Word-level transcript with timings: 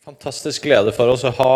Fantastisk 0.00 0.64
glede 0.64 0.94
for 0.96 1.10
oss 1.12 1.26
å 1.28 1.30
ha 1.36 1.54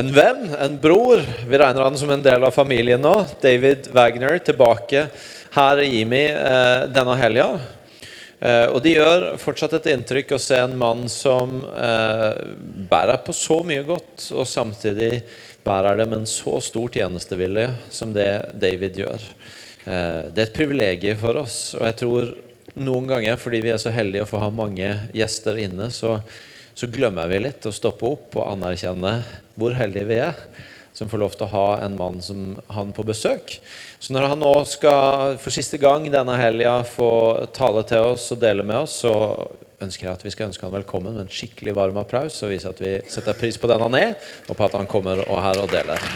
en 0.00 0.06
venn, 0.08 0.46
en 0.56 0.78
bror. 0.80 1.20
Vi 1.20 1.58
regner 1.60 1.84
han 1.84 1.98
som 2.00 2.08
en 2.14 2.22
del 2.24 2.46
av 2.46 2.54
familien 2.56 3.02
nå. 3.04 3.12
David 3.42 3.90
Wagner 3.92 4.38
tilbake 4.40 5.02
her 5.52 5.82
i 5.82 5.98
Imi 5.98 6.22
eh, 6.30 6.86
denne 6.88 7.16
helga. 7.20 7.44
Eh, 8.40 8.70
og 8.70 8.78
det 8.86 8.94
gjør 8.94 9.26
fortsatt 9.42 9.76
et 9.76 9.90
inntrykk 9.92 10.32
å 10.32 10.38
se 10.40 10.62
en 10.62 10.72
mann 10.80 11.02
som 11.12 11.58
eh, 11.60 12.40
bærer 12.88 13.20
på 13.26 13.36
så 13.36 13.60
mye 13.68 13.84
godt, 13.84 14.30
og 14.32 14.48
samtidig 14.48 15.20
bærer 15.68 16.00
det 16.00 16.08
med 16.08 16.22
en 16.22 16.32
så 16.32 16.56
stor 16.64 16.88
tjenestevilje 16.88 17.68
som 17.92 18.16
det 18.16 18.30
David 18.64 19.02
gjør. 19.04 19.28
Det 19.84 20.40
er 20.40 20.46
et 20.46 20.56
privilegium 20.56 21.20
for 21.20 21.42
oss, 21.42 21.60
og 21.76 21.84
jeg 21.84 22.00
tror 22.00 22.32
noen 22.80 23.12
ganger, 23.12 23.36
fordi 23.36 23.60
vi 23.68 23.76
er 23.76 23.84
så 23.84 23.92
heldige 23.92 24.24
å 24.24 24.32
få 24.32 24.40
ha 24.40 24.48
mange 24.48 24.88
gjester 25.12 25.60
inne, 25.60 25.92
så 25.92 26.16
så 26.74 26.90
glemmer 26.90 27.30
vi 27.30 27.42
litt 27.46 27.66
å 27.66 27.74
stoppe 27.74 28.06
opp 28.08 28.38
og 28.38 28.48
anerkjenne 28.50 29.18
hvor 29.54 29.76
heldige 29.78 30.10
vi 30.10 30.22
er 30.26 30.38
som 30.94 31.10
får 31.10 31.18
lov 31.18 31.34
til 31.34 31.48
å 31.48 31.50
ha 31.50 31.68
en 31.82 31.96
mann 31.98 32.20
som 32.22 32.54
han 32.70 32.92
på 32.94 33.02
besøk. 33.06 33.56
Så 33.98 34.14
når 34.14 34.28
han 34.30 34.42
nå 34.44 34.52
skal 34.70 35.34
for 35.42 35.54
siste 35.54 35.80
gang 35.82 36.06
denne 36.06 36.36
helga 36.38 36.76
få 36.86 37.10
tale 37.56 37.82
til 37.88 38.12
oss 38.14 38.28
og 38.30 38.38
dele 38.44 38.62
med 38.66 38.84
oss, 38.84 39.00
så 39.02 39.14
ønsker 39.82 40.06
jeg 40.06 40.14
at 40.14 40.24
vi 40.24 40.32
skal 40.34 40.52
ønske 40.52 40.66
han 40.66 40.76
velkommen 40.76 41.16
med 41.16 41.26
en 41.26 41.34
skikkelig 41.34 41.74
varm 41.76 41.98
applaus 42.00 42.38
og 42.46 42.54
vise 42.54 42.70
at 42.70 42.80
vi 42.80 42.96
setter 43.10 43.36
pris 43.38 43.58
på 43.58 43.70
den 43.70 43.82
han 43.82 43.98
er, 43.98 44.14
og 44.46 44.54
på 44.54 44.70
at 44.70 44.78
han 44.78 44.90
kommer 44.90 45.26
og 45.26 45.42
her 45.42 45.64
og 45.66 45.70
deler. 45.74 46.10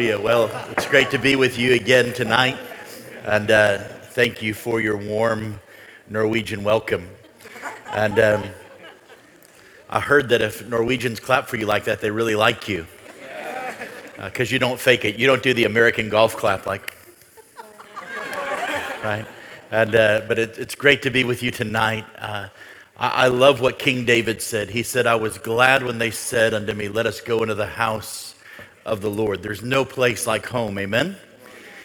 Hallelujah. 0.00 0.24
Well, 0.24 0.66
it's 0.70 0.86
great 0.86 1.10
to 1.10 1.18
be 1.18 1.36
with 1.36 1.58
you 1.58 1.74
again 1.74 2.14
tonight. 2.14 2.56
And 3.24 3.50
uh, 3.50 3.76
thank 3.80 4.40
you 4.40 4.54
for 4.54 4.80
your 4.80 4.96
warm 4.96 5.60
Norwegian 6.08 6.64
welcome. 6.64 7.06
And 7.92 8.18
um, 8.18 8.44
I 9.90 10.00
heard 10.00 10.30
that 10.30 10.40
if 10.40 10.66
Norwegians 10.66 11.20
clap 11.20 11.48
for 11.48 11.58
you 11.58 11.66
like 11.66 11.84
that, 11.84 12.00
they 12.00 12.10
really 12.10 12.34
like 12.34 12.66
you. 12.66 12.86
Because 14.16 14.50
uh, 14.50 14.54
you 14.54 14.58
don't 14.58 14.80
fake 14.80 15.04
it. 15.04 15.16
You 15.16 15.26
don't 15.26 15.42
do 15.42 15.52
the 15.52 15.64
American 15.64 16.08
golf 16.08 16.34
clap 16.34 16.64
like, 16.64 16.96
right? 19.04 19.26
And, 19.70 19.94
uh, 19.94 20.22
but 20.26 20.38
it, 20.38 20.56
it's 20.56 20.74
great 20.74 21.02
to 21.02 21.10
be 21.10 21.24
with 21.24 21.42
you 21.42 21.50
tonight. 21.50 22.06
Uh, 22.16 22.48
I, 22.96 23.08
I 23.08 23.28
love 23.28 23.60
what 23.60 23.78
King 23.78 24.06
David 24.06 24.40
said. 24.40 24.70
He 24.70 24.82
said, 24.82 25.06
I 25.06 25.16
was 25.16 25.36
glad 25.36 25.82
when 25.82 25.98
they 25.98 26.10
said 26.10 26.54
unto 26.54 26.72
me, 26.72 26.88
Let 26.88 27.04
us 27.04 27.20
go 27.20 27.42
into 27.42 27.54
the 27.54 27.66
house 27.66 28.29
of 28.90 29.00
the 29.00 29.10
Lord. 29.10 29.40
There's 29.40 29.62
no 29.62 29.84
place 29.84 30.26
like 30.26 30.44
home, 30.44 30.76
amen? 30.76 31.16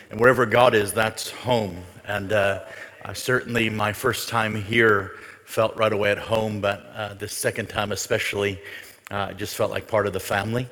And 0.10 0.20
wherever 0.20 0.48
God 0.48 0.74
is, 0.74 0.92
that's 0.92 1.30
home. 1.30 1.84
And 2.08 2.34
uh, 2.34 2.62
I 3.06 3.14
certainly, 3.14 3.70
my 3.70 3.94
first 3.94 4.28
time 4.28 4.56
here, 4.56 5.12
felt 5.46 5.78
right 5.78 5.94
away 5.94 6.10
at 6.10 6.18
home, 6.18 6.62
but 6.62 6.84
uh, 6.96 7.14
the 7.14 7.28
second 7.28 7.70
time 7.70 7.92
especially, 7.92 8.60
uh, 9.12 9.28
I 9.30 9.34
just 9.34 9.56
felt 9.56 9.70
like 9.70 9.88
part 9.88 10.08
of 10.08 10.14
the 10.14 10.20
family. 10.20 10.68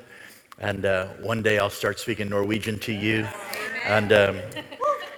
And 0.58 0.84
uh, 0.84 1.06
one 1.20 1.40
day 1.40 1.60
I'll 1.60 1.70
start 1.70 2.00
speaking 2.00 2.28
Norwegian 2.28 2.80
to 2.80 2.92
you. 2.92 3.28
And, 3.86 4.12
um, 4.12 4.40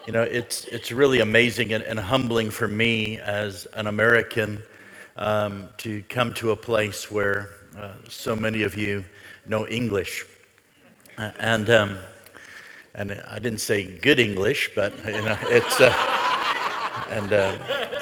you 0.07 0.13
know, 0.13 0.23
it's, 0.23 0.67
it's 0.67 0.93
really 0.93 1.21
amazing 1.21 1.73
and, 1.73 1.83
and 1.83 1.99
humbling 1.99 2.51
for 2.51 2.69
me 2.69 3.19
as 3.21 3.65
an 3.73 3.87
American 3.87 4.63
um, 5.17 5.71
to 5.79 6.03
come 6.11 6.35
to 6.35 6.51
a 6.51 6.57
place 6.57 7.11
where 7.11 7.53
uh, 7.79 7.93
so 8.07 8.37
many 8.37 8.65
of 8.65 8.77
you 8.77 9.03
know 9.47 9.67
English. 9.67 10.27
Uh, 11.19 11.31
and 11.39 11.71
um, 11.71 11.99
and 12.95 13.13
I 13.31 13.39
didn't 13.39 13.61
say 13.61 13.85
good 13.85 14.21
English, 14.21 14.73
but 14.75 14.93
you 15.07 15.23
know 15.23 15.39
it's 15.45 15.81
uh, 15.81 15.91
and, 17.09 17.33
uh, 17.33 17.57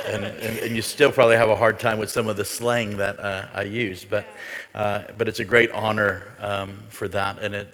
and, 0.07 0.25
and, 0.25 0.59
and 0.59 0.75
you 0.75 0.83
still 0.83 1.13
probably 1.13 1.37
have 1.37 1.49
a 1.49 1.55
hard 1.55 1.79
time 1.79 1.99
with 1.99 2.11
some 2.11 2.27
of 2.27 2.37
the 2.37 2.45
slang 2.45 2.97
that 2.97 3.21
uh, 3.21 3.47
I 3.55 3.63
use, 3.63 4.05
but 4.05 4.27
uh, 4.75 5.03
but 5.17 5.29
it's 5.29 5.39
a 5.39 5.45
great 5.45 5.71
honor 5.71 6.25
um, 6.41 6.77
for 6.89 7.07
that, 7.07 7.39
and 7.41 7.55
it 7.55 7.69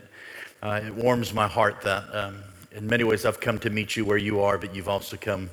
uh, 0.62 0.82
it 0.84 0.94
warms 0.94 1.32
my 1.32 1.48
heart 1.48 1.80
that 1.82 2.14
um, 2.14 2.42
in 2.72 2.86
many 2.86 3.04
ways 3.04 3.24
I've 3.24 3.40
come 3.40 3.58
to 3.60 3.70
meet 3.70 3.96
you 3.96 4.04
where 4.04 4.18
you 4.18 4.42
are, 4.42 4.58
but 4.58 4.74
you've 4.74 4.88
also 4.88 5.16
come 5.16 5.48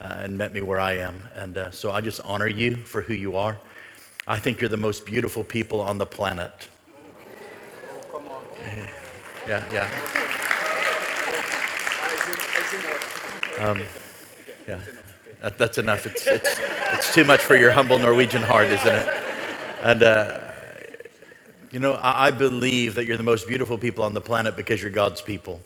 and 0.00 0.36
met 0.36 0.52
me 0.52 0.60
where 0.60 0.80
I 0.80 0.98
am, 0.98 1.22
and 1.34 1.58
so 1.70 1.92
I 1.92 2.02
just 2.02 2.20
honor 2.24 2.46
you 2.46 2.76
for 2.76 3.00
who 3.00 3.14
you 3.14 3.36
are. 3.36 3.56
I 4.26 4.38
think 4.38 4.60
you're 4.60 4.68
the 4.68 4.76
most 4.76 5.06
beautiful 5.06 5.44
people 5.44 5.80
on 5.80 5.96
the 5.96 6.06
planet. 6.06 6.68
Yeah, 9.48 9.64
yeah. 9.72 9.88
Um, 13.58 13.82
yeah, 14.66 14.80
that, 15.42 15.58
that's 15.58 15.78
enough. 15.78 16.06
It's, 16.06 16.26
it's, 16.26 16.60
it's 16.92 17.14
too 17.14 17.24
much 17.24 17.40
for 17.40 17.56
your 17.56 17.72
humble 17.72 17.98
Norwegian 17.98 18.42
heart, 18.42 18.68
isn't 18.68 18.86
it? 18.86 19.08
And, 19.82 20.02
uh, 20.02 20.40
you 21.70 21.78
know, 21.78 21.94
I, 21.94 22.28
I, 22.28 22.30
believe 22.30 22.94
that 22.94 23.06
you're 23.06 23.16
the 23.16 23.22
most 23.22 23.48
beautiful 23.48 23.76
people 23.78 24.04
on 24.04 24.14
the 24.14 24.20
planet 24.20 24.56
because 24.56 24.80
you're 24.82 24.90
God's 24.90 25.20
people. 25.20 25.60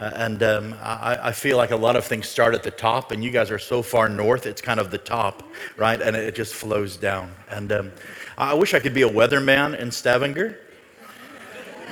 Uh, 0.00 0.10
and 0.14 0.42
um, 0.42 0.74
I, 0.82 1.18
I, 1.28 1.32
feel 1.32 1.56
like 1.56 1.70
a 1.70 1.76
lot 1.76 1.94
of 1.96 2.04
things 2.04 2.26
start 2.26 2.54
at 2.54 2.62
the 2.62 2.70
top, 2.70 3.12
and 3.12 3.22
you 3.22 3.30
guys 3.30 3.50
are 3.50 3.58
so 3.58 3.82
far 3.82 4.08
north, 4.08 4.46
it's 4.46 4.60
kind 4.60 4.80
of 4.80 4.90
the 4.90 4.98
top, 4.98 5.42
right? 5.76 6.00
And 6.00 6.16
it 6.16 6.34
just 6.34 6.54
flows 6.54 6.96
down. 6.96 7.32
And 7.50 7.70
um, 7.70 7.92
I 8.36 8.54
wish 8.54 8.74
I 8.74 8.80
could 8.80 8.94
be 8.94 9.02
a 9.02 9.08
weatherman 9.08 9.78
in 9.78 9.90
Stavanger 9.92 10.58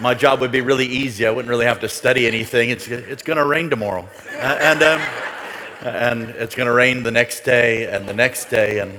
my 0.01 0.15
job 0.15 0.41
would 0.41 0.53
be 0.53 0.61
really 0.61 0.87
easy. 0.87 1.27
I 1.27 1.31
wouldn't 1.31 1.51
really 1.51 1.67
have 1.67 1.81
to 1.81 1.89
study 1.89 2.27
anything. 2.27 2.71
It's, 2.71 2.89
it's 2.89 3.23
going 3.23 3.37
to 3.37 3.45
rain 3.45 3.69
tomorrow. 3.69 4.09
and, 4.39 4.83
um, 4.83 5.01
and 5.83 6.31
it's 6.31 6.55
going 6.55 6.67
to 6.67 6.73
rain 6.73 7.03
the 7.03 7.11
next 7.11 7.41
day 7.41 7.87
and 7.93 8.09
the 8.09 8.15
next 8.15 8.47
day. 8.47 8.79
And 8.79 8.99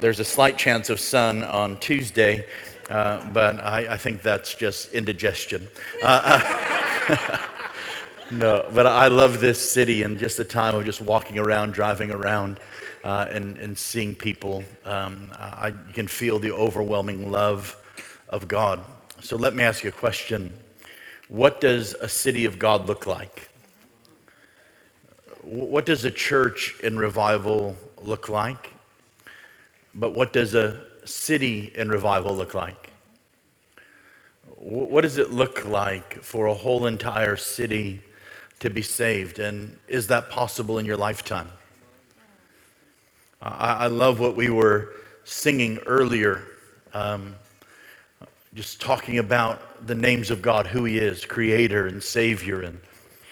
there's 0.00 0.20
a 0.20 0.24
slight 0.24 0.56
chance 0.56 0.90
of 0.90 1.00
sun 1.00 1.42
on 1.42 1.78
Tuesday, 1.78 2.46
uh, 2.88 3.24
but 3.32 3.60
I, 3.60 3.94
I, 3.94 3.96
think 3.96 4.22
that's 4.22 4.54
just 4.54 4.92
indigestion. 4.92 5.68
Uh, 6.02 6.42
uh, 7.08 7.38
no, 8.30 8.68
but 8.72 8.86
I 8.86 9.08
love 9.08 9.40
this 9.40 9.70
city 9.70 10.02
and 10.02 10.18
just 10.18 10.36
the 10.36 10.44
time 10.44 10.74
of 10.74 10.84
just 10.84 11.00
walking 11.00 11.38
around, 11.38 11.72
driving 11.72 12.10
around. 12.10 12.60
Uh, 13.02 13.26
and, 13.30 13.56
and 13.56 13.78
seeing 13.78 14.14
people, 14.14 14.62
um, 14.84 15.30
I, 15.32 15.72
can 15.94 16.06
feel 16.06 16.38
the 16.38 16.52
overwhelming 16.52 17.32
love 17.32 17.74
of 18.28 18.46
God 18.46 18.84
so 19.20 19.36
let 19.36 19.54
me 19.54 19.62
ask 19.62 19.84
you 19.84 19.90
a 19.90 19.92
question. 19.92 20.52
What 21.28 21.60
does 21.60 21.94
a 21.94 22.08
city 22.08 22.44
of 22.44 22.58
God 22.58 22.86
look 22.86 23.06
like? 23.06 23.48
What 25.42 25.86
does 25.86 26.04
a 26.04 26.10
church 26.10 26.76
in 26.82 26.98
revival 26.98 27.76
look 28.02 28.28
like? 28.28 28.72
But 29.94 30.14
what 30.14 30.32
does 30.32 30.54
a 30.54 30.80
city 31.04 31.72
in 31.74 31.88
revival 31.88 32.34
look 32.34 32.54
like? 32.54 32.90
What 34.56 35.02
does 35.02 35.18
it 35.18 35.30
look 35.30 35.64
like 35.64 36.22
for 36.22 36.46
a 36.46 36.54
whole 36.54 36.86
entire 36.86 37.36
city 37.36 38.02
to 38.58 38.68
be 38.70 38.82
saved? 38.82 39.38
And 39.38 39.78
is 39.88 40.06
that 40.08 40.30
possible 40.30 40.78
in 40.78 40.84
your 40.84 40.98
lifetime? 40.98 41.48
I, 43.42 43.86
love 43.86 44.20
what 44.20 44.36
we 44.36 44.50
were 44.50 44.92
singing 45.24 45.78
earlier. 45.86 46.42
Um, 46.92 47.36
just 48.54 48.80
talking 48.80 49.18
about 49.18 49.86
the 49.86 49.94
names 49.94 50.30
of 50.30 50.42
God, 50.42 50.66
who 50.66 50.84
He 50.84 50.98
is, 50.98 51.24
Creator 51.24 51.86
and 51.86 52.02
Savior, 52.02 52.62
and 52.62 52.80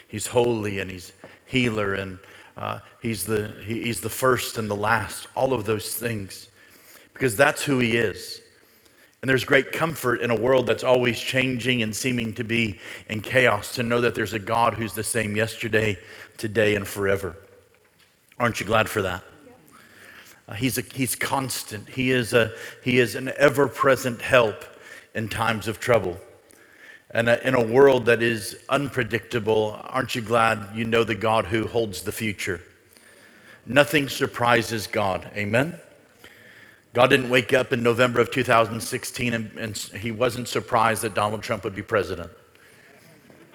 He's 0.06 0.26
holy 0.26 0.78
and 0.78 0.90
He's 0.90 1.12
healer 1.46 1.94
and 1.94 2.18
uh, 2.56 2.80
he's, 3.00 3.24
the, 3.24 3.54
he, 3.64 3.84
he's 3.84 4.00
the 4.00 4.10
first 4.10 4.58
and 4.58 4.68
the 4.68 4.76
last, 4.76 5.28
all 5.36 5.52
of 5.52 5.64
those 5.64 5.94
things, 5.94 6.48
because 7.14 7.36
that's 7.36 7.62
who 7.62 7.78
He 7.78 7.96
is. 7.96 8.42
And 9.22 9.28
there's 9.28 9.44
great 9.44 9.72
comfort 9.72 10.20
in 10.22 10.30
a 10.30 10.36
world 10.36 10.66
that's 10.66 10.84
always 10.84 11.18
changing 11.18 11.82
and 11.82 11.94
seeming 11.94 12.32
to 12.34 12.44
be 12.44 12.78
in 13.08 13.20
chaos 13.20 13.74
to 13.76 13.82
know 13.82 14.00
that 14.00 14.14
there's 14.14 14.32
a 14.32 14.38
God 14.38 14.74
who's 14.74 14.92
the 14.92 15.04
same 15.04 15.36
yesterday, 15.36 15.98
today, 16.36 16.74
and 16.74 16.86
forever. 16.86 17.36
Aren't 18.38 18.60
you 18.60 18.66
glad 18.66 18.88
for 18.88 19.02
that? 19.02 19.24
Uh, 20.48 20.54
he's, 20.54 20.78
a, 20.78 20.82
he's 20.82 21.14
constant. 21.14 21.88
He 21.88 22.10
is, 22.10 22.32
a, 22.32 22.52
he 22.82 22.98
is 22.98 23.14
an 23.16 23.32
ever 23.36 23.68
present 23.68 24.20
help 24.20 24.64
in 25.18 25.28
times 25.28 25.66
of 25.66 25.80
trouble. 25.80 26.16
And 27.10 27.28
in 27.28 27.54
a 27.56 27.62
world 27.62 28.06
that 28.06 28.22
is 28.22 28.56
unpredictable, 28.68 29.76
aren't 29.82 30.14
you 30.14 30.22
glad 30.22 30.76
you 30.76 30.84
know 30.84 31.02
the 31.02 31.16
God 31.16 31.46
who 31.46 31.66
holds 31.66 32.02
the 32.02 32.12
future? 32.12 32.60
Nothing 33.66 34.08
surprises 34.08 34.86
God. 34.86 35.28
Amen? 35.34 35.74
God 36.92 37.10
didn't 37.10 37.30
wake 37.30 37.52
up 37.52 37.72
in 37.72 37.82
November 37.82 38.20
of 38.20 38.30
2016 38.30 39.34
and, 39.34 39.50
and 39.58 39.76
he 39.76 40.12
wasn't 40.12 40.46
surprised 40.46 41.02
that 41.02 41.14
Donald 41.14 41.42
Trump 41.42 41.64
would 41.64 41.74
be 41.74 41.82
president. 41.82 42.30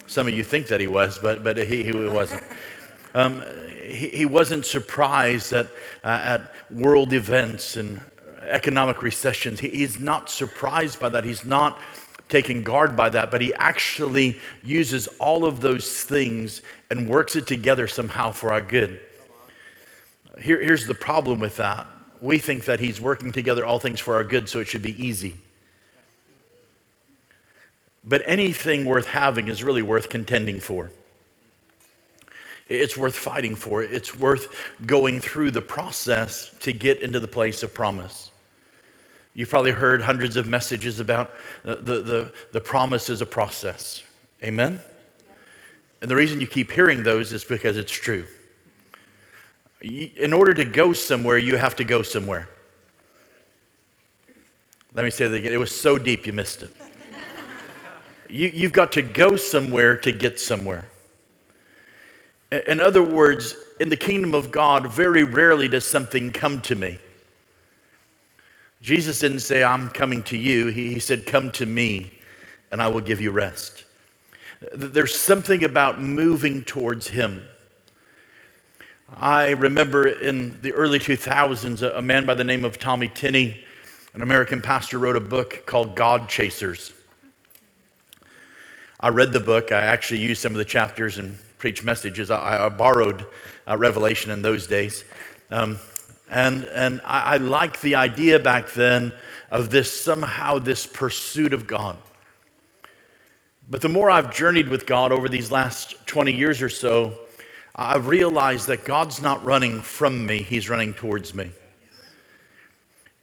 Some 0.06 0.28
of 0.28 0.34
you 0.34 0.44
think 0.44 0.68
that 0.68 0.82
he 0.82 0.88
was, 0.88 1.18
but, 1.18 1.46
but 1.46 1.58
he, 1.58 1.84
he 1.84 1.92
wasn't. 1.94 2.44
Um, 3.16 3.42
he, 3.82 4.10
he, 4.10 4.26
wasn't 4.26 4.66
surprised 4.66 5.54
at, 5.54 5.68
uh, 6.04 6.08
at 6.08 6.54
world 6.72 7.14
events 7.14 7.78
and 7.78 8.02
economic 8.48 9.02
recessions. 9.02 9.60
He, 9.60 9.70
he's 9.70 10.00
not 10.00 10.30
surprised 10.30 11.00
by 11.00 11.10
that. 11.10 11.24
He's 11.24 11.46
not 11.46 11.80
taken 12.30 12.64
guard 12.64 12.96
by 12.96 13.10
that, 13.10 13.30
but 13.32 13.42
he 13.42 13.54
actually 13.56 14.40
uses 14.64 15.08
all 15.20 15.46
of 15.46 15.62
those 15.62 16.04
things 16.04 16.62
and 16.90 17.08
works 17.08 17.36
it 17.36 17.48
together 17.48 17.88
somehow 17.88 18.32
for 18.32 18.52
our 18.52 18.62
good. 18.62 19.00
Here, 20.42 20.60
here's 20.60 20.88
the 20.88 20.96
problem 20.96 21.40
with 21.40 21.58
that 21.58 21.88
we 22.24 22.38
think 22.38 22.66
that 22.66 22.80
he's 22.80 23.02
working 23.02 23.34
together 23.34 23.66
all 23.66 23.80
things 23.80 24.00
for 24.00 24.16
our 24.16 24.24
good, 24.24 24.48
so 24.48 24.60
it 24.60 24.68
should 24.68 24.82
be 24.82 25.06
easy. 25.06 25.36
But 28.06 28.22
anything 28.26 28.86
worth 28.86 29.08
having 29.08 29.50
is 29.50 29.62
really 29.62 29.82
worth 29.82 30.08
contending 30.08 30.62
for. 30.62 30.90
It's 32.70 32.96
worth 32.96 33.16
fighting 33.16 33.56
for. 33.56 33.84
It's 33.84 34.18
worth 34.18 34.56
going 34.86 35.20
through 35.20 35.52
the 35.52 35.62
process 35.62 36.50
to 36.62 36.72
get 36.72 37.02
into 37.02 37.20
the 37.20 37.28
place 37.28 37.62
of 37.62 37.74
promise. 37.74 38.32
You've 39.34 39.50
probably 39.50 39.72
heard 39.72 40.02
hundreds 40.02 40.38
of 40.38 40.48
messages 40.48 41.00
about 41.00 41.32
the, 41.64 41.76
the, 41.76 42.34
the, 42.52 42.62
promise 42.62 43.10
is 43.10 43.22
a 43.22 43.26
process. 43.26 44.04
Amen? 44.44 44.80
And 46.02 46.12
the 46.12 46.16
reason 46.16 46.40
you 46.40 46.48
keep 46.48 46.72
hearing 46.72 47.02
those 47.02 47.34
is 47.34 47.44
because 47.44 47.78
it's 47.78 47.92
true. 47.92 48.26
In 49.82 50.34
order 50.34 50.54
to 50.54 50.66
go 50.66 50.94
somewhere, 50.94 51.38
you 51.38 51.58
have 51.58 51.76
to 51.78 51.84
go 51.84 52.04
somewhere. 52.04 52.48
Let 54.94 55.04
me 55.04 55.10
say 55.10 55.28
that 55.28 55.36
again. 55.36 55.52
It 55.52 55.60
was 55.60 55.76
so 55.76 55.98
deep 55.98 56.28
you 56.28 56.34
missed 56.34 56.62
it. 56.62 56.76
you, 58.30 58.52
you've 58.54 58.72
got 58.72 58.92
to 58.94 59.02
go 59.02 59.36
somewhere 59.36 59.98
to 59.98 60.12
get 60.12 60.40
somewhere. 60.40 60.86
In 62.68 62.80
other 62.80 63.02
words, 63.02 63.56
in 63.80 63.90
the 63.90 63.98
kingdom 63.98 64.36
of 64.36 64.52
God, 64.52 64.92
very 64.92 65.24
rarely 65.24 65.68
does 65.68 65.86
something 65.86 66.32
come 66.32 66.62
to 66.62 66.76
me. 66.76 67.00
Jesus 68.84 69.20
didn't 69.20 69.40
say, 69.40 69.64
I'm 69.64 69.88
coming 69.88 70.24
to 70.24 70.38
you. 70.38 70.68
He, 70.68 71.00
said, 71.00 71.26
Come 71.26 71.52
to 71.54 71.66
me, 71.66 72.12
and 72.70 72.82
I 72.82 72.90
will 72.90 73.00
give 73.00 73.22
you 73.22 73.32
rest. 73.32 73.86
There's 74.76 75.18
something 75.18 75.64
about 75.64 76.02
moving 76.02 76.66
towards 76.66 77.08
Him. 77.08 77.44
I 79.16 79.52
remember 79.52 80.08
in 80.08 80.60
the 80.62 80.74
early 80.74 81.00
2000s, 81.00 81.98
a 81.98 82.02
man 82.02 82.26
by 82.26 82.34
the 82.34 82.44
name 82.44 82.66
of 82.66 82.78
Tommy 82.78 83.08
Tenney, 83.08 83.64
an 84.16 84.22
American 84.22 84.62
pastor, 84.62 85.00
wrote 85.00 85.16
a 85.16 85.22
book 85.22 85.64
called 85.66 85.96
God 85.96 86.28
Chasers. 86.28 86.92
I 89.00 89.10
read 89.10 89.32
the 89.32 89.40
book. 89.40 89.72
I 89.72 89.80
actually 89.80 90.20
used 90.20 90.42
some 90.42 90.52
of 90.52 90.58
the 90.58 90.66
chapters 90.66 91.20
and 91.20 91.38
preached 91.58 91.86
messages. 91.86 92.30
I, 92.30 92.66
I 92.66 92.70
borrowed 92.70 93.26
uh, 93.66 93.78
Revelation 93.78 94.30
in 94.30 94.42
those 94.42 94.68
days. 94.68 95.06
Um, 95.52 95.80
and, 96.30 96.66
and 96.66 97.02
I, 97.04 97.36
I 97.36 97.38
liked 97.38 97.82
the 97.82 97.96
idea 97.96 98.40
back 98.40 98.72
then 98.74 99.14
of 99.52 99.70
this 99.70 99.92
somehow 99.92 100.60
this 100.60 100.86
pursuit 100.86 101.54
of 101.54 101.68
God. 101.68 101.98
But 103.70 103.82
the 103.82 103.90
more 103.90 104.10
I've 104.10 104.34
journeyed 104.34 104.68
with 104.68 104.86
God 104.86 105.12
over 105.12 105.30
these 105.30 105.52
last 105.52 105.96
20 106.08 106.34
years 106.34 106.62
or 106.62 106.70
so, 106.70 107.14
I've 107.76 108.08
realized 108.08 108.68
that 108.68 108.86
God's 108.86 109.22
not 109.22 109.44
running 109.44 109.82
from 109.82 110.26
me, 110.26 110.40
He's 110.40 110.70
running 110.70 110.94
towards 110.94 111.34
me. 111.34 111.52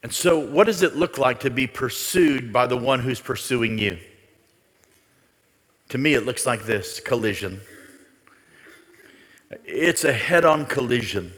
And 0.03 0.13
so, 0.13 0.39
what 0.39 0.65
does 0.65 0.83
it 0.83 0.97
look 0.97 1.19
like 1.19 1.41
to 1.41 1.51
be 1.51 1.67
pursued 1.67 2.53
by 2.53 2.67
the 2.67 2.77
one 2.77 3.01
who's 3.01 3.21
pursuing 3.21 3.79
you? 3.79 3.99
To 5.91 5.99
me, 5.99 6.15
it 6.15 6.25
looks 6.25 6.47
like 6.47 6.65
this 6.65 7.01
collision. 7.01 7.61
It's 9.65 10.05
a 10.05 10.13
head 10.13 10.45
on 10.45 10.65
collision 10.65 11.33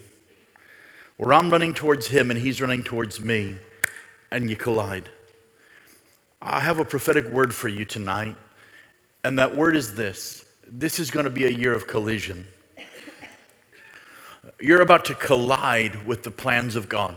where 1.22 1.34
I'm 1.34 1.50
running 1.50 1.72
towards 1.72 2.08
him 2.08 2.32
and 2.32 2.40
he's 2.40 2.60
running 2.60 2.82
towards 2.82 3.20
me, 3.20 3.54
and 4.32 4.50
you 4.50 4.56
collide. 4.56 5.08
I 6.40 6.58
have 6.58 6.80
a 6.80 6.84
prophetic 6.84 7.28
word 7.28 7.54
for 7.54 7.68
you 7.68 7.84
tonight, 7.84 8.34
and 9.22 9.38
that 9.38 9.56
word 9.56 9.76
is 9.76 9.94
this 9.94 10.44
this 10.66 10.98
is 10.98 11.12
going 11.12 11.22
to 11.22 11.30
be 11.30 11.44
a 11.44 11.48
year 11.48 11.72
of 11.74 11.86
collision. 11.86 12.48
You're 14.60 14.82
about 14.82 15.04
to 15.04 15.14
collide 15.14 16.08
with 16.08 16.24
the 16.24 16.32
plans 16.32 16.74
of 16.74 16.88
God. 16.88 17.14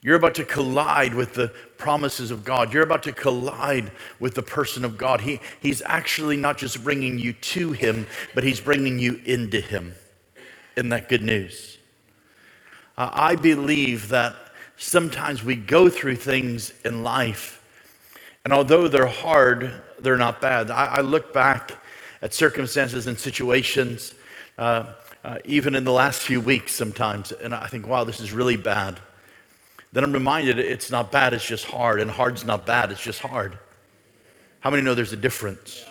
You're 0.00 0.16
about 0.16 0.34
to 0.36 0.44
collide 0.46 1.12
with 1.12 1.34
the 1.34 1.48
promises 1.76 2.30
of 2.30 2.46
God. 2.46 2.72
You're 2.72 2.82
about 2.82 3.02
to 3.02 3.12
collide 3.12 3.92
with 4.18 4.36
the 4.36 4.42
person 4.42 4.86
of 4.86 4.96
God. 4.96 5.20
He, 5.20 5.40
he's 5.60 5.82
actually 5.84 6.38
not 6.38 6.56
just 6.56 6.82
bringing 6.82 7.18
you 7.18 7.34
to 7.34 7.72
Him, 7.72 8.06
but 8.34 8.42
He's 8.42 8.60
bringing 8.60 8.98
you 8.98 9.20
into 9.26 9.60
Him. 9.60 9.96
Isn't 10.76 10.88
that 10.88 11.10
good 11.10 11.22
news? 11.22 11.73
Uh, 12.96 13.10
I 13.12 13.36
believe 13.36 14.08
that 14.08 14.36
sometimes 14.76 15.42
we 15.42 15.56
go 15.56 15.88
through 15.88 16.16
things 16.16 16.72
in 16.84 17.02
life, 17.02 17.62
and 18.44 18.52
although 18.52 18.88
they're 18.88 19.06
hard, 19.06 19.72
they're 19.98 20.16
not 20.16 20.40
bad. 20.40 20.70
I, 20.70 20.86
I 20.86 21.00
look 21.00 21.32
back 21.32 21.72
at 22.22 22.32
circumstances 22.32 23.06
and 23.06 23.18
situations, 23.18 24.14
uh, 24.58 24.92
uh, 25.24 25.38
even 25.44 25.74
in 25.74 25.84
the 25.84 25.92
last 25.92 26.20
few 26.20 26.40
weeks 26.40 26.72
sometimes, 26.72 27.32
and 27.32 27.54
I 27.54 27.66
think, 27.66 27.86
wow, 27.86 28.04
this 28.04 28.20
is 28.20 28.32
really 28.32 28.56
bad. 28.56 29.00
Then 29.92 30.04
I'm 30.04 30.12
reminded 30.12 30.58
it's 30.58 30.90
not 30.90 31.10
bad, 31.10 31.34
it's 31.34 31.46
just 31.46 31.64
hard, 31.66 32.00
and 32.00 32.10
hard's 32.10 32.44
not 32.44 32.66
bad, 32.66 32.92
it's 32.92 33.02
just 33.02 33.20
hard. 33.20 33.58
How 34.60 34.70
many 34.70 34.82
know 34.82 34.94
there's 34.94 35.12
a 35.12 35.16
difference? 35.16 35.84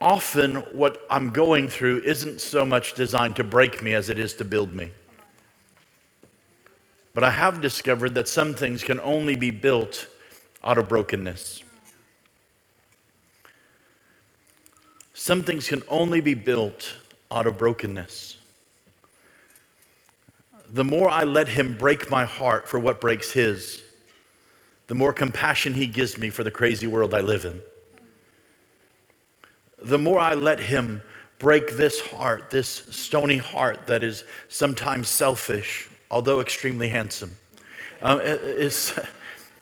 Often 0.00 0.56
what 0.72 1.04
I'm 1.10 1.30
going 1.30 1.68
through 1.68 2.02
isn't 2.04 2.40
so 2.40 2.64
much 2.64 2.94
designed 2.94 3.36
to 3.36 3.44
break 3.44 3.82
me 3.82 3.94
as 3.94 4.08
it 4.08 4.18
is 4.18 4.34
to 4.34 4.44
build 4.44 4.72
me. 4.74 4.92
But 7.14 7.24
I 7.24 7.30
have 7.30 7.60
discovered 7.60 8.14
that 8.14 8.28
some 8.28 8.54
things 8.54 8.84
can 8.84 9.00
only 9.00 9.34
be 9.34 9.50
built 9.50 10.06
out 10.62 10.78
of 10.78 10.88
brokenness. 10.88 11.62
Some 15.14 15.42
things 15.42 15.68
can 15.68 15.82
only 15.88 16.20
be 16.20 16.34
built 16.34 16.94
out 17.30 17.46
of 17.46 17.58
brokenness. 17.58 18.36
The 20.70 20.84
more 20.84 21.10
I 21.10 21.24
let 21.24 21.48
Him 21.48 21.76
break 21.76 22.08
my 22.08 22.24
heart 22.24 22.68
for 22.68 22.78
what 22.78 23.00
breaks 23.00 23.32
His, 23.32 23.82
the 24.86 24.94
more 24.94 25.12
compassion 25.12 25.74
He 25.74 25.86
gives 25.86 26.18
me 26.18 26.30
for 26.30 26.44
the 26.44 26.50
crazy 26.50 26.86
world 26.86 27.14
I 27.14 27.20
live 27.20 27.44
in 27.44 27.60
the 29.82 29.98
more 29.98 30.18
I 30.18 30.34
let 30.34 30.60
Him 30.60 31.02
break 31.38 31.76
this 31.76 32.00
heart, 32.00 32.50
this 32.50 32.68
stony 32.68 33.36
heart 33.36 33.86
that 33.86 34.02
is 34.02 34.24
sometimes 34.48 35.08
selfish, 35.08 35.88
although 36.10 36.40
extremely 36.40 36.88
handsome, 36.88 37.36
uh, 38.02 38.18
is, 38.22 38.98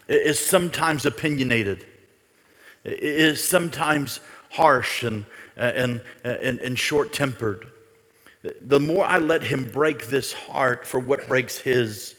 is 0.09 0.39
sometimes 0.39 1.05
opinionated, 1.05 1.87
is 2.85 3.47
sometimes 3.47 4.21
harsh 4.51 5.03
and, 5.03 5.27
and, 5.57 6.01
and, 6.25 6.59
and 6.61 6.79
short 6.79 7.13
tempered. 7.13 7.67
The 8.61 8.81
more 8.81 9.05
I 9.05 9.19
let 9.19 9.43
Him 9.43 9.69
break 9.71 10.07
this 10.07 10.33
heart 10.33 10.87
for 10.87 11.01
what 11.01 11.27
breaks 11.29 11.59
His, 11.59 12.15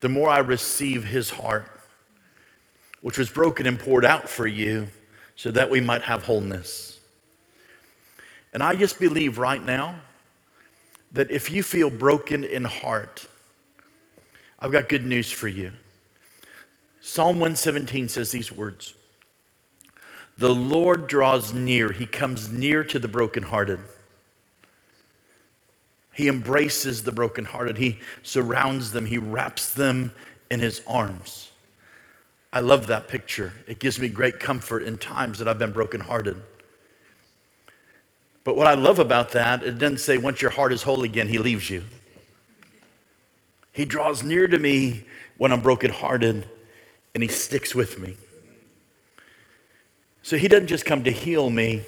the 0.00 0.08
more 0.08 0.28
I 0.28 0.38
receive 0.38 1.04
His 1.04 1.30
heart, 1.30 1.70
which 3.00 3.18
was 3.18 3.30
broken 3.30 3.66
and 3.66 3.78
poured 3.78 4.04
out 4.04 4.28
for 4.28 4.46
you 4.46 4.88
so 5.36 5.50
that 5.52 5.70
we 5.70 5.80
might 5.80 6.02
have 6.02 6.24
wholeness. 6.24 6.97
And 8.58 8.64
I 8.64 8.74
just 8.74 8.98
believe 8.98 9.38
right 9.38 9.64
now 9.64 10.00
that 11.12 11.30
if 11.30 11.48
you 11.48 11.62
feel 11.62 11.90
broken 11.90 12.42
in 12.42 12.64
heart, 12.64 13.28
I've 14.58 14.72
got 14.72 14.88
good 14.88 15.06
news 15.06 15.30
for 15.30 15.46
you. 15.46 15.70
Psalm 17.00 17.36
117 17.36 18.08
says 18.08 18.32
these 18.32 18.50
words 18.50 18.94
The 20.38 20.52
Lord 20.52 21.06
draws 21.06 21.54
near, 21.54 21.92
He 21.92 22.04
comes 22.04 22.50
near 22.50 22.82
to 22.82 22.98
the 22.98 23.06
brokenhearted. 23.06 23.78
He 26.12 26.26
embraces 26.26 27.04
the 27.04 27.12
brokenhearted, 27.12 27.76
He 27.76 28.00
surrounds 28.24 28.90
them, 28.90 29.06
He 29.06 29.18
wraps 29.18 29.72
them 29.72 30.10
in 30.50 30.58
His 30.58 30.82
arms. 30.84 31.52
I 32.52 32.58
love 32.58 32.88
that 32.88 33.06
picture. 33.06 33.52
It 33.68 33.78
gives 33.78 34.00
me 34.00 34.08
great 34.08 34.40
comfort 34.40 34.82
in 34.82 34.98
times 34.98 35.38
that 35.38 35.46
I've 35.46 35.60
been 35.60 35.70
brokenhearted. 35.70 36.42
But 38.44 38.56
what 38.56 38.66
I 38.66 38.74
love 38.74 38.98
about 38.98 39.32
that, 39.32 39.62
it 39.62 39.78
doesn't 39.78 39.98
say 39.98 40.18
once 40.18 40.40
your 40.40 40.50
heart 40.50 40.72
is 40.72 40.82
whole 40.82 41.02
again, 41.02 41.28
he 41.28 41.38
leaves 41.38 41.68
you. 41.68 41.84
He 43.72 43.84
draws 43.84 44.22
near 44.22 44.48
to 44.48 44.58
me 44.58 45.04
when 45.36 45.52
I'm 45.52 45.60
brokenhearted 45.60 46.48
and 47.14 47.22
he 47.22 47.28
sticks 47.28 47.74
with 47.74 47.98
me. 47.98 48.16
So 50.22 50.36
he 50.36 50.48
doesn't 50.48 50.66
just 50.66 50.84
come 50.84 51.04
to 51.04 51.10
heal 51.10 51.48
me, 51.48 51.82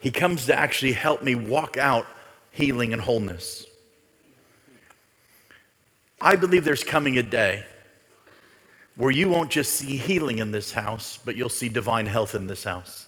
he 0.00 0.10
comes 0.10 0.46
to 0.46 0.58
actually 0.58 0.92
help 0.92 1.22
me 1.22 1.34
walk 1.34 1.76
out 1.76 2.06
healing 2.50 2.92
and 2.92 3.00
wholeness. 3.00 3.64
I 6.20 6.36
believe 6.36 6.64
there's 6.64 6.84
coming 6.84 7.18
a 7.18 7.22
day 7.22 7.64
where 8.96 9.10
you 9.10 9.28
won't 9.28 9.50
just 9.50 9.72
see 9.72 9.96
healing 9.96 10.38
in 10.38 10.50
this 10.50 10.72
house, 10.72 11.18
but 11.24 11.34
you'll 11.34 11.48
see 11.48 11.68
divine 11.68 12.06
health 12.06 12.34
in 12.34 12.46
this 12.46 12.64
house. 12.64 13.06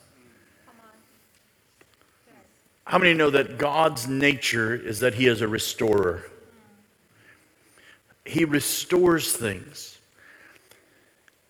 How 2.84 2.98
many 2.98 3.14
know 3.14 3.30
that 3.30 3.58
God's 3.58 4.06
nature 4.06 4.74
is 4.74 5.00
that 5.00 5.14
He 5.14 5.26
is 5.26 5.40
a 5.40 5.48
restorer? 5.48 6.24
He 8.24 8.44
restores 8.44 9.32
things. 9.32 9.98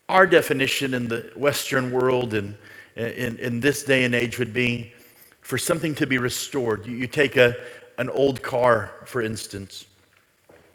Our 0.09 0.27
definition 0.27 0.95
in 0.95 1.09
the 1.09 1.31
Western 1.37 1.91
world 1.91 2.35
and 2.35 2.57
in, 2.97 3.39
in 3.39 3.61
this 3.61 3.83
day 3.83 4.05
and 4.05 4.15
age 4.15 4.39
would 4.39 4.53
be 4.53 4.93
for 5.41 5.59
something 5.59 5.95
to 5.97 6.07
be 6.07 6.19
restored. 6.19 6.87
You, 6.87 6.97
you 6.97 7.07
take 7.07 7.37
a, 7.37 7.57
an 7.99 8.09
old 8.11 8.43
car, 8.43 8.93
for 9.07 9.21
instance, 9.21 9.87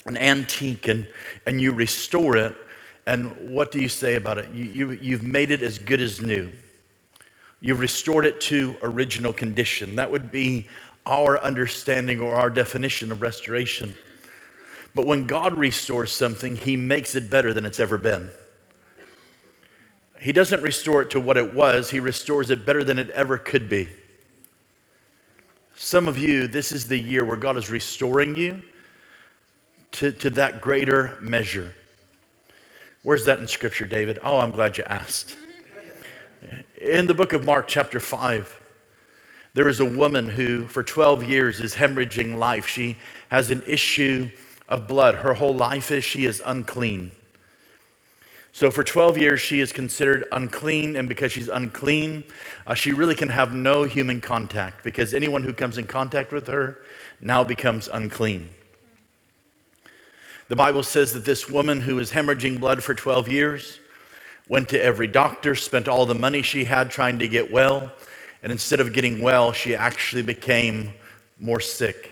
an 0.05 0.17
antique, 0.17 0.87
and, 0.87 1.07
and 1.45 1.61
you 1.61 1.71
restore 1.71 2.37
it. 2.37 2.55
And 3.05 3.51
what 3.51 3.71
do 3.71 3.79
you 3.79 3.89
say 3.89 4.15
about 4.15 4.37
it? 4.37 4.49
You, 4.53 4.65
you, 4.65 4.91
you've 4.91 5.23
made 5.23 5.51
it 5.51 5.61
as 5.61 5.79
good 5.79 6.01
as 6.01 6.21
new. 6.21 6.51
You've 7.61 7.79
restored 7.79 8.25
it 8.25 8.39
to 8.41 8.77
original 8.81 9.33
condition. 9.33 9.95
That 9.95 10.11
would 10.11 10.31
be 10.31 10.67
our 11.05 11.41
understanding 11.41 12.21
or 12.21 12.35
our 12.35 12.49
definition 12.49 13.11
of 13.11 13.21
restoration. 13.21 13.95
But 14.95 15.05
when 15.05 15.27
God 15.27 15.57
restores 15.57 16.11
something, 16.11 16.55
He 16.55 16.77
makes 16.77 17.15
it 17.15 17.29
better 17.29 17.53
than 17.53 17.65
it's 17.65 17.79
ever 17.79 17.97
been. 17.97 18.29
He 20.19 20.31
doesn't 20.31 20.61
restore 20.61 21.01
it 21.01 21.09
to 21.11 21.19
what 21.19 21.37
it 21.37 21.53
was, 21.53 21.89
He 21.89 21.99
restores 21.99 22.49
it 22.49 22.65
better 22.65 22.83
than 22.83 22.99
it 22.99 23.09
ever 23.11 23.37
could 23.37 23.69
be. 23.69 23.89
Some 25.75 26.07
of 26.07 26.17
you, 26.17 26.47
this 26.47 26.71
is 26.71 26.87
the 26.87 26.97
year 26.97 27.23
where 27.23 27.37
God 27.37 27.55
is 27.57 27.69
restoring 27.69 28.35
you 28.35 28.61
to, 29.93 30.11
to 30.11 30.29
that 30.31 30.61
greater 30.61 31.17
measure. 31.21 31.73
Where's 33.03 33.25
that 33.25 33.39
in 33.39 33.47
Scripture, 33.47 33.85
David? 33.85 34.19
Oh, 34.23 34.39
I'm 34.39 34.51
glad 34.51 34.77
you 34.77 34.83
asked. 34.85 35.37
In 36.79 37.07
the 37.07 37.13
book 37.13 37.33
of 37.33 37.45
Mark, 37.45 37.67
chapter 37.67 37.99
5, 37.99 38.61
there 39.53 39.67
is 39.67 39.79
a 39.79 39.85
woman 39.85 40.29
who, 40.29 40.65
for 40.67 40.83
12 40.83 41.23
years, 41.23 41.59
is 41.59 41.75
hemorrhaging 41.75 42.37
life. 42.37 42.67
She 42.67 42.97
has 43.29 43.51
an 43.51 43.63
issue 43.67 44.29
of 44.67 44.87
blood. 44.87 45.15
Her 45.15 45.33
whole 45.33 45.55
life 45.55 45.91
is 45.91 46.03
she 46.03 46.25
is 46.25 46.41
unclean. 46.45 47.11
So, 48.51 48.71
for 48.71 48.83
12 48.83 49.17
years, 49.17 49.41
she 49.41 49.59
is 49.59 49.71
considered 49.71 50.25
unclean, 50.31 50.95
and 50.95 51.07
because 51.07 51.31
she's 51.31 51.49
unclean, 51.49 52.23
uh, 52.65 52.73
she 52.73 52.93
really 52.93 53.15
can 53.15 53.29
have 53.29 53.53
no 53.53 53.83
human 53.83 54.21
contact 54.21 54.83
because 54.83 55.13
anyone 55.13 55.43
who 55.43 55.53
comes 55.53 55.77
in 55.77 55.85
contact 55.85 56.31
with 56.31 56.47
her 56.47 56.79
now 57.21 57.43
becomes 57.43 57.87
unclean. 57.87 58.49
The 60.47 60.55
Bible 60.55 60.81
says 60.83 61.13
that 61.13 61.25
this 61.25 61.49
woman 61.49 61.81
who 61.81 61.99
is 61.99 62.11
hemorrhaging 62.11 62.59
blood 62.59 62.83
for 62.83 62.95
12 62.95 63.27
years, 63.29 63.79
went 64.49 64.67
to 64.69 64.83
every 64.83 65.07
doctor, 65.07 65.55
spent 65.55 65.87
all 65.87 66.05
the 66.05 66.15
money 66.15 66.41
she 66.41 66.65
had 66.65 66.89
trying 66.91 67.19
to 67.19 67.27
get 67.27 67.49
well, 67.49 67.89
and 68.43 68.51
instead 68.51 68.81
of 68.81 68.91
getting 68.91 69.21
well, 69.21 69.53
she 69.53 69.75
actually 69.75 70.23
became 70.23 70.91
more 71.39 71.61
sick. 71.61 72.11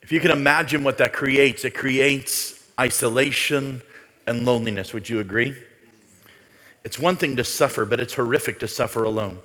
If 0.00 0.12
you 0.12 0.20
can 0.20 0.30
imagine 0.30 0.84
what 0.84 0.96
that 0.98 1.12
creates, 1.12 1.66
it 1.66 1.74
creates 1.74 2.66
isolation 2.80 3.82
and 4.26 4.46
loneliness. 4.46 4.94
Would 4.94 5.08
you 5.08 5.20
agree? 5.20 5.54
It's 6.84 6.98
one 6.98 7.16
thing 7.16 7.36
to 7.36 7.44
suffer, 7.44 7.84
but 7.84 8.00
it's 8.00 8.14
horrific 8.14 8.60
to 8.60 8.68
suffer 8.68 9.04
alone. 9.04 9.40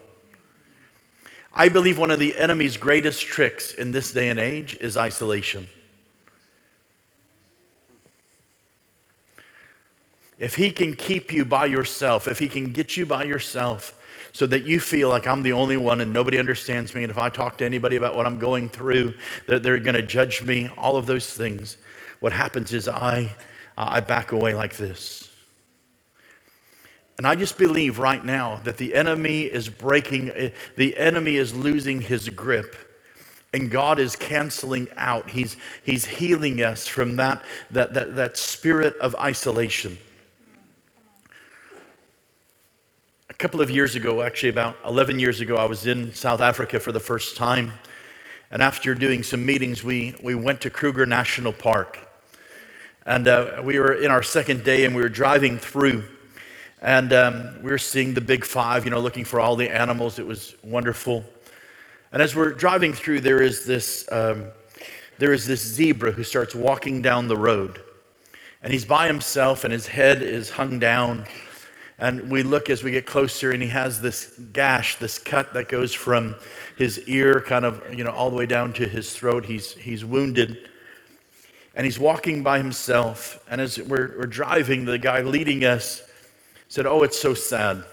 I 1.54 1.70
believe 1.70 1.98
one 1.98 2.12
of 2.12 2.20
the 2.20 2.38
enemy's 2.38 2.78
greatest 2.78 3.22
tricks 3.22 3.74
in 3.74 3.92
this 3.92 4.14
day 4.14 4.30
and 4.30 4.40
age 4.40 4.78
is 4.80 4.96
isolation. 4.96 5.68
If 10.40 10.56
he 10.56 10.72
can 10.72 10.96
keep 10.96 11.32
you 11.32 11.46
by 11.46 11.66
yourself, 11.66 12.28
if 12.28 12.40
he 12.40 12.48
can 12.48 12.72
get 12.72 12.98
you 12.98 13.06
by 13.06 13.24
yourself 13.24 14.00
so 14.32 14.48
that 14.48 14.64
you 14.64 14.80
feel 14.80 15.10
like 15.10 15.28
I'm 15.28 15.44
the 15.44 15.54
only 15.54 15.78
one 15.78 16.02
and 16.02 16.12
nobody 16.12 16.40
understands 16.40 16.96
me, 16.96 17.04
and 17.04 17.12
if 17.12 17.18
I 17.20 17.30
talk 17.30 17.58
to 17.60 17.66
anybody 17.66 17.98
about 17.98 18.16
what 18.16 18.26
I'm 18.26 18.40
going 18.40 18.68
through, 18.68 19.14
that 19.48 19.62
they're 19.62 19.80
going 19.80 19.96
to 19.96 20.02
judge 20.02 20.42
me, 20.42 20.70
all 20.78 20.98
of 20.98 21.06
those 21.06 21.32
things, 21.32 21.78
what 22.20 22.34
happens 22.34 22.74
is 22.74 22.88
I, 22.88 23.30
I 23.78 24.00
back 24.00 24.32
away 24.32 24.56
like 24.56 24.76
this. 24.76 25.30
And 27.18 27.28
I 27.28 27.36
just 27.36 27.58
believe 27.58 28.00
right 28.00 28.24
now 28.24 28.60
that 28.64 28.78
the 28.78 28.96
enemy 28.96 29.44
is 29.44 29.70
breaking, 29.70 30.32
eh, 30.32 30.50
the 30.78 30.98
enemy 30.98 31.36
is 31.36 31.54
losing 31.54 32.02
his 32.02 32.28
grip. 32.30 32.76
And 33.54 33.70
God 33.70 34.00
is 34.00 34.16
canceling 34.16 34.88
out. 34.98 35.30
He's, 35.30 35.58
he's 35.84 36.06
healing 36.06 36.64
us 36.64 36.88
from 36.88 37.18
that, 37.18 37.44
that, 37.70 37.94
that, 37.94 38.16
that 38.16 38.36
spirit 38.36 38.98
of 38.98 39.16
isolation. 39.18 40.00
A 43.30 43.33
couple 43.44 43.60
of 43.60 43.70
years 43.70 43.98
ago, 43.98 44.22
actually 44.22 44.48
about 44.48 44.78
11 44.86 45.20
years 45.20 45.42
ago, 45.42 45.58
I 45.58 45.66
was 45.66 45.86
in 45.86 46.14
South 46.14 46.40
Africa 46.40 46.80
for 46.80 46.94
the 46.94 47.00
first 47.02 47.36
time. 47.36 47.74
And 48.52 48.62
after 48.62 48.96
doing 48.96 49.22
some 49.22 49.46
meetings, 49.46 49.84
we, 49.84 50.16
we 50.24 50.34
went 50.34 50.62
to 50.62 50.70
Kruger 50.70 51.06
National 51.06 51.52
Park. 51.52 52.00
And 53.06 53.28
uh, 53.28 53.62
we 53.62 53.80
were 53.80 53.96
in 53.96 54.12
our 54.12 54.24
second 54.24 54.64
day 54.64 54.86
and 54.86 54.96
we 54.96 55.02
were 55.02 55.10
driving 55.10 55.58
through. 55.58 56.06
And 56.82 57.12
um, 57.12 57.62
we 57.62 57.70
were 57.70 57.78
seeing 57.78 58.14
the 58.14 58.22
big 58.22 58.46
five, 58.46 58.86
you 58.86 58.92
know, 58.92 59.02
looking 59.02 59.26
for 59.26 59.42
all 59.42 59.58
the 59.58 59.70
animals. 59.70 60.20
It 60.20 60.26
was 60.26 60.56
wonderful. 60.64 61.26
And 62.14 62.22
as 62.22 62.34
we're 62.34 62.54
driving 62.54 62.94
through, 62.94 63.20
there 63.20 63.42
is 63.42 63.66
this, 63.66 64.10
um, 64.10 64.46
there 65.18 65.34
is 65.34 65.46
this 65.46 65.62
zebra 65.62 66.14
who 66.14 66.24
starts 66.24 66.56
walking 66.56 67.02
down 67.02 67.28
the 67.28 67.36
road. 67.36 67.82
And 68.62 68.72
he's 68.72 68.86
by 68.86 69.06
himself 69.08 69.66
and 69.66 69.74
his 69.74 69.88
head 69.88 70.22
is 70.22 70.50
hung 70.50 70.80
down. 70.80 71.26
And 72.00 72.30
we 72.32 72.44
look 72.44 72.70
as 72.70 72.84
we 72.84 72.92
get 72.92 73.06
closer, 73.06 73.52
and 73.52 73.62
he 73.62 73.70
has 73.70 74.02
this 74.02 74.38
gash, 74.52 74.98
this 74.98 75.20
cut 75.20 75.54
that 75.54 75.70
goes 75.70 75.94
from 75.94 76.36
his 76.78 77.00
ear, 77.08 77.42
kind 77.42 77.66
of, 77.66 77.82
you 77.94 78.04
know, 78.04 78.12
all 78.12 78.30
the 78.30 78.36
way 78.36 78.46
down 78.46 78.74
to 78.74 78.88
his 78.88 79.16
throat. 79.16 79.46
He's, 79.46 79.74
he's 79.74 80.04
wounded. 80.04 80.70
And 81.76 81.86
he's 81.86 82.00
walking 82.00 82.44
by 82.44 82.58
himself. 82.58 83.44
And 83.50 83.62
as 83.62 83.78
we're, 83.80 84.16
we're 84.18 84.26
driving, 84.26 84.86
the 84.86 84.98
guy 84.98 85.22
leading 85.22 85.64
us 85.64 86.02
said, 86.68 86.86
Oh, 86.86 87.04
it's 87.04 87.20
so 87.20 87.34
sad. 87.34 87.84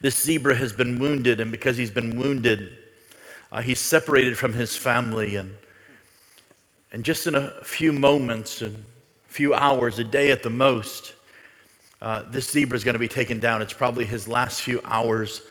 This 0.00 0.16
zebra 0.22 0.54
has 0.54 0.72
been 0.72 0.98
wounded, 0.98 1.40
and 1.40 1.50
because 1.50 1.76
he's 1.76 1.90
been 1.90 2.18
wounded, 2.18 2.78
uh, 3.52 3.60
he's 3.60 3.80
separated 3.80 4.38
from 4.38 4.54
his 4.54 4.74
family. 4.74 5.36
And, 5.36 5.54
and 6.90 7.04
just 7.04 7.26
in 7.26 7.34
a 7.34 7.62
few 7.62 7.92
moments, 7.92 8.62
and 8.62 8.74
a 9.28 9.32
few 9.32 9.52
hours, 9.52 9.98
a 9.98 10.04
day 10.04 10.30
at 10.30 10.42
the 10.42 10.50
most, 10.50 11.14
uh, 12.02 12.22
this 12.30 12.50
zebra 12.50 12.76
is 12.76 12.84
going 12.84 12.94
to 12.94 13.00
be 13.00 13.08
taken 13.08 13.38
down. 13.40 13.60
It's 13.60 13.72
probably 13.72 14.04
his 14.04 14.26
last 14.26 14.62
few 14.62 14.80
hours 14.84 15.42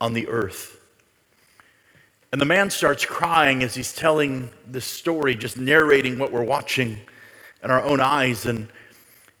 on 0.00 0.12
the 0.12 0.28
earth. 0.28 0.78
And 2.30 2.40
the 2.40 2.44
man 2.46 2.68
starts 2.68 3.06
crying 3.06 3.62
as 3.62 3.74
he's 3.74 3.94
telling 3.94 4.50
this 4.66 4.84
story, 4.84 5.34
just 5.34 5.56
narrating 5.56 6.18
what 6.18 6.30
we're 6.30 6.44
watching 6.44 6.98
in 7.62 7.70
our 7.70 7.82
own 7.82 8.00
eyes. 8.00 8.44
And, 8.44 8.68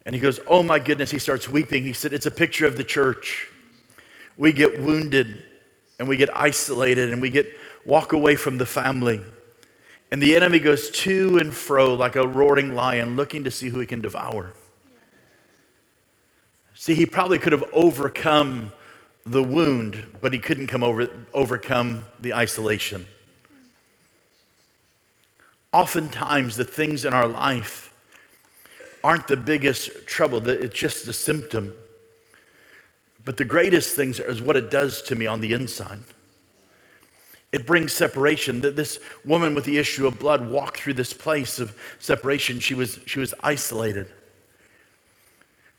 and 0.06 0.14
he 0.14 0.20
goes, 0.20 0.40
Oh 0.46 0.62
my 0.62 0.78
goodness. 0.78 1.10
He 1.10 1.18
starts 1.18 1.48
weeping. 1.48 1.84
He 1.84 1.92
said, 1.92 2.14
It's 2.14 2.26
a 2.26 2.30
picture 2.30 2.66
of 2.66 2.78
the 2.78 2.84
church. 2.84 3.48
We 4.38 4.52
get 4.52 4.80
wounded 4.80 5.42
and 5.98 6.08
we 6.08 6.16
get 6.16 6.34
isolated 6.34 7.12
and 7.12 7.20
we 7.20 7.28
get 7.28 7.46
walk 7.84 8.12
away 8.12 8.36
from 8.36 8.56
the 8.56 8.66
family. 8.66 9.20
And 10.10 10.22
the 10.22 10.34
enemy 10.36 10.58
goes 10.58 10.88
to 10.90 11.36
and 11.38 11.52
fro 11.52 11.92
like 11.92 12.16
a 12.16 12.26
roaring 12.26 12.74
lion 12.74 13.16
looking 13.16 13.44
to 13.44 13.50
see 13.50 13.68
who 13.68 13.80
he 13.80 13.86
can 13.86 14.00
devour. 14.00 14.54
See, 16.80 16.94
he 16.94 17.06
probably 17.06 17.40
could 17.40 17.50
have 17.50 17.64
overcome 17.72 18.70
the 19.26 19.42
wound, 19.42 20.16
but 20.20 20.32
he 20.32 20.38
couldn't 20.38 20.68
come 20.68 20.84
over, 20.84 21.10
overcome 21.34 22.04
the 22.20 22.32
isolation. 22.32 23.04
Oftentimes, 25.72 26.56
the 26.56 26.64
things 26.64 27.04
in 27.04 27.12
our 27.12 27.26
life 27.26 27.92
aren't 29.02 29.26
the 29.26 29.36
biggest 29.36 30.06
trouble, 30.06 30.48
it's 30.48 30.72
just 30.72 31.08
a 31.08 31.12
symptom. 31.12 31.74
But 33.24 33.38
the 33.38 33.44
greatest 33.44 33.96
things 33.96 34.20
is 34.20 34.40
what 34.40 34.54
it 34.54 34.70
does 34.70 35.02
to 35.02 35.16
me 35.16 35.26
on 35.26 35.40
the 35.40 35.54
inside. 35.54 35.98
It 37.50 37.66
brings 37.66 37.92
separation. 37.92 38.60
That 38.60 38.76
this 38.76 39.00
woman 39.24 39.56
with 39.56 39.64
the 39.64 39.78
issue 39.78 40.06
of 40.06 40.20
blood 40.20 40.48
walked 40.48 40.78
through 40.78 40.94
this 40.94 41.12
place 41.12 41.58
of 41.58 41.76
separation. 41.98 42.60
She 42.60 42.74
was, 42.74 43.00
she 43.04 43.18
was 43.18 43.34
isolated. 43.42 44.12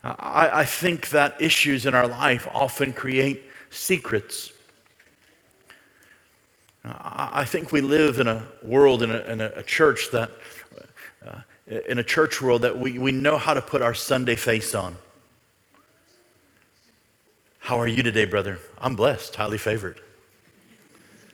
I, 0.03 0.61
I 0.61 0.65
think 0.65 1.09
that 1.09 1.41
issues 1.41 1.85
in 1.85 1.93
our 1.93 2.07
life 2.07 2.47
often 2.53 2.93
create 2.93 3.43
secrets. 3.69 4.51
I 6.85 7.43
think 7.43 7.71
we 7.71 7.81
live 7.81 8.19
in 8.19 8.27
a 8.27 8.47
world, 8.63 9.03
in 9.03 9.11
a, 9.11 9.19
in 9.19 9.41
a 9.41 9.63
church 9.63 10.11
that, 10.11 10.31
uh, 11.25 11.41
in 11.87 11.99
a 11.99 12.03
church 12.03 12.41
world 12.41 12.61
that 12.61 12.79
we, 12.79 12.97
we 12.97 13.11
know 13.11 13.37
how 13.37 13.53
to 13.53 13.61
put 13.61 13.81
our 13.81 13.93
Sunday 13.93 14.35
face 14.35 14.73
on. 14.73 14.95
How 17.59 17.77
are 17.79 17.87
you 17.87 18.01
today, 18.01 18.25
brother? 18.25 18.59
I'm 18.79 18.95
blessed, 18.95 19.35
highly 19.35 19.57
favored. 19.57 20.01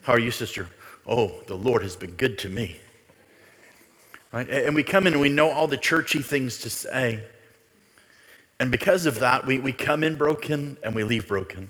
How 0.01 0.13
are 0.13 0.19
you, 0.19 0.31
sister? 0.31 0.67
Oh, 1.05 1.41
the 1.47 1.55
Lord 1.55 1.83
has 1.83 1.95
been 1.95 2.11
good 2.11 2.39
to 2.39 2.49
me. 2.49 2.79
Right? 4.31 4.49
And 4.49 4.75
we 4.75 4.83
come 4.83 5.05
in 5.07 5.13
and 5.13 5.21
we 5.21 5.29
know 5.29 5.51
all 5.51 5.67
the 5.67 5.77
churchy 5.77 6.21
things 6.21 6.57
to 6.59 6.69
say. 6.69 7.23
And 8.59 8.71
because 8.71 9.05
of 9.05 9.19
that, 9.19 9.45
we, 9.45 9.59
we 9.59 9.73
come 9.73 10.03
in 10.03 10.15
broken 10.15 10.77
and 10.83 10.95
we 10.95 11.03
leave 11.03 11.27
broken. 11.27 11.69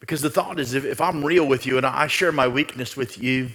Because 0.00 0.20
the 0.20 0.30
thought 0.30 0.60
is 0.60 0.74
if, 0.74 0.84
if 0.84 1.00
I'm 1.00 1.24
real 1.24 1.46
with 1.46 1.64
you 1.64 1.78
and 1.78 1.86
I 1.86 2.06
share 2.08 2.30
my 2.30 2.46
weakness 2.46 2.96
with 2.96 3.22
you, 3.22 3.50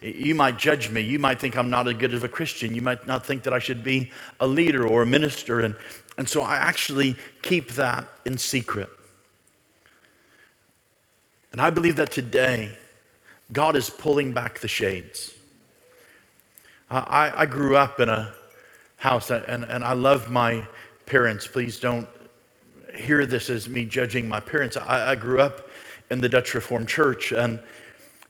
you 0.00 0.34
might 0.34 0.58
judge 0.58 0.90
me. 0.90 1.00
You 1.00 1.20
might 1.20 1.38
think 1.38 1.56
I'm 1.56 1.70
not 1.70 1.86
as 1.86 1.94
good 1.94 2.12
of 2.12 2.24
a 2.24 2.28
Christian. 2.28 2.74
You 2.74 2.82
might 2.82 3.06
not 3.06 3.24
think 3.24 3.44
that 3.44 3.52
I 3.52 3.60
should 3.60 3.84
be 3.84 4.10
a 4.40 4.46
leader 4.46 4.84
or 4.84 5.02
a 5.02 5.06
minister. 5.06 5.60
And, 5.60 5.76
and 6.18 6.28
so 6.28 6.42
I 6.42 6.56
actually 6.56 7.16
keep 7.42 7.72
that 7.72 8.08
in 8.24 8.36
secret. 8.36 8.88
And 11.52 11.60
I 11.60 11.70
believe 11.70 11.96
that 11.96 12.10
today, 12.10 12.76
God 13.52 13.76
is 13.76 13.90
pulling 13.90 14.32
back 14.32 14.58
the 14.58 14.68
shades. 14.68 15.32
I, 16.90 17.32
I 17.34 17.46
grew 17.46 17.76
up 17.76 18.00
in 18.00 18.08
a 18.08 18.34
house 18.96 19.30
and, 19.30 19.64
and 19.64 19.84
I 19.84 19.92
love 19.92 20.30
my 20.30 20.66
parents. 21.06 21.46
Please 21.46 21.78
don't 21.80 22.08
hear 22.94 23.26
this 23.26 23.50
as 23.50 23.68
me 23.68 23.84
judging 23.84 24.28
my 24.28 24.40
parents. 24.40 24.76
I, 24.76 25.12
I 25.12 25.14
grew 25.14 25.40
up 25.40 25.68
in 26.10 26.20
the 26.20 26.28
Dutch 26.28 26.54
Reformed 26.54 26.88
Church, 26.88 27.32
and, 27.32 27.60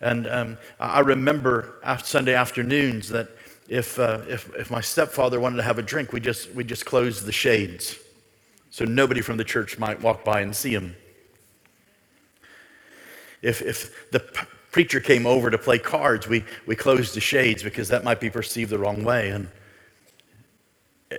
and 0.01 0.27
um, 0.29 0.59
I 0.79 1.01
remember 1.01 1.75
Sunday 2.05 2.35
afternoons 2.35 3.09
that 3.09 3.29
if, 3.69 3.99
uh, 3.99 4.21
if, 4.29 4.55
if 4.55 4.71
my 4.71 4.81
stepfather 4.81 5.41
wanted 5.41 5.57
to 5.57 5.63
have 5.63 5.79
a 5.79 5.83
drink, 5.83 6.13
we 6.13 6.21
just, 6.21 6.53
we 6.55 6.65
just 6.65 6.85
closed 6.85 7.27
the 7.27 7.33
shades 7.33 7.99
so 8.71 8.87
nobody 8.87 9.21
from 9.21 9.37
the 9.37 9.45
church 9.45 9.79
might 9.79 10.01
walk 10.01 10.25
by 10.25 10.41
and 10.41 10.57
see 10.57 10.73
him. 10.73 10.97
If, 13.43 13.61
if 13.61 14.11
the 14.11 14.21
p- 14.21 14.47
preacher 14.71 14.99
came 14.99 15.27
over 15.27 15.51
to 15.51 15.59
play 15.59 15.79
cards, 15.79 16.27
we, 16.27 16.45
we 16.67 16.75
closed 16.75 17.15
the 17.15 17.21
shades 17.21 17.63
because 17.63 17.89
that 17.89 18.03
might 18.03 18.19
be 18.19 18.31
perceived 18.31 18.71
the 18.71 18.79
wrong 18.79 19.05
way. 19.05 19.29
And, 19.31 19.49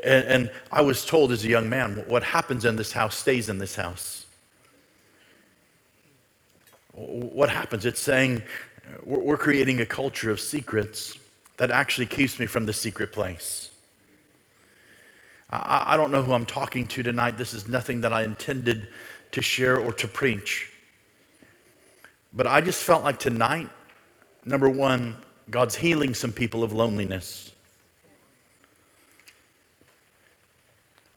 and, 0.03 0.25
and 0.25 0.51
I 0.71 0.81
was 0.81 1.05
told 1.05 1.31
as 1.31 1.43
a 1.43 1.47
young 1.47 1.69
man, 1.69 2.03
what 2.07 2.23
happens 2.23 2.65
in 2.65 2.75
this 2.75 2.91
house 2.91 3.17
stays 3.17 3.49
in 3.49 3.57
this 3.57 3.75
house. 3.75 4.25
What 6.93 7.49
happens? 7.49 7.85
It's 7.85 7.99
saying 7.99 8.43
we're 9.03 9.37
creating 9.37 9.81
a 9.81 9.85
culture 9.85 10.29
of 10.29 10.39
secrets 10.39 11.17
that 11.57 11.71
actually 11.71 12.05
keeps 12.05 12.39
me 12.39 12.45
from 12.45 12.65
the 12.65 12.73
secret 12.73 13.11
place. 13.11 13.69
I, 15.49 15.97
don't 15.97 16.11
know 16.11 16.23
who 16.23 16.33
I'm 16.33 16.47
talking 16.47 16.87
to 16.87 17.03
tonight. 17.03 17.37
This 17.37 17.53
is 17.53 17.67
nothing 17.67 18.01
that 18.01 18.11
I 18.11 18.23
intended 18.23 18.87
to 19.33 19.41
share 19.41 19.77
or 19.77 19.93
to 19.93 20.07
preach. 20.07 20.71
But 22.33 22.47
I 22.47 22.59
just 22.61 22.83
felt 22.83 23.03
like 23.03 23.19
tonight, 23.19 23.69
number 24.45 24.67
one, 24.67 25.15
God's 25.51 25.75
healing 25.75 26.15
some 26.15 26.31
people 26.31 26.63
of 26.63 26.73
loneliness. 26.73 27.52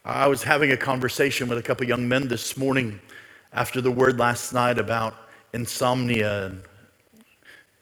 I 0.06 0.28
was 0.28 0.44
having 0.44 0.70
a 0.70 0.76
conversation 0.76 1.48
with 1.48 1.58
a 1.58 1.62
couple 1.62 1.84
young 1.84 2.06
men 2.08 2.28
this 2.28 2.56
morning 2.56 3.00
after 3.52 3.80
the 3.80 3.90
word 3.90 4.20
last 4.20 4.52
night 4.52 4.78
about 4.78 5.16
insomnia 5.52 6.46
and 6.46 6.62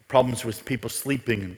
problems 0.09 0.43
with 0.43 0.65
people 0.65 0.89
sleeping. 0.89 1.55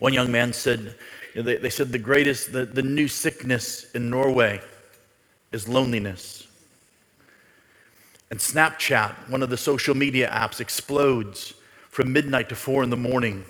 One 0.00 0.12
young 0.12 0.32
man 0.32 0.52
said, 0.52 0.96
they, 1.36 1.54
they 1.54 1.70
said 1.70 1.92
the 1.92 2.00
greatest, 2.00 2.52
the, 2.52 2.66
the 2.66 2.82
new 2.82 3.06
sickness 3.06 3.92
in 3.92 4.10
Norway 4.10 4.60
is 5.52 5.68
loneliness. 5.68 6.48
And 8.32 8.40
Snapchat, 8.40 9.30
one 9.30 9.40
of 9.40 9.50
the 9.50 9.56
social 9.56 9.94
media 9.94 10.28
apps, 10.30 10.58
explodes 10.58 11.54
from 11.90 12.12
midnight 12.12 12.48
to 12.48 12.56
four 12.56 12.82
in 12.82 12.90
the 12.90 12.96
morning 12.96 13.44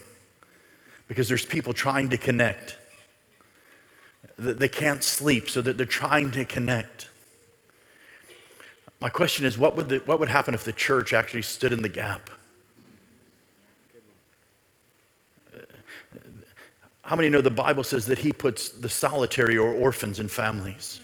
because 1.09 1.31
there's 1.31 1.47
people 1.47 1.73
trying 1.73 2.11
to 2.11 2.19
connect. 2.19 2.77
That 4.39 4.59
they 4.59 4.69
can't 4.69 5.03
sleep, 5.03 5.49
so 5.49 5.63
that 5.63 5.77
they're 5.77 5.87
trying 5.87 6.31
to 6.33 6.45
connect. 6.45 7.09
My 9.01 9.09
question 9.09 9.45
is 9.45 9.59
what 9.59 9.77
would, 9.77 9.89
the, 9.89 9.99
what 9.99 10.19
would 10.21 10.29
happen 10.29 10.55
if 10.55 10.65
the 10.65 10.73
church 10.73 11.13
actually 11.13 11.43
stood 11.43 11.73
in 11.73 11.83
the 11.83 11.89
gap? 11.89 12.31
Uh, 15.55 15.61
how 17.03 17.17
many 17.17 17.29
know 17.29 17.41
the 17.41 17.51
Bible 17.51 17.85
says 17.85 18.07
that 18.07 18.19
He 18.19 18.33
puts 18.33 18.71
the 18.71 18.89
solitary 18.89 19.59
or 19.59 19.73
orphans 19.73 20.19
in 20.19 20.29
families? 20.29 21.01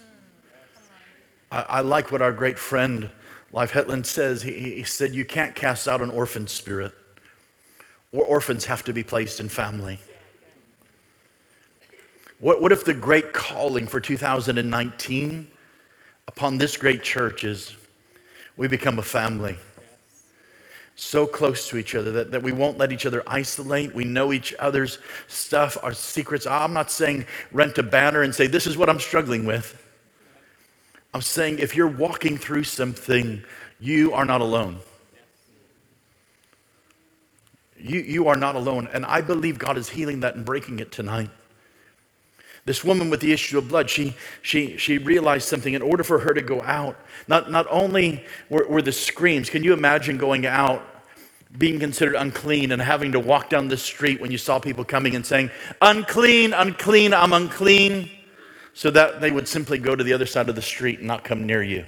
I, 1.50 1.62
I 1.68 1.80
like 1.80 2.10
what 2.10 2.22
our 2.22 2.32
great 2.32 2.58
friend 2.58 3.10
Leif 3.52 3.70
Hetland 3.70 4.06
says. 4.06 4.42
He, 4.42 4.52
he 4.52 4.82
said, 4.84 5.14
You 5.14 5.24
can't 5.24 5.54
cast 5.54 5.86
out 5.86 6.00
an 6.00 6.10
orphan 6.10 6.46
spirit, 6.46 6.92
or 8.10 8.24
orphans 8.24 8.64
have 8.64 8.82
to 8.84 8.92
be 8.92 9.02
placed 9.02 9.40
in 9.40 9.48
family. 9.48 9.98
What, 12.42 12.60
what 12.60 12.72
if 12.72 12.84
the 12.84 12.92
great 12.92 13.32
calling 13.32 13.86
for 13.86 14.00
2019 14.00 15.46
upon 16.26 16.58
this 16.58 16.76
great 16.76 17.04
church 17.04 17.44
is 17.44 17.76
we 18.56 18.66
become 18.66 18.98
a 18.98 19.02
family? 19.02 19.56
so 20.94 21.26
close 21.26 21.68
to 21.68 21.78
each 21.78 21.94
other 21.94 22.12
that, 22.12 22.30
that 22.30 22.42
we 22.42 22.52
won't 22.52 22.76
let 22.76 22.92
each 22.92 23.06
other 23.06 23.22
isolate. 23.26 23.94
We 23.94 24.04
know 24.04 24.30
each 24.30 24.54
other's 24.58 24.98
stuff, 25.26 25.78
our 25.82 25.94
secrets. 25.94 26.46
I'm 26.46 26.74
not 26.74 26.90
saying 26.90 27.24
rent 27.50 27.78
a 27.78 27.82
banner 27.82 28.22
and 28.22 28.34
say, 28.34 28.46
This 28.46 28.66
is 28.66 28.76
what 28.76 28.90
I'm 28.90 29.00
struggling 29.00 29.46
with. 29.46 29.82
I'm 31.14 31.22
saying 31.22 31.60
if 31.60 31.74
you're 31.74 31.88
walking 31.88 32.36
through 32.36 32.64
something, 32.64 33.42
you 33.80 34.12
are 34.12 34.26
not 34.26 34.42
alone. 34.42 34.80
You, 37.78 38.00
you 38.00 38.28
are 38.28 38.36
not 38.36 38.54
alone. 38.54 38.88
And 38.92 39.06
I 39.06 39.22
believe 39.22 39.58
God 39.58 39.78
is 39.78 39.88
healing 39.88 40.20
that 40.20 40.36
and 40.36 40.44
breaking 40.44 40.78
it 40.78 40.92
tonight. 40.92 41.30
This 42.64 42.84
woman 42.84 43.10
with 43.10 43.20
the 43.20 43.32
issue 43.32 43.58
of 43.58 43.68
blood, 43.68 43.90
she, 43.90 44.14
she, 44.40 44.76
she 44.76 44.98
realized 44.98 45.48
something. 45.48 45.74
In 45.74 45.82
order 45.82 46.04
for 46.04 46.20
her 46.20 46.32
to 46.32 46.42
go 46.42 46.60
out, 46.62 46.96
not, 47.26 47.50
not 47.50 47.66
only 47.68 48.24
were, 48.48 48.66
were 48.68 48.82
the 48.82 48.92
screams, 48.92 49.50
can 49.50 49.64
you 49.64 49.72
imagine 49.72 50.16
going 50.16 50.46
out 50.46 50.86
being 51.58 51.78
considered 51.78 52.14
unclean 52.14 52.72
and 52.72 52.80
having 52.80 53.12
to 53.12 53.20
walk 53.20 53.50
down 53.50 53.68
the 53.68 53.76
street 53.76 54.20
when 54.20 54.30
you 54.30 54.38
saw 54.38 54.58
people 54.58 54.84
coming 54.84 55.14
and 55.14 55.26
saying, 55.26 55.50
Unclean, 55.82 56.54
unclean, 56.54 57.12
I'm 57.12 57.32
unclean, 57.32 58.10
so 58.74 58.90
that 58.90 59.20
they 59.20 59.30
would 59.30 59.48
simply 59.48 59.78
go 59.78 59.94
to 59.94 60.02
the 60.02 60.12
other 60.12 60.24
side 60.24 60.48
of 60.48 60.54
the 60.54 60.62
street 60.62 61.00
and 61.00 61.08
not 61.08 61.24
come 61.24 61.46
near 61.46 61.62
you. 61.62 61.84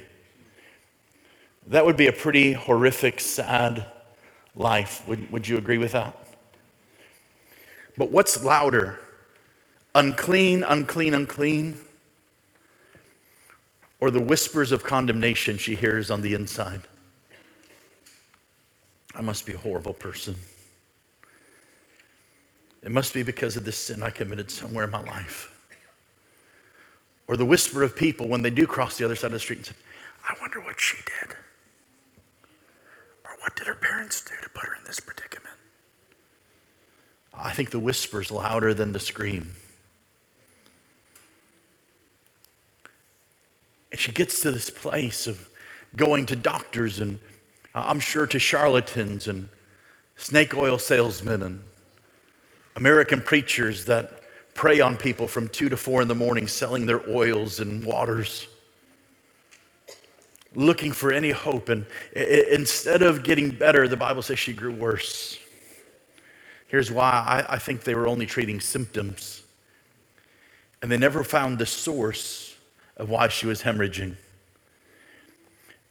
That 1.69 1.87
would 1.87 1.97
be 1.97 2.09
a 2.09 2.13
pretty 2.13 2.53
horrific, 2.53 3.21
sad 3.21 3.87
life. 4.55 5.07
Would, 5.09 5.31
would 5.33 5.49
you 5.49 5.57
agree 5.57 5.79
with 5.79 5.93
that? 5.93 6.15
But 7.97 8.11
what's 8.11 8.43
louder? 8.45 8.99
Unclean, 9.95 10.63
unclean, 10.65 11.15
unclean, 11.15 11.79
or 14.01 14.11
the 14.11 14.21
whispers 14.21 14.73
of 14.73 14.83
condemnation 14.83 15.57
she 15.57 15.75
hears 15.75 16.11
on 16.11 16.21
the 16.21 16.35
inside. 16.35 16.83
I 19.15 19.23
must 19.23 19.47
be 19.47 19.53
a 19.53 19.59
horrible 19.59 19.95
person. 19.95 20.35
It 22.83 22.91
must 22.91 23.15
be 23.15 23.23
because 23.23 23.57
of 23.57 23.65
this 23.65 23.79
sin 23.79 24.03
I 24.03 24.11
committed 24.11 24.51
somewhere 24.51 24.85
in 24.85 24.91
my 24.91 25.03
life. 25.03 25.51
Or 27.27 27.37
the 27.37 27.47
whisper 27.47 27.83
of 27.83 27.97
people 27.97 28.29
when 28.29 28.43
they 28.43 28.51
do 28.51 28.67
cross 28.67 28.99
the 28.99 29.05
other 29.05 29.17
side 29.17 29.29
of 29.29 29.33
the 29.33 29.39
street 29.39 29.61
and 29.61 29.67
say, 29.67 29.75
I 30.29 30.35
wonder 30.41 30.61
what 30.61 30.79
she 30.79 30.99
did. 30.99 31.35
Or 33.25 33.31
what 33.41 33.57
did 33.57 33.67
her 33.67 33.75
parents 33.75 34.23
do 34.23 34.35
to 34.43 34.49
put 34.51 34.69
her 34.69 34.75
in 34.75 34.85
this 34.85 35.01
predicament? 35.01 35.55
I 37.33 37.53
think 37.53 37.71
the 37.71 37.79
whisper's 37.79 38.31
louder 38.31 38.75
than 38.75 38.93
the 38.93 39.01
scream. 39.01 39.55
And 43.95 44.01
she 44.01 44.11
gets 44.11 44.41
to 44.41 44.51
this 44.51 44.71
place 44.71 45.29
of 45.29 45.49
going 45.95 46.27
to 46.27 46.35
doctors 46.35 46.99
and 46.99 47.21
uh, 47.77 47.85
I'm 47.87 48.01
sure 48.01 48.27
to 48.27 48.41
charlatans 48.41 49.29
and 49.29 49.49
snake 50.17 50.57
oil 50.57 50.79
salesmen 50.79 51.45
and 51.45 51.63
American 52.75 53.21
preachers 53.21 53.85
that 53.85 54.21
prey 54.53 54.81
on 54.81 54.97
people 54.97 55.29
from 55.29 55.47
two 55.47 55.69
to 55.69 55.77
four 55.77 56.03
in 56.03 56.09
the 56.09 56.15
morning 56.17 56.49
selling 56.49 56.87
their 56.87 57.09
oils 57.09 57.61
and 57.61 57.85
waters, 57.85 58.49
looking 60.57 60.91
for 60.91 61.13
any 61.13 61.31
hope. 61.31 61.69
And 61.69 61.87
instead 62.17 63.01
of 63.03 63.23
getting 63.23 63.51
better, 63.51 63.87
the 63.87 63.97
Bible 63.97 64.23
says 64.23 64.41
she 64.41 64.55
grew 64.55 64.75
worse. 64.75 65.39
Here's 66.67 66.91
why 66.91 67.47
I, 67.49 67.59
think 67.61 67.85
they 67.85 67.95
were 67.95 68.09
only 68.09 68.27
treating 68.27 68.59
symptoms, 68.59 69.45
and 70.83 70.91
they 70.91 70.99
never 70.99 71.23
found 71.23 71.59
the 71.59 71.67
source 71.67 72.44
of 72.97 73.11
why 73.11 73.29
she 73.29 73.47
was 73.47 73.63
hemorrhaging. 73.63 74.17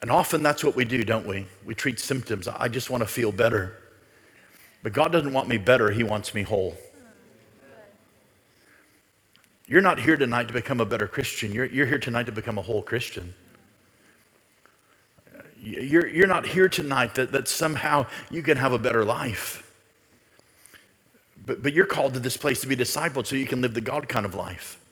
And 0.02 0.12
often 0.12 0.44
that's 0.44 0.64
what 0.64 0.76
we 0.76 0.86
do, 0.86 1.04
don't 1.04 1.26
we? 1.26 1.48
We 1.66 1.76
treat 1.76 2.00
symptoms. 2.00 2.48
I 2.48 2.68
just 2.68 2.90
want 2.90 3.02
to 3.02 3.08
feel 3.08 3.32
better. 3.32 3.78
But 4.82 4.92
God 4.92 5.12
doesn't 5.14 5.32
want 5.32 5.48
me 5.48 5.58
better, 5.58 5.92
He 5.92 6.04
wants 6.04 6.34
me 6.34 6.44
whole. 6.44 6.78
You're 9.66 9.82
not 9.82 10.00
here 10.00 10.18
tonight 10.18 10.50
to 10.50 10.54
become 10.54 10.82
a 10.82 10.86
better 10.86 11.08
Christian. 11.08 11.54
You're, 11.54 11.66
you're 11.66 11.86
here 11.86 12.00
tonight 12.00 12.26
to 12.26 12.34
become 12.34 12.58
a 12.58 12.62
whole 12.62 12.82
Christian. 12.82 13.34
You're, 15.58 16.08
you're 16.08 16.28
not 16.28 16.46
here 16.46 16.68
tonight 16.68 17.16
that, 17.16 17.32
that 17.32 17.48
somehow 17.48 18.06
you 18.30 18.44
can 18.44 18.58
have 18.58 18.74
a 18.74 18.78
better 18.78 19.06
life. 19.06 19.72
But, 21.46 21.64
but 21.64 21.72
you're 21.72 21.86
called 21.86 22.14
to 22.16 22.20
this 22.20 22.36
place 22.36 22.60
to 22.62 22.68
be 22.68 22.76
discipled 22.76 23.26
so 23.26 23.38
you 23.38 23.46
can 23.46 23.62
live 23.62 23.74
the 23.74 23.82
God 23.82 24.10
kind 24.10 24.26
of 24.26 24.36
life. 24.36 24.83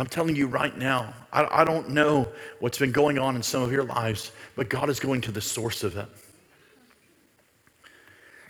I'm 0.00 0.06
telling 0.06 0.36
you 0.36 0.46
right 0.46 0.76
now, 0.76 1.12
I, 1.32 1.62
I 1.62 1.64
don't 1.64 1.90
know 1.90 2.28
what's 2.60 2.78
been 2.78 2.92
going 2.92 3.18
on 3.18 3.36
in 3.36 3.42
some 3.42 3.62
of 3.62 3.72
your 3.72 3.84
lives, 3.84 4.32
but 4.56 4.68
God 4.68 4.88
is 4.88 5.00
going 5.00 5.20
to 5.22 5.32
the 5.32 5.40
source 5.40 5.82
of 5.82 5.96
it. 5.96 6.08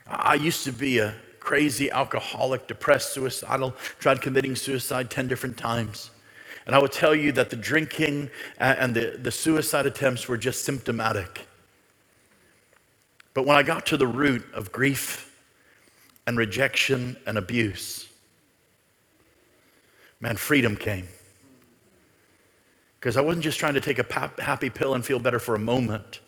I 0.06 0.34
used 0.34 0.64
to 0.64 0.72
be 0.72 0.98
a 0.98 1.14
crazy 1.38 1.90
alcoholic, 1.90 2.66
depressed, 2.66 3.12
suicidal, 3.12 3.74
tried 3.98 4.20
committing 4.20 4.54
suicide 4.54 5.10
10 5.10 5.28
different 5.28 5.56
times. 5.56 6.10
And 6.66 6.74
I 6.74 6.78
would 6.78 6.92
tell 6.92 7.14
you 7.14 7.32
that 7.32 7.50
the 7.50 7.56
drinking 7.56 8.30
and 8.58 8.94
the, 8.94 9.18
the 9.20 9.32
suicide 9.32 9.86
attempts 9.86 10.28
were 10.28 10.36
just 10.36 10.64
symptomatic. 10.64 11.46
But 13.34 13.46
when 13.46 13.56
I 13.56 13.62
got 13.62 13.86
to 13.86 13.96
the 13.96 14.06
root 14.06 14.44
of 14.52 14.70
grief 14.70 15.34
and 16.26 16.36
rejection 16.36 17.16
and 17.26 17.38
abuse, 17.38 18.08
man, 20.20 20.36
freedom 20.36 20.76
came. 20.76 21.08
Because 23.00 23.16
I 23.16 23.22
wasn't 23.22 23.44
just 23.44 23.58
trying 23.58 23.74
to 23.74 23.80
take 23.80 23.98
a 23.98 24.30
happy 24.42 24.68
pill 24.68 24.94
and 24.94 25.04
feel 25.04 25.18
better 25.18 25.38
for 25.38 25.54
a 25.54 25.58
moment. 25.58 26.20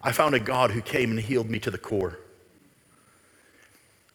I 0.00 0.12
found 0.12 0.34
a 0.34 0.40
God 0.40 0.70
who 0.70 0.80
came 0.80 1.10
and 1.10 1.20
healed 1.20 1.50
me 1.50 1.58
to 1.60 1.70
the 1.70 1.76
core. 1.78 2.18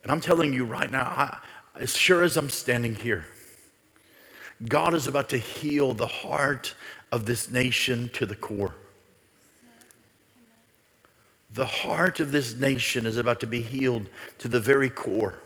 And 0.01 0.11
I'm 0.11 0.19
telling 0.19 0.51
you 0.51 0.65
right 0.65 0.91
now, 0.91 1.03
I, 1.03 1.37
as 1.75 1.95
sure 1.95 2.23
as 2.23 2.37
I'm 2.37 2.49
standing 2.49 2.95
here, 2.95 3.27
God 4.67 4.95
is 4.95 5.05
about 5.05 5.29
to 5.29 5.37
heal 5.37 5.93
the 5.93 6.07
heart 6.07 6.73
of 7.11 7.25
this 7.25 7.51
nation 7.51 8.09
to 8.13 8.25
the 8.25 8.35
core. 8.35 8.73
The 11.53 11.65
heart 11.65 12.19
of 12.19 12.31
this 12.31 12.55
nation 12.55 13.05
is 13.05 13.17
about 13.17 13.39
to 13.41 13.47
be 13.47 13.61
healed 13.61 14.07
to 14.39 14.47
the 14.47 14.59
very 14.59 14.89
core. 14.89 15.39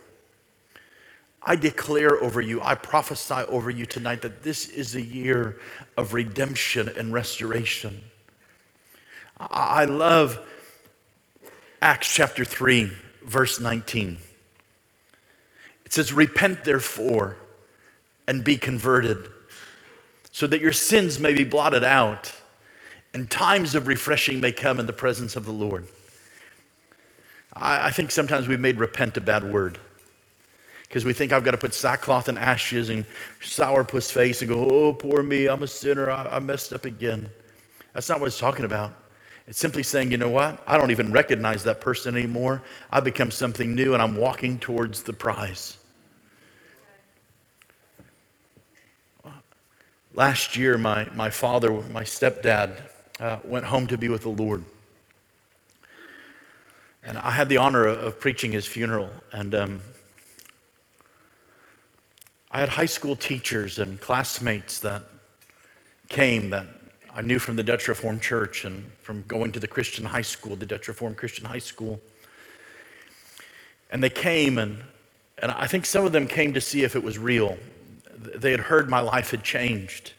I 1.41 1.55
declare 1.55 2.21
over 2.21 2.41
you, 2.41 2.61
I 2.61 2.75
prophesy 2.75 3.45
over 3.47 3.69
you 3.69 3.85
tonight 3.85 4.21
that 4.23 4.43
this 4.43 4.67
is 4.67 4.95
a 4.95 5.01
year 5.01 5.59
of 5.97 6.13
redemption 6.13 6.89
and 6.89 7.13
restoration. 7.13 8.01
I 9.39 9.85
love 9.85 10.39
Acts 11.81 12.13
chapter 12.13 12.43
3, 12.43 12.91
verse 13.23 13.59
19. 13.59 14.17
It 15.85 15.93
says, 15.93 16.11
Repent 16.11 16.65
therefore 16.65 17.37
and 18.27 18.43
be 18.43 18.57
converted, 18.57 19.29
so 20.31 20.45
that 20.45 20.59
your 20.59 20.73
sins 20.73 21.19
may 21.19 21.33
be 21.33 21.45
blotted 21.45 21.83
out 21.83 22.33
and 23.13 23.29
times 23.29 23.75
of 23.75 23.87
refreshing 23.87 24.39
may 24.39 24.51
come 24.51 24.79
in 24.79 24.85
the 24.85 24.93
presence 24.93 25.35
of 25.35 25.45
the 25.45 25.51
Lord. 25.51 25.87
I, 27.53 27.87
I 27.87 27.91
think 27.91 28.11
sometimes 28.11 28.47
we've 28.47 28.59
made 28.59 28.77
repent 28.77 29.17
a 29.17 29.21
bad 29.21 29.51
word 29.51 29.79
because 30.89 31.05
we 31.05 31.13
think 31.13 31.31
I've 31.31 31.43
got 31.43 31.51
to 31.51 31.57
put 31.57 31.75
sackcloth 31.75 32.29
and 32.29 32.39
ashes 32.39 32.89
and 32.89 33.05
sourpuss 33.41 34.11
face 34.11 34.41
and 34.41 34.49
go, 34.49 34.67
oh, 34.67 34.91
poor 34.91 35.21
me, 35.21 35.47
I'm 35.47 35.61
a 35.61 35.67
sinner, 35.67 36.09
I, 36.09 36.25
I 36.25 36.39
messed 36.39 36.73
up 36.73 36.85
again. 36.85 37.29
That's 37.93 38.09
not 38.09 38.19
what 38.19 38.25
it's 38.25 38.39
talking 38.39 38.65
about. 38.65 38.93
It's 39.45 39.59
simply 39.59 39.83
saying, 39.83 40.09
you 40.09 40.17
know 40.17 40.29
what? 40.29 40.63
I 40.65 40.77
don't 40.77 40.89
even 40.89 41.11
recognize 41.11 41.63
that 41.65 41.79
person 41.79 42.17
anymore. 42.17 42.63
I've 42.91 43.03
become 43.03 43.29
something 43.29 43.75
new 43.75 43.93
and 43.93 44.01
I'm 44.01 44.15
walking 44.15 44.57
towards 44.57 45.03
the 45.03 45.13
prize. 45.13 45.77
Last 50.15 50.57
year, 50.57 50.79
my, 50.79 51.07
my 51.13 51.29
father, 51.29 51.71
my 51.71 52.03
stepdad, 52.03 52.81
uh, 53.19 53.37
went 53.43 53.65
home 53.65 53.85
to 53.87 53.97
be 53.97 54.09
with 54.09 54.23
the 54.23 54.29
Lord. 54.29 54.63
And 57.03 57.17
I 57.19 57.29
had 57.29 57.47
the 57.47 57.57
honor 57.57 57.85
of, 57.85 57.99
of 57.99 58.19
preaching 58.19 58.51
his 58.51 58.65
funeral. 58.65 59.11
And 59.31 59.53
um, 59.53 59.81
I 62.51 62.59
had 62.59 62.69
high 62.69 62.87
school 62.87 63.15
teachers 63.15 63.77
and 63.77 64.01
classmates 64.01 64.79
that 64.79 65.03
came 66.07 66.49
that 66.49 66.65
I 67.13 67.21
knew 67.21 67.37
from 67.37 67.55
the 67.55 67.63
Dutch 67.63 67.87
Reformed 67.87 68.23
Church 68.23 68.65
and 68.65 68.91
from 69.03 69.23
going 69.27 69.51
to 69.51 69.59
the 69.59 69.67
Christian 69.67 70.05
high 70.05 70.23
school, 70.23 70.55
the 70.55 70.65
Dutch 70.65 70.87
Reformed 70.87 71.17
Christian 71.17 71.45
high 71.45 71.59
school. 71.59 71.99
And 73.91 74.03
they 74.03 74.09
came, 74.09 74.57
and, 74.57 74.83
and 75.37 75.51
I 75.51 75.67
think 75.67 75.85
some 75.85 76.05
of 76.05 76.11
them 76.11 76.27
came 76.27 76.53
to 76.55 76.61
see 76.61 76.83
if 76.83 76.95
it 76.95 77.03
was 77.03 77.19
real. 77.19 77.57
They 78.17 78.51
had 78.51 78.61
heard 78.61 78.89
my 78.89 78.99
life 78.99 79.29
had 79.29 79.43
changed. 79.43 80.13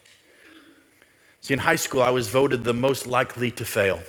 See, 1.41 1.55
in 1.55 1.61
high 1.61 1.77
school, 1.77 2.03
I 2.03 2.11
was 2.11 2.29
voted 2.29 2.63
the 2.63 2.75
most 2.75 3.09
likely 3.09 3.51
to 3.53 3.65
fail. 3.65 4.01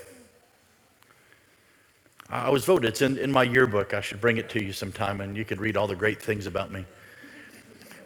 I 2.29 2.49
was 2.49 2.65
voted, 2.65 2.89
it's 2.89 3.01
in, 3.01 3.17
in 3.17 3.31
my 3.31 3.43
yearbook. 3.43 3.95
I 3.95 4.01
should 4.01 4.21
bring 4.21 4.38
it 4.38 4.49
to 4.51 4.63
you 4.63 4.73
sometime, 4.73 5.21
and 5.21 5.36
you 5.36 5.43
could 5.43 5.60
read 5.60 5.75
all 5.75 5.88
the 5.88 5.95
great 5.95 6.21
things 6.21 6.45
about 6.45 6.71
me 6.71 6.86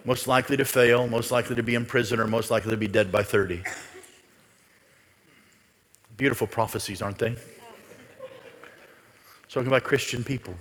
most 0.06 0.28
likely 0.28 0.56
to 0.56 0.65
fail, 0.65 1.08
most 1.08 1.32
likely 1.32 1.56
to 1.56 1.63
be 1.63 1.76
in 1.76 1.86
prison, 1.86 2.20
or 2.20 2.28
most 2.28 2.52
likely 2.52 2.72
to 2.72 2.78
be 2.78 2.88
dead 2.88 3.12
by 3.12 3.24
30. 3.24 3.63
Beautiful 6.15 6.48
prophecies, 6.48 7.02
aren't 7.02 7.18
they? 7.18 7.36
Talking 9.50 9.68
about 9.68 9.84
Christian 9.84 10.24
people. 10.24 10.54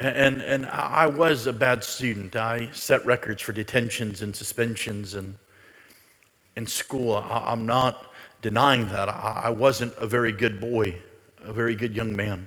And, 0.00 0.40
and 0.40 0.66
I 0.66 1.08
was 1.08 1.46
a 1.46 1.52
bad 1.52 1.82
student. 1.82 2.36
I 2.36 2.70
set 2.72 3.04
records 3.04 3.42
for 3.42 3.52
detentions 3.52 4.22
and 4.22 4.34
suspensions 4.34 5.14
and 5.14 5.36
in 6.56 6.66
school. 6.66 7.16
I, 7.16 7.52
am 7.52 7.66
not 7.66 8.12
denying 8.40 8.88
that. 8.88 9.08
I, 9.08 9.42
I 9.44 9.50
wasn't 9.50 9.94
a 9.98 10.06
very 10.06 10.32
good 10.32 10.60
boy, 10.60 10.96
a 11.42 11.52
very 11.52 11.74
good 11.74 11.94
young 11.96 12.14
man. 12.14 12.46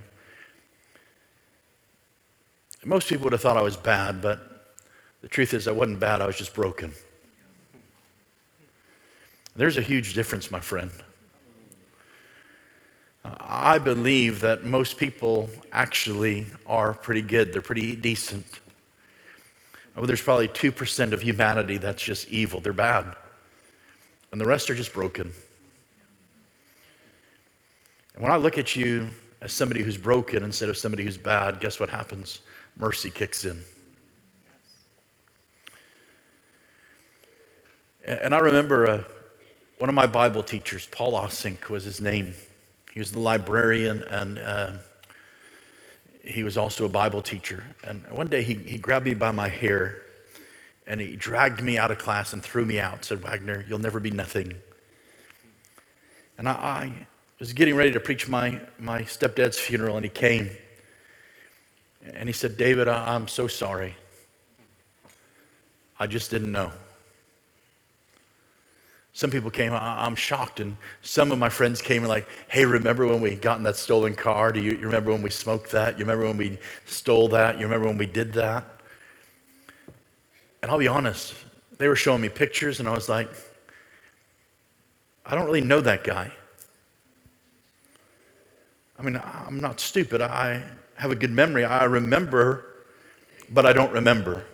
Most 2.83 3.09
people 3.09 3.25
would 3.25 3.33
have 3.33 3.41
thought 3.41 3.57
I 3.57 3.61
was 3.61 3.77
bad, 3.77 4.21
but 4.21 4.39
the 5.21 5.27
truth 5.27 5.53
is, 5.53 5.67
I 5.67 5.71
wasn't 5.71 5.99
bad, 5.99 6.21
I 6.21 6.25
was 6.25 6.35
just 6.35 6.53
broken. 6.53 6.93
There's 9.55 9.77
a 9.77 9.81
huge 9.81 10.13
difference, 10.13 10.49
my 10.49 10.59
friend. 10.59 10.91
I 13.23 13.77
believe 13.77 14.39
that 14.39 14.63
most 14.65 14.97
people 14.97 15.49
actually 15.71 16.47
are 16.65 16.93
pretty 16.93 17.21
good, 17.21 17.53
they're 17.53 17.61
pretty 17.61 17.95
decent. 17.95 18.47
Oh, 19.95 20.05
there's 20.05 20.21
probably 20.21 20.47
2% 20.47 21.11
of 21.11 21.21
humanity 21.21 21.77
that's 21.77 22.01
just 22.01 22.29
evil, 22.29 22.61
they're 22.61 22.73
bad. 22.73 23.15
And 24.31 24.41
the 24.41 24.45
rest 24.45 24.69
are 24.71 24.75
just 24.75 24.93
broken. 24.93 25.31
And 28.15 28.23
when 28.23 28.31
I 28.31 28.37
look 28.37 28.57
at 28.57 28.75
you 28.75 29.09
as 29.41 29.51
somebody 29.51 29.83
who's 29.83 29.97
broken 29.97 30.43
instead 30.43 30.69
of 30.69 30.77
somebody 30.77 31.03
who's 31.03 31.17
bad, 31.17 31.59
guess 31.59 31.79
what 31.79 31.89
happens? 31.89 32.39
Mercy 32.77 33.09
kicks 33.09 33.45
in. 33.45 33.61
And 38.05 38.33
I 38.33 38.39
remember 38.39 38.87
uh, 38.87 39.03
one 39.77 39.89
of 39.89 39.95
my 39.95 40.07
Bible 40.07 40.43
teachers, 40.43 40.87
Paul 40.91 41.13
Osink 41.13 41.69
was 41.69 41.83
his 41.83 42.01
name. 42.01 42.33
He 42.91 42.99
was 42.99 43.11
the 43.11 43.19
librarian 43.19 44.03
and 44.03 44.39
uh, 44.39 44.71
he 46.23 46.43
was 46.43 46.57
also 46.57 46.85
a 46.85 46.89
Bible 46.89 47.21
teacher. 47.21 47.63
And 47.83 48.05
one 48.11 48.27
day 48.27 48.43
he, 48.43 48.55
he 48.55 48.77
grabbed 48.77 49.05
me 49.05 49.13
by 49.13 49.31
my 49.31 49.47
hair 49.47 50.01
and 50.87 50.99
he 50.99 51.15
dragged 51.15 51.61
me 51.61 51.77
out 51.77 51.91
of 51.91 51.99
class 51.99 52.33
and 52.33 52.43
threw 52.43 52.65
me 52.65 52.79
out. 52.79 53.05
Said, 53.05 53.21
Wagner, 53.21 53.63
you'll 53.67 53.79
never 53.79 53.99
be 53.99 54.11
nothing. 54.11 54.55
And 56.37 56.49
I, 56.49 56.51
I 56.51 57.07
was 57.39 57.53
getting 57.53 57.75
ready 57.75 57.91
to 57.91 57.99
preach 57.99 58.27
my, 58.27 58.59
my 58.79 59.03
stepdad's 59.03 59.59
funeral 59.59 59.95
and 59.95 60.03
he 60.03 60.09
came. 60.09 60.49
And 62.03 62.27
he 62.27 62.33
said, 62.33 62.57
David, 62.57 62.87
I'm 62.87 63.27
so 63.27 63.47
sorry. 63.47 63.95
I 65.99 66.07
just 66.07 66.31
didn't 66.31 66.51
know. 66.51 66.71
Some 69.13 69.29
people 69.29 69.51
came, 69.51 69.73
I'm 69.73 70.15
shocked. 70.15 70.59
And 70.61 70.77
some 71.01 71.31
of 71.31 71.37
my 71.37 71.49
friends 71.49 71.81
came 71.81 72.01
and 72.01 72.09
like, 72.09 72.27
hey, 72.47 72.65
remember 72.65 73.05
when 73.05 73.21
we 73.21 73.35
got 73.35 73.57
in 73.57 73.63
that 73.63 73.75
stolen 73.75 74.15
car? 74.15 74.51
Do 74.51 74.61
you, 74.61 74.71
you 74.71 74.85
remember 74.85 75.11
when 75.11 75.21
we 75.21 75.29
smoked 75.29 75.71
that? 75.71 75.99
You 75.99 76.05
remember 76.05 76.25
when 76.25 76.37
we 76.37 76.57
stole 76.85 77.27
that? 77.29 77.59
You 77.59 77.65
remember 77.65 77.87
when 77.87 77.97
we 77.97 78.05
did 78.05 78.33
that? 78.33 78.63
And 80.61 80.71
I'll 80.71 80.77
be 80.77 80.87
honest, 80.87 81.33
they 81.77 81.87
were 81.87 81.95
showing 81.95 82.21
me 82.21 82.29
pictures, 82.29 82.79
and 82.79 82.87
I 82.87 82.93
was 82.93 83.09
like, 83.09 83.29
I 85.25 85.35
don't 85.35 85.45
really 85.45 85.61
know 85.61 85.81
that 85.81 86.03
guy. 86.03 86.31
I 88.97 89.01
mean, 89.01 89.19
I'm 89.23 89.59
not 89.59 89.79
stupid. 89.79 90.21
I, 90.21 90.63
have 91.01 91.09
a 91.09 91.15
good 91.15 91.31
memory. 91.31 91.65
I 91.65 91.85
remember, 91.85 92.63
but 93.49 93.65
I 93.65 93.73
don't 93.73 93.91
remember. 93.91 94.45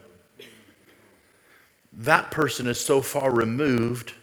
That 1.91 2.31
person 2.31 2.67
is 2.67 2.79
so 2.79 3.01
far 3.01 3.29
removed 3.33 4.13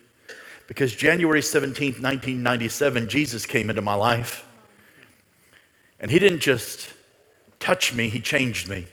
because 0.66 0.94
January 0.94 1.42
17th, 1.42 2.00
1997, 2.00 3.10
Jesus 3.10 3.44
came 3.44 3.68
into 3.68 3.82
my 3.82 3.94
life. 3.94 4.48
And 6.00 6.10
he 6.10 6.18
didn't 6.18 6.40
just 6.40 6.94
touch 7.60 7.92
me, 7.92 8.08
he 8.08 8.20
changed 8.20 8.70
me. 8.70 8.86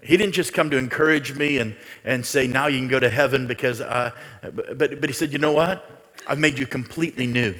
He 0.00 0.16
didn't 0.16 0.34
just 0.34 0.54
come 0.54 0.70
to 0.70 0.78
encourage 0.78 1.36
me 1.36 1.58
and, 1.58 1.76
and 2.02 2.24
say, 2.24 2.46
now 2.46 2.66
you 2.66 2.78
can 2.78 2.88
go 2.88 2.98
to 2.98 3.10
heaven 3.10 3.46
because, 3.46 3.82
I, 3.82 4.12
but, 4.40 4.78
but 5.02 5.04
he 5.06 5.12
said, 5.12 5.34
you 5.34 5.38
know 5.38 5.52
what? 5.52 5.84
I've 6.26 6.38
made 6.38 6.58
you 6.58 6.66
completely 6.66 7.26
new. 7.26 7.54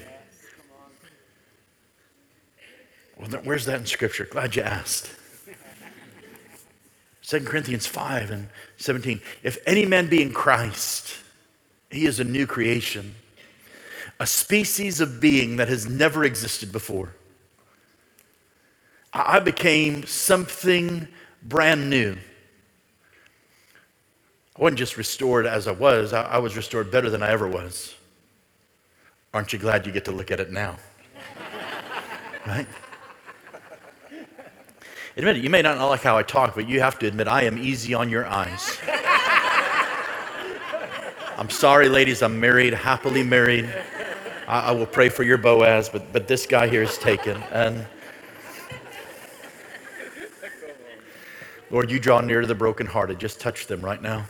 Well, 3.18 3.28
where's 3.44 3.64
that 3.66 3.80
in 3.80 3.86
Scripture? 3.86 4.24
Glad 4.24 4.56
you 4.56 4.62
asked. 4.62 5.10
2 7.22 7.40
Corinthians 7.40 7.86
5 7.86 8.30
and 8.30 8.48
17. 8.76 9.20
If 9.42 9.58
any 9.66 9.86
man 9.86 10.08
be 10.08 10.20
in 10.20 10.32
Christ, 10.32 11.16
he 11.90 12.06
is 12.06 12.20
a 12.20 12.24
new 12.24 12.46
creation, 12.46 13.14
a 14.18 14.26
species 14.26 15.00
of 15.00 15.20
being 15.20 15.56
that 15.56 15.68
has 15.68 15.88
never 15.88 16.24
existed 16.24 16.72
before. 16.72 17.14
I 19.12 19.38
became 19.38 20.04
something 20.06 21.06
brand 21.42 21.88
new. 21.88 22.16
I 24.56 24.62
wasn't 24.62 24.78
just 24.78 24.96
restored 24.96 25.46
as 25.46 25.68
I 25.68 25.72
was, 25.72 26.12
I 26.12 26.38
was 26.38 26.56
restored 26.56 26.90
better 26.90 27.10
than 27.10 27.22
I 27.22 27.30
ever 27.30 27.48
was. 27.48 27.94
Aren't 29.32 29.52
you 29.52 29.58
glad 29.58 29.86
you 29.86 29.92
get 29.92 30.04
to 30.06 30.12
look 30.12 30.30
at 30.30 30.40
it 30.40 30.52
now? 30.52 30.76
right? 32.46 32.66
Admit 35.16 35.36
it, 35.36 35.44
you 35.44 35.50
may 35.50 35.62
not 35.62 35.78
like 35.78 36.02
how 36.02 36.16
I 36.18 36.24
talk, 36.24 36.56
but 36.56 36.68
you 36.68 36.80
have 36.80 36.98
to 36.98 37.06
admit 37.06 37.28
I 37.28 37.42
am 37.44 37.56
easy 37.56 37.94
on 37.94 38.10
your 38.10 38.26
eyes. 38.26 38.78
I'm 41.38 41.50
sorry, 41.50 41.88
ladies, 41.88 42.20
I'm 42.20 42.40
married, 42.40 42.74
happily 42.74 43.22
married. 43.22 43.72
I, 44.48 44.70
I, 44.70 44.72
will 44.72 44.86
pray 44.86 45.08
for 45.08 45.22
your 45.22 45.38
Boaz, 45.38 45.88
but, 45.88 46.12
but 46.12 46.26
this 46.26 46.46
guy 46.46 46.66
here 46.68 46.82
is 46.82 46.98
taken. 46.98 47.40
And 47.52 47.86
Lord, 51.70 51.90
you 51.90 52.00
draw 52.00 52.20
near 52.20 52.40
to 52.40 52.46
the 52.46 52.54
brokenhearted. 52.54 53.18
Just 53.18 53.40
touch 53.40 53.66
them 53.68 53.80
right 53.82 54.02
now. 54.02 54.26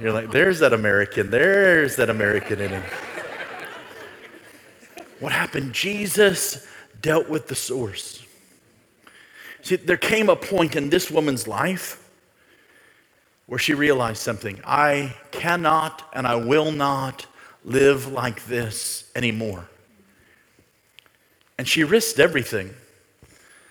You're 0.00 0.12
like, 0.12 0.30
there's 0.30 0.60
that 0.60 0.72
American, 0.72 1.30
there's 1.30 1.96
that 1.96 2.08
American 2.08 2.60
in 2.60 2.70
him. 2.70 2.82
What 5.24 5.32
happened? 5.32 5.72
Jesus 5.72 6.66
dealt 7.00 7.30
with 7.30 7.48
the 7.48 7.54
source. 7.54 8.22
See, 9.62 9.76
there 9.76 9.96
came 9.96 10.28
a 10.28 10.36
point 10.36 10.76
in 10.76 10.90
this 10.90 11.10
woman's 11.10 11.48
life 11.48 12.06
where 13.46 13.58
she 13.58 13.72
realized 13.72 14.18
something. 14.18 14.60
I 14.66 15.16
cannot 15.30 16.06
and 16.12 16.26
I 16.26 16.34
will 16.34 16.72
not 16.72 17.24
live 17.64 18.12
like 18.12 18.44
this 18.44 19.10
anymore. 19.16 19.66
And 21.56 21.66
she 21.66 21.84
risked 21.84 22.20
everything. 22.20 22.74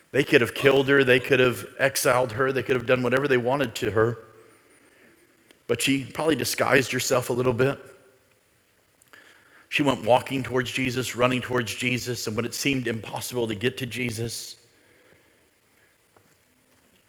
They 0.10 0.24
could 0.24 0.42
have 0.42 0.56
killed 0.56 0.88
her, 0.88 1.04
they 1.04 1.20
could 1.20 1.40
have 1.40 1.68
exiled 1.78 2.32
her, 2.32 2.52
they 2.52 2.64
could 2.64 2.78
have 2.78 2.88
done 2.88 3.04
whatever 3.04 3.28
they 3.28 3.38
wanted 3.38 3.76
to 3.76 3.92
her. 3.92 4.18
But 5.68 5.84
she 5.84 6.04
probably 6.04 6.36
disguised 6.36 6.92
herself 6.92 7.30
a 7.30 7.34
little 7.34 7.54
bit. 7.54 7.80
She 9.74 9.82
went 9.82 10.06
walking 10.06 10.44
towards 10.44 10.72
Jesus, 10.72 11.16
running 11.16 11.42
towards 11.42 11.74
Jesus, 11.74 12.28
and 12.28 12.36
when 12.36 12.46
it 12.46 12.54
seemed 12.54 12.86
impossible 12.86 13.48
to 13.48 13.56
get 13.56 13.76
to 13.78 13.88
Jesus, 13.88 14.56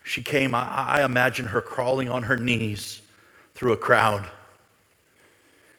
she 0.02 0.22
came. 0.22 0.54
I, 0.54 0.70
I 1.00 1.04
imagine 1.04 1.44
her 1.44 1.60
crawling 1.60 2.08
on 2.08 2.22
her 2.22 2.38
knees 2.38 3.02
through 3.54 3.74
a 3.74 3.76
crowd, 3.76 4.24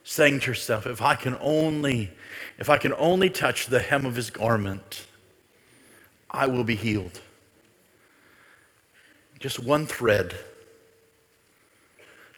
saying 0.03 0.41
to 0.41 0.45
herself, 0.45 0.85
If 0.85 1.01
I 1.01 1.15
can 1.15 1.35
only, 1.41 2.11
if 2.59 2.69
I 2.69 2.77
can 2.77 2.93
only 2.99 3.31
touch 3.31 3.65
the 3.65 3.79
hem 3.79 4.05
of 4.05 4.15
his 4.15 4.29
garment, 4.29 5.07
I 6.29 6.45
will 6.45 6.63
be 6.63 6.75
healed. 6.75 7.19
Just 9.39 9.57
one 9.57 9.87
thread. 9.87 10.35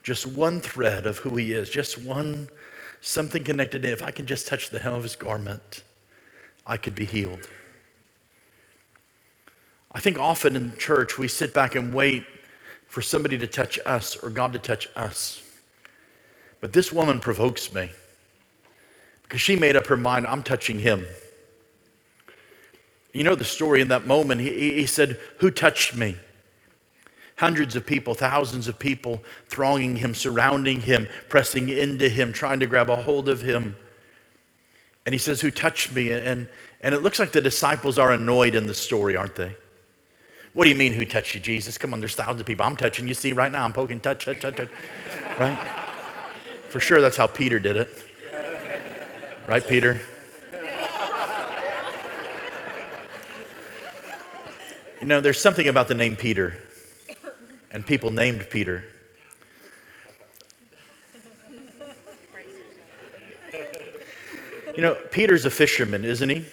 Just 0.03 0.25
one 0.25 0.61
thread 0.61 1.05
of 1.05 1.17
who 1.17 1.35
he 1.35 1.51
is, 1.51 1.69
just 1.69 2.01
one 2.01 2.47
something 3.01 3.43
connected 3.43 3.85
in. 3.85 3.91
If 3.91 4.03
I 4.03 4.11
can 4.11 4.25
just 4.25 4.47
touch 4.47 4.69
the 4.69 4.79
hem 4.79 4.93
of 4.93 5.03
his 5.03 5.15
garment, 5.15 5.83
I 6.65 6.77
could 6.77 6.95
be 6.95 7.05
healed. 7.05 7.47
I 9.91 9.99
think 9.99 10.19
often 10.19 10.55
in 10.55 10.77
church 10.77 11.17
we 11.17 11.27
sit 11.27 11.53
back 11.53 11.75
and 11.75 11.93
wait 11.93 12.25
for 12.87 13.01
somebody 13.01 13.37
to 13.37 13.47
touch 13.47 13.79
us 13.85 14.15
or 14.15 14.29
God 14.29 14.53
to 14.53 14.59
touch 14.59 14.87
us. 14.95 15.41
But 16.61 16.73
this 16.73 16.91
woman 16.91 17.19
provokes 17.19 17.73
me 17.73 17.91
because 19.23 19.41
she 19.41 19.55
made 19.55 19.75
up 19.75 19.87
her 19.87 19.97
mind 19.97 20.27
I'm 20.27 20.43
touching 20.43 20.79
him. 20.79 21.05
You 23.13 23.23
know 23.23 23.35
the 23.35 23.45
story 23.45 23.81
in 23.81 23.87
that 23.87 24.05
moment. 24.05 24.41
He, 24.41 24.73
he 24.73 24.85
said, 24.85 25.19
Who 25.39 25.49
touched 25.51 25.95
me? 25.95 26.17
Hundreds 27.37 27.75
of 27.75 27.85
people, 27.85 28.15
thousands 28.15 28.67
of 28.67 28.79
people 28.79 29.23
thronging 29.47 29.95
him, 29.95 30.15
surrounding 30.15 30.81
him, 30.81 31.07
pressing 31.29 31.69
into 31.69 32.09
him, 32.09 32.33
trying 32.33 32.59
to 32.59 32.67
grab 32.67 32.89
a 32.89 32.95
hold 32.95 33.29
of 33.29 33.41
him. 33.41 33.75
And 35.05 35.13
he 35.13 35.19
says, 35.19 35.39
Who 35.41 35.51
touched 35.51 35.93
me? 35.93 36.11
And, 36.11 36.49
and 36.81 36.95
it 36.95 37.03
looks 37.03 37.19
like 37.19 37.31
the 37.31 37.41
disciples 37.41 37.99
are 37.99 38.11
annoyed 38.11 38.55
in 38.55 38.65
the 38.65 38.73
story, 38.73 39.15
aren't 39.15 39.35
they? 39.35 39.55
What 40.53 40.63
do 40.63 40.71
you 40.71 40.75
mean, 40.75 40.93
who 40.93 41.05
touched 41.05 41.35
you, 41.35 41.39
Jesus? 41.39 41.77
Come 41.77 41.93
on, 41.93 41.99
there's 41.99 42.15
thousands 42.15 42.41
of 42.41 42.47
people. 42.47 42.65
I'm 42.65 42.75
touching 42.75 43.07
you. 43.07 43.13
See, 43.13 43.33
right 43.33 43.51
now, 43.51 43.63
I'm 43.63 43.73
poking, 43.73 43.99
touch, 43.99 44.25
touch, 44.25 44.41
touch, 44.41 44.55
touch. 44.55 44.69
Right? 45.39 45.59
For 46.69 46.79
sure, 46.79 46.99
that's 46.99 47.17
how 47.17 47.27
Peter 47.27 47.59
did 47.59 47.77
it. 47.77 48.03
Right, 49.47 49.65
Peter? 49.65 50.01
You 54.99 55.05
know, 55.05 55.21
there's 55.21 55.39
something 55.39 55.67
about 55.67 55.87
the 55.87 55.93
name 55.93 56.15
Peter 56.15 56.57
and 57.77 57.85
people 57.85 58.09
named 58.09 58.49
Peter. 58.49 58.83
You 64.75 64.81
know, 64.81 64.95
Peter's 65.11 65.45
a 65.45 65.51
fisherman, 65.51 66.03
isn't 66.03 66.27
he? 66.27 66.43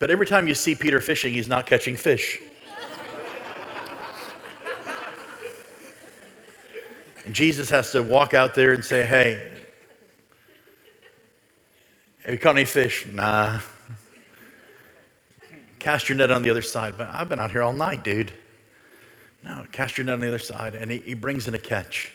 But 0.00 0.10
every 0.10 0.26
time 0.26 0.48
you 0.48 0.56
see 0.56 0.74
Peter 0.74 1.00
fishing, 1.00 1.32
he's 1.32 1.46
not 1.46 1.66
catching 1.66 1.94
fish. 1.94 2.40
And 7.24 7.32
Jesus 7.32 7.70
has 7.70 7.92
to 7.92 8.02
walk 8.02 8.34
out 8.34 8.56
there 8.56 8.72
and 8.72 8.84
say, 8.84 9.06
Hey, 9.06 9.52
have 12.24 12.34
you 12.34 12.40
caught 12.40 12.56
any 12.56 12.64
fish? 12.64 13.06
Nah. 13.06 13.60
Cast 15.78 16.08
your 16.08 16.18
net 16.18 16.32
on 16.32 16.42
the 16.42 16.50
other 16.50 16.60
side. 16.60 16.94
But 16.98 17.10
I've 17.12 17.28
been 17.28 17.38
out 17.38 17.52
here 17.52 17.62
all 17.62 17.72
night, 17.72 18.02
dude. 18.02 18.32
No, 19.44 19.64
cast 19.72 19.96
your 19.96 20.04
net 20.04 20.14
on 20.14 20.20
the 20.20 20.28
other 20.28 20.38
side. 20.38 20.74
And 20.74 20.90
he, 20.90 20.98
he 20.98 21.14
brings 21.14 21.48
in 21.48 21.54
a 21.54 21.58
catch. 21.58 22.12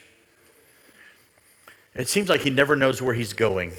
It 1.96 2.08
seems 2.08 2.30
like 2.30 2.42
he 2.42 2.50
never 2.50 2.76
knows 2.76 3.02
where 3.02 3.14
he's 3.14 3.34
going. 3.34 3.74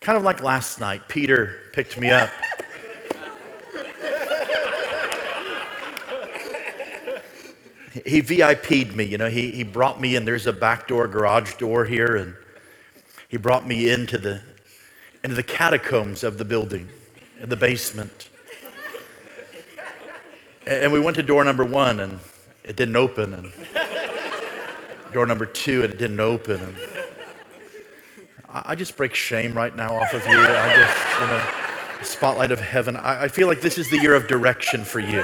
Kind 0.00 0.16
of 0.16 0.24
like 0.24 0.42
last 0.42 0.80
night, 0.80 1.08
Peter 1.08 1.56
picked 1.72 1.98
me 1.98 2.10
up. 2.10 2.30
he 8.06 8.20
VIP'd 8.20 8.96
me, 8.96 9.04
you 9.04 9.18
know, 9.18 9.28
he, 9.28 9.50
he 9.50 9.62
brought 9.62 10.00
me 10.00 10.16
in. 10.16 10.24
There's 10.24 10.46
a 10.46 10.52
back 10.52 10.88
door, 10.88 11.06
garage 11.06 11.54
door 11.56 11.84
here, 11.84 12.16
and 12.16 12.34
he 13.28 13.36
brought 13.36 13.66
me 13.66 13.90
into 13.90 14.16
the, 14.16 14.40
into 15.22 15.36
the 15.36 15.42
catacombs 15.42 16.24
of 16.24 16.38
the 16.38 16.46
building, 16.46 16.88
in 17.40 17.50
the 17.50 17.56
basement. 17.56 18.29
And 20.66 20.92
we 20.92 21.00
went 21.00 21.16
to 21.16 21.22
door 21.22 21.42
number 21.44 21.64
one, 21.64 22.00
and 22.00 22.20
it 22.64 22.76
didn't 22.76 22.96
open. 22.96 23.34
And 23.34 23.52
door 25.12 25.26
number 25.26 25.46
two, 25.46 25.82
and 25.82 25.92
it 25.92 25.98
didn't 25.98 26.20
open. 26.20 26.60
And 26.60 26.76
I 28.48 28.74
just 28.74 28.96
break 28.96 29.14
shame 29.14 29.54
right 29.54 29.74
now 29.74 29.94
off 29.94 30.12
of 30.12 30.26
you. 30.26 30.38
I 30.38 30.74
just, 30.76 31.20
you 31.20 31.26
know, 31.26 31.42
spotlight 32.04 32.50
of 32.50 32.60
heaven. 32.60 32.96
I, 32.96 33.28
feel 33.28 33.46
like 33.46 33.60
this 33.60 33.78
is 33.78 33.88
the 33.90 33.98
year 33.98 34.14
of 34.14 34.26
direction 34.26 34.84
for 34.84 35.00
you. 35.00 35.22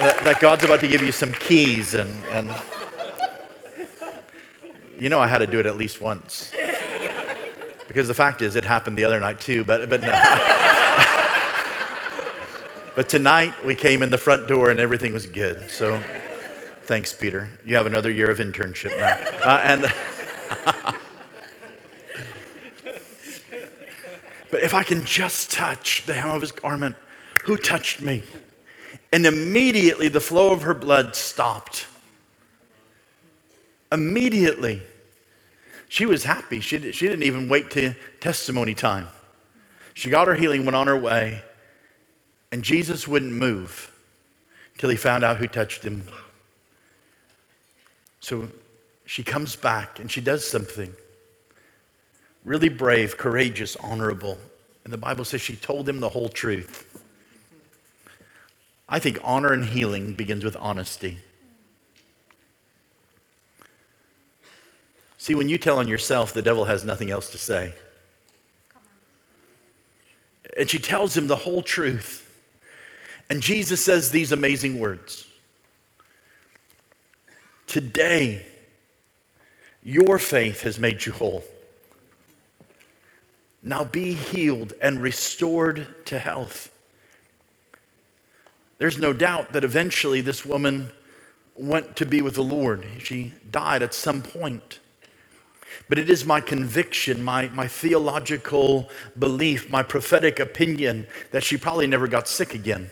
That, 0.00 0.20
that, 0.24 0.40
God's 0.40 0.64
about 0.64 0.80
to 0.80 0.88
give 0.88 1.02
you 1.02 1.12
some 1.12 1.32
keys, 1.32 1.92
and, 1.92 2.10
and 2.30 2.50
you 4.98 5.10
know 5.10 5.20
I 5.20 5.26
had 5.26 5.38
to 5.38 5.46
do 5.46 5.60
it 5.60 5.66
at 5.66 5.76
least 5.76 6.00
once. 6.00 6.52
Because 7.86 8.08
the 8.08 8.14
fact 8.14 8.40
is, 8.40 8.56
it 8.56 8.64
happened 8.64 8.96
the 8.96 9.04
other 9.04 9.20
night 9.20 9.40
too, 9.40 9.64
but, 9.64 9.90
but 9.90 10.00
no. 10.00 10.12
But 13.00 13.08
tonight 13.08 13.54
we 13.64 13.74
came 13.74 14.02
in 14.02 14.10
the 14.10 14.18
front 14.18 14.46
door 14.46 14.68
and 14.68 14.78
everything 14.78 15.14
was 15.14 15.24
good. 15.24 15.70
So 15.70 16.02
thanks, 16.82 17.14
Peter. 17.14 17.48
You 17.64 17.76
have 17.76 17.86
another 17.86 18.10
year 18.10 18.30
of 18.30 18.40
internship 18.40 18.94
now. 18.98 19.16
Uh, 19.42 19.60
and 19.64 19.80
but 24.50 24.62
if 24.62 24.74
I 24.74 24.82
can 24.82 25.02
just 25.06 25.50
touch 25.50 26.04
the 26.04 26.12
hem 26.12 26.28
of 26.28 26.42
his 26.42 26.52
garment, 26.52 26.94
who 27.44 27.56
touched 27.56 28.02
me? 28.02 28.22
And 29.14 29.24
immediately 29.24 30.08
the 30.08 30.20
flow 30.20 30.52
of 30.52 30.60
her 30.60 30.74
blood 30.74 31.16
stopped. 31.16 31.86
Immediately. 33.90 34.82
She 35.88 36.04
was 36.04 36.24
happy. 36.24 36.60
She, 36.60 36.92
she 36.92 37.08
didn't 37.08 37.22
even 37.22 37.48
wait 37.48 37.70
to 37.70 37.94
testimony 38.20 38.74
time. 38.74 39.08
She 39.94 40.10
got 40.10 40.28
her 40.28 40.34
healing, 40.34 40.66
went 40.66 40.76
on 40.76 40.86
her 40.86 40.98
way. 40.98 41.44
And 42.52 42.62
Jesus 42.62 43.06
wouldn't 43.06 43.32
move 43.32 43.92
until 44.74 44.90
he 44.90 44.96
found 44.96 45.24
out 45.24 45.36
who 45.36 45.46
touched 45.46 45.84
him. 45.84 46.04
So 48.20 48.48
she 49.06 49.22
comes 49.22 49.56
back 49.56 49.98
and 49.98 50.10
she 50.10 50.20
does 50.20 50.46
something. 50.46 50.94
really 52.44 52.70
brave, 52.70 53.18
courageous, 53.18 53.76
honorable. 53.76 54.38
And 54.84 54.92
the 54.92 54.98
Bible 54.98 55.24
says 55.24 55.42
she 55.42 55.56
told 55.56 55.88
him 55.88 56.00
the 56.00 56.08
whole 56.08 56.30
truth. 56.30 56.86
I 58.88 58.98
think 58.98 59.18
honor 59.22 59.52
and 59.52 59.64
healing 59.64 60.14
begins 60.14 60.42
with 60.42 60.56
honesty. 60.56 61.18
See, 65.18 65.34
when 65.34 65.50
you 65.50 65.58
tell 65.58 65.78
on 65.78 65.86
yourself, 65.86 66.32
the 66.32 66.40
devil 66.40 66.64
has 66.64 66.82
nothing 66.82 67.10
else 67.10 67.30
to 67.32 67.38
say. 67.38 67.74
And 70.56 70.68
she 70.68 70.78
tells 70.78 71.16
him 71.16 71.26
the 71.26 71.36
whole 71.36 71.62
truth. 71.62 72.29
And 73.30 73.40
Jesus 73.40 73.82
says 73.82 74.10
these 74.10 74.32
amazing 74.32 74.78
words 74.78 75.24
Today, 77.68 78.44
your 79.82 80.18
faith 80.18 80.62
has 80.62 80.78
made 80.78 81.06
you 81.06 81.12
whole. 81.12 81.44
Now 83.62 83.84
be 83.84 84.14
healed 84.14 84.72
and 84.82 85.00
restored 85.00 86.06
to 86.06 86.18
health. 86.18 86.74
There's 88.78 88.98
no 88.98 89.12
doubt 89.12 89.52
that 89.52 89.62
eventually 89.62 90.20
this 90.22 90.44
woman 90.44 90.90
went 91.54 91.94
to 91.96 92.06
be 92.06 92.22
with 92.22 92.34
the 92.34 92.42
Lord. 92.42 92.84
She 92.98 93.34
died 93.50 93.82
at 93.82 93.94
some 93.94 94.22
point. 94.22 94.80
But 95.88 95.98
it 95.98 96.10
is 96.10 96.24
my 96.24 96.40
conviction, 96.40 97.22
my, 97.22 97.48
my 97.48 97.68
theological 97.68 98.88
belief, 99.18 99.70
my 99.70 99.82
prophetic 99.82 100.40
opinion 100.40 101.06
that 101.30 101.44
she 101.44 101.56
probably 101.56 101.86
never 101.86 102.08
got 102.08 102.26
sick 102.26 102.54
again. 102.54 102.90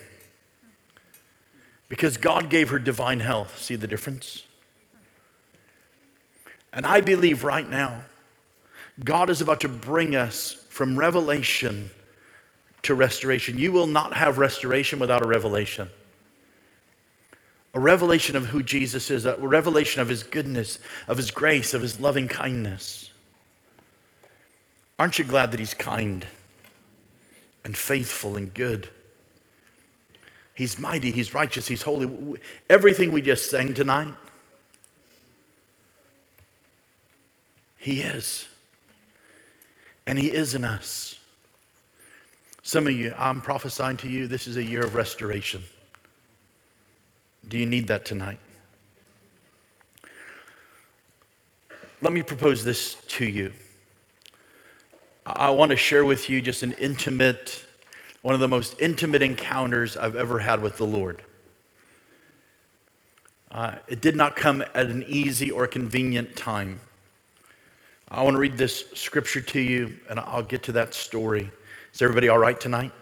Because 1.89 2.17
God 2.17 2.51
gave 2.51 2.71
her 2.71 2.79
divine 2.79 3.21
health. 3.21 3.59
See 3.59 3.77
the 3.77 3.87
difference? 3.87 4.45
And 6.73 6.85
I 6.85 7.01
believe 7.01 7.45
right 7.45 7.69
now, 7.69 8.03
God 9.03 9.31
is 9.31 9.41
about 9.41 9.61
to 9.61 9.69
bring 9.69 10.15
us 10.15 10.53
from 10.69 10.99
revelation 10.99 11.91
to 12.83 12.95
restoration. 12.95 13.59
You 13.59 13.73
will 13.73 13.87
not 13.87 14.15
have 14.15 14.39
restoration 14.39 14.99
without 14.99 15.23
a 15.23 15.27
revelation. 15.27 15.89
A 17.75 17.81
revelation 17.81 18.37
of 18.37 18.47
who 18.47 18.63
Jesus 18.63 19.11
is, 19.11 19.25
a 19.27 19.37
revelation 19.37 20.01
of 20.03 20.09
his 20.09 20.23
goodness, 20.23 20.79
of 21.07 21.17
his 21.17 21.31
grace, 21.31 21.75
of 21.75 21.83
his 21.83 22.01
loving 22.01 22.29
kindness. 22.29 23.11
Aren't 24.99 25.19
you 25.19 25.25
glad 25.25 25.53
that 25.53 25.61
he's 25.61 25.75
kind 25.75 26.27
and 27.65 27.77
faithful 27.77 28.37
and 28.37 28.53
good? 28.53 28.89
He's 30.59 30.77
mighty, 30.77 31.13
he's 31.13 31.35
righteous, 31.35 31.69
he's 31.69 31.83
holy. 31.83 32.41
Everything 32.69 33.13
we 33.13 33.23
just 33.23 33.49
sang 33.49 33.75
tonight, 33.75 34.13
he 37.77 38.01
is. 38.01 38.49
And 40.05 40.19
he 40.19 40.33
is 40.33 40.57
in 40.57 40.65
us. 40.65 41.21
Some 42.65 42.89
of 42.89 42.93
you, 42.93 43.15
I'm 43.17 43.41
prophesying 43.41 43.99
to 43.99 44.09
you, 44.09 44.27
this 44.27 44.49
is 44.49 44.57
a 44.57 44.65
year 44.65 44.85
of 44.85 44.97
restoration. 44.97 45.63
Do 47.47 47.57
you 47.57 47.65
need 47.65 47.87
that 47.87 48.05
tonight? 48.05 48.41
Let 52.03 52.13
me 52.13 52.25
propose 52.25 52.65
this 52.65 52.97
to 53.11 53.25
you. 53.25 53.53
I 55.25 55.51
want 55.51 55.71
to 55.71 55.77
share 55.77 56.05
with 56.05 56.29
you 56.29 56.43
just 56.43 56.65
an 56.65 56.73
intimate 56.81 57.65
one 58.29 58.35
of 58.35 58.43
the 58.43 58.47
most 58.47 58.79
intimate 58.79 59.23
encounters 59.23 59.97
I've 59.97 60.15
ever 60.15 60.39
had 60.39 60.61
with 60.61 60.77
the 60.77 60.85
Lord. 60.85 61.23
Uh, 63.51 63.77
it 63.89 64.03
did 64.03 64.17
not 64.17 64.37
come 64.37 64.61
at 64.61 64.85
an 64.85 65.03
easy 65.09 65.51
or 65.51 65.67
convenient 65.67 66.37
time. 66.37 66.79
I 68.11 68.23
want 68.23 68.35
to 68.35 68.39
read 68.39 68.59
this 68.59 68.85
scripture 68.93 69.41
to 69.41 69.59
you, 69.59 69.99
and 70.11 70.21
I'll 70.21 70.43
get 70.43 70.63
to 70.65 70.73
that 70.73 70.93
story. 70.93 71.51
Is 71.95 72.03
everybody 72.03 72.29
all 72.29 72.37
right 72.37 72.61
tonight? 72.61 72.93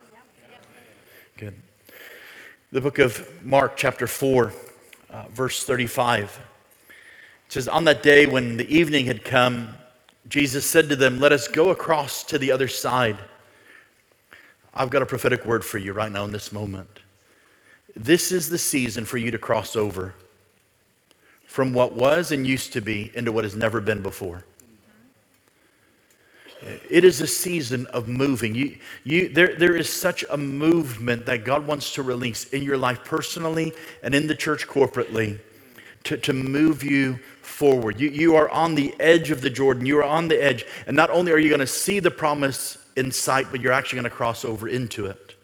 Good. 1.37 1.57
The 2.71 2.81
book 2.81 3.01
of 3.01 3.29
Mark, 3.45 3.77
chapter 3.77 4.07
4, 4.07 4.53
uh, 5.11 5.25
verse 5.31 5.65
35. 5.65 6.39
It 7.49 7.53
says, 7.53 7.67
On 7.67 7.83
that 7.87 8.05
day 8.05 8.27
when 8.27 8.59
the 8.59 8.73
evening 8.73 9.07
had 9.07 9.25
come, 9.25 9.71
Jesus 10.29 10.65
said 10.65 10.89
to 10.89 10.95
them, 10.95 11.19
Let 11.19 11.33
us 11.33 11.49
go 11.49 11.71
across 11.71 12.23
to 12.23 12.39
the 12.39 12.53
other 12.53 12.69
side. 12.69 13.19
I've 14.77 14.91
got 14.91 15.01
a 15.01 15.07
prophetic 15.07 15.47
word 15.47 15.65
for 15.65 15.79
you 15.79 15.95
right 15.95 16.12
now 16.12 16.25
in 16.25 16.33
this 16.33 16.53
moment. 16.53 17.01
This 17.97 18.31
is 18.31 18.51
the 18.51 18.59
season 18.59 19.07
for 19.07 19.17
you 19.17 19.31
to 19.31 19.39
cross 19.39 19.75
over 19.75 20.15
from 21.47 21.73
what 21.73 21.95
was 21.95 22.31
and 22.31 22.47
used 22.47 22.75
to 22.75 22.83
be 22.83 23.11
into 23.15 23.33
what 23.33 23.45
has 23.45 23.57
never 23.57 23.81
been 23.81 24.03
before. 24.03 24.45
It 26.91 27.05
is 27.05 27.23
a 27.23 27.27
season 27.27 27.87
of 27.87 28.09
moving. 28.09 28.55
You, 28.55 28.79
you, 29.05 29.29
there, 29.31 29.57
there 29.57 29.77
is 29.77 29.89
such 29.89 30.25
a 30.31 30.37
movement 30.37 31.25
that 31.27 31.45
God 31.45 31.67
wants 31.67 31.95
to 31.95 32.03
release 32.03 32.45
in 32.45 32.62
your 32.62 32.77
life 32.77 33.03
personally 33.05 33.73
and 34.03 34.15
in 34.15 34.27
the 34.27 34.35
church 34.35 34.67
corporately 34.67 35.39
to, 36.05 36.19
to 36.19 36.33
move 36.35 36.83
you 36.83 37.19
forward. 37.41 37.99
You, 37.99 38.11
you 38.11 38.37
are 38.37 38.51
on 38.51 38.75
the 38.75 38.95
edge 39.01 39.31
of 39.31 39.41
the 39.41 39.51
Jordan. 39.51 39.87
You 39.87 39.99
are 39.99 40.05
on 40.05 40.29
the 40.29 40.43
edge. 40.43 40.67
And 40.87 40.95
not 40.95 41.09
only 41.09 41.33
are 41.33 41.39
you 41.39 41.49
going 41.49 41.61
to 41.61 41.67
see 41.67 42.01
the 42.01 42.11
promise 42.11 42.79
in 42.97 43.13
sight, 43.13 43.47
but 43.51 43.61
you're 43.61 43.73
actually 43.73 43.97
going 43.97 44.11
to 44.11 44.17
cross 44.17 44.45
over 44.45 44.69
into 44.69 45.07
it. 45.07 45.35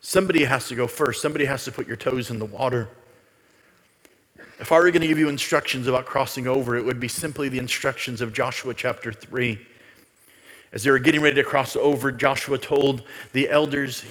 Somebody 0.00 0.44
has 0.44 0.68
to 0.68 0.74
go 0.74 0.86
first. 0.86 1.22
Somebody 1.22 1.44
has 1.44 1.64
to 1.64 1.72
put 1.72 1.86
your 1.86 1.96
toes 1.96 2.30
in 2.30 2.38
the 2.38 2.44
water. 2.46 2.88
If 4.58 4.72
I 4.72 4.76
were 4.76 4.90
going 4.90 5.02
to 5.02 5.08
give 5.08 5.18
you 5.18 5.28
instructions 5.28 5.86
about 5.86 6.06
crossing 6.06 6.46
over, 6.46 6.76
it 6.76 6.84
would 6.84 7.00
be 7.00 7.08
simply 7.08 7.48
the 7.48 7.58
instructions 7.58 8.20
of 8.20 8.32
Joshua 8.32 8.74
chapter 8.74 9.12
3. 9.12 9.58
As 10.72 10.84
they 10.84 10.90
were 10.90 10.98
getting 10.98 11.20
ready 11.20 11.36
to 11.36 11.44
cross 11.44 11.76
over, 11.76 12.10
Joshua 12.10 12.58
told 12.58 13.02
the 13.32 13.48
elders 13.50 14.04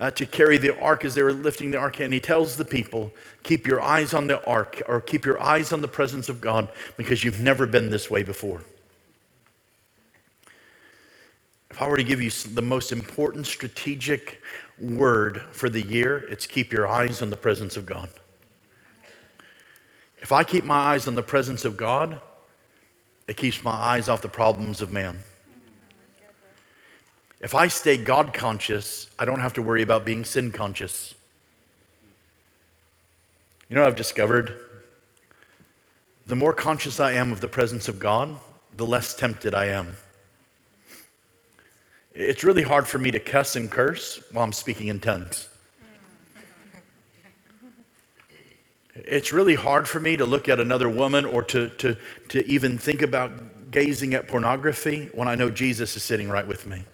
uh, 0.00 0.10
to 0.10 0.26
carry 0.26 0.58
the 0.58 0.78
ark 0.80 1.04
as 1.04 1.14
they 1.14 1.22
were 1.22 1.32
lifting 1.32 1.70
the 1.70 1.78
ark, 1.78 2.00
and 2.00 2.12
he 2.12 2.20
tells 2.20 2.56
the 2.56 2.64
people, 2.64 3.12
Keep 3.42 3.66
your 3.66 3.80
eyes 3.80 4.12
on 4.14 4.26
the 4.26 4.44
ark, 4.44 4.82
or 4.88 5.00
keep 5.00 5.24
your 5.24 5.40
eyes 5.40 5.72
on 5.72 5.80
the 5.80 5.88
presence 5.88 6.28
of 6.28 6.40
God, 6.40 6.68
because 6.96 7.22
you've 7.22 7.40
never 7.40 7.66
been 7.66 7.90
this 7.90 8.10
way 8.10 8.22
before. 8.22 8.62
If 11.72 11.80
I 11.80 11.88
were 11.88 11.96
to 11.96 12.04
give 12.04 12.20
you 12.20 12.30
the 12.30 12.60
most 12.60 12.92
important 12.92 13.46
strategic 13.46 14.42
word 14.78 15.40
for 15.52 15.70
the 15.70 15.80
year, 15.80 16.18
it's 16.28 16.46
keep 16.46 16.70
your 16.70 16.86
eyes 16.86 17.22
on 17.22 17.30
the 17.30 17.36
presence 17.36 17.78
of 17.78 17.86
God. 17.86 18.10
If 20.20 20.32
I 20.32 20.44
keep 20.44 20.64
my 20.64 20.76
eyes 20.76 21.08
on 21.08 21.14
the 21.14 21.22
presence 21.22 21.64
of 21.64 21.78
God, 21.78 22.20
it 23.26 23.38
keeps 23.38 23.64
my 23.64 23.72
eyes 23.72 24.10
off 24.10 24.20
the 24.20 24.28
problems 24.28 24.82
of 24.82 24.92
man. 24.92 25.20
If 27.40 27.54
I 27.54 27.68
stay 27.68 27.96
God 27.96 28.34
conscious, 28.34 29.08
I 29.18 29.24
don't 29.24 29.40
have 29.40 29.54
to 29.54 29.62
worry 29.62 29.80
about 29.80 30.04
being 30.04 30.26
sin 30.26 30.52
conscious. 30.52 31.14
You 33.70 33.76
know 33.76 33.86
I've 33.86 33.96
discovered? 33.96 34.60
The 36.26 36.36
more 36.36 36.52
conscious 36.52 37.00
I 37.00 37.12
am 37.12 37.32
of 37.32 37.40
the 37.40 37.48
presence 37.48 37.88
of 37.88 37.98
God, 37.98 38.36
the 38.76 38.86
less 38.86 39.14
tempted 39.14 39.54
I 39.54 39.68
am. 39.68 39.96
It's 42.14 42.44
really 42.44 42.62
hard 42.62 42.86
for 42.86 42.98
me 42.98 43.10
to 43.10 43.20
cuss 43.20 43.56
and 43.56 43.70
curse 43.70 44.22
while 44.32 44.44
I'm 44.44 44.52
speaking 44.52 44.88
in 44.88 45.00
tongues. 45.00 45.48
It's 48.94 49.32
really 49.32 49.54
hard 49.54 49.88
for 49.88 50.00
me 50.00 50.18
to 50.18 50.26
look 50.26 50.48
at 50.48 50.60
another 50.60 50.88
woman 50.88 51.24
or 51.24 51.42
to, 51.44 51.70
to, 51.70 51.96
to 52.28 52.46
even 52.46 52.76
think 52.76 53.00
about 53.00 53.70
gazing 53.70 54.12
at 54.12 54.28
pornography 54.28 55.08
when 55.14 55.28
I 55.28 55.34
know 55.34 55.48
Jesus 55.50 55.96
is 55.96 56.02
sitting 56.02 56.28
right 56.28 56.46
with 56.46 56.66
me. 56.66 56.84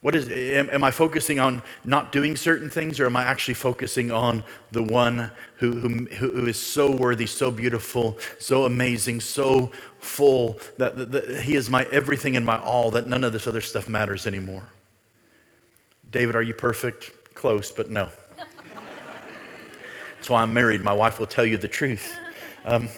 What 0.00 0.14
is, 0.14 0.28
am, 0.28 0.70
am, 0.70 0.84
I 0.84 0.92
focusing 0.92 1.40
on 1.40 1.60
not 1.84 2.12
doing 2.12 2.36
certain 2.36 2.70
things, 2.70 3.00
or 3.00 3.06
am 3.06 3.16
I 3.16 3.24
actually 3.24 3.54
focusing 3.54 4.12
on 4.12 4.44
the 4.70 4.82
one 4.82 5.32
who, 5.56 5.72
who, 5.72 6.04
who 6.06 6.46
is 6.46 6.56
so 6.56 6.88
worthy, 6.88 7.26
so 7.26 7.50
beautiful, 7.50 8.16
so 8.38 8.64
amazing, 8.64 9.20
so 9.20 9.72
full, 9.98 10.60
that, 10.76 10.96
that, 10.96 11.10
that 11.10 11.42
he 11.42 11.56
is 11.56 11.68
my 11.68 11.84
everything 11.90 12.36
and 12.36 12.46
my 12.46 12.60
all, 12.60 12.92
that 12.92 13.08
none 13.08 13.24
of 13.24 13.32
this 13.32 13.48
other 13.48 13.60
stuff 13.60 13.88
matters 13.88 14.24
anymore? 14.24 14.68
David, 16.12 16.36
are 16.36 16.42
you 16.42 16.54
perfect? 16.54 17.34
Close, 17.34 17.72
but 17.72 17.90
no. 17.90 18.08
That's 20.14 20.30
why 20.30 20.42
I'm 20.42 20.54
married. 20.54 20.80
My 20.82 20.92
wife 20.92 21.18
will 21.18 21.26
tell 21.26 21.44
you 21.44 21.56
the 21.56 21.68
truth. 21.68 22.16
Um, 22.64 22.88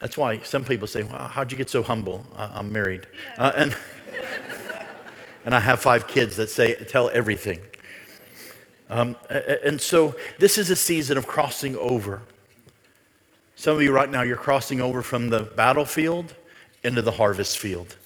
That's 0.00 0.16
why 0.16 0.38
some 0.40 0.64
people 0.64 0.86
say, 0.86 1.02
well, 1.02 1.28
how'd 1.28 1.52
you 1.52 1.58
get 1.58 1.68
so 1.68 1.82
humble? 1.82 2.26
I'm 2.36 2.72
married. 2.72 3.06
Uh, 3.36 3.52
and, 3.54 3.76
and 5.44 5.54
I 5.54 5.60
have 5.60 5.80
five 5.80 6.08
kids 6.08 6.36
that 6.36 6.48
say, 6.48 6.74
tell 6.74 7.10
everything. 7.10 7.60
Um, 8.88 9.16
and 9.28 9.80
so 9.80 10.16
this 10.38 10.58
is 10.58 10.70
a 10.70 10.76
season 10.76 11.16
of 11.16 11.26
crossing 11.26 11.76
over. 11.76 12.22
Some 13.54 13.76
of 13.76 13.82
you 13.82 13.92
right 13.92 14.10
now, 14.10 14.22
you're 14.22 14.36
crossing 14.36 14.80
over 14.80 15.02
from 15.02 15.28
the 15.28 15.40
battlefield 15.42 16.34
into 16.82 17.02
the 17.02 17.12
harvest 17.12 17.58
field. 17.58 17.96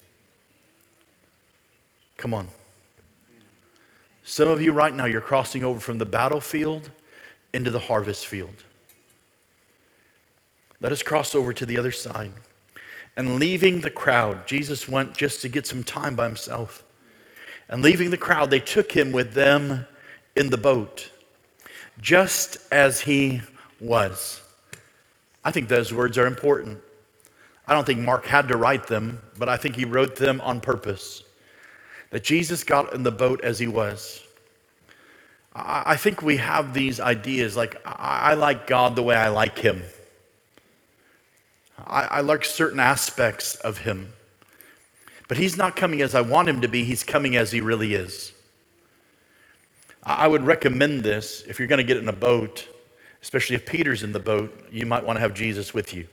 Come 2.17 2.33
on. 2.33 2.49
Some 4.25 4.49
of 4.49 4.61
you 4.61 4.73
right 4.73 4.93
now, 4.93 5.05
you're 5.05 5.21
crossing 5.21 5.63
over 5.63 5.79
from 5.79 5.97
the 5.97 6.05
battlefield 6.05 6.91
into 7.53 7.71
the 7.71 7.79
harvest 7.79 8.27
field. 8.27 8.63
Let 10.81 10.91
us 10.91 11.03
cross 11.03 11.35
over 11.35 11.53
to 11.53 11.65
the 11.65 11.77
other 11.77 11.91
side. 11.91 12.31
And 13.17 13.39
leaving 13.39 13.81
the 13.81 13.89
crowd, 13.89 14.45
Jesus 14.45 14.89
went 14.89 15.15
just 15.15 15.41
to 15.41 15.49
get 15.49 15.65
some 15.65 15.83
time 15.83 16.15
by 16.15 16.25
himself. 16.25 16.83
And 17.69 17.81
leaving 17.81 18.09
the 18.09 18.17
crowd, 18.17 18.49
they 18.49 18.59
took 18.59 18.91
him 18.91 19.11
with 19.11 19.33
them 19.33 19.87
in 20.35 20.49
the 20.49 20.57
boat, 20.57 21.09
just 22.01 22.57
as 22.71 23.01
he 23.01 23.41
was. 23.79 24.41
I 25.43 25.51
think 25.51 25.69
those 25.69 25.93
words 25.93 26.17
are 26.17 26.27
important. 26.27 26.79
I 27.67 27.73
don't 27.73 27.85
think 27.85 28.01
Mark 28.01 28.25
had 28.25 28.47
to 28.49 28.57
write 28.57 28.87
them, 28.87 29.21
but 29.37 29.49
I 29.49 29.57
think 29.57 29.75
he 29.75 29.85
wrote 29.85 30.15
them 30.15 30.41
on 30.41 30.59
purpose. 30.59 31.23
That 32.11 32.23
Jesus 32.23 32.63
got 32.63 32.93
in 32.93 33.03
the 33.03 33.11
boat 33.11 33.41
as 33.43 33.57
he 33.57 33.67
was. 33.67 34.21
I 35.55 35.95
think 35.95 36.21
we 36.21 36.37
have 36.37 36.73
these 36.73 36.99
ideas 36.99 37.55
like, 37.55 37.81
I 37.85 38.33
like 38.33 38.67
God 38.67 38.95
the 38.95 39.03
way 39.03 39.15
I 39.15 39.29
like 39.29 39.57
him. 39.57 39.81
I, 41.77 42.03
I 42.03 42.21
like 42.21 42.45
certain 42.45 42.79
aspects 42.79 43.55
of 43.55 43.79
him. 43.79 44.13
But 45.27 45.37
he's 45.37 45.57
not 45.57 45.75
coming 45.75 46.01
as 46.01 46.13
I 46.13 46.21
want 46.21 46.49
him 46.49 46.61
to 46.61 46.67
be, 46.67 46.83
he's 46.83 47.03
coming 47.03 47.35
as 47.35 47.51
he 47.51 47.61
really 47.61 47.93
is. 47.95 48.31
I 50.03 50.27
would 50.27 50.43
recommend 50.43 51.01
this 51.01 51.43
if 51.47 51.57
you're 51.57 51.67
going 51.67 51.77
to 51.77 51.83
get 51.83 51.97
in 51.97 52.07
a 52.07 52.13
boat, 52.13 52.67
especially 53.23 53.55
if 53.55 53.65
Peter's 53.65 54.03
in 54.03 54.11
the 54.11 54.19
boat, 54.19 54.67
you 54.71 54.85
might 54.85 55.03
want 55.03 55.17
to 55.17 55.21
have 55.21 55.33
Jesus 55.33 55.73
with 55.73 55.95
you. 55.95 56.07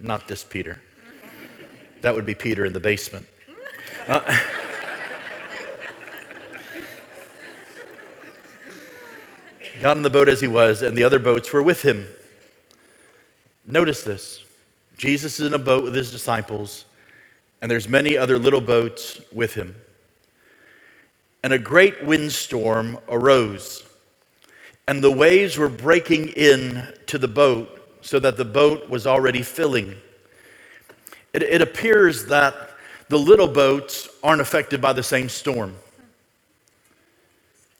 Not 0.00 0.28
this 0.28 0.44
Peter. 0.44 0.80
That 2.02 2.14
would 2.14 2.26
be 2.26 2.34
Peter 2.34 2.64
in 2.64 2.72
the 2.72 2.80
basement. 2.80 3.26
Uh, 4.06 4.38
got 9.82 9.96
in 9.96 10.04
the 10.04 10.10
boat 10.10 10.28
as 10.28 10.40
he 10.40 10.46
was, 10.46 10.80
and 10.80 10.96
the 10.96 11.02
other 11.02 11.18
boats 11.18 11.52
were 11.52 11.62
with 11.62 11.82
him. 11.82 12.06
Notice 13.66 14.04
this 14.04 14.44
Jesus 14.96 15.40
is 15.40 15.46
in 15.48 15.54
a 15.54 15.58
boat 15.58 15.82
with 15.82 15.94
his 15.94 16.12
disciples, 16.12 16.84
and 17.60 17.68
there's 17.68 17.88
many 17.88 18.16
other 18.16 18.38
little 18.38 18.60
boats 18.60 19.20
with 19.32 19.54
him. 19.54 19.74
And 21.42 21.52
a 21.52 21.58
great 21.58 22.04
windstorm 22.04 22.96
arose, 23.08 23.82
and 24.86 25.02
the 25.02 25.10
waves 25.10 25.58
were 25.58 25.68
breaking 25.68 26.28
in 26.28 26.94
to 27.06 27.18
the 27.18 27.26
boat 27.26 27.98
so 28.02 28.20
that 28.20 28.36
the 28.36 28.44
boat 28.44 28.88
was 28.88 29.04
already 29.04 29.42
filling. 29.42 29.96
It, 31.32 31.42
it 31.42 31.60
appears 31.60 32.26
that 32.26 32.54
the 33.08 33.18
little 33.18 33.48
boats 33.48 34.08
aren't 34.22 34.40
affected 34.40 34.80
by 34.80 34.92
the 34.92 35.02
same 35.02 35.28
storm. 35.28 35.74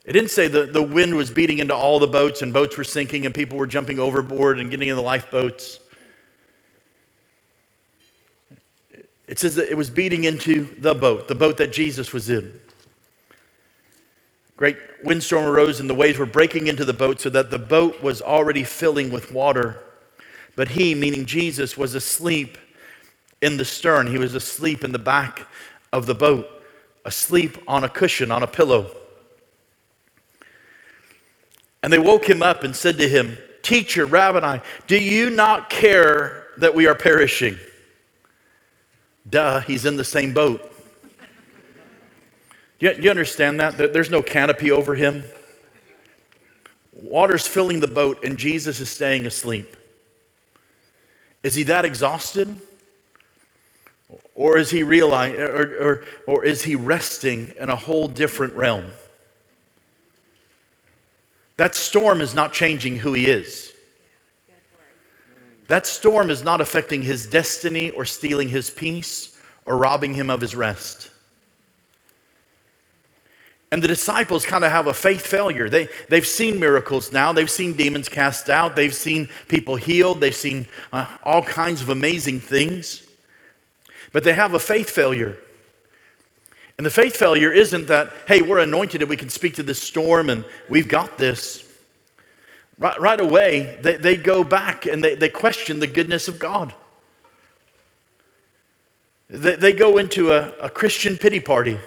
It 0.05 0.13
didn't 0.13 0.31
say 0.31 0.49
the, 0.49 0.67
the 0.67 0.83
wind 0.83 1.15
was 1.15 1.31
beating 1.31 1.59
into 1.59 1.75
all 1.75 1.99
the 1.99 2.09
boats 2.09 2.43
and 2.43 2.53
boats 2.53 2.77
were 2.77 2.85
sinking 2.85 3.25
and 3.25 3.35
people 3.35 3.57
were 3.57 3.69
jumping 3.69 4.01
overboard 4.01 4.59
and 4.59 4.71
getting 4.71 4.89
in 4.89 4.97
the 4.97 5.03
lifeboats. 5.03 5.79
It 9.29 9.39
says 9.39 9.55
that 9.55 9.71
it 9.71 9.77
was 9.77 9.91
beating 9.91 10.25
into 10.25 10.65
the 10.79 10.95
boat, 10.95 11.29
the 11.29 11.35
boat 11.35 11.57
that 11.59 11.73
Jesus 11.73 12.13
was 12.13 12.29
in. 12.29 12.61
Great 14.57 14.77
windstorm 15.05 15.47
arose 15.47 15.81
and 15.81 15.89
the 15.89 15.95
waves 15.95 16.19
were 16.19 16.27
breaking 16.27 16.67
into 16.67 16.85
the 16.85 16.93
boat 16.93 17.21
so 17.21 17.31
that 17.31 17.51
the 17.51 17.59
boat 17.59 18.03
was 18.03 18.21
already 18.21 18.65
filling 18.65 19.11
with 19.11 19.33
water. 19.33 19.79
But 20.57 20.69
he, 20.69 20.95
meaning 20.95 21.25
Jesus, 21.27 21.77
was 21.77 21.95
asleep 21.95 22.59
in 23.41 23.57
the 23.57 23.65
stern. 23.65 24.09
He 24.09 24.19
was 24.19 24.35
asleep 24.35 24.85
in 24.85 24.93
the 24.93 24.99
back 24.99 25.47
of 25.93 26.07
the 26.07 26.15
boat, 26.15 26.47
asleep 27.05 27.57
on 27.67 27.85
a 27.85 27.89
cushion, 27.89 28.31
on 28.31 28.43
a 28.43 28.47
pillow. 28.47 28.91
And 31.83 31.93
they 31.93 31.99
woke 31.99 32.29
him 32.29 32.43
up 32.43 32.63
and 32.63 32.75
said 32.77 32.99
to 32.99 33.09
him, 33.09 33.39
Teacher, 33.63 34.07
Rabbi, 34.07 34.59
do 34.87 34.97
you 34.97 35.31
not 35.31 35.71
care 35.71 36.47
that 36.59 36.75
we 36.75 36.87
are 36.87 36.95
perishing? 36.95 37.59
Duh, 39.29 39.61
he's 39.61 39.85
in 39.85 39.97
the 39.97 40.05
same 40.05 40.35
boat. 40.35 40.69
You, 42.79 42.93
you 43.01 43.11
understand 43.11 43.61
that? 43.61 43.77
There's 43.93 44.11
no 44.11 44.23
canopy 44.23 44.71
over 44.71 44.95
him. 44.95 45.25
Water's 46.93 47.47
filling 47.47 47.81
the 47.81 47.89
boat, 47.89 48.25
and 48.25 48.37
Jesus 48.37 48.81
is 48.81 48.91
staying 48.91 49.27
asleep. 49.27 49.77
Is 51.43 51.55
he 51.55 51.63
that 51.65 51.85
exhausted? 51.85 52.57
Or 54.35 54.59
is 54.59 54.71
he 54.71 54.83
realizing, 54.83 55.41
or, 55.41 55.77
or, 55.81 56.05
or 56.27 56.45
is 56.45 56.63
he 56.63 56.75
resting 56.75 57.53
in 57.59 57.69
a 57.69 57.77
whole 57.77 58.09
different 58.09 58.55
realm? 58.55 58.91
That 61.57 61.75
storm 61.75 62.21
is 62.21 62.35
not 62.35 62.53
changing 62.53 62.99
who 62.99 63.13
he 63.13 63.27
is. 63.27 63.73
That 65.69 65.87
storm 65.87 66.31
is 66.31 66.43
not 66.43 66.61
affecting 66.61 67.03
his 67.03 67.27
destiny 67.27 67.91
or 67.91 68.05
stealing 68.05 68.49
his 68.49 68.69
peace 68.71 69.39
or 69.65 69.77
robbing 69.77 70.15
him 70.15 70.29
of 70.29 70.41
his 70.41 70.55
rest. 70.55 71.11
And 73.71 73.83
the 73.83 73.89
disciples 73.89 74.45
kind 74.45 74.65
of 74.65 74.71
have 74.71 74.87
a 74.87 74.93
faith 74.93 75.27
failure. 75.27 75.71
They, 75.71 75.89
they've 76.11 76.27
seen 76.27 76.61
miracles 76.61 77.11
now. 77.11 77.33
They've 77.33 77.51
seen 77.51 77.73
demons 77.73 78.07
cast 78.07 78.51
out. 78.51 78.77
They've 78.77 78.95
seen 78.95 79.31
people 79.49 79.77
healed. 79.77 80.21
They've 80.21 80.35
seen 80.35 80.67
uh, 80.93 81.07
all 81.23 81.43
kinds 81.43 81.81
of 81.81 81.89
amazing 81.89 82.41
things. 82.41 83.03
But 84.13 84.25
they 84.25 84.35
have 84.35 84.53
a 84.53 84.59
faith 84.59 84.91
failure. 84.91 85.39
And 86.83 86.87
the 86.89 86.91
faith 86.91 87.17
failure 87.17 87.53
isn't 87.53 87.87
that, 87.87 88.13
hey, 88.27 88.43
we're 88.43 88.59
anointed 88.59 89.03
and 89.03 89.09
we 89.09 89.17
can 89.17 89.29
speak 89.29 89.55
to 89.55 89.63
this 89.63 89.81
storm 89.81 90.29
and 90.29 90.45
we've 90.69 90.89
got 90.89 91.17
this. 91.17 91.65
Right, 92.77 93.01
right 93.01 93.21
away, 93.21 93.79
they, 93.83 93.99
they 93.99 94.17
go 94.17 94.43
back 94.43 94.85
and 94.87 95.05
they, 95.05 95.15
they 95.15 95.29
question 95.29 95.79
the 95.79 95.87
goodness 95.87 96.27
of 96.27 96.41
God. 96.41 96.75
They, 99.31 99.55
they 99.55 99.73
go 99.73 99.99
into 99.99 100.33
a, 100.33 100.51
a 100.55 100.69
Christian 100.69 101.17
pity 101.17 101.39
party. 101.39 101.79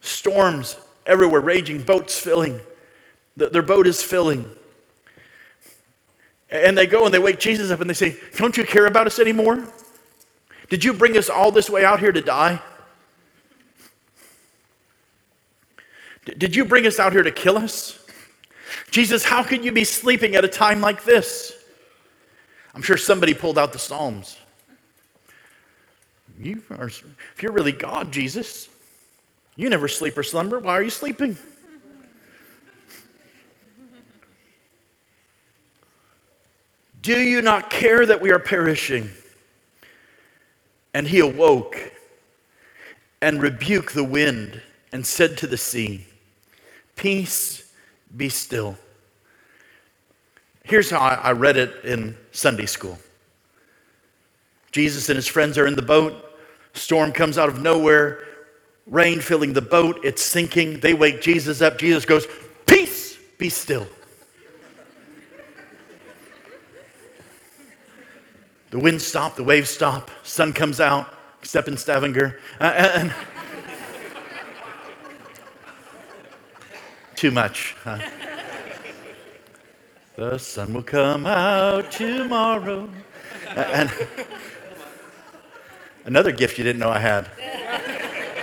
Storms 0.00 0.76
everywhere 1.06 1.42
raging, 1.42 1.84
boats 1.84 2.18
filling. 2.18 2.60
Their 3.36 3.62
boat 3.62 3.86
is 3.86 4.02
filling. 4.02 4.44
And 6.50 6.76
they 6.76 6.88
go 6.88 7.04
and 7.04 7.14
they 7.14 7.20
wake 7.20 7.38
Jesus 7.38 7.70
up 7.70 7.80
and 7.80 7.88
they 7.88 7.94
say, 7.94 8.16
Don't 8.38 8.56
you 8.56 8.64
care 8.64 8.86
about 8.86 9.06
us 9.06 9.20
anymore? 9.20 9.68
Did 10.70 10.84
you 10.84 10.94
bring 10.94 11.18
us 11.18 11.28
all 11.28 11.50
this 11.50 11.68
way 11.68 11.84
out 11.84 12.00
here 12.00 12.12
to 12.12 12.22
die? 12.22 12.62
Did 16.24 16.54
you 16.54 16.64
bring 16.64 16.86
us 16.86 16.98
out 16.98 17.12
here 17.12 17.22
to 17.22 17.32
kill 17.32 17.58
us? 17.58 17.98
Jesus, 18.90 19.24
how 19.24 19.42
could 19.42 19.64
you 19.64 19.72
be 19.72 19.84
sleeping 19.84 20.36
at 20.36 20.44
a 20.44 20.48
time 20.48 20.80
like 20.80 21.04
this? 21.04 21.52
I'm 22.72 22.82
sure 22.82 22.96
somebody 22.96 23.34
pulled 23.34 23.58
out 23.58 23.72
the 23.72 23.78
Psalms. 23.78 24.38
You 26.38 26.62
are, 26.70 26.86
if 26.86 27.42
you're 27.42 27.52
really 27.52 27.72
God, 27.72 28.12
Jesus, 28.12 28.68
you 29.56 29.68
never 29.68 29.88
sleep 29.88 30.16
or 30.16 30.22
slumber. 30.22 30.60
Why 30.60 30.74
are 30.74 30.82
you 30.82 30.90
sleeping? 30.90 31.36
Do 37.02 37.18
you 37.18 37.42
not 37.42 37.70
care 37.70 38.06
that 38.06 38.20
we 38.20 38.30
are 38.30 38.38
perishing? 38.38 39.10
And 40.92 41.06
he 41.06 41.20
awoke 41.20 41.76
and 43.22 43.40
rebuked 43.40 43.94
the 43.94 44.04
wind 44.04 44.60
and 44.92 45.06
said 45.06 45.36
to 45.38 45.46
the 45.46 45.56
sea, 45.56 46.06
Peace, 46.96 47.72
be 48.16 48.28
still. 48.28 48.76
Here's 50.64 50.90
how 50.90 50.98
I 51.00 51.32
read 51.32 51.56
it 51.56 51.84
in 51.84 52.16
Sunday 52.32 52.66
school 52.66 52.98
Jesus 54.72 55.08
and 55.08 55.16
his 55.16 55.26
friends 55.26 55.58
are 55.58 55.66
in 55.66 55.74
the 55.74 55.82
boat. 55.82 56.26
Storm 56.74 57.12
comes 57.12 57.38
out 57.38 57.48
of 57.48 57.60
nowhere 57.60 58.24
rain 58.90 59.20
filling 59.20 59.52
the 59.52 59.62
boat, 59.62 60.00
it's 60.04 60.22
sinking. 60.22 60.80
They 60.80 60.94
wake 60.94 61.22
Jesus 61.22 61.62
up. 61.62 61.78
Jesus 61.78 62.04
goes, 62.04 62.26
Peace, 62.66 63.16
be 63.38 63.48
still. 63.48 63.86
The 68.70 68.78
wind 68.78 69.02
stopped, 69.02 69.36
the 69.36 69.44
waves 69.44 69.68
stop, 69.68 70.10
sun 70.22 70.52
comes 70.52 70.80
out, 70.80 71.12
except 71.40 71.66
in 71.66 71.76
Stavanger. 71.76 72.38
Uh, 72.60 72.64
and 72.64 73.14
too 77.16 77.32
much. 77.32 77.74
Huh? 77.82 77.98
the 80.16 80.38
sun 80.38 80.72
will 80.72 80.82
come 80.82 81.26
out 81.26 81.90
tomorrow. 81.90 82.88
Uh, 83.48 83.60
and 83.72 83.90
another 86.04 86.30
gift 86.30 86.56
you 86.56 86.62
didn't 86.62 86.78
know 86.78 86.90
I 86.90 87.00
had. 87.00 87.28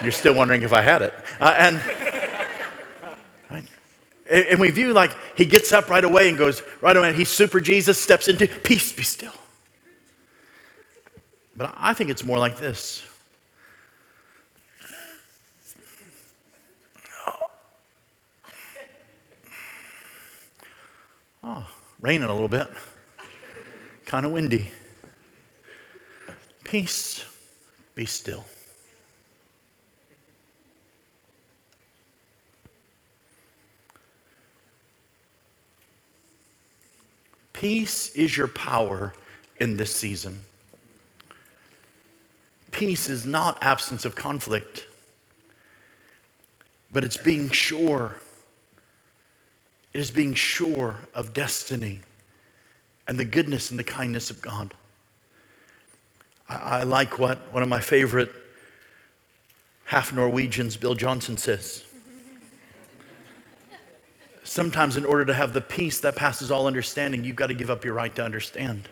You're 0.03 0.11
still 0.11 0.34
wondering 0.34 0.63
if 0.63 0.73
I 0.73 0.82
had 0.82 1.01
it. 1.01 1.13
Uh, 1.39 1.55
and, 1.57 1.82
and 4.30 4.59
we 4.59 4.71
view 4.71 4.91
like 4.91 5.15
he 5.38 5.45
gets 5.45 5.71
up 5.71 5.89
right 5.89 6.03
away 6.03 6.28
and 6.28 6.38
goes 6.38 6.61
right 6.82 6.97
away. 6.97 7.13
He's 7.13 7.30
super 7.30 7.61
Jesus, 7.61 7.97
steps 7.97 8.28
into 8.28 8.47
peace, 8.47 8.91
be 8.91 9.03
still. 9.03 9.32
But 11.57 11.73
I 11.75 11.95
think 11.95 12.11
it's 12.11 12.23
more 12.23 12.37
like 12.37 12.57
this. 12.57 13.03
Oh, 21.43 21.67
raining 21.99 22.29
a 22.29 22.31
little 22.31 22.47
bit. 22.47 22.67
Kind 24.05 24.25
of 24.25 24.31
windy. 24.31 24.69
Peace, 26.63 27.25
be 27.95 28.05
still. 28.05 28.45
Peace 37.53 38.11
is 38.11 38.37
your 38.37 38.47
power 38.47 39.13
in 39.59 39.77
this 39.77 39.95
season. 39.95 40.41
Peace 42.78 43.09
is 43.09 43.25
not 43.25 43.57
absence 43.63 44.05
of 44.05 44.13
conflict, 44.13 44.86
but 46.91 47.03
it's 47.03 47.17
being 47.17 47.49
sure. 47.49 48.17
It 49.93 49.99
is 49.99 50.11
being 50.11 50.36
sure 50.36 50.97
of 51.15 51.34
destiny 51.34 52.01
and 53.07 53.17
the 53.17 53.25
goodness 53.25 53.71
and 53.71 53.80
the 53.80 53.84
kindness 53.84 54.30
of 54.30 54.43
God. 54.43 54.75
I, 56.47 56.82
I 56.82 56.84
like 56.84 57.17
what 57.17 57.51
one 57.51 57.63
of 57.63 57.69
my 57.69 57.82
favorite 57.82 58.32
half 59.86 60.13
Norwegians, 60.13 60.78
Bill 60.78 60.93
Johnson, 60.93 61.36
says. 61.36 61.84
Sometimes, 64.43 64.97
in 64.97 65.03
order 65.03 65.25
to 65.25 65.34
have 65.34 65.51
the 65.51 65.61
peace 65.61 65.99
that 66.01 66.15
passes 66.15 66.51
all 66.51 66.67
understanding, 66.67 67.23
you've 67.23 67.36
got 67.36 67.47
to 67.47 67.55
give 67.55 67.71
up 67.71 67.84
your 67.84 67.95
right 67.95 68.13
to 68.15 68.23
understand. 68.23 68.88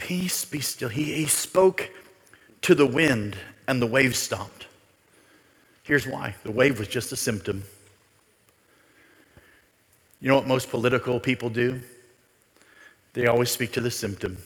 Peace 0.00 0.46
be 0.46 0.60
still. 0.60 0.88
He, 0.88 1.12
he 1.12 1.26
spoke 1.26 1.90
to 2.62 2.74
the 2.74 2.86
wind, 2.86 3.36
and 3.68 3.82
the 3.82 3.86
wave 3.86 4.16
stopped. 4.16 4.66
Here's 5.82 6.06
why 6.06 6.34
the 6.42 6.50
wave 6.50 6.78
was 6.78 6.88
just 6.88 7.12
a 7.12 7.16
symptom. 7.16 7.62
You 10.22 10.28
know 10.28 10.36
what 10.36 10.46
most 10.46 10.70
political 10.70 11.20
people 11.20 11.50
do? 11.50 11.82
They 13.12 13.26
always 13.26 13.50
speak 13.50 13.72
to 13.72 13.82
the 13.82 13.90
symptom. 13.90 14.38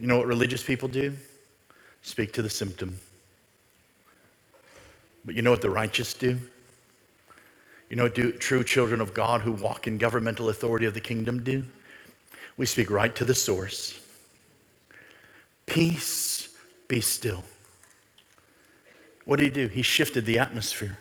You 0.00 0.08
know 0.08 0.18
what 0.18 0.26
religious 0.26 0.64
people 0.64 0.88
do? 0.88 1.14
Speak 2.02 2.32
to 2.32 2.42
the 2.42 2.50
symptom. 2.50 2.98
But 5.24 5.36
you 5.36 5.42
know 5.42 5.52
what 5.52 5.62
the 5.62 5.70
righteous 5.70 6.12
do? 6.12 6.40
You 7.88 7.96
know 7.96 8.04
what 8.04 8.16
do 8.16 8.32
true 8.32 8.64
children 8.64 9.00
of 9.00 9.14
God 9.14 9.42
who 9.42 9.52
walk 9.52 9.86
in 9.86 9.96
governmental 9.96 10.48
authority 10.48 10.86
of 10.86 10.94
the 10.94 11.00
kingdom 11.00 11.44
do? 11.44 11.64
We 12.56 12.66
speak 12.66 12.90
right 12.90 13.14
to 13.16 13.24
the 13.24 13.34
source. 13.34 13.98
Peace, 15.66 16.48
be 16.88 17.00
still. 17.00 17.44
What 19.24 19.38
did 19.38 19.44
he 19.44 19.50
do? 19.50 19.68
He 19.68 19.82
shifted 19.82 20.26
the 20.26 20.38
atmosphere. 20.38 20.98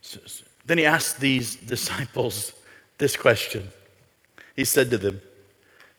So, 0.00 0.20
so, 0.26 0.44
then 0.64 0.78
he 0.78 0.86
asked 0.86 1.18
these 1.18 1.56
disciples 1.56 2.52
this 2.98 3.16
question. 3.16 3.68
He 4.54 4.64
said 4.64 4.90
to 4.90 4.98
them, 4.98 5.20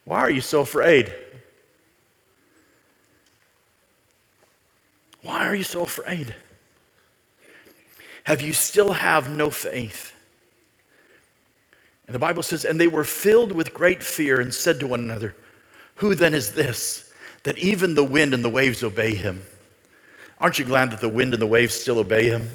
Why 0.05 0.20
are 0.20 0.30
you 0.30 0.41
so 0.41 0.62
afraid? 0.62 1.14
Why 5.22 5.47
are 5.47 5.55
you 5.55 5.64
so 5.64 5.82
afraid? 5.82 6.36
Have 8.24 8.41
you 8.41 8.53
still 8.53 8.93
have 8.93 9.30
no 9.30 9.49
faith? 9.49 10.14
And 12.10 12.16
the 12.16 12.20
Bible 12.20 12.41
says, 12.41 12.66
and 12.66 12.82
they 12.82 12.88
were 12.88 13.03
filled 13.03 13.51
with 13.51 13.72
great 13.72 14.01
fear 14.01 14.41
and 14.41 14.51
said 14.51 14.80
to 14.80 14.88
one 14.88 14.99
another, 14.99 15.36
Who 15.97 16.16
then 16.16 16.34
is 16.34 16.53
this 16.53 17.14
that 17.43 17.60
even 17.60 17.93
the 17.93 18.03
wind 18.03 18.34
and 18.34 18.43
the 18.43 18.49
waves 18.49 18.84
obey 18.84 19.14
him? 19.14 19.43
Aren't 20.39 20.57
you 20.57 20.66
glad 20.66 20.89
that 20.89 21.01
the 21.01 21.07
wind 21.07 21.36
and 21.36 21.41
the 21.41 21.45
waves 21.45 21.76
still 21.76 21.99
obey 21.99 22.24
him? 22.24 22.49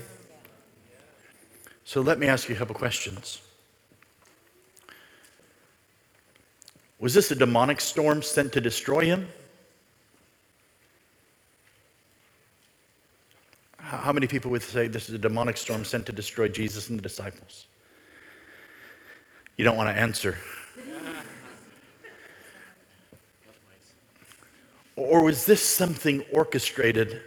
So 1.84 2.00
let 2.00 2.18
me 2.18 2.26
ask 2.26 2.48
you 2.48 2.56
a 2.56 2.58
couple 2.58 2.74
questions. 2.74 3.42
Was 6.98 7.14
this 7.14 7.30
a 7.30 7.36
demonic 7.36 7.80
storm 7.80 8.22
sent 8.22 8.52
to 8.54 8.60
destroy 8.60 9.04
him? 9.04 9.28
How 13.78 14.12
many 14.12 14.26
people 14.26 14.50
would 14.50 14.64
say 14.64 14.88
this 14.88 15.08
is 15.08 15.14
a 15.14 15.18
demonic 15.18 15.56
storm 15.56 15.84
sent 15.84 16.06
to 16.06 16.12
destroy 16.12 16.48
Jesus 16.48 16.90
and 16.90 16.98
the 16.98 17.02
disciples? 17.04 17.68
You 19.56 19.64
don't 19.64 19.76
want 19.76 19.94
to 19.94 20.00
answer. 20.00 20.36
Or 24.96 25.24
was 25.24 25.46
this 25.46 25.62
something 25.62 26.24
orchestrated 26.32 27.20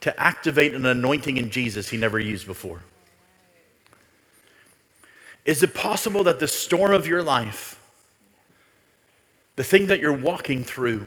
to 0.00 0.20
activate 0.20 0.74
an 0.74 0.84
anointing 0.84 1.36
in 1.36 1.50
Jesus 1.50 1.88
he 1.88 1.96
never 1.96 2.18
used 2.18 2.46
before? 2.46 2.82
Is 5.44 5.62
it 5.62 5.74
possible 5.74 6.24
that 6.24 6.40
the 6.40 6.48
storm 6.48 6.92
of 6.92 7.06
your 7.06 7.22
life, 7.22 7.80
the 9.56 9.64
thing 9.64 9.86
that 9.88 10.00
you're 10.00 10.12
walking 10.12 10.64
through, 10.64 11.06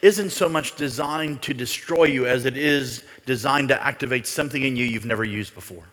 isn't 0.00 0.30
so 0.30 0.48
much 0.48 0.76
designed 0.76 1.42
to 1.42 1.54
destroy 1.54 2.04
you 2.04 2.26
as 2.26 2.44
it 2.44 2.56
is 2.56 3.04
designed 3.24 3.68
to 3.68 3.86
activate 3.86 4.26
something 4.26 4.62
in 4.62 4.76
you 4.76 4.84
you've 4.84 5.06
never 5.06 5.24
used 5.24 5.54
before. 5.54 5.84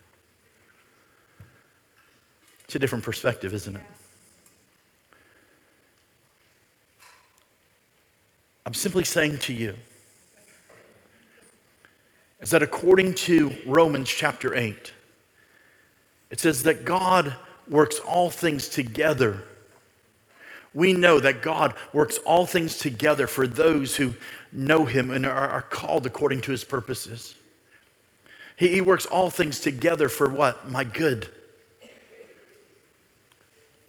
It's 2.70 2.76
a 2.76 2.78
different 2.78 3.02
perspective, 3.02 3.52
isn't 3.52 3.74
it? 3.74 3.82
I'm 8.64 8.74
simply 8.74 9.02
saying 9.02 9.38
to 9.38 9.52
you 9.52 9.74
is 12.38 12.50
that 12.50 12.62
according 12.62 13.14
to 13.14 13.52
Romans 13.66 14.08
chapter 14.08 14.54
8, 14.54 14.92
it 16.30 16.38
says 16.38 16.62
that 16.62 16.84
God 16.84 17.34
works 17.68 17.98
all 17.98 18.30
things 18.30 18.68
together 18.68 19.42
we 20.72 20.92
know 20.92 21.18
that 21.18 21.42
God 21.42 21.74
works 21.92 22.18
all 22.18 22.46
things 22.46 22.78
together 22.78 23.26
for 23.26 23.48
those 23.48 23.96
who 23.96 24.14
know 24.52 24.84
Him 24.84 25.10
and 25.10 25.26
are, 25.26 25.62
called 25.62 26.06
according 26.06 26.42
to 26.42 26.52
His 26.52 26.62
purposes. 26.62 27.34
He 28.54 28.80
works 28.80 29.04
all 29.04 29.30
things 29.30 29.58
together 29.58 30.08
for 30.08 30.28
what? 30.28 30.70
My 30.70 30.84
good. 30.84 31.28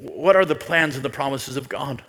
What 0.01 0.35
are 0.35 0.45
the 0.45 0.55
plans 0.55 0.95
and 0.95 1.05
the 1.05 1.09
promises 1.09 1.57
of 1.57 1.69
God? 1.69 2.03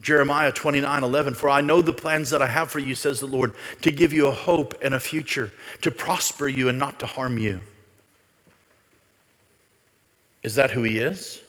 Jeremiah 0.00 0.52
29 0.52 1.02
11, 1.04 1.34
for 1.34 1.50
I 1.50 1.60
know 1.60 1.82
the 1.82 1.92
plans 1.92 2.30
that 2.30 2.42
I 2.42 2.46
have 2.46 2.70
for 2.70 2.78
you, 2.78 2.94
says 2.94 3.20
the 3.20 3.26
Lord, 3.26 3.54
to 3.82 3.90
give 3.92 4.12
you 4.12 4.26
a 4.26 4.30
hope 4.32 4.74
and 4.82 4.94
a 4.94 5.00
future, 5.00 5.52
to 5.82 5.90
prosper 5.90 6.48
you 6.48 6.68
and 6.68 6.78
not 6.78 6.98
to 7.00 7.06
harm 7.06 7.38
you. 7.38 7.60
Is 10.42 10.54
that 10.54 10.70
who 10.70 10.82
He 10.82 10.98
is? 10.98 11.40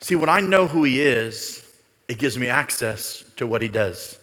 See, 0.00 0.16
when 0.16 0.28
I 0.28 0.40
know 0.40 0.66
who 0.66 0.84
He 0.84 1.00
is, 1.00 1.66
it 2.08 2.18
gives 2.18 2.38
me 2.38 2.48
access 2.48 3.24
to 3.36 3.46
what 3.46 3.62
He 3.62 3.68
does. 3.68 4.18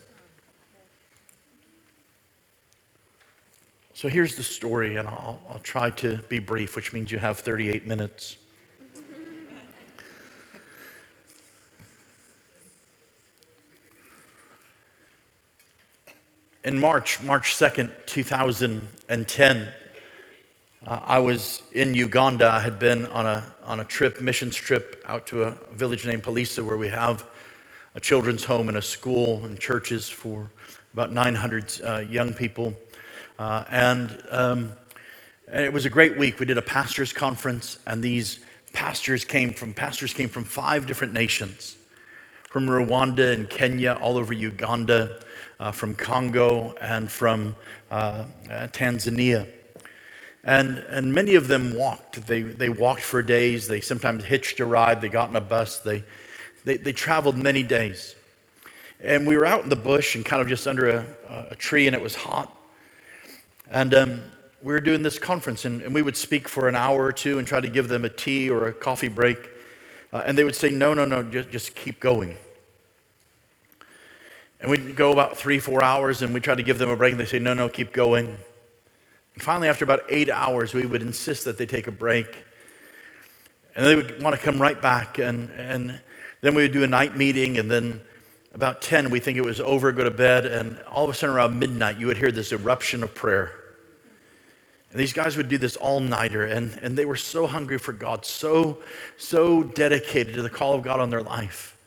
So 4.02 4.08
here's 4.08 4.36
the 4.36 4.42
story, 4.42 4.96
and 4.96 5.08
I'll, 5.08 5.40
I'll 5.48 5.60
try 5.60 5.92
to 5.92 6.18
be 6.28 6.40
brief, 6.40 6.76
which 6.76 6.92
means 6.92 7.12
you 7.12 7.20
have 7.20 7.38
38 7.38 7.86
minutes. 7.86 8.36
In 16.64 16.80
March, 16.80 17.22
March 17.22 17.54
2nd, 17.54 17.92
2010, 18.08 19.68
uh, 20.88 21.00
I 21.04 21.20
was 21.20 21.62
in 21.74 21.94
Uganda. 21.94 22.50
I 22.50 22.60
had 22.60 22.80
been 22.80 23.06
on 23.06 23.28
a, 23.28 23.54
on 23.66 23.82
a 23.82 23.86
trip, 23.86 24.20
missions 24.20 24.56
trip, 24.56 25.04
out 25.06 25.28
to 25.28 25.44
a 25.44 25.52
village 25.74 26.08
named 26.08 26.24
Pallisa 26.24 26.66
where 26.66 26.78
we 26.78 26.88
have 26.88 27.24
a 27.94 28.00
children's 28.00 28.46
home 28.46 28.68
and 28.68 28.78
a 28.78 28.82
school 28.82 29.46
and 29.46 29.60
churches 29.60 30.10
for 30.10 30.50
about 30.94 31.12
900 31.12 31.82
uh, 31.84 31.98
young 32.00 32.34
people. 32.34 32.74
Uh, 33.42 33.66
and, 33.72 34.22
um, 34.30 34.72
and 35.48 35.66
it 35.66 35.74
was 35.74 35.88
a 35.88 35.90
great 35.90 36.16
week. 36.16 36.40
We 36.40 36.46
did 36.46 36.60
a 36.60 36.62
pastors' 36.62 37.12
conference, 37.12 37.80
and 37.88 38.04
these 38.04 38.40
pastors 38.72 39.26
came 39.26 39.52
from 39.52 39.74
pastors 39.74 40.14
came 40.14 40.30
from 40.30 40.44
five 40.44 40.86
different 40.86 41.14
nations, 41.14 41.76
from 42.52 42.68
Rwanda 42.68 43.34
and 43.34 43.50
Kenya, 43.50 43.98
all 44.00 44.18
over 44.18 44.32
Uganda, 44.32 45.22
uh, 45.60 45.72
from 45.72 45.96
Congo, 45.96 46.76
and 46.80 47.10
from 47.10 47.56
uh, 47.90 47.94
uh, 48.48 48.68
Tanzania. 48.68 49.48
And, 50.44 50.78
and 50.78 51.12
many 51.12 51.34
of 51.34 51.48
them 51.48 51.74
walked. 51.74 52.28
They, 52.28 52.44
they 52.44 52.70
walked 52.70 53.02
for 53.02 53.24
days. 53.24 53.68
They 53.68 53.82
sometimes 53.82 54.24
hitched 54.24 54.60
a 54.60 54.66
ride. 54.66 55.02
They 55.02 55.10
got 55.10 55.32
in 55.32 55.36
a 55.36 55.42
bus. 55.42 55.80
They, 55.80 56.04
they, 56.64 56.78
they 56.78 56.94
traveled 56.94 57.38
many 57.38 57.64
days. 57.64 58.14
And 59.04 59.26
we 59.26 59.36
were 59.36 59.48
out 59.48 59.64
in 59.64 59.70
the 59.70 59.76
bush 59.76 60.14
and 60.14 60.24
kind 60.24 60.44
of 60.44 60.48
just 60.48 60.68
under 60.68 60.90
a, 60.90 61.48
a 61.50 61.56
tree, 61.56 61.88
and 61.88 61.96
it 61.96 62.04
was 62.04 62.14
hot. 62.14 62.56
And 63.72 63.94
um, 63.96 64.22
we 64.62 64.74
were 64.74 64.82
doing 64.82 65.02
this 65.02 65.18
conference, 65.18 65.66
and, 65.66 65.82
and, 65.82 65.96
we 65.96 66.04
would 66.04 66.18
speak 66.18 66.48
for 66.48 66.68
an 66.68 66.76
hour 66.76 67.04
or 67.04 67.12
two 67.12 67.40
and 67.40 67.48
try 67.48 67.60
to 67.60 67.70
give 67.70 67.88
them 67.88 68.06
a 68.06 68.10
tea 68.10 68.50
or 68.50 68.68
a 68.68 68.74
coffee 68.74 69.08
break. 69.08 69.50
Uh, 70.14 70.22
and 70.26 70.38
they 70.38 70.44
would 70.44 70.56
say, 70.56 70.70
No, 70.70 70.94
no, 70.94 71.06
no, 71.06 71.24
just, 71.24 71.50
just 71.50 71.74
keep 71.74 72.00
going. 72.00 72.38
And 74.62 74.70
we'd 74.70 74.96
go 74.96 75.12
about 75.12 75.38
three, 75.38 75.58
four 75.58 75.84
hours 75.84 76.22
and 76.22 76.34
we'd 76.34 76.44
try 76.44 76.54
to 76.54 76.62
give 76.62 76.78
them 76.78 76.90
a 76.90 76.96
break 76.96 77.14
and 77.14 77.20
they'd 77.20 77.28
say, 77.28 77.40
no, 77.40 77.56
no, 77.56 77.68
keep 77.68 77.92
going. 77.92 78.28
And 79.34 79.44
finally, 79.44 79.68
after 79.68 79.84
about 79.84 80.02
eight 80.08 80.30
hours, 80.30 80.74
we 80.74 80.86
would 80.86 81.02
insist 81.02 81.46
that 81.46 81.58
they 81.58 81.66
take 81.66 81.88
a 81.88 81.92
break. 81.92 82.28
And 83.76 83.86
they 83.86 83.96
would 83.96 84.22
want 84.22 84.36
to 84.36 84.42
come 84.42 84.62
right 84.62 84.80
back. 84.80 85.18
And, 85.18 85.50
and 85.52 86.00
then 86.42 86.54
we 86.54 86.62
would 86.62 86.74
do 86.74 86.84
a 86.84 86.88
night 86.88 87.18
meeting. 87.18 87.58
And 87.58 87.72
then 87.72 88.02
about 88.54 88.84
10, 88.84 89.10
we 89.10 89.20
think 89.20 89.38
it 89.38 89.46
was 89.46 89.60
over, 89.60 89.92
go 89.92 90.04
to 90.04 90.12
bed. 90.12 90.46
And 90.46 90.78
all 90.84 91.06
of 91.06 91.10
a 91.10 91.14
sudden, 91.14 91.36
around 91.36 91.58
midnight, 91.58 91.98
you 91.98 92.06
would 92.08 92.18
hear 92.18 92.32
this 92.32 92.52
eruption 92.52 93.02
of 93.02 93.16
prayer. 93.16 93.61
And 94.92 95.00
these 95.00 95.14
guys 95.14 95.38
would 95.38 95.48
do 95.48 95.58
this 95.58 95.78
all 95.78 96.02
nighter, 96.02 96.46
and, 96.46 96.78
and 96.82 96.98
they 96.98 97.06
were 97.06 97.16
so 97.16 97.48
hungry 97.48 97.78
for 97.78 97.94
God, 97.94 98.26
so, 98.26 98.80
so 99.18 99.64
dedicated 99.64 100.34
to 100.36 100.42
the 100.42 100.50
call 100.50 100.74
of 100.74 100.84
God 100.84 101.00
on 101.00 101.10
their 101.10 101.22
life. 101.22 101.78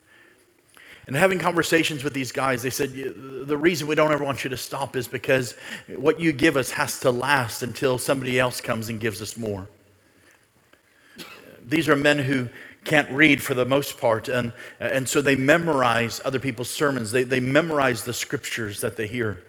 And 1.07 1.15
having 1.15 1.39
conversations 1.39 2.03
with 2.03 2.15
these 2.15 2.33
guys, 2.33 2.63
they 2.63 2.71
said, 2.71 2.95
The 2.95 3.59
reason 3.59 3.87
we 3.87 3.95
don't 3.95 4.11
ever 4.11 4.25
want 4.25 4.43
you 4.43 4.49
to 4.51 4.57
stop 4.57 4.97
is 4.97 5.07
because 5.07 5.55
what 5.97 6.19
you 6.19 6.33
give 6.33 6.57
us 6.57 6.71
has 6.71 6.99
to 7.01 7.11
last 7.11 7.63
until 7.63 7.99
somebody 7.99 8.41
else 8.41 8.63
comes 8.63 8.89
and 8.89 8.99
gives 8.99 9.21
us 9.21 9.37
more. 9.37 9.69
These 11.67 11.91
are 11.91 11.97
men 11.97 12.19
who 12.19 12.49
can't 12.85 13.11
read 13.11 13.43
for 13.43 13.53
the 13.53 13.67
most 13.67 13.99
part, 13.99 14.29
and, 14.29 14.55
and 14.81 15.07
so 15.07 15.21
they 15.21 15.37
memorize 15.37 16.23
other 16.25 16.39
people's 16.39 16.71
sermons, 16.71 17.13
they, 17.13 17.23
they 17.23 17.41
memorize 17.41 18.05
the 18.05 18.15
scriptures 18.15 18.81
that 18.81 18.97
they 18.97 19.07
hear. 19.07 19.43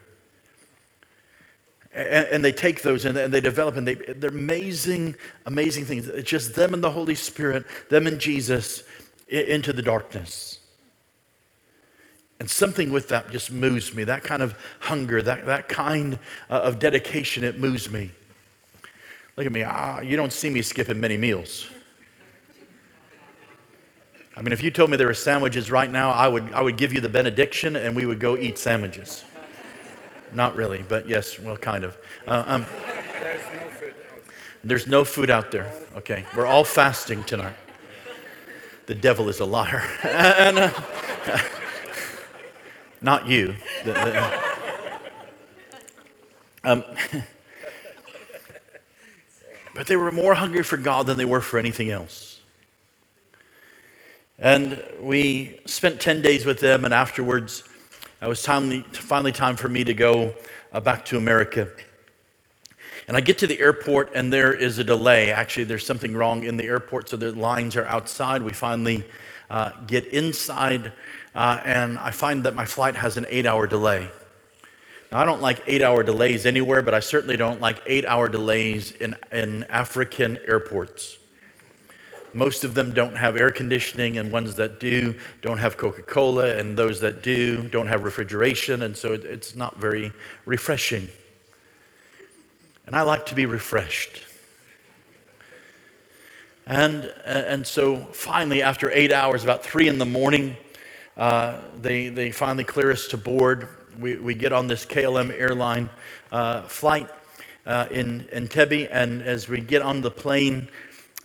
And, 1.95 2.27
and 2.27 2.45
they 2.45 2.51
take 2.51 2.81
those 2.81 3.05
and, 3.05 3.17
and 3.17 3.33
they 3.33 3.39
develop, 3.39 3.77
and 3.77 3.87
they, 3.87 3.95
they're 3.95 4.29
amazing, 4.29 5.15
amazing 5.45 5.85
things. 5.85 6.07
It's 6.07 6.29
just 6.29 6.53
them 6.53 6.73
and 6.73 6.83
the 6.83 6.91
Holy 6.91 7.15
Spirit, 7.15 7.65
them 7.89 8.05
and 8.05 8.19
Jesus 8.19 8.83
into 9.29 9.71
the 9.71 9.81
darkness. 9.81 10.59
And 12.39 12.49
something 12.49 12.91
with 12.91 13.07
that 13.07 13.31
just 13.31 13.49
moves 13.49 13.93
me. 13.93 14.03
That 14.03 14.23
kind 14.23 14.41
of 14.41 14.55
hunger, 14.81 15.21
that, 15.21 15.45
that 15.45 15.69
kind 15.69 16.19
uh, 16.49 16.59
of 16.59 16.79
dedication, 16.79 17.45
it 17.45 17.57
moves 17.57 17.89
me. 17.89 18.11
Look 19.37 19.45
at 19.45 19.53
me. 19.53 19.63
Ah, 19.63 20.01
you 20.01 20.17
don't 20.17 20.33
see 20.33 20.49
me 20.49 20.61
skipping 20.61 20.99
many 20.99 21.15
meals. 21.15 21.69
I 24.35 24.41
mean, 24.41 24.51
if 24.51 24.61
you 24.61 24.69
told 24.69 24.89
me 24.89 24.97
there 24.97 25.07
were 25.07 25.13
sandwiches 25.13 25.71
right 25.71 25.89
now, 25.89 26.11
I 26.11 26.27
would, 26.27 26.51
I 26.51 26.61
would 26.61 26.75
give 26.75 26.91
you 26.91 26.99
the 26.99 27.07
benediction 27.07 27.77
and 27.77 27.95
we 27.95 28.05
would 28.05 28.19
go 28.19 28.35
eat 28.35 28.57
sandwiches. 28.57 29.23
Not 30.35 30.57
really, 30.57 30.83
but 30.85 31.07
yes, 31.07 31.39
well, 31.39 31.55
kind 31.55 31.85
of. 31.85 31.97
Uh, 32.27 32.43
um, 32.45 32.65
there's, 34.65 34.85
no 34.85 35.05
food 35.05 35.29
out 35.29 35.49
there. 35.51 35.71
Okay, 35.95 36.25
we're 36.35 36.45
all 36.45 36.65
fasting 36.65 37.23
tonight. 37.23 37.55
The 38.87 38.95
devil 38.95 39.29
is 39.29 39.39
a 39.39 39.45
liar. 39.45 39.81
and, 40.03 40.59
uh, 40.59 40.71
not 43.01 43.29
you. 43.29 43.55
The, 43.85 43.93
the, 43.93 44.39
um, 46.65 46.83
but 49.73 49.87
they 49.87 49.95
were 49.95 50.11
more 50.11 50.33
hungry 50.33 50.63
for 50.63 50.75
God 50.75 51.07
than 51.07 51.17
they 51.17 51.23
were 51.23 51.41
for 51.41 51.57
anything 51.57 51.91
else. 51.91 52.41
And 54.37 54.83
we 54.99 55.61
spent 55.65 56.01
10 56.01 56.21
days 56.21 56.45
with 56.45 56.59
them, 56.59 56.83
and 56.83 56.93
afterwards, 56.93 57.63
it 58.21 58.27
was 58.27 58.41
timely, 58.41 58.81
finally 58.91 59.31
time 59.31 59.55
for 59.55 59.67
me 59.67 59.83
to 59.83 59.93
go 59.93 60.33
uh, 60.71 60.79
back 60.79 61.05
to 61.05 61.17
America. 61.17 61.69
And 63.07 63.15
I 63.15 63.21
get 63.21 63.37
to 63.39 63.47
the 63.47 63.59
airport, 63.59 64.15
and 64.15 64.33
there 64.33 64.53
is 64.53 64.79
a 64.79 64.83
delay. 64.83 65.31
Actually, 65.31 65.65
there's 65.65 65.85
something 65.85 66.15
wrong 66.15 66.43
in 66.43 66.57
the 66.57 66.63
airport, 66.63 67.09
so 67.09 67.17
the 67.17 67.31
lines 67.33 67.75
are 67.75 67.85
outside. 67.85 68.41
We 68.41 68.53
finally 68.53 69.03
uh, 69.49 69.71
get 69.85 70.07
inside, 70.07 70.91
uh, 71.35 71.61
and 71.63 71.99
I 71.99 72.11
find 72.11 72.43
that 72.45 72.55
my 72.55 72.65
flight 72.65 72.95
has 72.95 73.17
an 73.17 73.25
eight 73.29 73.45
hour 73.45 73.67
delay. 73.67 74.09
Now, 75.11 75.19
I 75.19 75.25
don't 75.25 75.41
like 75.41 75.61
eight 75.67 75.83
hour 75.83 76.01
delays 76.01 76.47
anywhere, 76.47 76.81
but 76.81 76.95
I 76.95 76.99
certainly 76.99 77.37
don't 77.37 77.61
like 77.61 77.81
eight 77.85 78.05
hour 78.05 78.27
delays 78.27 78.91
in, 78.91 79.15
in 79.31 79.65
African 79.65 80.39
airports. 80.47 81.19
Most 82.35 82.65
of 82.65 82.73
them 82.73 82.93
don't 82.93 83.15
have 83.15 83.37
air 83.37 83.49
conditioning, 83.49 84.17
and 84.17 84.29
ones 84.29 84.55
that 84.55 84.77
do 84.77 85.15
don't 85.41 85.57
have 85.57 85.77
Coca 85.77 86.01
Cola, 86.01 86.57
and 86.57 86.77
those 86.77 86.99
that 86.99 87.23
do 87.23 87.69
don't 87.69 87.87
have 87.87 88.03
refrigeration, 88.03 88.81
and 88.81 88.97
so 88.97 89.13
it's 89.13 89.55
not 89.55 89.77
very 89.77 90.11
refreshing. 90.45 91.07
And 92.85 92.93
I 92.93 93.03
like 93.03 93.25
to 93.27 93.35
be 93.35 93.45
refreshed. 93.45 94.21
And, 96.67 97.05
and 97.25 97.65
so 97.65 97.95
finally, 98.11 98.61
after 98.61 98.91
eight 98.91 99.13
hours, 99.13 99.45
about 99.45 99.63
three 99.63 99.87
in 99.87 99.97
the 99.97 100.05
morning, 100.05 100.57
uh, 101.15 101.61
they, 101.81 102.09
they 102.09 102.31
finally 102.31 102.65
clear 102.65 102.91
us 102.91 103.07
to 103.07 103.17
board. 103.17 103.69
We, 103.97 104.17
we 104.17 104.33
get 104.33 104.51
on 104.51 104.67
this 104.67 104.85
KLM 104.85 105.31
airline 105.31 105.89
uh, 106.33 106.63
flight 106.63 107.09
uh, 107.65 107.87
in 107.91 108.27
Entebbe, 108.33 108.89
and 108.91 109.21
as 109.21 109.47
we 109.47 109.61
get 109.61 109.81
on 109.81 110.01
the 110.01 110.11
plane, 110.11 110.67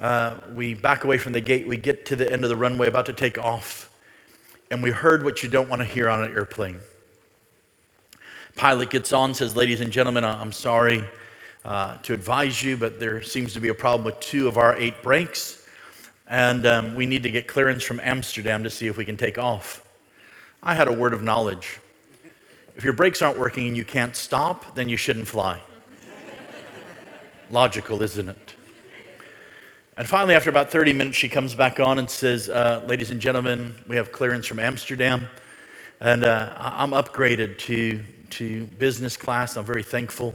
uh, 0.01 0.39
we 0.55 0.75
back 0.75 1.05
away 1.05 1.19
from 1.19 1.33
the 1.33 1.41
gate. 1.41 1.69
We 1.69 1.77
get 1.77 2.07
to 2.07 2.17
the 2.17 2.31
end 2.31 2.43
of 2.43 2.51
the 2.51 2.57
runway, 2.57 2.89
about 2.89 3.07
to 3.07 3.13
take 3.13 3.39
off, 3.39 3.91
and 4.71 4.83
we 4.83 4.91
heard 4.91 5.25
what 5.25 5.43
you 5.43 5.49
don't 5.49 5.69
want 5.69 5.81
to 5.81 5.87
hear 5.87 6.09
on 6.09 6.25
an 6.25 6.33
airplane. 6.33 6.81
Pilot 8.57 8.91
gets 8.91 9.13
on, 9.13 9.35
says, 9.35 9.55
Ladies 9.55 9.81
and 9.81 9.93
gentlemen, 9.93 10.25
I'm 10.25 10.53
sorry 10.53 11.05
uh, 11.65 11.99
to 11.99 12.15
advise 12.15 12.63
you, 12.63 12.77
but 12.77 12.99
there 12.99 13.23
seems 13.23 13.53
to 13.55 13.61
be 13.61 13.69
a 13.69 13.75
problem 13.75 14.05
with 14.05 14.19
two 14.21 14.49
of 14.49 14.57
our 14.57 14.77
eight 14.77 15.03
brakes, 15.03 15.67
and 16.27 16.67
um, 16.67 16.95
we 16.95 17.05
need 17.05 17.23
to 17.23 17.31
get 17.31 17.47
clearance 17.47 17.83
from 17.85 18.01
Amsterdam 18.01 18.65
to 18.65 18.71
see 18.71 18.87
if 18.87 18.97
we 18.97 19.05
can 19.05 19.17
take 19.17 19.39
off. 19.39 19.87
I 20.63 20.75
had 20.75 20.89
a 20.89 20.93
word 20.93 21.13
of 21.13 21.23
knowledge. 21.23 21.79
If 22.77 22.85
your 22.85 22.93
brakes 22.95 23.21
aren't 23.21 23.39
working 23.39 23.69
and 23.69 23.77
you 23.77 23.85
can't 23.85 24.17
stop, 24.17 24.75
then 24.75 24.89
you 24.89 24.97
shouldn't 24.97 25.29
fly. 25.29 25.61
Logical, 27.51 28.03
isn't 28.03 28.29
it? 28.29 28.50
And 29.97 30.09
finally, 30.09 30.35
after 30.35 30.51
about 30.51 30.71
30 30.71 30.93
minutes, 30.93 31.17
she 31.17 31.29
comes 31.29 31.55
back 31.55 31.81
on 31.81 31.99
and 31.99 32.09
says, 32.09 32.49
uh, 32.49 32.83
Ladies 32.87 33.11
and 33.11 33.21
gentlemen, 33.21 33.75
we 33.89 33.97
have 33.97 34.13
clearance 34.13 34.47
from 34.47 34.59
Amsterdam. 34.59 35.27
And 36.01 36.25
uh, 36.25 36.55
I'm 36.57 36.93
upgraded 36.93 37.59
to, 37.59 38.01
to 38.31 38.65
business 38.79 39.17
class. 39.17 39.57
I'm 39.57 39.65
very 39.65 39.83
thankful. 39.83 40.35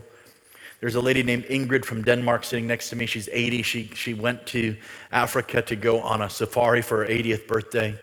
There's 0.81 0.95
a 0.95 1.01
lady 1.01 1.23
named 1.23 1.45
Ingrid 1.45 1.85
from 1.85 2.03
Denmark 2.03 2.43
sitting 2.43 2.67
next 2.67 2.89
to 2.89 2.95
me. 2.95 3.05
She's 3.05 3.29
80. 3.31 3.61
She, 3.63 3.87
she 3.95 4.13
went 4.13 4.45
to 4.47 4.75
Africa 5.11 5.61
to 5.63 5.75
go 5.75 6.01
on 6.01 6.21
a 6.21 6.29
safari 6.29 6.81
for 6.81 7.05
her 7.05 7.09
80th 7.09 7.47
birthday. 7.47 7.97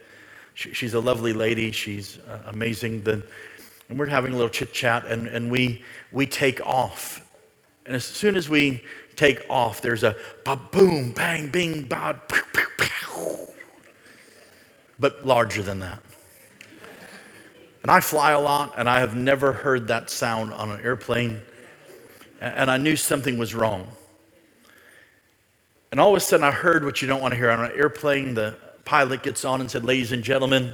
She, 0.55 0.73
she's 0.73 0.95
a 0.95 1.01
lovely 1.01 1.35
lady. 1.35 1.71
She's 1.71 2.19
uh, 2.21 2.43
amazing. 2.47 3.03
The, 3.03 3.23
and 3.89 3.99
we're 3.99 4.07
having 4.07 4.33
a 4.33 4.37
little 4.37 4.51
chit 4.51 4.73
chat, 4.73 5.05
and, 5.07 5.29
and 5.29 5.51
we, 5.51 5.85
we 6.13 6.27
take 6.27 6.65
off. 6.67 7.29
And 7.85 7.95
as 7.95 8.05
soon 8.05 8.37
as 8.37 8.49
we 8.49 8.83
take 9.17 9.45
off, 9.49 9.81
there's 9.83 10.05
a 10.05 10.17
ba 10.45 10.57
boom, 10.57 11.13
bang, 11.13 11.49
bing, 11.49 11.83
ba, 11.85 12.21
pew, 12.29 12.43
pew, 12.53 12.67
pew. 12.79 13.49
but 14.99 15.27
larger 15.27 15.63
than 15.63 15.81
that. 15.81 16.01
And 17.83 17.91
I 17.91 18.01
fly 18.01 18.33
a 18.33 18.41
lot, 18.41 18.75
and 18.77 18.89
I 18.89 19.01
have 19.01 19.17
never 19.17 19.53
heard 19.53 19.89
that 19.89 20.09
sound 20.09 20.53
on 20.53 20.71
an 20.71 20.81
airplane, 20.83 21.41
and 22.41 22.71
I 22.71 22.77
knew 22.77 22.97
something 22.97 23.39
was 23.39 23.55
wrong. 23.55 23.89
And 25.91 26.01
all 26.01 26.11
of 26.11 26.17
a 26.17 26.21
sudden, 26.21 26.45
I 26.45 26.53
heard 26.53 26.85
what 26.85 27.03
you 27.03 27.09
don't 27.09 27.21
want 27.21 27.33
to 27.33 27.39
hear 27.39 27.51
on 27.51 27.65
an 27.65 27.73
airplane. 27.75 28.35
The 28.35 28.57
pilot 28.85 29.23
gets 29.23 29.45
on 29.45 29.61
and 29.61 29.71
said, 29.71 29.85
Ladies 29.85 30.13
and 30.13 30.23
gentlemen, 30.23 30.73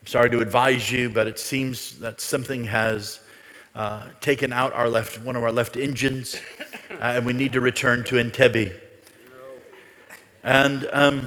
I'm 0.00 0.06
sorry 0.06 0.30
to 0.30 0.40
advise 0.40 0.92
you, 0.92 1.10
but 1.10 1.26
it 1.26 1.38
seems 1.38 1.98
that 1.98 2.20
something 2.20 2.64
has 2.64 3.20
uh, 3.76 4.08
taken 4.22 4.54
out 4.54 4.72
our 4.72 4.88
left, 4.88 5.20
one 5.20 5.36
of 5.36 5.44
our 5.44 5.52
left 5.52 5.76
engines, 5.76 6.40
uh, 6.90 6.94
and 7.00 7.26
we 7.26 7.34
need 7.34 7.52
to 7.52 7.60
return 7.60 8.02
to 8.04 8.16
Entebbe. 8.16 8.72
And 10.42 10.88
um, 10.92 11.26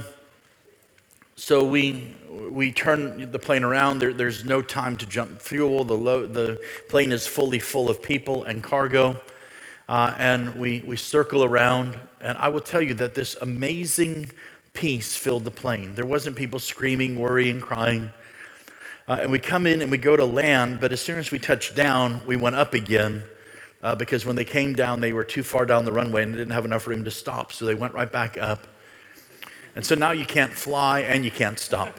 so 1.35 1.63
we, 1.63 2.15
we 2.49 2.71
turn 2.71 3.31
the 3.31 3.37
plane 3.37 3.63
around. 3.63 3.99
There, 3.99 4.13
there's 4.13 4.45
no 4.45 4.63
time 4.63 4.97
to 4.97 5.05
jump 5.05 5.41
fuel. 5.41 5.83
The, 5.83 5.93
lo- 5.93 6.25
the 6.25 6.59
plane 6.89 7.11
is 7.11 7.27
fully 7.27 7.59
full 7.59 7.87
of 7.87 8.01
people 8.01 8.43
and 8.45 8.63
cargo. 8.63 9.21
Uh, 9.87 10.15
and 10.17 10.55
we, 10.55 10.83
we 10.85 10.97
circle 10.97 11.43
around. 11.43 11.99
And 12.19 12.37
I 12.37 12.49
will 12.49 12.61
tell 12.61 12.81
you 12.81 12.95
that 12.95 13.13
this 13.13 13.35
amazing 13.41 14.31
peace 14.73 15.15
filled 15.15 15.45
the 15.45 15.51
plane. 15.51 15.93
There 15.95 16.05
wasn't 16.05 16.35
people 16.35 16.59
screaming, 16.59 17.19
worrying, 17.19 17.61
crying. 17.61 18.11
Uh, 19.09 19.17
and 19.23 19.31
we 19.31 19.39
come 19.39 19.65
in 19.65 19.81
and 19.81 19.89
we 19.89 19.97
go 19.97 20.15
to 20.15 20.23
land, 20.23 20.79
but 20.79 20.91
as 20.91 21.01
soon 21.01 21.17
as 21.17 21.31
we 21.31 21.39
touched 21.39 21.75
down, 21.75 22.21
we 22.27 22.35
went 22.37 22.55
up 22.55 22.75
again 22.75 23.23
uh, 23.81 23.95
because 23.95 24.23
when 24.23 24.35
they 24.35 24.45
came 24.45 24.75
down, 24.75 25.01
they 25.01 25.13
were 25.13 25.23
too 25.23 25.41
far 25.41 25.65
down 25.65 25.83
the 25.83 25.91
runway 25.91 26.21
and 26.21 26.33
didn't 26.33 26.51
have 26.51 26.63
enough 26.63 26.85
room 26.85 27.03
to 27.03 27.09
stop. 27.09 27.51
So 27.51 27.65
they 27.65 27.73
went 27.73 27.95
right 27.95 28.11
back 28.11 28.37
up. 28.37 28.67
And 29.75 29.83
so 29.83 29.95
now 29.95 30.11
you 30.11 30.25
can't 30.25 30.53
fly 30.53 30.99
and 30.99 31.25
you 31.25 31.31
can't 31.31 31.57
stop. 31.57 31.97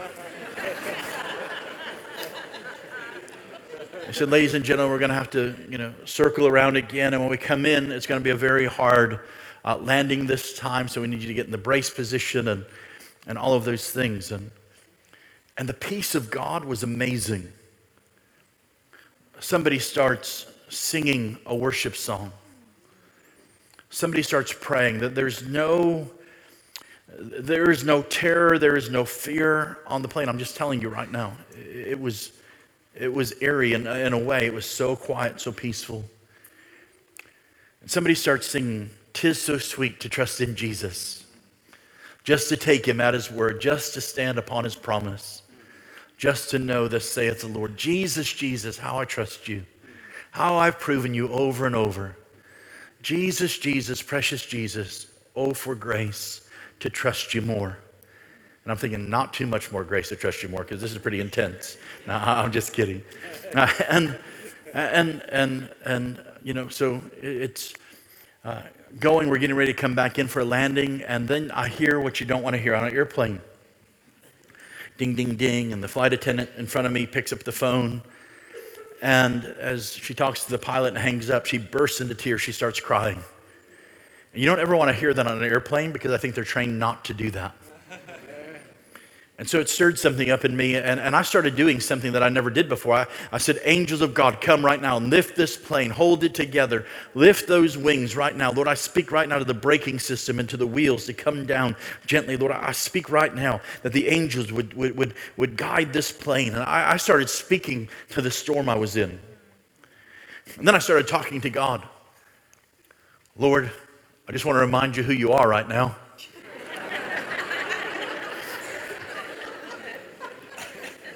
I 4.06 4.12
said, 4.12 4.30
ladies 4.30 4.54
and 4.54 4.64
gentlemen, 4.64 4.92
we're 4.92 5.00
going 5.00 5.08
to 5.08 5.16
have 5.16 5.30
to, 5.30 5.56
you 5.68 5.78
know, 5.78 5.92
circle 6.04 6.46
around 6.46 6.76
again. 6.76 7.12
And 7.12 7.20
when 7.20 7.30
we 7.30 7.38
come 7.38 7.66
in, 7.66 7.90
it's 7.90 8.06
going 8.06 8.20
to 8.20 8.24
be 8.24 8.30
a 8.30 8.36
very 8.36 8.66
hard 8.66 9.18
uh, 9.64 9.76
landing 9.78 10.26
this 10.26 10.56
time. 10.56 10.86
So 10.86 11.00
we 11.00 11.08
need 11.08 11.22
you 11.22 11.28
to 11.28 11.34
get 11.34 11.46
in 11.46 11.50
the 11.50 11.58
brace 11.58 11.90
position 11.90 12.46
and, 12.46 12.64
and 13.26 13.36
all 13.36 13.54
of 13.54 13.64
those 13.64 13.90
things. 13.90 14.30
And 14.30 14.52
and 15.60 15.68
the 15.68 15.74
peace 15.74 16.14
of 16.14 16.30
God 16.30 16.64
was 16.64 16.82
amazing. 16.82 17.52
somebody 19.40 19.78
starts 19.78 20.46
singing 20.70 21.36
a 21.44 21.54
worship 21.54 21.96
song. 21.96 22.32
Somebody 23.90 24.22
starts 24.22 24.54
praying 24.58 25.00
that 25.00 25.14
there's 25.14 25.46
no 25.46 26.10
there 27.18 27.70
is 27.70 27.84
no 27.84 28.00
terror, 28.02 28.58
there 28.58 28.74
is 28.74 28.88
no 28.88 29.04
fear 29.04 29.80
on 29.86 30.00
the 30.00 30.08
plane. 30.08 30.30
I'm 30.30 30.38
just 30.38 30.56
telling 30.56 30.80
you 30.80 30.88
right 30.88 31.12
now. 31.12 31.34
It 31.54 32.00
was 32.00 32.32
it 32.94 33.12
was 33.12 33.34
airy 33.42 33.74
in, 33.74 33.86
in 33.86 34.14
a 34.14 34.18
way. 34.18 34.46
It 34.46 34.54
was 34.54 34.64
so 34.64 34.96
quiet, 34.96 35.42
so 35.42 35.52
peaceful. 35.52 36.06
And 37.82 37.90
somebody 37.90 38.14
starts 38.14 38.46
singing, 38.46 38.88
Tis 39.12 39.42
so 39.42 39.58
sweet 39.58 40.00
to 40.00 40.08
trust 40.08 40.40
in 40.40 40.56
Jesus, 40.56 41.26
just 42.24 42.48
to 42.48 42.56
take 42.56 42.88
him 42.88 42.98
at 42.98 43.12
his 43.12 43.30
word, 43.30 43.60
just 43.60 43.92
to 43.92 44.00
stand 44.00 44.38
upon 44.38 44.64
his 44.64 44.74
promise, 44.74 45.39
just 46.20 46.50
to 46.50 46.58
know, 46.58 46.86
this 46.86 47.10
saith 47.10 47.40
the 47.40 47.48
Lord, 47.48 47.76
Jesus, 47.76 48.32
Jesus, 48.32 48.78
how 48.78 48.98
I 48.98 49.04
trust 49.06 49.48
you 49.48 49.64
how 50.30 50.56
I've 50.56 50.78
proven 50.78 51.14
you 51.14 51.28
over 51.28 51.66
and 51.66 51.74
over. 51.74 52.16
Jesus, 53.02 53.58
Jesus, 53.58 54.02
precious 54.02 54.44
Jesus, 54.44 55.06
oh, 55.34 55.54
for 55.54 55.74
grace 55.74 56.48
to 56.80 56.90
trust 56.90 57.34
you 57.34 57.42
more. 57.42 57.78
And 58.64 58.70
I'm 58.70 58.76
thinking, 58.76 59.08
not 59.08 59.32
too 59.32 59.46
much 59.46 59.72
more 59.72 59.84
grace 59.84 60.10
to 60.10 60.16
trust 60.16 60.42
you 60.42 60.48
more, 60.48 60.62
because 60.62 60.80
this 60.80 60.92
is 60.92 60.98
pretty 60.98 61.20
intense. 61.20 61.78
No, 62.06 62.14
I'm 62.24 62.52
just 62.52 62.72
kidding. 62.72 63.02
and, 63.88 64.18
and, 64.74 65.22
and, 65.30 65.70
and, 65.84 66.24
you 66.42 66.54
know, 66.54 66.68
so 66.68 67.02
it's 67.20 67.74
uh, 68.44 68.62
going, 68.98 69.28
we're 69.28 69.38
getting 69.38 69.56
ready 69.56 69.72
to 69.72 69.78
come 69.78 69.94
back 69.94 70.18
in 70.18 70.28
for 70.28 70.40
a 70.40 70.44
landing, 70.44 71.02
and 71.02 71.26
then 71.26 71.50
I 71.52 71.68
hear 71.68 71.98
what 71.98 72.20
you 72.20 72.26
don't 72.26 72.42
want 72.42 72.54
to 72.54 72.62
hear 72.62 72.74
on 72.74 72.86
an 72.86 72.94
airplane. 72.94 73.40
Ding, 75.00 75.14
ding, 75.14 75.34
ding, 75.34 75.72
and 75.72 75.82
the 75.82 75.88
flight 75.88 76.12
attendant 76.12 76.50
in 76.56 76.66
front 76.66 76.86
of 76.86 76.92
me 76.92 77.06
picks 77.06 77.32
up 77.32 77.40
the 77.40 77.52
phone 77.52 78.02
and 79.02 79.44
as 79.44 79.92
she 79.94 80.14
talks 80.14 80.44
to 80.44 80.50
the 80.50 80.58
pilot 80.58 80.88
and 80.88 80.98
hangs 80.98 81.30
up, 81.30 81.46
she 81.46 81.58
bursts 81.58 82.00
into 82.00 82.14
tears. 82.14 82.40
She 82.42 82.52
starts 82.52 82.80
crying. 82.80 83.22
And 84.32 84.42
you 84.42 84.46
don't 84.46 84.60
ever 84.60 84.76
want 84.76 84.88
to 84.90 84.94
hear 84.94 85.14
that 85.14 85.26
on 85.26 85.38
an 85.38 85.44
airplane 85.44 85.92
because 85.92 86.12
I 86.12 86.18
think 86.18 86.34
they're 86.34 86.44
trained 86.44 86.78
not 86.78 87.04
to 87.06 87.14
do 87.14 87.30
that. 87.30 87.54
And 89.40 89.48
so 89.48 89.58
it 89.58 89.70
stirred 89.70 89.98
something 89.98 90.28
up 90.28 90.44
in 90.44 90.54
me, 90.54 90.74
and, 90.74 91.00
and 91.00 91.16
I 91.16 91.22
started 91.22 91.56
doing 91.56 91.80
something 91.80 92.12
that 92.12 92.22
I 92.22 92.28
never 92.28 92.50
did 92.50 92.68
before. 92.68 92.94
I, 92.94 93.06
I 93.32 93.38
said, 93.38 93.58
Angels 93.64 94.02
of 94.02 94.12
God, 94.12 94.42
come 94.42 94.62
right 94.62 94.80
now 94.80 94.98
and 94.98 95.08
lift 95.08 95.34
this 95.34 95.56
plane, 95.56 95.88
hold 95.88 96.22
it 96.24 96.34
together, 96.34 96.84
lift 97.14 97.48
those 97.48 97.78
wings 97.78 98.14
right 98.14 98.36
now. 98.36 98.52
Lord, 98.52 98.68
I 98.68 98.74
speak 98.74 99.10
right 99.10 99.26
now 99.26 99.38
to 99.38 99.44
the 99.46 99.54
braking 99.54 99.98
system 99.98 100.40
and 100.40 100.48
to 100.50 100.58
the 100.58 100.66
wheels 100.66 101.06
to 101.06 101.14
come 101.14 101.46
down 101.46 101.74
gently. 102.04 102.36
Lord, 102.36 102.52
I 102.52 102.72
speak 102.72 103.08
right 103.08 103.34
now 103.34 103.62
that 103.82 103.94
the 103.94 104.08
angels 104.08 104.52
would, 104.52 104.74
would, 104.74 104.94
would, 104.98 105.14
would 105.38 105.56
guide 105.56 105.94
this 105.94 106.12
plane. 106.12 106.52
And 106.52 106.62
I, 106.62 106.92
I 106.92 106.96
started 106.98 107.30
speaking 107.30 107.88
to 108.10 108.20
the 108.20 108.30
storm 108.30 108.68
I 108.68 108.76
was 108.76 108.98
in. 108.98 109.18
And 110.58 110.68
then 110.68 110.74
I 110.74 110.80
started 110.80 111.08
talking 111.08 111.40
to 111.40 111.48
God. 111.48 111.82
Lord, 113.38 113.70
I 114.28 114.32
just 114.32 114.44
want 114.44 114.56
to 114.56 114.60
remind 114.60 114.98
you 114.98 115.02
who 115.02 115.14
you 115.14 115.32
are 115.32 115.48
right 115.48 115.66
now. 115.66 115.96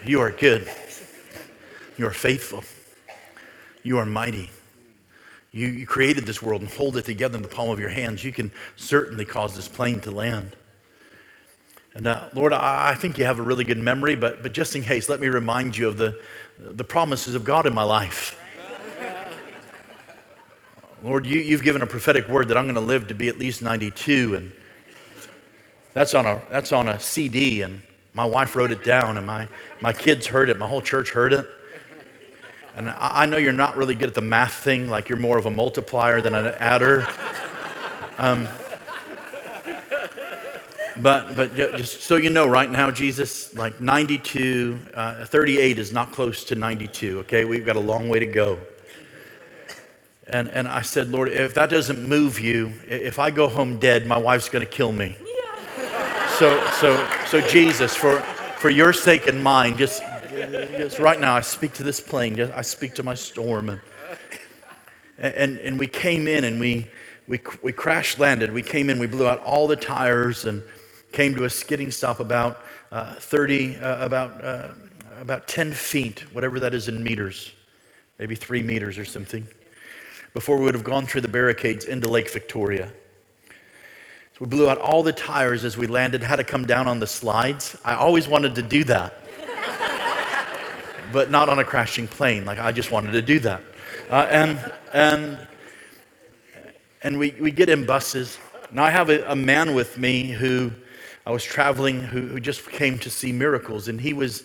You 0.07 0.21
are 0.21 0.31
good. 0.31 0.71
You 1.97 2.07
are 2.07 2.13
faithful. 2.13 2.63
You 3.83 3.99
are 3.99 4.05
mighty. 4.05 4.51
You, 5.51 5.69
you, 5.69 5.87
created 5.87 6.27
this 6.27 6.43
world 6.43 6.61
and 6.61 6.71
hold 6.71 6.97
it 6.97 7.05
together 7.05 7.37
in 7.37 7.43
the 7.43 7.49
palm 7.49 7.71
of 7.71 7.79
your 7.79 7.89
hands. 7.89 8.23
You 8.25 8.33
can 8.33 8.51
certainly 8.77 9.25
cause 9.25 9.55
this 9.55 9.69
plane 9.69 10.01
to 10.01 10.11
land. 10.11 10.57
And 11.95 12.07
uh, 12.07 12.29
Lord, 12.35 12.53
I, 12.53 12.91
I, 12.91 12.95
think 12.97 13.19
you 13.19 13.25
have 13.25 13.39
a 13.39 13.43
really 13.43 13.65
good 13.65 13.79
memory, 13.79 14.17
but, 14.17 14.43
but 14.43 14.53
just 14.53 14.75
in 14.75 14.83
case, 14.83 15.09
let 15.09 15.21
me 15.21 15.29
remind 15.29 15.77
you 15.77 15.89
of 15.89 15.97
the, 15.97 16.21
the 16.59 16.85
promises 16.85 17.35
of 17.35 17.45
God 17.45 17.67
in 17.67 17.75
my 17.75 17.85
life. 17.85 18.39
Lord, 21.03 21.25
you, 21.25 21.39
you've 21.39 21.63
given 21.63 21.83
a 21.83 21.87
prophetic 21.87 22.29
word 22.29 22.49
that 22.49 22.57
I'm 22.57 22.65
going 22.65 22.75
to 22.75 22.81
live 22.81 23.09
to 23.09 23.15
be 23.15 23.29
at 23.29 23.39
least 23.39 23.63
92, 23.63 24.35
and 24.35 24.53
that's 25.93 26.15
on 26.15 26.27
a, 26.27 26.43
that's 26.51 26.73
on 26.73 26.89
a 26.89 26.99
CD, 26.99 27.63
and 27.63 27.83
my 28.15 28.25
wife 28.25 28.55
wrote 28.55 28.71
it 28.71 28.85
down, 28.85 29.19
and 29.19 29.27
my, 29.27 29.49
my 29.81 29.93
kids 29.93 30.27
heard 30.27 30.49
it. 30.49 30.57
My 30.57 30.69
whole 30.69 30.81
church 30.81 31.11
heard 31.11 31.33
it. 31.33 31.47
And 32.77 32.89
I, 32.89 33.23
I 33.23 33.27
know 33.27 33.37
you're 33.37 33.53
not 33.53 33.77
really 33.77 33.97
good 33.97 34.09
at 34.09 34.15
the 34.15 34.21
math 34.21 34.55
thing, 34.55 34.89
like 34.89 35.09
you're 35.09 35.19
more 35.19 35.37
of 35.37 35.47
a 35.47 35.51
multiplier 35.51 36.21
than 36.21 36.35
an 36.35 36.47
adder. 36.59 37.07
Um, 38.19 38.49
but, 40.97 41.35
but 41.35 41.57
just 41.57 42.03
so 42.03 42.15
you 42.15 42.31
know, 42.31 42.47
right 42.47 42.71
now, 42.71 42.93
Jesus, 42.93 43.53
like 43.57 43.81
92, 43.81 44.79
uh, 44.95 45.25
38 45.25 45.79
is 45.81 45.93
not 45.93 46.13
close 46.13 46.45
to 46.45 46.55
92, 46.55 47.21
okay? 47.21 47.45
We've 47.45 47.67
got 47.67 47.75
a 47.75 47.81
long 47.81 48.09
way 48.09 48.21
to 48.21 48.27
go. 48.27 48.61
And, 50.29 50.49
and 50.49 50.69
I 50.69 50.83
said, 50.83 51.11
Lord, 51.11 51.31
if 51.31 51.55
that 51.55 51.69
doesn't 51.69 52.09
move 52.09 52.39
you, 52.39 52.73
if 52.89 53.19
I 53.19 53.31
go 53.31 53.49
home 53.49 53.79
dead, 53.79 54.07
my 54.07 54.17
wife's 54.17 54.49
going 54.49 54.65
to 54.65 54.71
kill 54.71 54.93
me. 54.93 55.17
So, 56.39 56.69
so, 56.81 57.09
so 57.27 57.41
Jesus, 57.41 57.95
for, 57.95 58.19
for 58.59 58.69
your 58.69 58.93
sake 58.93 59.29
and 59.29 59.41
mine, 59.41 59.77
just, 59.77 60.03
just 60.33 60.99
right 60.99 61.21
now, 61.21 61.37
I 61.37 61.41
speak 61.43 61.75
to 61.75 61.85
this 61.85 62.01
plane. 62.01 62.41
I 62.41 62.61
speak 62.63 62.93
to 62.97 63.05
my 63.05 63.15
storm. 63.15 63.69
And, 63.71 63.81
and, 65.35 65.59
and 65.59 65.79
we 65.79 65.87
came 65.87 66.27
in 66.27 66.43
and 66.43 66.59
we, 66.59 66.89
we, 67.29 67.39
we 67.63 67.71
crash 67.71 68.19
landed. 68.19 68.53
We 68.53 68.63
came 68.63 68.91
in, 68.91 68.99
we 68.99 69.07
blew 69.07 69.29
out 69.29 69.45
all 69.45 69.69
the 69.69 69.77
tires 69.77 70.45
and 70.45 70.61
came 71.13 71.37
to 71.37 71.45
a 71.45 71.51
skidding 71.51 71.93
stop 71.93 72.19
about 72.19 72.65
uh, 72.91 73.15
30, 73.15 73.77
uh, 73.77 74.05
about, 74.05 74.45
uh, 74.45 74.71
about 75.21 75.47
10 75.47 75.73
feet, 75.73 76.25
whatever 76.35 76.59
that 76.59 76.75
is 76.75 76.89
in 76.89 77.01
meters, 77.01 77.53
maybe 78.19 78.35
three 78.35 78.63
meters 78.63 78.99
or 78.99 79.05
something, 79.05 79.47
before 80.33 80.59
we 80.59 80.65
would 80.65 80.75
have 80.75 80.83
gone 80.83 81.07
through 81.07 81.21
the 81.21 81.29
barricades 81.29 81.85
into 81.85 82.09
Lake 82.09 82.29
Victoria. 82.29 82.91
So 84.35 84.39
we 84.41 84.47
blew 84.49 84.69
out 84.69 84.79
all 84.79 85.05
the 85.05 85.13
tires 85.13 85.65
as 85.65 85.77
we 85.77 85.87
landed, 85.87 86.21
had 86.21 86.37
to 86.37 86.45
come 86.45 86.67
down 86.67 86.89
on 86.89 86.99
the 86.99 87.07
slides. 87.07 87.77
I 87.85 87.95
always 87.95 88.27
wanted 88.27 88.57
to 88.57 88.63
do 88.63 88.83
that, 88.83 89.15
but 91.13 91.31
not 91.31 91.49
on 91.49 91.61
a 91.61 91.65
crashing 91.65 92.09
plane. 92.09 92.45
Like 92.45 92.59
I 92.59 92.73
just 92.73 92.91
wanted 92.91 93.13
to 93.13 93.23
do 93.23 93.39
that. 93.39 93.63
Uh, 94.11 94.27
and 94.29 94.73
and 94.93 95.39
and 97.05 97.17
we, 97.17 97.31
we 97.41 97.53
get 97.53 97.69
in 97.69 97.87
buses. 97.87 98.39
Now 98.73 98.83
I 98.83 98.91
have 98.91 99.09
a, 99.09 99.23
a 99.31 99.37
man 99.37 99.73
with 99.73 99.99
me 99.99 100.31
who 100.31 100.73
I 101.25 101.31
was 101.31 101.45
traveling 101.45 102.01
who, 102.01 102.23
who 102.23 102.41
just 102.41 102.69
came 102.69 102.99
to 102.99 103.11
see 103.11 103.31
miracles, 103.31 103.87
and 103.87 104.01
he 104.01 104.13
was 104.15 104.43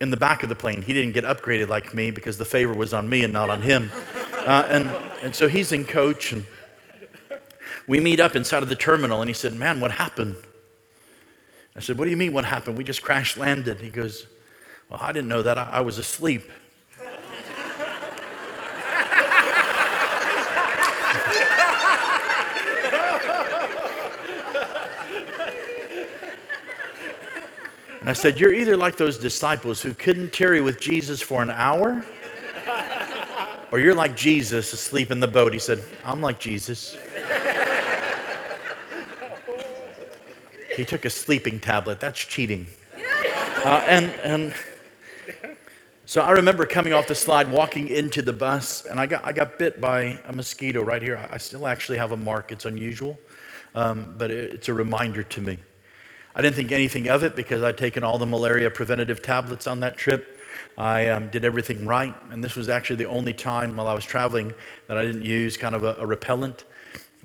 in 0.00 0.10
the 0.10 0.16
back 0.16 0.42
of 0.42 0.48
the 0.48 0.54
plane. 0.54 0.80
He 0.80 0.94
didn't 0.94 1.12
get 1.12 1.24
upgraded 1.24 1.68
like 1.68 1.92
me 1.92 2.10
because 2.10 2.38
the 2.38 2.46
favor 2.46 2.72
was 2.72 2.94
on 2.94 3.06
me 3.06 3.24
and 3.24 3.32
not 3.34 3.50
on 3.50 3.60
him. 3.60 3.92
Uh, 4.32 4.64
and, 4.70 4.88
and 5.22 5.34
so 5.34 5.48
he's 5.48 5.72
in 5.72 5.84
coach, 5.84 6.32
and 6.32 6.46
we 7.88 8.00
meet 8.00 8.20
up 8.20 8.36
inside 8.36 8.62
of 8.62 8.68
the 8.68 8.76
terminal, 8.76 9.22
and 9.22 9.28
he 9.28 9.34
said, 9.34 9.54
Man, 9.54 9.80
what 9.80 9.90
happened? 9.90 10.36
I 11.74 11.80
said, 11.80 11.98
What 11.98 12.04
do 12.04 12.10
you 12.10 12.16
mean, 12.16 12.32
what 12.34 12.44
happened? 12.44 12.76
We 12.76 12.84
just 12.84 13.02
crash 13.02 13.36
landed. 13.36 13.80
He 13.80 13.88
goes, 13.88 14.26
Well, 14.90 15.00
I 15.02 15.10
didn't 15.10 15.28
know 15.28 15.42
that. 15.42 15.56
I, 15.56 15.70
I 15.72 15.80
was 15.80 15.98
asleep. 15.98 16.42
And 28.00 28.08
I 28.10 28.12
said, 28.12 28.38
You're 28.38 28.54
either 28.54 28.76
like 28.76 28.96
those 28.98 29.18
disciples 29.18 29.80
who 29.80 29.94
couldn't 29.94 30.32
tarry 30.32 30.60
with 30.60 30.78
Jesus 30.78 31.22
for 31.22 31.42
an 31.42 31.50
hour, 31.50 32.04
or 33.72 33.78
you're 33.78 33.94
like 33.94 34.14
Jesus 34.14 34.74
asleep 34.74 35.10
in 35.10 35.20
the 35.20 35.28
boat. 35.28 35.54
He 35.54 35.58
said, 35.58 35.82
I'm 36.04 36.20
like 36.20 36.38
Jesus. 36.38 36.96
He 40.78 40.84
took 40.84 41.04
a 41.04 41.10
sleeping 41.10 41.58
tablet. 41.58 41.98
That's 41.98 42.20
cheating. 42.20 42.68
Uh, 43.64 43.84
and, 43.88 44.12
and 44.22 44.54
so 46.06 46.22
I 46.22 46.30
remember 46.30 46.66
coming 46.66 46.92
off 46.92 47.08
the 47.08 47.16
slide, 47.16 47.50
walking 47.50 47.88
into 47.88 48.22
the 48.22 48.32
bus, 48.32 48.86
and 48.86 49.00
I 49.00 49.06
got, 49.06 49.24
I 49.24 49.32
got 49.32 49.58
bit 49.58 49.80
by 49.80 50.20
a 50.24 50.32
mosquito 50.32 50.80
right 50.80 51.02
here. 51.02 51.28
I 51.32 51.38
still 51.38 51.66
actually 51.66 51.98
have 51.98 52.12
a 52.12 52.16
mark. 52.16 52.52
It's 52.52 52.64
unusual, 52.64 53.18
um, 53.74 54.14
but 54.16 54.30
it, 54.30 54.54
it's 54.54 54.68
a 54.68 54.72
reminder 54.72 55.24
to 55.24 55.40
me. 55.40 55.58
I 56.36 56.42
didn't 56.42 56.54
think 56.54 56.70
anything 56.70 57.08
of 57.08 57.24
it 57.24 57.34
because 57.34 57.64
I'd 57.64 57.76
taken 57.76 58.04
all 58.04 58.18
the 58.18 58.26
malaria 58.26 58.70
preventative 58.70 59.20
tablets 59.20 59.66
on 59.66 59.80
that 59.80 59.96
trip. 59.96 60.40
I 60.78 61.08
um, 61.08 61.28
did 61.28 61.44
everything 61.44 61.86
right, 61.86 62.14
and 62.30 62.42
this 62.42 62.54
was 62.54 62.68
actually 62.68 62.96
the 62.96 63.08
only 63.08 63.32
time 63.32 63.76
while 63.76 63.88
I 63.88 63.94
was 63.94 64.04
traveling 64.04 64.54
that 64.86 64.96
I 64.96 65.02
didn't 65.02 65.24
use 65.24 65.56
kind 65.56 65.74
of 65.74 65.82
a, 65.82 65.96
a 65.98 66.06
repellent, 66.06 66.64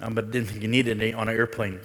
um, 0.01 0.15
but 0.15 0.31
didn't 0.31 0.47
think 0.47 0.63
you 0.63 0.67
needed 0.67 0.99
any 0.99 1.13
on 1.13 1.29
an 1.29 1.35
airplane. 1.35 1.79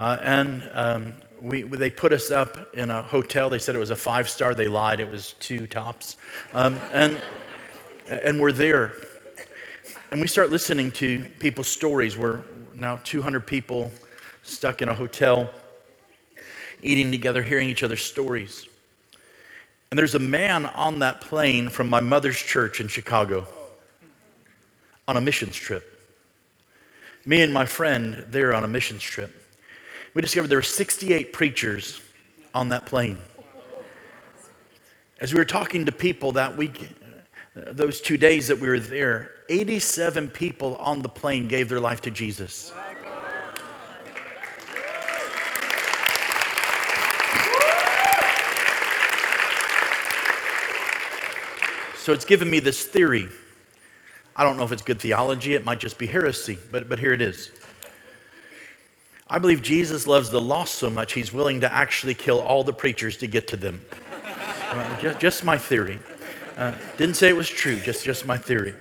Uh, 0.00 0.16
and 0.22 0.70
um, 0.72 1.12
we, 1.42 1.60
they 1.62 1.90
put 1.90 2.10
us 2.14 2.30
up 2.30 2.74
in 2.74 2.90
a 2.90 3.02
hotel. 3.02 3.50
They 3.50 3.58
said 3.58 3.76
it 3.76 3.78
was 3.78 3.90
a 3.90 3.96
five 3.96 4.30
star. 4.30 4.54
They 4.54 4.66
lied. 4.66 4.98
It 4.98 5.10
was 5.10 5.34
two 5.34 5.66
tops. 5.66 6.16
Um, 6.54 6.80
and, 6.90 7.20
and 8.08 8.40
we're 8.40 8.52
there. 8.52 8.94
And 10.10 10.22
we 10.22 10.26
start 10.26 10.48
listening 10.48 10.90
to 10.92 11.26
people's 11.38 11.68
stories. 11.68 12.16
We're 12.16 12.40
now 12.74 12.98
200 13.04 13.46
people 13.46 13.92
stuck 14.42 14.80
in 14.80 14.88
a 14.88 14.94
hotel, 14.94 15.50
eating 16.82 17.10
together, 17.10 17.42
hearing 17.42 17.68
each 17.68 17.82
other's 17.82 18.02
stories. 18.02 18.66
And 19.90 19.98
there's 19.98 20.14
a 20.14 20.20
man 20.20 20.64
on 20.64 21.00
that 21.00 21.20
plane 21.20 21.68
from 21.68 21.90
my 21.90 22.00
mother's 22.00 22.38
church 22.38 22.80
in 22.80 22.88
Chicago 22.88 23.46
on 25.06 25.18
a 25.18 25.20
missions 25.20 25.56
trip. 25.56 25.86
Me 27.26 27.42
and 27.42 27.52
my 27.52 27.66
friend, 27.66 28.24
they're 28.30 28.54
on 28.54 28.64
a 28.64 28.68
missions 28.68 29.02
trip. 29.02 29.39
We 30.12 30.22
discovered 30.22 30.48
there 30.48 30.58
were 30.58 30.62
68 30.62 31.32
preachers 31.32 32.00
on 32.52 32.70
that 32.70 32.84
plane. 32.84 33.18
As 35.20 35.32
we 35.32 35.38
were 35.38 35.44
talking 35.44 35.86
to 35.86 35.92
people 35.92 36.32
that 36.32 36.56
week, 36.56 36.88
those 37.54 38.00
two 38.00 38.16
days 38.16 38.48
that 38.48 38.58
we 38.58 38.68
were 38.68 38.80
there, 38.80 39.30
87 39.48 40.28
people 40.30 40.76
on 40.76 41.02
the 41.02 41.08
plane 41.08 41.46
gave 41.46 41.68
their 41.68 41.78
life 41.78 42.00
to 42.02 42.10
Jesus. 42.10 42.72
So 51.98 52.12
it's 52.12 52.24
given 52.24 52.50
me 52.50 52.58
this 52.58 52.84
theory. 52.84 53.28
I 54.34 54.42
don't 54.42 54.56
know 54.56 54.64
if 54.64 54.72
it's 54.72 54.82
good 54.82 55.00
theology, 55.00 55.54
it 55.54 55.64
might 55.64 55.78
just 55.78 55.98
be 55.98 56.06
heresy, 56.06 56.58
but, 56.72 56.88
but 56.88 56.98
here 56.98 57.12
it 57.12 57.20
is. 57.20 57.52
I 59.32 59.38
believe 59.38 59.62
Jesus 59.62 60.08
loves 60.08 60.28
the 60.30 60.40
lost 60.40 60.74
so 60.74 60.90
much, 60.90 61.12
he's 61.12 61.32
willing 61.32 61.60
to 61.60 61.72
actually 61.72 62.14
kill 62.14 62.40
all 62.40 62.64
the 62.64 62.72
preachers 62.72 63.16
to 63.18 63.28
get 63.28 63.46
to 63.48 63.56
them. 63.56 63.80
Uh, 64.24 65.00
just, 65.00 65.20
just, 65.20 65.44
my 65.44 65.56
theory. 65.56 66.00
Uh, 66.56 66.74
didn't 66.96 67.14
say 67.14 67.28
it 67.28 67.36
was 67.36 67.48
true, 67.48 67.76
just, 67.76 68.04
just 68.04 68.26
my 68.26 68.36
theory. 68.36 68.74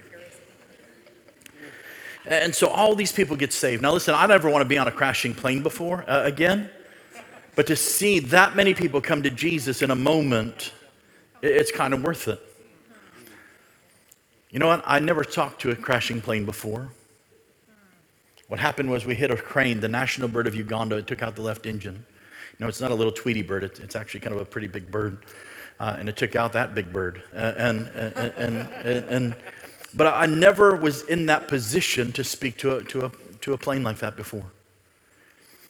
And 2.26 2.54
so 2.54 2.68
all 2.68 2.96
these 2.96 3.12
people 3.12 3.36
get 3.36 3.54
saved. 3.54 3.84
Now, 3.84 3.94
listen, 3.94 4.16
I 4.16 4.26
never 4.26 4.50
want 4.50 4.64
to 4.64 4.68
be 4.68 4.78
on 4.78 4.88
a 4.88 4.92
crashing 4.92 5.36
plane 5.36 5.62
before 5.62 6.04
uh, 6.10 6.24
again, 6.24 6.72
but 7.56 7.68
to 7.68 7.76
see 7.76 8.20
that 8.20 8.56
many 8.56 8.74
people 8.74 9.02
come 9.02 9.22
to 9.24 9.30
Jesus 9.30 9.84
in 9.84 9.92
a 9.92 9.96
moment, 9.96 10.74
it's 11.44 11.72
kind 11.72 11.94
of 11.94 12.04
worth 12.04 12.28
it. 12.28 12.40
You 14.50 14.58
know 14.58 14.68
what? 14.68 14.84
I 14.86 14.98
never 14.98 15.24
talked 15.24 15.62
to 15.62 15.70
a 15.70 15.76
crashing 15.76 16.22
plane 16.22 16.46
before. 16.46 16.90
What 18.50 18.60
happened 18.60 18.90
was 18.90 19.06
we 19.06 19.14
hit 19.14 19.30
a 19.30 19.38
crane, 19.38 19.80
the 19.80 19.88
national 19.88 20.28
bird 20.28 20.48
of 20.48 20.56
Uganda. 20.56 20.98
It 20.98 21.06
took 21.08 21.22
out 21.22 21.36
the 21.36 21.44
left 21.44 21.68
engine. 21.68 21.96
You 21.96 22.66
know, 22.66 22.68
it's 22.68 22.82
not 22.82 22.90
a 22.92 22.96
little 22.96 23.14
Tweety 23.14 23.44
bird, 23.44 23.64
it's, 23.64 23.80
it's 23.80 23.96
actually 23.96 24.20
kind 24.22 24.36
of 24.36 24.42
a 24.42 24.46
pretty 24.46 24.68
big 24.68 24.92
bird. 24.92 25.20
Uh, 25.80 25.96
and 25.98 26.10
it 26.10 26.18
took 26.18 26.36
out 26.36 26.52
that 26.54 26.76
big 26.76 26.92
bird. 26.92 27.22
Uh, 27.34 27.54
and, 27.58 27.88
and, 27.90 28.14
and, 28.18 28.70
and, 28.84 29.06
and, 29.06 29.36
but 29.94 30.08
I 30.08 30.26
never 30.26 30.76
was 30.76 31.04
in 31.04 31.28
that 31.28 31.48
position 31.48 32.12
to 32.14 32.24
speak 32.24 32.58
to 32.58 32.78
a, 32.78 32.84
to, 32.86 33.06
a, 33.06 33.12
to 33.42 33.54
a 33.54 33.58
plane 33.58 33.84
like 33.84 34.00
that 34.00 34.18
before. 34.18 34.46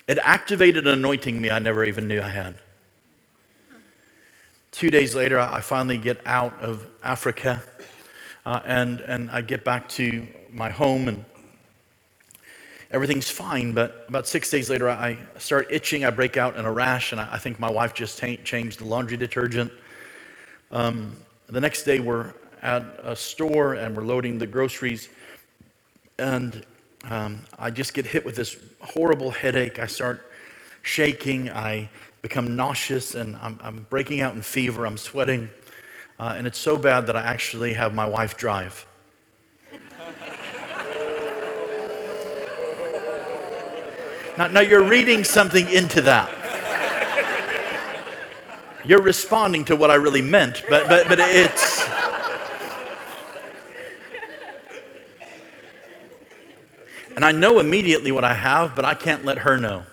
It 0.07 0.17
activated 0.23 0.87
an 0.87 0.93
anointing 0.93 1.39
me 1.39 1.51
I 1.51 1.59
never 1.59 1.83
even 1.83 2.07
knew 2.07 2.21
I 2.21 2.29
had. 2.29 2.55
Two 4.71 4.89
days 4.89 5.13
later, 5.15 5.37
I 5.37 5.59
finally 5.59 5.97
get 5.97 6.25
out 6.25 6.59
of 6.61 6.87
Africa 7.03 7.61
uh, 8.45 8.61
and, 8.65 9.01
and 9.01 9.29
I 9.31 9.41
get 9.41 9.65
back 9.65 9.89
to 9.89 10.25
my 10.51 10.69
home 10.69 11.09
and 11.09 11.25
everything's 12.91 13.29
fine. 13.29 13.73
But 13.73 14.05
about 14.07 14.27
six 14.27 14.49
days 14.49 14.69
later, 14.69 14.89
I 14.89 15.17
start 15.37 15.67
itching. 15.69 16.05
I 16.05 16.09
break 16.09 16.37
out 16.37 16.57
in 16.57 16.65
a 16.65 16.71
rash, 16.71 17.11
and 17.11 17.21
I, 17.21 17.37
think 17.37 17.59
my 17.59 17.69
wife 17.69 17.93
just 17.93 18.19
t- 18.19 18.37
changed 18.37 18.79
the 18.79 18.85
laundry 18.85 19.17
detergent. 19.17 19.71
Um, 20.71 21.15
the 21.47 21.61
next 21.61 21.83
day, 21.83 21.99
we're 21.99 22.33
at 22.61 22.83
a 23.03 23.15
store 23.15 23.75
and 23.75 23.95
we're 23.95 24.03
loading 24.03 24.37
the 24.37 24.47
groceries, 24.47 25.09
and 26.17 26.65
um, 27.05 27.41
I 27.57 27.71
just 27.71 27.93
get 27.93 28.05
hit 28.05 28.25
with 28.25 28.35
this 28.35 28.57
horrible 28.81 29.31
headache. 29.31 29.79
I 29.79 29.87
start 29.87 30.29
shaking. 30.81 31.49
I 31.49 31.89
become 32.21 32.55
nauseous, 32.55 33.15
and 33.15 33.37
I'm, 33.37 33.59
I'm 33.63 33.87
breaking 33.89 34.21
out 34.21 34.35
in 34.35 34.41
fever. 34.41 34.85
I'm 34.85 34.97
sweating. 34.97 35.49
Uh, 36.19 36.35
and 36.37 36.45
it's 36.45 36.57
so 36.57 36.75
bad 36.75 37.07
that 37.07 37.15
I 37.15 37.21
actually 37.21 37.73
have 37.73 37.93
my 37.93 38.05
wife 38.05 38.35
drive. 38.35 38.85
Now, 44.39 44.47
now, 44.47 44.61
you're 44.61 44.83
reading 44.83 45.25
something 45.25 45.69
into 45.69 46.01
that. 46.03 46.29
You're 48.85 49.01
responding 49.01 49.65
to 49.65 49.75
what 49.75 49.91
I 49.91 49.95
really 49.95 50.21
meant, 50.21 50.63
but, 50.69 50.87
but, 50.87 51.09
but 51.09 51.19
it's. 51.19 51.85
And 57.17 57.25
I 57.25 57.33
know 57.33 57.59
immediately 57.59 58.13
what 58.13 58.23
I 58.23 58.33
have, 58.33 58.77
but 58.77 58.85
I 58.85 58.93
can't 58.93 59.25
let 59.25 59.39
her 59.39 59.57
know. 59.57 59.83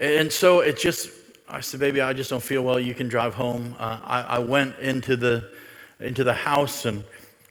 And 0.00 0.32
so 0.32 0.58
it 0.58 0.76
just 0.76 1.08
I 1.48 1.60
said, 1.60 1.78
baby, 1.78 2.00
I 2.00 2.12
just 2.14 2.30
don't 2.30 2.42
feel 2.42 2.62
well. 2.62 2.80
You 2.80 2.94
can 2.94 3.08
drive 3.08 3.34
home. 3.34 3.76
Uh, 3.78 4.00
I, 4.02 4.22
I, 4.22 4.38
went 4.40 4.76
into 4.80 5.16
the, 5.16 5.48
into 5.98 6.22
the 6.22 6.34
house 6.34 6.84
and 6.84 7.04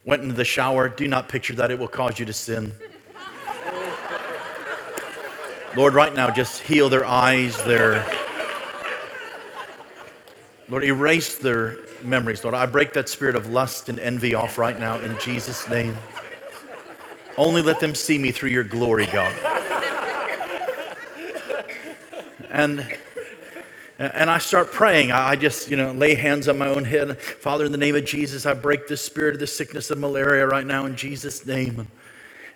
went 0.04 0.22
into 0.22 0.34
the 0.34 0.44
shower. 0.44 0.88
Do 0.88 1.08
not 1.08 1.28
picture 1.28 1.54
that. 1.54 1.70
It 1.72 1.78
will 1.78 1.88
cause 1.88 2.18
you 2.18 2.26
to 2.26 2.32
sin. 2.32 2.72
Lord, 5.78 5.94
right 5.94 6.12
now, 6.12 6.28
just 6.28 6.60
heal 6.60 6.88
their 6.88 7.04
eyes, 7.04 7.56
their. 7.62 8.04
Lord, 10.68 10.82
erase 10.82 11.38
their 11.38 11.78
memories. 12.02 12.42
Lord, 12.42 12.56
I 12.56 12.66
break 12.66 12.92
that 12.94 13.08
spirit 13.08 13.36
of 13.36 13.46
lust 13.50 13.88
and 13.88 14.00
envy 14.00 14.34
off 14.34 14.58
right 14.58 14.76
now 14.76 14.98
in 14.98 15.16
Jesus' 15.20 15.68
name. 15.68 15.96
Only 17.36 17.62
let 17.62 17.78
them 17.78 17.94
see 17.94 18.18
me 18.18 18.32
through 18.32 18.50
your 18.50 18.64
glory, 18.64 19.06
God. 19.06 19.32
And 22.50 22.84
and 24.00 24.28
I 24.28 24.38
start 24.38 24.72
praying. 24.72 25.12
I 25.12 25.36
just, 25.36 25.70
you 25.70 25.76
know, 25.76 25.92
lay 25.92 26.16
hands 26.16 26.48
on 26.48 26.58
my 26.58 26.66
own 26.66 26.82
head. 26.86 27.20
Father, 27.20 27.64
in 27.66 27.70
the 27.70 27.78
name 27.78 27.94
of 27.94 28.04
Jesus, 28.04 28.46
I 28.46 28.54
break 28.54 28.88
this 28.88 29.00
spirit 29.00 29.34
of 29.34 29.40
the 29.40 29.46
sickness 29.46 29.92
of 29.92 29.98
malaria 29.98 30.44
right 30.44 30.66
now 30.66 30.86
in 30.86 30.96
Jesus' 30.96 31.46
name. 31.46 31.86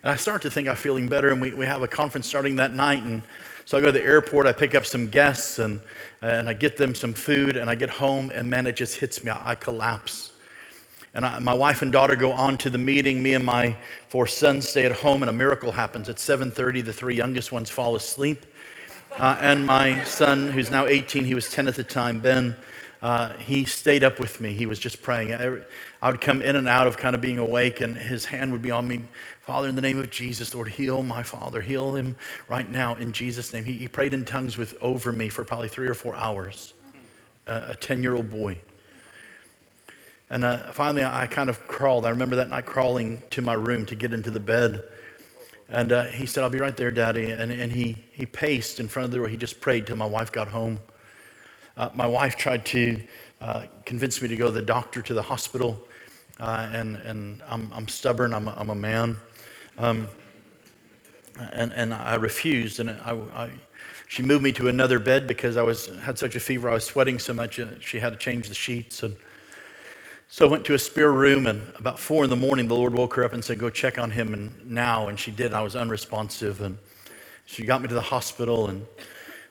And 0.03 0.11
I 0.11 0.17
start 0.17 0.43
to 0.43 0.51
think 0.51 0.69
I'm 0.69 0.77
feeling 0.77 1.09
better. 1.09 1.31
And 1.31 1.41
we, 1.41 1.55
we 1.55 1.67
have 1.67 1.83
a 1.83 1.89
conference 1.89 2.27
starting 2.27 2.57
that 2.57 2.75
night. 2.75 3.03
And 3.03 3.23
so 3.65 3.79
I 3.79 3.81
go 3.81 3.87
to 3.87 3.93
the 3.93 4.03
airport, 4.03 4.47
I 4.47 4.53
pick 4.53 4.75
up 4.75 4.85
some 4.85 5.09
guests, 5.09 5.59
and, 5.59 5.81
and 6.21 6.49
I 6.49 6.55
get 6.55 6.77
them 6.77 6.95
some 6.95 7.13
food. 7.13 7.57
And 7.57 7.71
I 7.71 7.75
get 7.75 7.91
home, 7.91 8.31
and 8.35 8.51
man, 8.51 8.67
it 8.67 8.77
just 8.77 8.97
hits 8.97 9.23
me. 9.23 9.31
I, 9.31 9.53
I 9.53 9.55
collapse. 9.55 10.33
And 11.15 11.25
I, 11.25 11.39
my 11.39 11.55
wife 11.55 11.83
and 11.83 11.93
daughter 11.93 12.17
go 12.17 12.33
on 12.33 12.59
to 12.59 12.71
the 12.71 12.79
meeting. 12.79 13.23
Me 13.23 13.35
and 13.35 13.45
my 13.45 13.77
four 14.09 14.27
sons 14.27 14.69
stay 14.69 14.87
at 14.87 14.93
home, 14.93 15.23
and 15.23 15.31
a 15.31 15.33
miracle 15.33 15.73
happens. 15.73 16.09
At 16.09 16.17
7:30, 16.17 16.85
the 16.85 16.93
three 16.93 17.15
youngest 17.15 17.53
ones 17.53 17.71
fall 17.71 17.95
asleep. 17.95 18.47
Uh, 19.19 19.37
and 19.41 19.67
my 19.67 20.03
son, 20.05 20.51
who's 20.51 20.71
now 20.71 20.87
18, 20.87 21.27
he 21.27 21.35
was 21.35 21.51
10 21.51 21.69
at 21.69 21.75
the 21.75 21.85
time, 21.85 22.19
Ben, 22.19 22.57
uh, 23.03 23.35
he 23.35 23.65
stayed 23.67 24.03
up 24.03 24.19
with 24.19 24.41
me. 24.41 24.55
He 24.55 24.65
was 24.65 24.79
just 24.79 25.03
praying. 25.03 25.33
I, 26.03 26.07
I, 26.07 26.11
would 26.11 26.21
come 26.21 26.43
in 26.43 26.57
and 26.57 26.69
out 26.69 26.87
of 26.87 26.97
kind 26.97 27.15
of 27.15 27.21
being 27.21 27.39
awake, 27.39 27.81
and 27.81 27.97
his 27.97 28.25
hand 28.25 28.53
would 28.53 28.63
be 28.63 28.71
on 28.71 28.89
me. 28.89 29.03
Father, 29.41 29.69
in 29.69 29.77
the 29.77 29.83
name 29.83 29.99
of 29.99 30.11
Jesus, 30.11 30.55
Lord, 30.55 30.69
heal 30.69 31.03
my 31.03 31.23
father. 31.23 31.61
Heal 31.61 31.95
him 31.95 32.17
right 32.49 32.69
now 32.69 32.95
in 32.95 33.13
Jesus' 33.13 33.53
name. 33.53 33.65
He, 33.65 33.73
he 33.75 33.89
prayed 33.89 34.15
in 34.15 34.25
tongues 34.25 34.57
with 34.57 34.75
over 34.81 35.13
me 35.13 35.29
for 35.29 35.45
probably 35.45 35.69
three 35.69 35.89
or 35.89 35.95
four 35.95 36.15
hours, 36.15 36.75
uh, 37.47 37.69
a 37.69 37.75
10 37.75 38.03
year 38.03 38.15
old 38.15 38.31
boy. 38.31 38.59
And 40.31 40.45
uh, 40.45 40.73
finally, 40.73 41.05
I 41.05 41.27
kind 41.27 41.51
of 41.51 41.67
crawled. 41.69 42.07
I 42.07 42.11
remember 42.11 42.37
that 42.37 42.49
night 42.49 42.65
crawling 42.65 43.23
to 43.31 43.43
my 43.43 43.53
room 43.53 43.85
to 43.87 43.95
get 43.95 44.15
into 44.15 44.31
the 44.31 44.41
bed. 44.41 44.83
And 45.69 45.93
uh, 45.93 46.05
he 46.05 46.25
said, 46.25 46.43
I'll 46.43 46.51
be 46.51 46.59
right 46.59 46.77
there, 46.77 46.91
Daddy. 46.91 47.31
And, 47.31 47.53
and 47.53 47.71
he, 47.71 47.97
he 48.13 48.25
paced 48.25 48.81
in 48.81 48.89
front 48.89 49.05
of 49.05 49.11
the 49.11 49.19
door. 49.19 49.29
He 49.29 49.37
just 49.37 49.61
prayed 49.61 49.87
till 49.87 49.97
my 49.97 50.07
wife 50.07 50.33
got 50.33 50.49
home. 50.49 50.81
Uh, 51.77 51.91
my 51.95 52.07
wife 52.07 52.37
tried 52.37 52.65
to 52.67 53.01
uh, 53.43 53.65
convince 53.85 54.23
me 54.23 54.29
to 54.29 54.37
go 54.37 54.47
to 54.47 54.53
the 54.53 54.63
doctor, 54.63 55.03
to 55.03 55.15
the 55.15 55.23
hospital. 55.23 55.87
Uh, 56.43 56.69
and 56.73 56.97
and 56.97 57.41
I'm, 57.49 57.71
I'm 57.73 57.87
stubborn, 57.87 58.35
I'm 58.35 58.49
a, 58.49 58.55
I'm 58.59 58.71
a 58.71 58.75
man. 58.75 59.17
Um, 59.79 60.09
and, 61.53 61.73
and 61.73 61.95
I 61.95 62.17
refused. 62.17 62.81
And 62.81 62.91
I, 62.91 63.17
I, 63.33 63.51
she 64.09 64.25
moved 64.25 64.43
me 64.43 64.51
to 64.55 64.67
another 64.67 64.99
bed 64.99 65.29
because 65.29 65.57
I 65.57 65.63
was, 65.63 65.87
had 66.01 66.19
such 66.19 66.35
a 66.35 66.41
fever. 66.41 66.69
I 66.69 66.75
was 66.75 66.85
sweating 66.85 67.21
so 67.21 67.33
much. 67.33 67.61
Uh, 67.61 67.79
she 67.79 68.01
had 68.01 68.11
to 68.11 68.19
change 68.19 68.49
the 68.49 68.57
sheets. 68.57 69.05
And 69.05 69.15
so 70.27 70.49
I 70.49 70.51
went 70.51 70.65
to 70.65 70.75
a 70.75 70.81
spare 70.81 71.13
room, 71.13 71.47
and 71.47 71.63
about 71.79 72.01
four 72.01 72.25
in 72.25 72.31
the 72.31 72.35
morning, 72.35 72.67
the 72.67 72.75
Lord 72.75 72.93
woke 72.93 73.15
her 73.15 73.25
up 73.25 73.35
and 73.35 73.45
said, 73.45 73.61
Go 73.61 73.71
check 73.71 73.97
on 73.97 74.11
him 74.11 74.35
and 74.35 74.69
now. 74.69 75.07
And 75.07 75.21
she 75.21 75.31
did. 75.31 75.55
I 75.55 75.63
was 75.63 75.77
unresponsive. 75.77 76.61
And 76.61 76.77
she 77.47 77.65
got 77.65 77.83
me 77.83 77.87
to 77.87 77.95
the 77.95 78.01
hospital, 78.01 78.69
and 78.69 78.85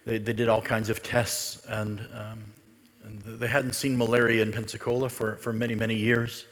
they, 0.06 0.18
they 0.18 0.34
did 0.34 0.50
all 0.50 0.62
kinds 0.62 0.90
of 0.90 1.02
tests. 1.02 1.66
And, 1.70 2.02
um, 2.14 2.44
and 3.06 3.22
they 3.22 3.48
hadn't 3.48 3.76
seen 3.76 3.98
malaria 3.98 4.42
in 4.42 4.52
Pensacola 4.52 5.08
for, 5.08 5.38
for 5.38 5.54
many, 5.54 5.74
many 5.74 5.96
years. 5.96 6.48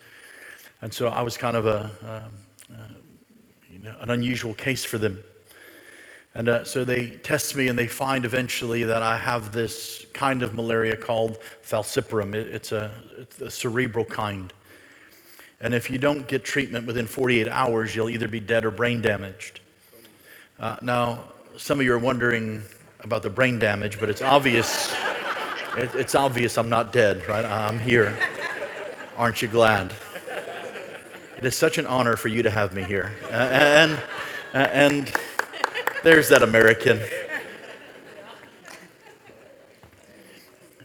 And 0.81 0.93
so 0.93 1.09
I 1.09 1.21
was 1.21 1.37
kind 1.37 1.57
of 1.57 1.65
a, 1.65 1.91
um, 2.03 2.77
uh, 2.77 2.93
you 3.69 3.79
know, 3.79 3.95
an 3.99 4.09
unusual 4.09 4.53
case 4.53 4.85
for 4.85 4.97
them. 4.97 5.21
And 6.35 6.47
uh, 6.47 6.63
so 6.63 6.85
they 6.85 7.09
test 7.09 7.55
me 7.55 7.67
and 7.67 7.77
they 7.77 7.87
find 7.87 8.23
eventually 8.23 8.83
that 8.83 9.01
I 9.01 9.17
have 9.17 9.51
this 9.51 10.05
kind 10.13 10.41
of 10.41 10.53
malaria 10.53 10.95
called 10.95 11.39
falciparum. 11.63 12.33
It, 12.33 12.47
it's, 12.47 12.71
a, 12.71 12.91
it's 13.17 13.41
a 13.41 13.51
cerebral 13.51 14.05
kind. 14.05 14.53
And 15.59 15.73
if 15.73 15.89
you 15.89 15.97
don't 15.97 16.27
get 16.27 16.45
treatment 16.45 16.87
within 16.87 17.07
48 17.07 17.49
hours, 17.49 17.95
you'll 17.95 18.09
either 18.09 18.27
be 18.27 18.39
dead 18.39 18.63
or 18.63 18.71
brain 18.71 19.01
damaged. 19.01 19.59
Uh, 20.59 20.77
now, 20.81 21.23
some 21.57 21.79
of 21.79 21.85
you 21.85 21.93
are 21.93 21.99
wondering 21.99 22.61
about 23.01 23.23
the 23.23 23.29
brain 23.29 23.59
damage, 23.59 23.99
but 23.99 24.09
it's 24.09 24.21
obvious. 24.21 24.93
It, 25.77 25.93
it's 25.95 26.15
obvious 26.15 26.57
I'm 26.57 26.69
not 26.69 26.93
dead, 26.93 27.27
right? 27.27 27.43
I'm 27.43 27.79
here. 27.79 28.17
Aren't 29.17 29.41
you 29.41 29.49
glad? 29.49 29.93
It 31.39 31.45
is 31.45 31.55
such 31.55 31.77
an 31.77 31.85
honor 31.87 32.17
for 32.17 32.27
you 32.27 32.43
to 32.43 32.49
have 32.49 32.73
me 32.73 32.83
here. 32.83 33.13
Uh, 33.23 33.27
and, 33.33 33.91
uh, 34.53 34.57
and 34.57 35.13
there's 36.03 36.27
that 36.27 36.43
American. 36.43 36.99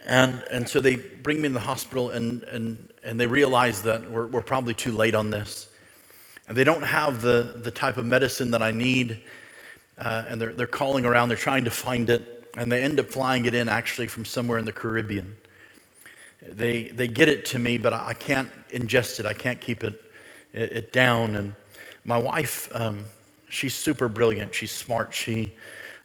And, 0.06 0.44
and 0.52 0.68
so 0.68 0.80
they 0.80 0.94
bring 0.94 1.40
me 1.40 1.46
in 1.46 1.54
the 1.54 1.58
hospital 1.58 2.10
and, 2.10 2.44
and, 2.44 2.88
and 3.02 3.18
they 3.18 3.26
realize 3.26 3.82
that 3.82 4.08
we're, 4.08 4.28
we're 4.28 4.42
probably 4.42 4.74
too 4.74 4.92
late 4.92 5.16
on 5.16 5.30
this. 5.30 5.70
And 6.46 6.56
they 6.56 6.62
don't 6.62 6.84
have 6.84 7.20
the, 7.20 7.54
the 7.56 7.72
type 7.72 7.96
of 7.96 8.06
medicine 8.06 8.52
that 8.52 8.62
I 8.62 8.70
need. 8.70 9.22
Uh, 9.98 10.24
and 10.28 10.40
they're, 10.40 10.52
they're 10.52 10.66
calling 10.68 11.04
around, 11.04 11.30
they're 11.30 11.36
trying 11.36 11.64
to 11.64 11.72
find 11.72 12.08
it. 12.08 12.48
And 12.56 12.70
they 12.70 12.80
end 12.80 13.00
up 13.00 13.08
flying 13.10 13.46
it 13.46 13.54
in 13.54 13.68
actually 13.68 14.06
from 14.06 14.24
somewhere 14.24 14.58
in 14.58 14.66
the 14.66 14.72
Caribbean. 14.72 15.34
They, 16.40 16.90
they 16.90 17.08
get 17.08 17.28
it 17.28 17.44
to 17.46 17.58
me, 17.58 17.76
but 17.76 17.92
I 17.92 18.14
can't 18.14 18.50
ingest 18.68 19.18
it, 19.18 19.26
I 19.26 19.32
can't 19.32 19.60
keep 19.60 19.82
it, 19.82 20.00
it, 20.54 20.72
it 20.72 20.92
down. 20.92 21.36
And 21.36 21.54
my 22.04 22.16
wife, 22.16 22.70
um, 22.74 23.04
she's 23.50 23.74
super 23.74 24.08
brilliant, 24.08 24.54
she's 24.54 24.72
smart, 24.72 25.12
she 25.12 25.52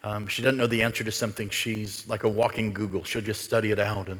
um, 0.03 0.27
she 0.27 0.41
doesn't 0.41 0.57
know 0.57 0.67
the 0.67 0.81
answer 0.81 1.03
to 1.03 1.11
something. 1.11 1.49
She's 1.49 2.07
like 2.07 2.23
a 2.23 2.29
walking 2.29 2.71
Google. 2.71 3.03
She'll 3.03 3.21
just 3.21 3.41
study 3.41 3.71
it 3.71 3.79
out. 3.79 4.07
And 4.07 4.19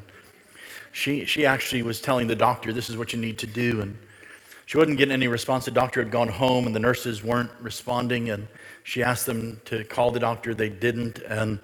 she, 0.92 1.26
she 1.26 1.46
actually 1.46 1.84
was 1.84 2.02
telling 2.02 2.28
the 2.28 2.36
doctor, 2.36 2.74
this 2.74 2.90
is 2.90 2.98
what 2.98 3.14
you 3.14 3.20
need 3.20 3.38
to 3.40 3.48
do. 3.48 3.82
And 3.82 3.98
she 4.66 4.78
wasn't 4.78 4.98
getting 4.98 5.14
any 5.14 5.28
response. 5.28 5.66
The 5.66 5.72
doctor 5.72 6.04
had 6.04 6.12
gone 6.12 6.28
home 6.28 6.68
and 6.68 6.76
the 6.76 6.80
nurses 6.80 7.24
weren't 7.24 7.52
responding. 7.62 8.30
And 8.30 8.48
she 8.84 9.02
asked 9.04 9.26
them 9.26 9.62
to 9.66 9.86
call 9.86 10.12
the 10.12 10.20
doctor. 10.20 10.54
They 10.54 10.70
didn't. 10.70 11.20
And, 11.20 11.60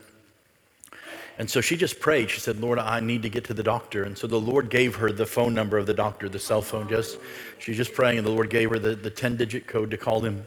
and 1.37 1.49
so 1.49 1.59
she 1.59 1.75
just 1.75 1.99
prayed. 1.99 2.29
She 2.29 2.39
said, 2.39 2.61
Lord, 2.61 2.79
I 2.79 3.01
need 3.01 3.21
to 3.23 3.29
get 3.29 3.43
to 3.45 3.53
the 3.53 3.63
doctor. 3.63 4.03
And 4.03 4.17
so 4.17 4.25
the 4.25 4.39
Lord 4.39 4.69
gave 4.69 4.95
her 4.95 5.11
the 5.11 5.25
phone 5.25 5.53
number 5.53 5.77
of 5.77 5.85
the 5.85 5.93
doctor, 5.93 6.29
the 6.29 6.39
cell 6.39 6.61
phone. 6.61 6.87
Just 6.87 7.17
She's 7.59 7.75
just 7.75 7.93
praying. 7.93 8.17
And 8.17 8.25
the 8.25 8.31
Lord 8.31 8.49
gave 8.49 8.69
her 8.69 8.79
the, 8.79 8.95
the 8.95 9.09
10 9.09 9.35
digit 9.35 9.67
code 9.67 9.91
to 9.91 9.97
call 9.97 10.21
him. 10.21 10.45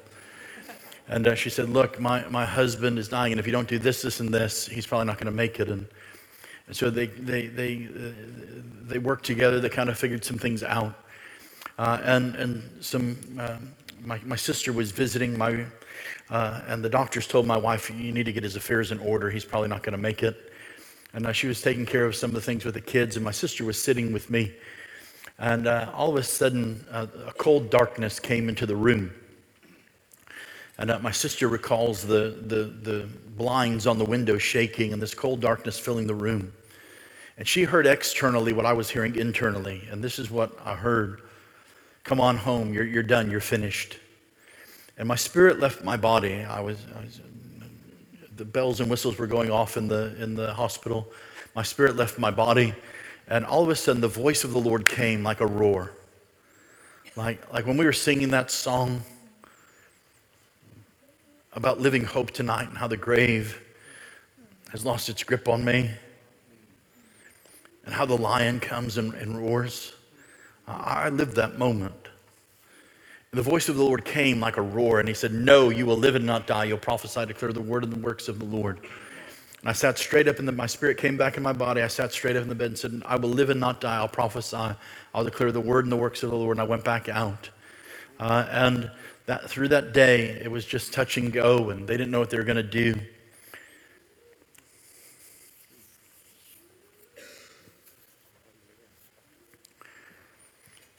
And 1.09 1.27
uh, 1.27 1.35
she 1.35 1.51
said, 1.51 1.69
Look, 1.69 2.01
my, 2.01 2.27
my 2.29 2.45
husband 2.45 2.99
is 2.99 3.09
dying, 3.09 3.33
and 3.33 3.41
if 3.41 3.47
you 3.47 3.53
don't 3.53 3.69
do 3.69 3.79
this, 3.79 4.03
this, 4.03 4.21
and 4.21 4.33
this, 4.33 4.67
he's 4.67 4.87
probably 4.87 5.07
not 5.07 5.17
going 5.17 5.27
to 5.27 5.37
make 5.37 5.59
it. 5.59 5.69
And, 5.69 5.87
and 6.67 6.77
so 6.77 6.91
they, 6.91 7.07
they, 7.07 7.47
they, 7.47 7.89
uh, 7.95 8.13
they 8.83 8.99
worked 8.99 9.25
together. 9.25 9.59
They 9.59 9.71
kind 9.71 9.89
of 9.89 9.99
figured 9.99 10.25
some 10.25 10.39
things 10.39 10.63
out. 10.63 10.95
Uh, 11.79 11.99
and 12.03 12.35
and 12.35 12.85
some, 12.85 13.17
uh, 13.39 13.57
my, 14.05 14.21
my 14.25 14.37
sister 14.37 14.73
was 14.73 14.91
visiting, 14.91 15.39
my, 15.39 15.65
uh, 16.29 16.61
and 16.67 16.85
the 16.85 16.91
doctors 16.91 17.27
told 17.27 17.47
my 17.47 17.57
wife, 17.57 17.91
You 17.91 18.13
need 18.13 18.25
to 18.25 18.33
get 18.33 18.43
his 18.43 18.57
affairs 18.57 18.91
in 18.93 18.99
order. 18.99 19.31
He's 19.31 19.45
probably 19.45 19.69
not 19.69 19.83
going 19.83 19.93
to 19.93 19.99
make 19.99 20.23
it. 20.23 20.53
And 21.13 21.27
uh, 21.27 21.33
she 21.33 21.47
was 21.47 21.63
taking 21.63 21.87
care 21.87 22.05
of 22.05 22.15
some 22.15 22.31
of 22.31 22.35
the 22.35 22.41
things 22.41 22.65
with 22.65 22.75
the 22.75 22.81
kids, 22.81 23.17
and 23.17 23.25
my 23.25 23.31
sister 23.31 23.65
was 23.65 23.83
sitting 23.83 24.13
with 24.13 24.31
me. 24.31 24.53
And 25.39 25.69
all 25.69 26.11
of 26.11 26.17
a 26.17 26.23
sudden, 26.23 26.85
a 26.91 27.33
cold 27.39 27.71
darkness 27.71 28.19
came 28.19 28.49
into 28.49 28.67
the 28.67 28.77
room. 28.77 29.13
And 30.79 30.91
uh, 30.91 30.99
my 31.01 31.13
sister 31.13 31.49
recalls 31.49 32.03
the, 32.03 32.37
the, 32.47 32.65
the 32.65 33.09
blinds 33.37 33.87
on 33.87 33.99
the 33.99 34.05
window 34.05 34.39
shaking 34.39 34.93
and 34.93 35.01
this 35.01 35.15
cold 35.15 35.41
darkness 35.41 35.79
filling 35.79 36.07
the 36.07 36.15
room. 36.15 36.53
And 37.37 37.47
she 37.47 37.65
heard 37.65 37.87
externally 37.87 38.53
what 38.53 38.67
I 38.67 38.73
was 38.73 38.91
hearing 38.91 39.15
internally. 39.17 39.87
And 39.91 40.03
this 40.03 40.19
is 40.19 40.31
what 40.31 40.57
I 40.65 40.75
heard 40.75 41.23
Come 42.09 42.23
on 42.23 42.39
home, 42.39 42.73
you're, 42.73 42.87
you're 42.87 43.03
done, 43.03 43.31
you're 43.31 43.39
finished. 43.39 43.99
And 44.97 45.07
my 45.07 45.15
spirit 45.15 45.61
left 45.61 45.85
my 45.85 45.99
body. 45.99 46.43
I 46.43 46.61
was, 46.61 46.79
I 46.97 47.01
was, 47.05 47.21
the 48.39 48.45
bells 48.45 48.81
and 48.81 48.91
whistles 48.91 49.19
were 49.19 49.27
going 49.27 49.51
off 49.51 49.77
in 49.77 49.89
the, 49.89 50.15
in 50.23 50.35
the 50.35 50.55
hospital. 50.55 51.09
My 51.55 51.63
spirit 51.63 51.97
left 51.97 52.19
my 52.19 52.31
body. 52.31 52.75
And 53.29 53.45
all 53.45 53.63
of 53.63 53.69
a 53.69 53.77
sudden, 53.77 54.01
the 54.01 54.09
voice 54.09 54.45
of 54.45 54.53
the 54.53 54.61
Lord 54.61 54.89
came 54.89 55.23
like 55.23 55.41
a 55.41 55.47
roar. 55.47 55.93
Like, 57.17 57.53
like 57.53 57.67
when 57.67 57.77
we 57.77 57.85
were 57.85 57.93
singing 57.93 58.31
that 58.31 58.51
song, 58.51 59.03
about 61.55 61.81
living 61.81 62.05
hope 62.05 62.31
tonight 62.31 62.69
and 62.69 62.79
how 62.79 62.87
the 62.87 62.97
grave 62.97 63.61
has 64.71 64.85
lost 64.85 65.09
its 65.09 65.25
grip 65.25 65.49
on 65.49 65.65
me 65.65 65.91
and 67.85 67.95
how 67.95 68.07
the 68.07 68.17
lion 68.17 68.61
comes 68.61 68.99
and, 68.99 69.13
and 69.15 69.37
roars. 69.37 69.93
I 70.69 71.09
lived 71.09 71.35
that 71.37 71.59
moment. 71.59 72.08
And 73.33 73.39
the 73.39 73.43
voice 73.43 73.69
of 73.69 73.77
the 73.77 73.83
Lord 73.83 74.05
came 74.05 74.41
like 74.41 74.57
a 74.57 74.63
roar, 74.63 75.01
and 75.01 75.09
he 75.09 75.15
said, 75.15 75.33
No, 75.33 75.69
you 75.69 75.85
will 75.85 75.97
live 75.97 76.15
and 76.15 76.25
not 76.25 76.47
die. 76.47 76.65
You'll 76.65 76.79
prophesy, 76.79 77.27
declare 77.27 77.53
the 77.53 77.61
word 77.61 77.85
and 77.85 77.93
the 77.93 77.99
works 77.99 78.29
of 78.29 78.39
the 78.39 78.47
Lord. 78.47 78.79
And 79.61 79.69
I 79.69 79.73
sat 79.73 79.99
straight 79.99 80.29
up, 80.29 80.39
and 80.39 80.57
my 80.57 80.67
spirit 80.67 80.97
came 80.97 81.17
back 81.17 81.37
in 81.37 81.43
my 81.43 81.53
body. 81.53 81.83
I 81.83 81.89
sat 81.89 82.13
straight 82.13 82.37
up 82.37 82.43
in 82.43 82.49
the 82.49 82.55
bed 82.55 82.69
and 82.69 82.79
said, 82.79 83.03
I 83.05 83.17
will 83.17 83.29
live 83.29 83.51
and 83.51 83.61
not 83.61 83.81
die. 83.81 83.97
I'll 83.97 84.09
prophesy. 84.09 84.75
I'll 85.15 85.25
declare 85.25 85.53
the 85.53 85.61
word 85.61 85.85
and 85.85 85.93
the 85.93 85.97
works 85.97 86.23
of 86.23 86.31
the 86.31 86.37
Lord. 86.37 86.57
And 86.57 86.63
I 86.63 86.69
went 86.69 86.85
back 86.85 87.09
out. 87.09 87.51
Uh, 88.19 88.47
and 88.51 88.91
that 89.27 89.51
through 89.51 89.69
that 89.69 89.93
day, 89.93 90.41
it 90.43 90.51
was 90.51 90.65
just 90.65 90.95
touch 90.95 91.19
and 91.19 91.31
go, 91.31 91.69
and 91.71 91.87
they 91.87 91.99
didn't 91.99 92.11
know 92.11 92.21
what 92.21 92.31
they 92.31 92.39
were 92.39 92.45
going 92.45 92.57
to 92.57 92.63
do. 92.63 92.95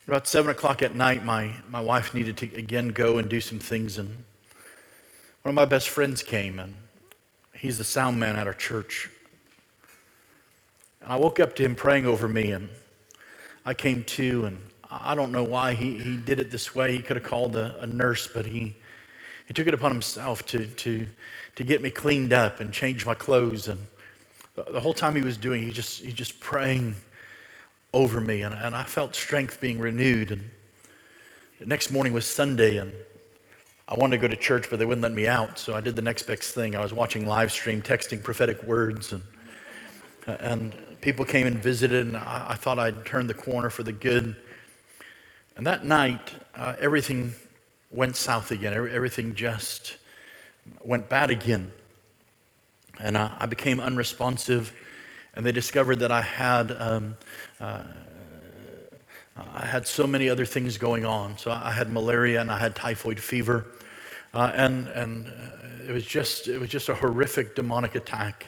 About 0.10 0.26
seven 0.26 0.49
o'clock 0.49 0.82
at 0.82 0.95
night, 0.95 1.24
my, 1.24 1.53
my 1.70 1.82
wife 1.82 2.16
needed 2.16 2.36
to 2.38 2.55
again 2.55 2.88
go 2.88 3.20
and 3.20 3.30
do 3.30 3.39
some 3.39 3.60
things, 3.60 3.99
and 3.99 4.10
one 4.10 5.51
of 5.51 5.53
my 5.53 5.66
best 5.66 5.88
friends 5.88 6.24
came, 6.24 6.57
and 6.57 6.74
he's 7.53 7.78
the 7.78 7.84
sound 7.84 8.20
man 8.20 8.36
at 8.36 8.47
our 8.47 8.55
church. 8.55 9.07
And 11.03 11.14
I 11.14 11.16
woke 11.18 11.39
up 11.39 11.55
to 11.57 11.64
him 11.64 11.76
praying 11.76 12.07
over 12.07 12.28
me, 12.28 12.53
and 12.53 12.70
I 13.68 13.76
came 13.76 14.03
to, 14.05 14.45
and 14.45 14.60
I 14.89 15.14
don't 15.14 15.32
know 15.32 15.43
why 15.43 15.76
he, 15.76 15.99
he 15.99 16.18
did 16.18 16.39
it 16.39 16.49
this 16.49 16.74
way. 16.74 16.91
He 16.91 17.03
could 17.03 17.18
have 17.18 17.26
called 17.26 17.55
a, 17.55 17.80
a 17.80 17.86
nurse, 17.86 18.28
but 18.28 18.47
he, 18.47 18.76
he 19.47 19.53
took 19.53 19.68
it 19.68 19.76
upon 19.76 19.91
himself 19.91 20.43
to, 20.47 20.66
to, 20.66 21.05
to 21.55 21.64
get 21.64 21.84
me 21.84 21.91
cleaned 21.91 22.34
up 22.34 22.62
and 22.62 22.74
change 22.74 23.05
my 23.05 23.14
clothes. 23.14 23.68
And 23.68 23.86
the, 24.55 24.64
the 24.72 24.80
whole 24.80 24.95
time 24.95 25.16
he 25.16 25.22
was 25.22 25.38
doing, 25.38 25.62
he 25.62 25.70
just, 25.70 26.01
he 26.01 26.12
just 26.12 26.39
praying 26.39 26.95
over 27.94 28.22
me. 28.22 28.42
And, 28.42 28.54
and 28.54 28.76
I 28.76 28.84
felt 28.84 29.16
strength 29.16 29.60
being 29.60 29.80
renewed. 29.80 30.32
And 30.32 30.50
the 31.60 31.66
next 31.66 31.92
morning 31.92 32.14
was 32.14 32.26
Sunday, 32.26 32.78
and 32.78 32.94
I 33.88 33.96
wanted 33.96 34.18
to 34.18 34.22
go 34.22 34.28
to 34.28 34.36
church, 34.36 34.70
but 34.70 34.80
they 34.80 34.86
wouldn't 34.86 35.02
let 35.02 35.14
me 35.14 35.28
out. 35.28 35.58
So 35.58 35.74
I 35.76 35.82
did 35.82 35.96
the 35.96 36.02
next 36.02 36.24
best 36.24 36.54
thing. 36.54 36.76
I 36.76 36.82
was 36.82 36.94
watching 36.94 37.26
live 37.26 37.52
stream, 37.52 37.82
texting 37.82 38.24
prophetic 38.24 38.62
words. 38.64 39.14
And, 39.14 39.24
and 40.28 40.76
people 41.02 41.26
came 41.26 41.48
and 41.48 41.58
visited, 41.58 42.06
and 42.08 42.16
I, 42.16 42.48
I 42.50 42.56
thought 42.56 42.78
I'd 42.80 43.06
turn 43.06 43.28
the 43.28 43.34
corner 43.34 43.70
for 43.70 43.84
the 43.84 43.92
good. 43.92 44.36
And 45.58 45.66
that 45.66 45.84
night, 45.84 46.34
uh, 46.56 46.76
everything 46.80 47.34
went 47.92 48.16
south 48.16 48.52
again. 48.52 48.74
Everything 48.74 49.34
just 49.34 49.98
went 50.84 51.10
bad 51.10 51.32
again. 51.32 51.72
And 53.00 53.18
uh, 53.18 53.32
I 53.40 53.48
became 53.48 53.80
unresponsive. 53.80 54.74
And 55.34 55.46
they 55.46 55.52
discovered 55.52 56.00
that 56.00 56.12
I 56.12 56.22
had, 56.22 56.72
um, 56.80 57.18
uh, 57.60 57.84
I 59.53 59.66
had 59.66 59.88
so 59.88 60.05
many 60.05 60.30
other 60.30 60.45
things 60.45 60.78
going 60.78 61.05
on. 61.05 61.38
So 61.38 61.51
I 61.51 61.72
had 61.72 61.91
malaria 61.91 62.41
and 62.41 62.51
I 62.51 62.60
had 62.60 62.76
typhoid 62.76 63.20
fever. 63.20 63.66
Uh, 64.34 64.51
and 64.53 64.88
and 64.89 65.28
uh, 65.28 65.88
it, 65.88 65.91
was 65.91 66.05
just, 66.05 66.47
it 66.47 66.60
was 66.60 66.70
just 66.70 66.89
a 66.89 66.95
horrific 66.95 67.55
demonic 67.55 67.95
attack. 67.95 68.47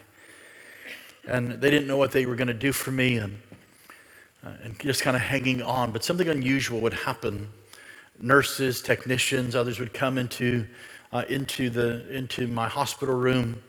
And 1.28 1.52
they 1.62 1.70
didn't 1.70 1.88
know 1.88 1.98
what 1.98 2.12
they 2.12 2.26
were 2.26 2.36
going 2.36 2.48
to 2.48 2.54
do 2.54 2.72
for 2.72 2.92
me. 2.92 3.18
And 3.18 3.38
uh, 4.44 4.50
and 4.64 4.80
just 4.80 5.04
kind 5.04 5.16
of 5.16 5.22
hanging 5.22 5.62
on. 5.62 5.92
But 5.92 6.04
something 6.04 6.28
unusual 6.28 6.80
would 6.82 6.94
happen. 6.94 7.50
Nurses, 8.20 8.82
technicians, 8.82 9.56
others 9.56 9.80
would 9.80 9.94
come 9.94 10.18
into, 10.18 10.66
uh, 11.12 11.24
into, 11.30 11.70
the, 11.70 12.08
into 12.12 12.48
my 12.48 12.68
hospital 12.68 13.16
room. 13.16 13.62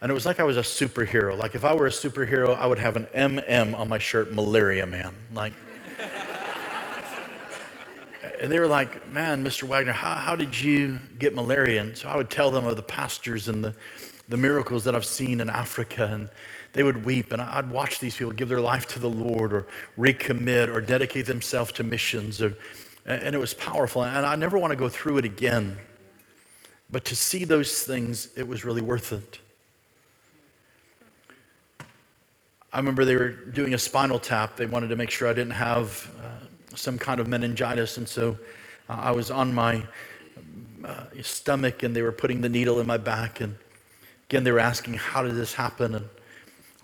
And 0.00 0.10
it 0.10 0.14
was 0.14 0.24
like 0.24 0.40
I 0.40 0.44
was 0.44 0.56
a 0.56 0.62
superhero. 0.62 1.36
Like 1.36 1.54
if 1.54 1.64
I 1.64 1.74
were 1.74 1.86
a 1.86 1.90
superhero, 1.90 2.56
I 2.56 2.66
would 2.66 2.78
have 2.78 2.96
an 2.96 3.06
MM 3.14 3.78
on 3.78 3.88
my 3.88 3.98
shirt, 3.98 4.32
malaria 4.32 4.86
man. 4.86 5.14
Like, 5.34 5.52
and 8.40 8.50
they 8.50 8.58
were 8.58 8.66
like, 8.66 9.10
man, 9.12 9.44
Mr. 9.44 9.64
Wagner, 9.64 9.92
how, 9.92 10.14
how 10.14 10.36
did 10.36 10.58
you 10.58 10.98
get 11.18 11.34
malaria? 11.34 11.82
And 11.82 11.96
so 11.96 12.08
I 12.08 12.16
would 12.16 12.30
tell 12.30 12.50
them 12.50 12.66
of 12.66 12.76
the 12.76 12.82
pastors 12.82 13.48
and 13.48 13.62
the, 13.62 13.74
the 14.28 14.38
miracles 14.38 14.84
that 14.84 14.94
I've 14.94 15.04
seen 15.04 15.38
in 15.38 15.50
Africa. 15.50 16.08
And 16.10 16.30
they 16.72 16.82
would 16.82 17.04
weep, 17.04 17.32
and 17.32 17.42
I'd 17.42 17.70
watch 17.70 17.98
these 17.98 18.16
people 18.16 18.32
give 18.32 18.48
their 18.48 18.60
life 18.60 18.86
to 18.88 18.98
the 18.98 19.10
Lord 19.10 19.52
or 19.52 19.66
recommit 19.98 20.74
or 20.74 20.80
dedicate 20.80 21.26
themselves 21.26 21.72
to 21.72 21.82
missions. 21.82 22.40
Or, 22.40 22.56
and 23.04 23.34
it 23.34 23.38
was 23.38 23.52
powerful. 23.52 24.04
And 24.04 24.24
I 24.24 24.36
never 24.36 24.56
want 24.56 24.70
to 24.70 24.76
go 24.76 24.88
through 24.88 25.18
it 25.18 25.26
again. 25.26 25.76
But 26.90 27.04
to 27.06 27.16
see 27.16 27.44
those 27.44 27.82
things, 27.82 28.30
it 28.34 28.48
was 28.48 28.64
really 28.64 28.82
worth 28.82 29.12
it. 29.12 29.40
I 32.72 32.78
remember 32.78 33.04
they 33.04 33.16
were 33.16 33.30
doing 33.30 33.74
a 33.74 33.78
spinal 33.78 34.20
tap. 34.20 34.56
They 34.56 34.66
wanted 34.66 34.88
to 34.88 34.96
make 34.96 35.10
sure 35.10 35.28
I 35.28 35.32
didn't 35.32 35.54
have 35.54 36.08
uh, 36.22 36.76
some 36.76 36.98
kind 36.98 37.20
of 37.20 37.26
meningitis. 37.26 37.96
And 37.96 38.08
so 38.08 38.38
uh, 38.88 38.92
I 39.00 39.10
was 39.10 39.30
on 39.30 39.52
my 39.52 39.82
uh, 40.84 41.04
stomach 41.20 41.82
and 41.82 41.96
they 41.96 42.02
were 42.02 42.12
putting 42.12 42.40
the 42.40 42.48
needle 42.48 42.78
in 42.78 42.86
my 42.86 42.96
back. 42.96 43.40
And 43.40 43.56
again, 44.28 44.44
they 44.44 44.52
were 44.52 44.60
asking, 44.60 44.94
How 44.94 45.22
did 45.22 45.34
this 45.34 45.52
happen? 45.52 45.96
And 45.96 46.08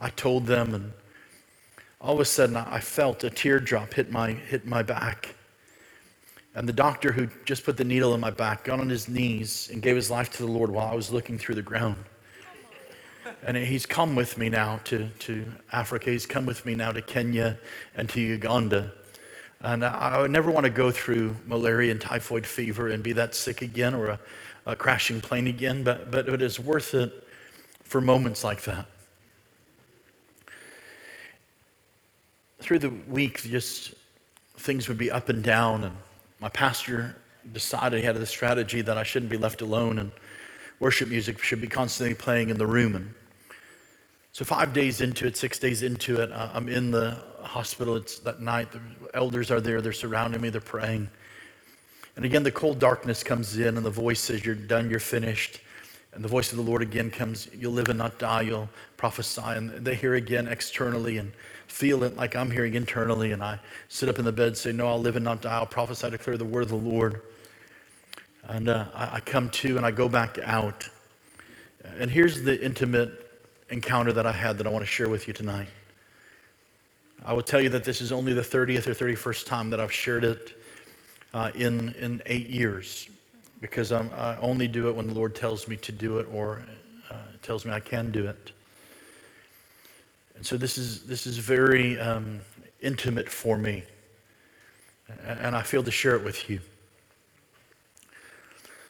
I 0.00 0.10
told 0.10 0.46
them, 0.46 0.74
and 0.74 0.92
all 2.00 2.14
of 2.14 2.20
a 2.20 2.24
sudden 2.24 2.56
I 2.56 2.80
felt 2.80 3.22
a 3.22 3.30
teardrop 3.30 3.94
hit 3.94 4.10
my, 4.10 4.32
hit 4.32 4.66
my 4.66 4.82
back. 4.82 5.36
And 6.56 6.68
the 6.68 6.72
doctor 6.72 7.12
who 7.12 7.28
just 7.44 7.64
put 7.64 7.76
the 7.76 7.84
needle 7.84 8.12
in 8.14 8.20
my 8.20 8.30
back 8.30 8.64
got 8.64 8.80
on 8.80 8.88
his 8.88 9.08
knees 9.08 9.68
and 9.72 9.82
gave 9.82 9.94
his 9.94 10.10
life 10.10 10.30
to 10.32 10.38
the 10.38 10.50
Lord 10.50 10.70
while 10.70 10.88
I 10.88 10.94
was 10.94 11.12
looking 11.12 11.38
through 11.38 11.54
the 11.54 11.62
ground. 11.62 11.96
And 13.44 13.56
he's 13.56 13.86
come 13.86 14.14
with 14.14 14.38
me 14.38 14.48
now 14.48 14.80
to, 14.84 15.08
to 15.20 15.46
Africa. 15.72 16.10
He's 16.10 16.26
come 16.26 16.46
with 16.46 16.66
me 16.66 16.74
now 16.74 16.92
to 16.92 17.02
Kenya 17.02 17.58
and 17.94 18.08
to 18.10 18.20
Uganda. 18.20 18.92
And 19.60 19.84
I, 19.84 20.20
would 20.20 20.30
never 20.30 20.50
want 20.50 20.64
to 20.64 20.70
go 20.70 20.90
through 20.90 21.36
malaria 21.46 21.90
and 21.90 22.00
typhoid 22.00 22.46
fever 22.46 22.88
and 22.88 23.02
be 23.02 23.12
that 23.12 23.34
sick 23.34 23.62
again 23.62 23.94
or 23.94 24.08
a, 24.08 24.20
a 24.66 24.76
crashing 24.76 25.20
plane 25.20 25.46
again, 25.46 25.82
but, 25.82 26.10
but 26.10 26.28
it 26.28 26.42
is 26.42 26.60
worth 26.60 26.94
it 26.94 27.26
for 27.82 28.00
moments 28.00 28.44
like 28.44 28.62
that. 28.64 28.86
Through 32.60 32.80
the 32.80 32.90
week, 33.08 33.42
just 33.42 33.94
things 34.58 34.88
would 34.88 34.98
be 34.98 35.10
up 35.10 35.28
and 35.28 35.42
down, 35.42 35.84
and 35.84 35.96
my 36.40 36.48
pastor 36.48 37.16
decided 37.52 38.00
he 38.00 38.04
had 38.04 38.16
the 38.16 38.26
strategy 38.26 38.82
that 38.82 38.98
I 38.98 39.04
shouldn't 39.04 39.30
be 39.30 39.36
left 39.36 39.62
alone, 39.62 40.00
and 40.00 40.10
worship 40.80 41.08
music 41.08 41.42
should 41.42 41.60
be 41.60 41.68
constantly 41.68 42.14
playing 42.14 42.50
in 42.50 42.58
the 42.58 42.66
room. 42.66 42.96
And 42.96 43.14
so, 44.36 44.44
five 44.44 44.74
days 44.74 45.00
into 45.00 45.26
it, 45.26 45.34
six 45.34 45.58
days 45.58 45.82
into 45.82 46.20
it, 46.20 46.30
I'm 46.30 46.68
in 46.68 46.90
the 46.90 47.16
hospital. 47.40 47.96
It's 47.96 48.18
that 48.18 48.38
night. 48.38 48.68
The 48.70 48.80
elders 49.14 49.50
are 49.50 49.62
there. 49.62 49.80
They're 49.80 49.94
surrounding 49.94 50.42
me. 50.42 50.50
They're 50.50 50.60
praying. 50.60 51.08
And 52.16 52.24
again, 52.26 52.42
the 52.42 52.50
cold 52.50 52.78
darkness 52.78 53.22
comes 53.22 53.56
in, 53.56 53.78
and 53.78 53.86
the 53.86 53.88
voice 53.88 54.20
says, 54.20 54.44
You're 54.44 54.54
done, 54.54 54.90
you're 54.90 55.00
finished. 55.00 55.60
And 56.12 56.22
the 56.22 56.28
voice 56.28 56.52
of 56.52 56.58
the 56.58 56.64
Lord 56.64 56.82
again 56.82 57.10
comes, 57.10 57.48
You'll 57.58 57.72
live 57.72 57.88
and 57.88 57.96
not 57.96 58.18
die, 58.18 58.42
you'll 58.42 58.68
prophesy. 58.98 59.40
And 59.42 59.70
they 59.70 59.94
hear 59.94 60.16
again 60.16 60.48
externally 60.48 61.16
and 61.16 61.32
feel 61.66 62.04
it 62.04 62.14
like 62.14 62.36
I'm 62.36 62.50
hearing 62.50 62.74
internally. 62.74 63.32
And 63.32 63.42
I 63.42 63.58
sit 63.88 64.10
up 64.10 64.18
in 64.18 64.26
the 64.26 64.32
bed, 64.32 64.54
say, 64.58 64.70
No, 64.70 64.88
I'll 64.88 65.00
live 65.00 65.16
and 65.16 65.24
not 65.24 65.40
die. 65.40 65.54
I'll 65.54 65.64
prophesy, 65.64 66.10
declare 66.10 66.36
the 66.36 66.44
word 66.44 66.64
of 66.64 66.68
the 66.68 66.76
Lord. 66.76 67.22
And 68.44 68.68
uh, 68.68 68.84
I 68.94 69.20
come 69.20 69.48
to 69.48 69.78
and 69.78 69.86
I 69.86 69.92
go 69.92 70.10
back 70.10 70.38
out. 70.44 70.86
And 71.98 72.10
here's 72.10 72.42
the 72.42 72.62
intimate 72.62 73.25
encounter 73.70 74.12
that 74.12 74.26
I 74.26 74.32
had 74.32 74.58
that 74.58 74.66
I 74.66 74.70
want 74.70 74.84
to 74.84 74.90
share 74.90 75.08
with 75.08 75.26
you 75.26 75.34
tonight. 75.34 75.68
I 77.24 77.32
will 77.32 77.42
tell 77.42 77.60
you 77.60 77.68
that 77.70 77.84
this 77.84 78.00
is 78.00 78.12
only 78.12 78.32
the 78.32 78.42
30th 78.42 78.86
or 78.86 78.94
31st 78.94 79.46
time 79.46 79.70
that 79.70 79.80
I've 79.80 79.92
shared 79.92 80.24
it 80.24 80.62
uh, 81.34 81.50
in, 81.54 81.92
in 81.94 82.22
eight 82.26 82.48
years 82.48 83.08
because 83.60 83.90
I'm, 83.90 84.10
i 84.16 84.36
only 84.38 84.68
do 84.68 84.88
it 84.88 84.94
when 84.94 85.06
the 85.06 85.14
Lord 85.14 85.34
tells 85.34 85.66
me 85.66 85.76
to 85.78 85.92
do 85.92 86.18
it 86.18 86.28
or 86.32 86.62
uh, 87.10 87.14
tells 87.42 87.64
me 87.64 87.72
I 87.72 87.80
can 87.80 88.10
do 88.10 88.26
it. 88.26 88.52
And 90.36 90.44
so 90.44 90.56
this 90.56 90.76
is, 90.76 91.04
this 91.04 91.26
is 91.26 91.38
very 91.38 91.98
um, 91.98 92.40
intimate 92.82 93.28
for 93.28 93.56
me, 93.56 93.84
and 95.24 95.56
I 95.56 95.62
feel 95.62 95.82
to 95.82 95.90
share 95.90 96.14
it 96.14 96.22
with 96.22 96.50
you. 96.50 96.60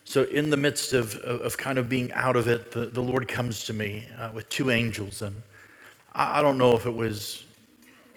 So, 0.08 0.22
in 0.22 0.50
the 0.50 0.56
midst 0.56 0.92
of, 0.92 1.16
of, 1.16 1.56
kind 1.58 1.78
of 1.78 1.88
being 1.88 2.12
out 2.12 2.36
of 2.36 2.46
it, 2.46 2.70
the, 2.70 2.86
the 2.86 3.02
Lord 3.02 3.26
comes 3.26 3.64
to 3.64 3.72
me 3.72 4.06
uh, 4.16 4.30
with 4.32 4.48
two 4.48 4.70
angels. 4.70 5.20
And 5.20 5.42
I, 6.14 6.38
I 6.38 6.42
don't 6.42 6.58
know 6.58 6.76
if 6.76 6.86
it 6.86 6.94
was 6.94 7.42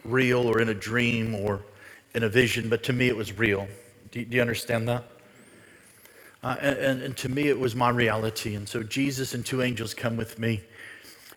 real 0.06 0.48
or 0.48 0.62
in 0.62 0.70
a 0.70 0.74
dream 0.76 1.34
or 1.34 1.62
in 2.14 2.22
a 2.22 2.30
vision, 2.30 2.70
but 2.70 2.84
to 2.84 2.94
me 2.94 3.08
it 3.08 3.18
was 3.18 3.40
real. 3.40 3.68
Do, 4.12 4.24
do 4.24 4.36
you 4.36 4.40
understand 4.40 4.88
that? 4.88 5.04
Uh, 6.44 6.58
and, 6.62 7.02
and, 7.02 7.18
to 7.18 7.28
me, 7.28 7.48
it 7.48 7.60
was 7.60 7.76
my 7.76 7.90
reality. 7.90 8.54
And 8.54 8.70
so 8.70 8.84
Jesus 8.84 9.34
and 9.34 9.44
two 9.44 9.64
angels 9.64 9.96
come 9.96 10.16
with 10.16 10.38
me. 10.38 10.62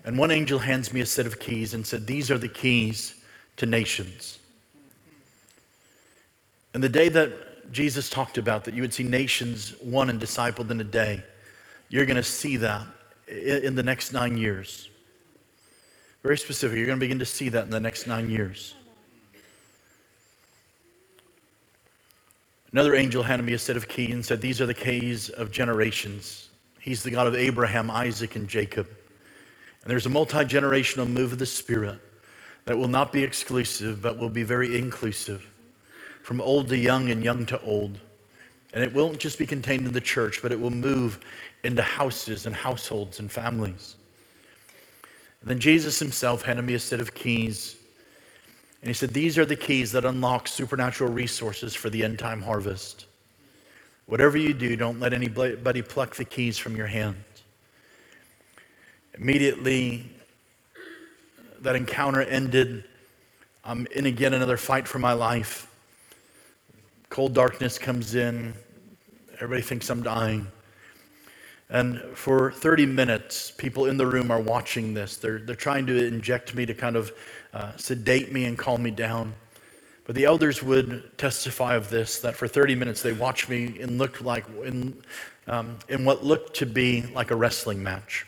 And 0.04 0.18
one 0.18 0.30
angel 0.30 0.58
hands 0.58 0.92
me 0.92 1.00
a 1.00 1.06
set 1.06 1.24
of 1.24 1.40
keys 1.40 1.72
and 1.72 1.84
said, 1.84 2.06
These 2.06 2.30
are 2.30 2.38
the 2.38 2.48
keys 2.48 3.14
to 3.56 3.64
nations. 3.64 4.38
And 6.74 6.84
the 6.84 6.90
day 6.90 7.08
that 7.08 7.32
Jesus 7.72 8.10
talked 8.10 8.38
about 8.38 8.64
that 8.64 8.74
you 8.74 8.82
would 8.82 8.94
see 8.94 9.02
nations 9.02 9.74
won 9.82 10.10
and 10.10 10.20
discipled 10.20 10.70
in 10.70 10.80
a 10.80 10.84
day, 10.84 11.22
you're 11.88 12.06
going 12.06 12.16
to 12.16 12.22
see 12.22 12.58
that 12.58 12.86
in 13.26 13.74
the 13.74 13.82
next 13.82 14.12
nine 14.12 14.36
years. 14.36 14.88
Very 16.22 16.38
specific. 16.38 16.76
You're 16.76 16.86
going 16.86 16.98
to 16.98 17.04
begin 17.04 17.18
to 17.18 17.26
see 17.26 17.48
that 17.48 17.64
in 17.64 17.70
the 17.70 17.80
next 17.80 18.06
nine 18.06 18.30
years. 18.30 18.74
Another 22.72 22.94
angel 22.94 23.22
handed 23.22 23.44
me 23.44 23.52
a 23.52 23.58
set 23.58 23.76
of 23.76 23.88
keys 23.88 24.14
and 24.14 24.24
said, 24.24 24.40
These 24.40 24.60
are 24.60 24.66
the 24.66 24.74
keys 24.74 25.28
of 25.28 25.50
generations. 25.50 26.48
He's 26.80 27.02
the 27.02 27.10
God 27.10 27.26
of 27.26 27.34
Abraham, 27.34 27.90
Isaac, 27.90 28.34
and 28.34 28.48
Jacob. 28.48 28.86
And 29.82 29.90
there's 29.90 30.06
a 30.06 30.10
multi 30.10 30.38
generational 30.38 31.08
move 31.08 31.32
of 31.32 31.38
the 31.38 31.46
Spirit 31.46 32.00
that 32.64 32.78
will 32.78 32.88
not 32.88 33.12
be 33.12 33.22
exclusive, 33.22 34.00
but 34.00 34.18
will 34.18 34.30
be 34.30 34.42
very 34.42 34.78
inclusive, 34.78 35.46
from 36.22 36.40
old 36.40 36.68
to 36.68 36.76
young 36.78 37.10
and 37.10 37.22
young 37.22 37.46
to 37.46 37.60
old. 37.62 37.98
And 38.74 38.82
it 38.82 38.94
won't 38.94 39.18
just 39.18 39.38
be 39.38 39.46
contained 39.46 39.86
in 39.86 39.92
the 39.92 40.00
church, 40.00 40.40
but 40.40 40.52
it 40.52 40.60
will 40.60 40.70
move 40.70 41.20
into 41.64 41.82
houses 41.82 42.46
and 42.46 42.54
households 42.54 43.18
and 43.18 43.30
families. 43.30 43.96
And 45.40 45.50
then 45.50 45.58
Jesus 45.58 45.98
himself 45.98 46.42
handed 46.42 46.62
me 46.64 46.74
a 46.74 46.78
set 46.78 47.00
of 47.00 47.14
keys 47.14 47.76
and 48.82 48.88
he 48.88 48.94
said, 48.94 49.10
These 49.10 49.38
are 49.38 49.44
the 49.44 49.56
keys 49.56 49.92
that 49.92 50.04
unlock 50.04 50.48
supernatural 50.48 51.12
resources 51.12 51.74
for 51.74 51.88
the 51.88 52.02
end 52.02 52.18
time 52.18 52.42
harvest. 52.42 53.06
Whatever 54.06 54.36
you 54.36 54.52
do, 54.52 54.76
don't 54.76 54.98
let 54.98 55.12
anybody 55.12 55.82
pluck 55.82 56.16
the 56.16 56.24
keys 56.24 56.58
from 56.58 56.76
your 56.76 56.88
hand. 56.88 57.16
Immediately, 59.14 60.10
that 61.60 61.76
encounter 61.76 62.22
ended. 62.22 62.84
I'm 63.64 63.86
in 63.94 64.06
again 64.06 64.34
another 64.34 64.56
fight 64.56 64.88
for 64.88 64.98
my 64.98 65.12
life. 65.12 65.71
Cold 67.12 67.34
darkness 67.34 67.78
comes 67.78 68.14
in. 68.14 68.54
Everybody 69.34 69.60
thinks 69.60 69.90
I'm 69.90 70.02
dying. 70.02 70.46
And 71.68 72.00
for 72.14 72.52
30 72.52 72.86
minutes, 72.86 73.50
people 73.50 73.84
in 73.84 73.98
the 73.98 74.06
room 74.06 74.30
are 74.30 74.40
watching 74.40 74.94
this. 74.94 75.18
They're, 75.18 75.40
they're 75.40 75.54
trying 75.54 75.84
to 75.88 76.06
inject 76.06 76.54
me 76.54 76.64
to 76.64 76.72
kind 76.72 76.96
of 76.96 77.12
uh, 77.52 77.76
sedate 77.76 78.32
me 78.32 78.46
and 78.46 78.56
calm 78.56 78.82
me 78.82 78.92
down. 78.92 79.34
But 80.06 80.14
the 80.14 80.24
elders 80.24 80.62
would 80.62 81.18
testify 81.18 81.74
of 81.74 81.90
this 81.90 82.18
that 82.20 82.34
for 82.34 82.48
30 82.48 82.76
minutes 82.76 83.02
they 83.02 83.12
watched 83.12 83.50
me 83.50 83.78
and 83.78 83.98
looked 83.98 84.22
like 84.22 84.46
in, 84.64 84.96
um, 85.48 85.80
in 85.90 86.06
what 86.06 86.24
looked 86.24 86.56
to 86.56 86.66
be 86.66 87.02
like 87.14 87.30
a 87.30 87.36
wrestling 87.36 87.82
match. 87.82 88.24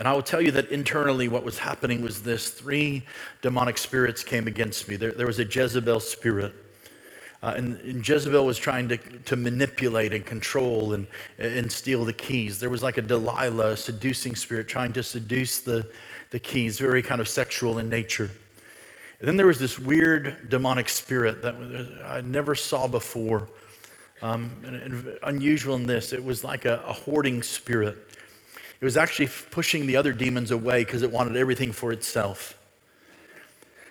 And 0.00 0.08
I 0.08 0.12
will 0.12 0.22
tell 0.22 0.40
you 0.40 0.50
that 0.50 0.72
internally, 0.72 1.28
what 1.28 1.44
was 1.44 1.56
happening 1.56 2.02
was 2.02 2.24
this 2.24 2.50
three 2.50 3.04
demonic 3.42 3.78
spirits 3.78 4.24
came 4.24 4.48
against 4.48 4.88
me. 4.88 4.96
There, 4.96 5.12
there 5.12 5.28
was 5.28 5.38
a 5.38 5.44
Jezebel 5.44 6.00
spirit. 6.00 6.65
Uh, 7.42 7.54
and, 7.56 7.76
and, 7.80 8.08
Jezebel 8.08 8.44
was 8.46 8.58
trying 8.58 8.88
to, 8.88 8.96
to 8.96 9.36
manipulate 9.36 10.14
and 10.14 10.24
control 10.24 10.94
and, 10.94 11.06
and 11.38 11.70
steal 11.70 12.04
the 12.04 12.12
keys. 12.12 12.58
There 12.58 12.70
was 12.70 12.82
like 12.82 12.96
a 12.96 13.02
Delilah, 13.02 13.72
a 13.72 13.76
seducing 13.76 14.34
spirit, 14.34 14.68
trying 14.68 14.92
to 14.94 15.02
seduce 15.02 15.60
the, 15.60 15.86
the 16.30 16.38
keys, 16.38 16.78
very 16.78 17.02
kind 17.02 17.20
of 17.20 17.28
sexual 17.28 17.78
in 17.78 17.88
nature. 17.88 18.30
And 19.20 19.28
then 19.28 19.36
there 19.36 19.46
was 19.46 19.58
this 19.58 19.78
weird 19.78 20.48
demonic 20.48 20.88
spirit 20.88 21.42
that 21.42 21.54
I 22.04 22.20
never 22.22 22.54
saw 22.54 22.86
before. 22.86 23.48
Um, 24.22 24.50
and, 24.64 24.76
and 24.76 25.18
unusual 25.22 25.76
in 25.76 25.86
this, 25.86 26.12
it 26.12 26.24
was 26.24 26.42
like 26.42 26.64
a, 26.64 26.82
a 26.86 26.92
hoarding 26.92 27.42
spirit. 27.42 27.98
It 28.80 28.84
was 28.84 28.96
actually 28.96 29.28
pushing 29.50 29.86
the 29.86 29.96
other 29.96 30.12
demons 30.12 30.50
away 30.50 30.84
because 30.84 31.02
it 31.02 31.10
wanted 31.10 31.36
everything 31.36 31.72
for 31.72 31.92
itself. 31.92 32.58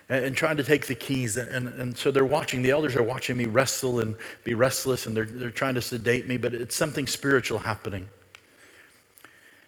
And, 0.08 0.36
trying 0.36 0.56
to 0.58 0.62
take 0.62 0.86
the 0.86 0.94
keys. 0.94 1.36
And, 1.36 1.68
and, 1.68 1.96
so 1.96 2.12
they're 2.12 2.24
watching, 2.24 2.62
the 2.62 2.70
elders 2.70 2.94
are 2.94 3.02
watching 3.02 3.36
me 3.36 3.46
wrestle 3.46 3.98
and 3.98 4.14
be 4.44 4.54
restless, 4.54 5.06
and 5.06 5.16
they're, 5.16 5.24
they're 5.24 5.50
trying 5.50 5.74
to 5.74 5.82
sedate 5.82 6.28
me, 6.28 6.36
but 6.36 6.54
it's 6.54 6.76
something 6.76 7.08
spiritual 7.08 7.58
happening. 7.58 8.08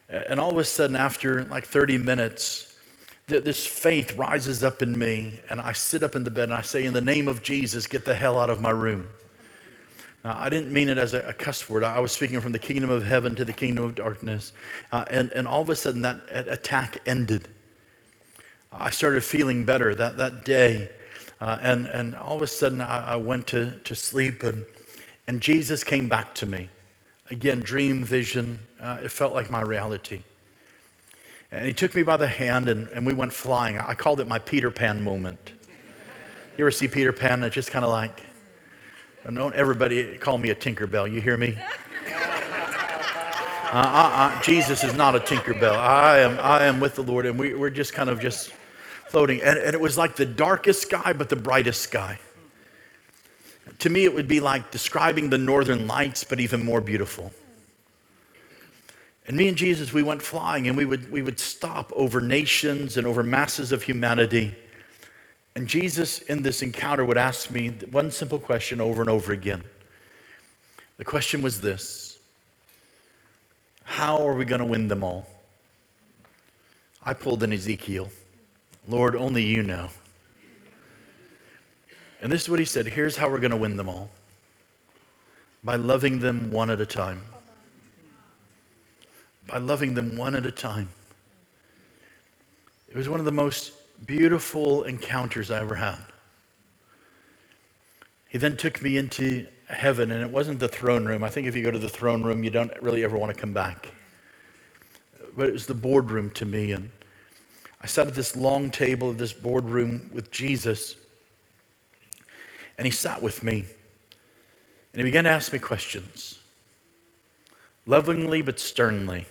And 0.08 0.38
all 0.38 0.50
of 0.50 0.58
a 0.58 0.64
sudden, 0.64 0.94
after 0.94 1.44
like 1.44 1.66
30 1.66 1.98
minutes, 1.98 2.76
this 3.26 3.66
faith 3.66 4.16
rises 4.16 4.64
up 4.64 4.80
in 4.80 4.98
me, 4.98 5.40
and 5.50 5.60
I 5.60 5.72
sit 5.72 6.02
up 6.02 6.16
in 6.16 6.24
the 6.24 6.30
bed 6.30 6.44
and 6.44 6.54
I 6.54 6.62
say, 6.62 6.86
In 6.86 6.94
the 6.94 7.00
name 7.00 7.28
of 7.28 7.42
Jesus, 7.42 7.86
get 7.86 8.04
the 8.04 8.14
hell 8.14 8.38
out 8.38 8.48
of 8.48 8.60
my 8.60 8.70
room. 8.70 9.06
Now, 10.24 10.36
I 10.38 10.48
didn't 10.48 10.72
mean 10.72 10.88
it 10.88 10.98
as 10.98 11.14
a, 11.14 11.32
cuss 11.32 11.68
word. 11.68 11.84
I 11.84 12.00
was 12.00 12.10
speaking 12.10 12.40
from 12.40 12.52
the 12.52 12.58
kingdom 12.58 12.90
of 12.90 13.04
heaven 13.04 13.34
to 13.36 13.44
the 13.44 13.52
kingdom 13.52 13.84
of 13.84 13.94
darkness. 13.94 14.52
Uh, 14.90 15.04
and, 15.10 15.30
and 15.32 15.46
all 15.46 15.62
of 15.62 15.68
a 15.68 15.76
sudden, 15.76 16.02
that 16.02 16.20
attack 16.30 16.98
ended. 17.06 17.48
I 18.78 18.90
started 18.90 19.24
feeling 19.24 19.64
better 19.64 19.94
that, 19.94 20.16
that 20.18 20.44
day. 20.44 20.90
Uh, 21.40 21.58
and, 21.60 21.86
and 21.86 22.14
all 22.16 22.36
of 22.36 22.42
a 22.42 22.46
sudden, 22.46 22.80
I, 22.80 23.12
I 23.12 23.16
went 23.16 23.46
to, 23.48 23.78
to 23.84 23.94
sleep, 23.94 24.42
and, 24.42 24.64
and 25.26 25.40
Jesus 25.40 25.84
came 25.84 26.08
back 26.08 26.34
to 26.36 26.46
me. 26.46 26.68
Again, 27.30 27.60
dream, 27.60 28.04
vision. 28.04 28.58
Uh, 28.80 28.98
it 29.02 29.10
felt 29.10 29.34
like 29.34 29.50
my 29.50 29.60
reality. 29.60 30.22
And 31.50 31.66
he 31.66 31.72
took 31.72 31.94
me 31.94 32.02
by 32.02 32.16
the 32.16 32.26
hand 32.26 32.68
and, 32.68 32.88
and 32.88 33.06
we 33.06 33.14
went 33.14 33.32
flying. 33.32 33.78
I 33.78 33.94
called 33.94 34.20
it 34.20 34.28
my 34.28 34.38
Peter 34.38 34.70
Pan 34.70 35.02
moment. 35.02 35.52
You 36.56 36.64
ever 36.64 36.70
see 36.70 36.88
Peter 36.88 37.12
Pan? 37.12 37.42
It's 37.42 37.54
just 37.54 37.70
kind 37.70 37.84
of 37.84 37.90
like, 37.90 38.22
don't 39.32 39.54
everybody 39.54 40.18
call 40.18 40.38
me 40.38 40.50
a 40.50 40.54
Tinkerbell. 40.54 41.10
You 41.10 41.20
hear 41.20 41.36
me? 41.36 41.56
Uh, 43.70 43.76
uh, 43.76 44.10
uh, 44.14 44.42
Jesus 44.42 44.82
is 44.82 44.94
not 44.94 45.14
a 45.14 45.20
Tinkerbell. 45.20 45.76
I 45.76 46.20
am, 46.20 46.38
I 46.40 46.64
am 46.64 46.80
with 46.80 46.94
the 46.94 47.02
Lord, 47.02 47.26
and 47.26 47.38
we, 47.38 47.54
we're 47.54 47.70
just 47.70 47.92
kind 47.92 48.08
of 48.08 48.18
just 48.20 48.52
floating. 49.10 49.42
And, 49.42 49.58
and 49.58 49.74
it 49.74 49.80
was 49.80 49.98
like 49.98 50.16
the 50.16 50.26
darkest 50.26 50.82
sky, 50.82 51.12
but 51.12 51.28
the 51.28 51.36
brightest 51.36 51.82
sky. 51.82 52.18
To 53.80 53.90
me, 53.90 54.04
it 54.04 54.14
would 54.14 54.28
be 54.28 54.40
like 54.40 54.70
describing 54.70 55.30
the 55.30 55.38
northern 55.38 55.86
lights, 55.86 56.24
but 56.24 56.40
even 56.40 56.64
more 56.64 56.80
beautiful. 56.80 57.32
And 59.26 59.36
me 59.36 59.46
and 59.46 59.56
Jesus, 59.56 59.92
we 59.92 60.02
went 60.02 60.22
flying 60.22 60.66
and 60.68 60.76
we 60.76 60.86
would, 60.86 61.12
we 61.12 61.20
would 61.20 61.38
stop 61.38 61.92
over 61.94 62.20
nations 62.20 62.96
and 62.96 63.06
over 63.06 63.22
masses 63.22 63.72
of 63.72 63.82
humanity. 63.82 64.54
And 65.54 65.68
Jesus, 65.68 66.20
in 66.20 66.42
this 66.42 66.62
encounter, 66.62 67.04
would 67.04 67.18
ask 67.18 67.50
me 67.50 67.68
one 67.90 68.10
simple 68.10 68.38
question 68.38 68.80
over 68.80 69.02
and 69.02 69.10
over 69.10 69.32
again. 69.32 69.64
The 70.96 71.04
question 71.04 71.42
was 71.42 71.60
this 71.60 72.18
How 73.84 74.26
are 74.26 74.34
we 74.34 74.46
going 74.46 74.60
to 74.60 74.66
win 74.66 74.88
them 74.88 75.04
all? 75.04 75.26
I 77.04 77.12
pulled 77.12 77.42
an 77.42 77.52
Ezekiel. 77.52 78.10
Lord, 78.88 79.14
only 79.14 79.44
you 79.44 79.62
know. 79.62 79.90
And 82.20 82.32
this 82.32 82.42
is 82.42 82.48
what 82.48 82.58
he 82.58 82.64
said 82.64 82.86
here's 82.86 83.16
how 83.16 83.28
we're 83.28 83.38
going 83.38 83.52
to 83.52 83.56
win 83.56 83.76
them 83.76 83.88
all 83.88 84.10
by 85.62 85.76
loving 85.76 86.20
them 86.20 86.50
one 86.50 86.70
at 86.70 86.80
a 86.80 86.86
time. 86.86 87.22
By 89.46 89.58
loving 89.58 89.94
them 89.94 90.16
one 90.16 90.34
at 90.34 90.46
a 90.46 90.50
time. 90.50 90.88
It 92.88 92.96
was 92.96 93.08
one 93.08 93.20
of 93.20 93.26
the 93.26 93.32
most 93.32 93.72
beautiful 94.06 94.84
encounters 94.84 95.50
I 95.50 95.60
ever 95.60 95.74
had. 95.74 95.98
He 98.28 98.38
then 98.38 98.56
took 98.56 98.82
me 98.82 98.96
into 98.96 99.46
heaven, 99.68 100.10
and 100.10 100.22
it 100.22 100.30
wasn't 100.30 100.60
the 100.60 100.68
throne 100.68 101.04
room. 101.04 101.24
I 101.24 101.28
think 101.28 101.46
if 101.46 101.56
you 101.56 101.62
go 101.62 101.70
to 101.70 101.78
the 101.78 101.88
throne 101.88 102.22
room, 102.22 102.44
you 102.44 102.50
don't 102.50 102.72
really 102.82 103.04
ever 103.04 103.16
want 103.16 103.34
to 103.34 103.38
come 103.38 103.52
back. 103.52 103.88
But 105.36 105.48
it 105.48 105.52
was 105.52 105.66
the 105.66 105.74
boardroom 105.74 106.30
to 106.32 106.44
me. 106.44 106.72
And 106.72 106.90
I 107.80 107.86
sat 107.86 108.06
at 108.06 108.14
this 108.14 108.36
long 108.36 108.70
table 108.70 109.10
of 109.10 109.18
this 109.18 109.32
boardroom 109.32 110.10
with 110.12 110.30
Jesus. 110.30 110.96
And 112.76 112.86
he 112.86 112.90
sat 112.90 113.22
with 113.22 113.42
me 113.42 113.64
and 114.92 115.00
he 115.00 115.02
began 115.02 115.24
to 115.24 115.30
ask 115.30 115.52
me 115.52 115.58
questions, 115.58 116.38
lovingly 117.86 118.42
but 118.42 118.58
sternly. 118.58 119.26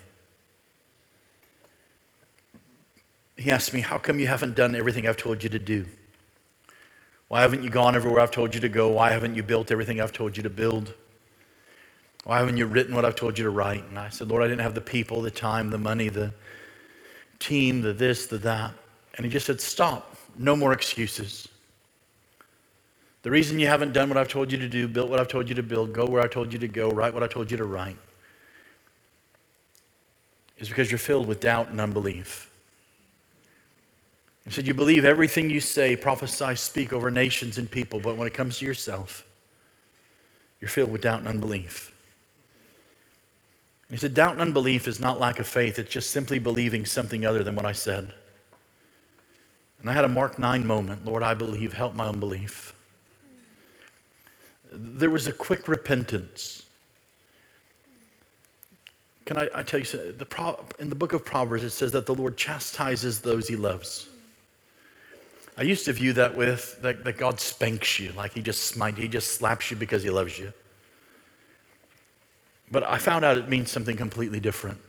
He 3.35 3.51
asked 3.51 3.73
me, 3.73 3.81
How 3.81 3.97
come 3.97 4.19
you 4.19 4.27
haven't 4.27 4.55
done 4.55 4.75
everything 4.75 5.07
I've 5.07 5.17
told 5.17 5.43
you 5.43 5.49
to 5.49 5.59
do? 5.59 5.85
Why 7.27 7.41
haven't 7.41 7.63
you 7.63 7.69
gone 7.69 7.95
everywhere 7.95 8.21
I've 8.21 8.31
told 8.31 8.55
you 8.55 8.61
to 8.61 8.69
go? 8.69 8.89
Why 8.89 9.11
haven't 9.11 9.35
you 9.35 9.43
built 9.43 9.71
everything 9.71 9.99
I've 9.99 10.13
told 10.13 10.37
you 10.37 10.43
to 10.43 10.49
build? 10.49 10.93
Why 12.23 12.39
haven't 12.39 12.57
you 12.57 12.65
written 12.65 12.95
what 12.95 13.05
I've 13.05 13.15
told 13.15 13.37
you 13.37 13.43
to 13.43 13.49
write? 13.49 13.83
And 13.89 13.99
I 13.99 14.09
said, 14.09 14.27
Lord, 14.27 14.43
I 14.43 14.47
didn't 14.47 14.61
have 14.61 14.75
the 14.75 14.81
people, 14.81 15.21
the 15.21 15.31
time, 15.31 15.69
the 15.69 15.77
money, 15.77 16.09
the 16.09 16.33
team, 17.39 17.81
the 17.81 17.93
this, 17.93 18.27
the 18.27 18.38
that. 18.39 18.73
And 19.15 19.26
he 19.26 19.31
just 19.31 19.45
said, 19.45 19.61
Stop. 19.61 20.15
No 20.38 20.55
more 20.55 20.73
excuses. 20.73 21.47
The 23.23 23.31
reason 23.31 23.59
you 23.59 23.68
haven't 23.68 23.93
done 23.93 24.07
what 24.07 24.18
I've 24.18 24.27
told 24.27 24.51
you 24.51 24.57
to 24.59 24.69
do, 24.69 24.88
built 24.88 25.09
what 25.09 25.19
I've 25.19 25.27
told 25.27 25.49
you 25.49 25.55
to 25.55 25.64
build, 25.64 25.91
go 25.91 26.05
where 26.05 26.22
I 26.22 26.27
told 26.27 26.53
you 26.53 26.59
to 26.59 26.68
go, 26.68 26.89
write 26.89 27.14
what 27.14 27.23
I 27.23 27.27
told 27.27 27.51
you 27.51 27.57
to 27.57 27.65
write, 27.65 27.97
is 30.59 30.69
because 30.69 30.91
you're 30.91 30.97
filled 30.97 31.27
with 31.27 31.39
doubt 31.39 31.69
and 31.69 31.81
unbelief. 31.81 32.49
He 34.45 34.51
said, 34.51 34.65
You 34.65 34.73
believe 34.73 35.03
everything 35.03 35.49
you 35.49 35.59
say, 35.59 35.95
prophesy, 35.95 36.55
speak 36.55 36.93
over 36.93 37.11
nations 37.11 37.57
and 37.57 37.69
people, 37.69 37.99
but 37.99 38.15
when 38.15 38.27
it 38.27 38.34
comes 38.34 38.59
to 38.59 38.65
yourself, 38.65 39.26
you're 40.61 40.69
filled 40.69 40.91
with 40.91 41.01
doubt 41.01 41.19
and 41.19 41.27
unbelief. 41.27 41.93
He 43.89 43.97
said, 43.97 44.14
Doubt 44.14 44.34
and 44.34 44.41
unbelief 44.41 44.88
is 44.88 44.99
not 44.99 45.19
lack 45.19 45.39
of 45.39 45.47
faith, 45.47 45.80
it's 45.80 45.91
just 45.91 46.11
simply 46.11 46.39
believing 46.39 46.85
something 46.85 47.26
other 47.26 47.43
than 47.43 47.55
what 47.55 47.65
I 47.65 47.72
said. 47.72 48.14
And 49.80 49.89
I 49.89 49.93
had 49.93 50.05
a 50.05 50.09
Mark 50.09 50.38
9 50.39 50.65
moment 50.65 51.05
Lord, 51.05 51.23
I 51.23 51.34
believe, 51.34 51.73
help 51.73 51.93
my 51.93 52.07
unbelief 52.07 52.73
there 54.72 55.09
was 55.09 55.27
a 55.27 55.34
quick 55.34 55.68
repentance. 55.68 56.64
Can 59.26 59.38
I, 59.38 59.49
I 59.53 59.64
tell 59.64 59.80
you, 59.80 59.85
the 60.14 60.26
Pro, 60.26 60.64
in 60.80 60.89
the 60.89 60.95
book 60.95 61.14
of 61.14 61.26
Proverbs, 61.26 61.64
it 61.64 61.72
says 61.72 61.91
that 61.91 62.05
the 62.05 62.15
Lord 62.15 62.38
chastises 62.38 63.19
those 63.19 63.47
he 63.47 63.55
loves. 63.55 64.07
I 65.57 65.64
used 65.64 65.85
to 65.85 65.93
view 65.93 66.14
that 66.14 66.35
with 66.35 66.80
that, 66.81 67.03
that 67.03 67.18
God 67.18 67.39
spanks 67.39 67.99
you, 67.99 68.11
like 68.14 68.34
he 68.34 68.41
just 68.41 68.64
smite, 68.64 68.97
he 68.97 69.07
just 69.07 69.34
slaps 69.34 69.72
you 69.72 69.77
because 69.77 70.03
he 70.03 70.09
loves 70.09 70.38
you. 70.38 70.53
But 72.72 72.84
I 72.84 72.98
found 72.98 73.23
out 73.23 73.38
it 73.38 73.49
means 73.49 73.72
something 73.72 73.95
completely 73.95 74.39
different. 74.39 74.81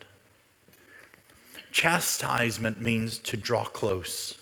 Chastisement 1.70 2.80
means 2.80 3.18
to 3.18 3.36
draw 3.36 3.64
close. 3.64 4.36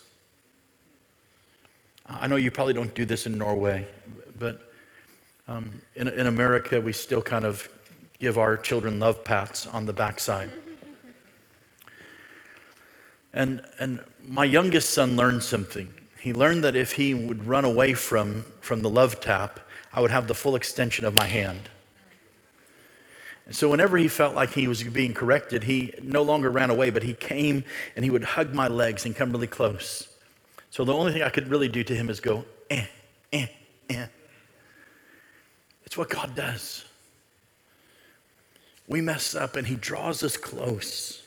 I 2.06 2.28
know 2.28 2.36
you 2.36 2.50
probably 2.50 2.74
don't 2.74 2.94
do 2.94 3.04
this 3.04 3.26
in 3.26 3.36
Norway, 3.36 3.86
but 4.38 4.72
um, 5.48 5.82
in, 5.94 6.08
in 6.08 6.26
America, 6.26 6.80
we 6.80 6.92
still 6.92 7.22
kind 7.22 7.44
of 7.44 7.68
give 8.18 8.38
our 8.38 8.56
children 8.56 8.98
love 8.98 9.24
pats 9.24 9.66
on 9.66 9.86
the 9.86 9.92
backside. 9.92 10.50
And, 13.34 13.62
and 13.78 14.02
my 14.26 14.44
youngest 14.44 14.90
son 14.90 15.16
learned 15.16 15.42
something. 15.42 15.92
He 16.18 16.32
learned 16.32 16.64
that 16.64 16.74
if 16.74 16.92
he 16.92 17.12
would 17.12 17.46
run 17.46 17.64
away 17.64 17.92
from, 17.92 18.44
from 18.60 18.80
the 18.80 18.88
love 18.88 19.20
tap, 19.20 19.60
I 19.92 20.00
would 20.00 20.10
have 20.10 20.26
the 20.26 20.34
full 20.34 20.56
extension 20.56 21.04
of 21.04 21.14
my 21.16 21.26
hand. 21.26 21.68
And 23.46 23.54
so, 23.54 23.70
whenever 23.70 23.96
he 23.96 24.08
felt 24.08 24.34
like 24.34 24.52
he 24.52 24.66
was 24.66 24.82
being 24.82 25.14
corrected, 25.14 25.64
he 25.64 25.94
no 26.02 26.22
longer 26.22 26.50
ran 26.50 26.68
away, 26.68 26.90
but 26.90 27.04
he 27.04 27.14
came 27.14 27.64
and 27.94 28.04
he 28.04 28.10
would 28.10 28.24
hug 28.24 28.52
my 28.52 28.66
legs 28.66 29.06
and 29.06 29.14
come 29.14 29.30
really 29.30 29.46
close. 29.46 30.08
So, 30.70 30.84
the 30.84 30.92
only 30.92 31.12
thing 31.12 31.22
I 31.22 31.30
could 31.30 31.48
really 31.48 31.68
do 31.68 31.84
to 31.84 31.94
him 31.94 32.10
is 32.10 32.20
go, 32.20 32.44
eh, 32.70 32.86
eh, 33.32 33.46
eh. 33.88 34.06
It's 35.84 35.96
what 35.96 36.10
God 36.10 36.34
does. 36.34 36.84
We 38.88 39.00
mess 39.00 39.34
up 39.34 39.56
and 39.56 39.66
He 39.66 39.76
draws 39.76 40.22
us 40.22 40.36
close. 40.36 41.22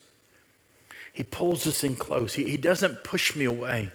He 1.13 1.23
pulls 1.23 1.67
us 1.67 1.83
in 1.83 1.95
close. 1.95 2.33
He, 2.33 2.45
he 2.45 2.57
doesn't 2.57 3.03
push 3.03 3.35
me 3.35 3.45
away. 3.45 3.91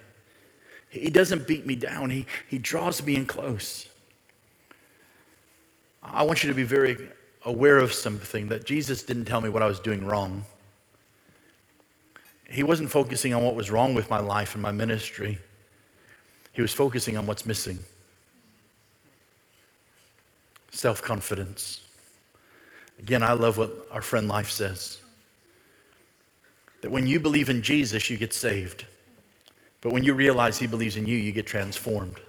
He 0.91 1.11
doesn't 1.11 1.47
beat 1.47 1.67
me 1.67 1.75
down. 1.75 2.11
He, 2.11 2.27
he 2.49 2.59
draws 2.59 3.03
me 3.03 3.17
in 3.17 3.27
close. 3.27 3.89
I 6.03 6.23
want 6.23 6.45
you 6.45 6.51
to 6.51 6.55
be 6.55 6.65
very 6.65 6.99
aware 7.45 7.79
of 7.79 7.93
something 7.93 8.49
that 8.49 8.65
Jesus 8.65 9.03
didn't 9.03 9.27
tell 9.27 9.41
me 9.41 9.49
what 9.49 9.63
I 9.63 9.67
was 9.67 9.81
doing 9.81 10.05
wrong. 10.05 10.45
He 12.49 12.63
wasn't 12.63 12.91
focusing 12.91 13.35
on 13.35 13.43
what 13.43 13.55
was 13.55 13.71
wrong 13.71 13.95
with 13.95 14.11
my 14.11 14.21
life 14.21 14.55
and 14.55 14.63
my 14.63 14.73
ministry, 14.73 15.39
he 16.53 16.63
was 16.63 16.73
focusing 16.73 17.17
on 17.17 17.27
what's 17.27 17.45
missing 17.45 17.79
self 20.71 21.03
confidence. 21.03 21.81
Again, 22.99 23.23
I 23.23 23.33
love 23.33 23.59
what 23.59 23.73
our 23.91 24.03
friend 24.03 24.29
Leif 24.29 24.51
says 24.51 24.99
that 26.81 26.91
when 26.91 27.07
you 27.07 27.19
believe 27.19 27.49
in 27.49 27.63
Jesus, 27.63 28.11
you 28.11 28.17
get 28.19 28.35
saved. 28.35 28.85
But 29.81 29.93
when 29.93 30.05
you 30.05 30.15
realize 30.15 30.59
He 30.59 30.67
believes 30.67 30.97
in 30.97 31.07
you, 31.07 31.17
you 31.17 31.33
get 31.33 31.47
transformed. 31.47 32.21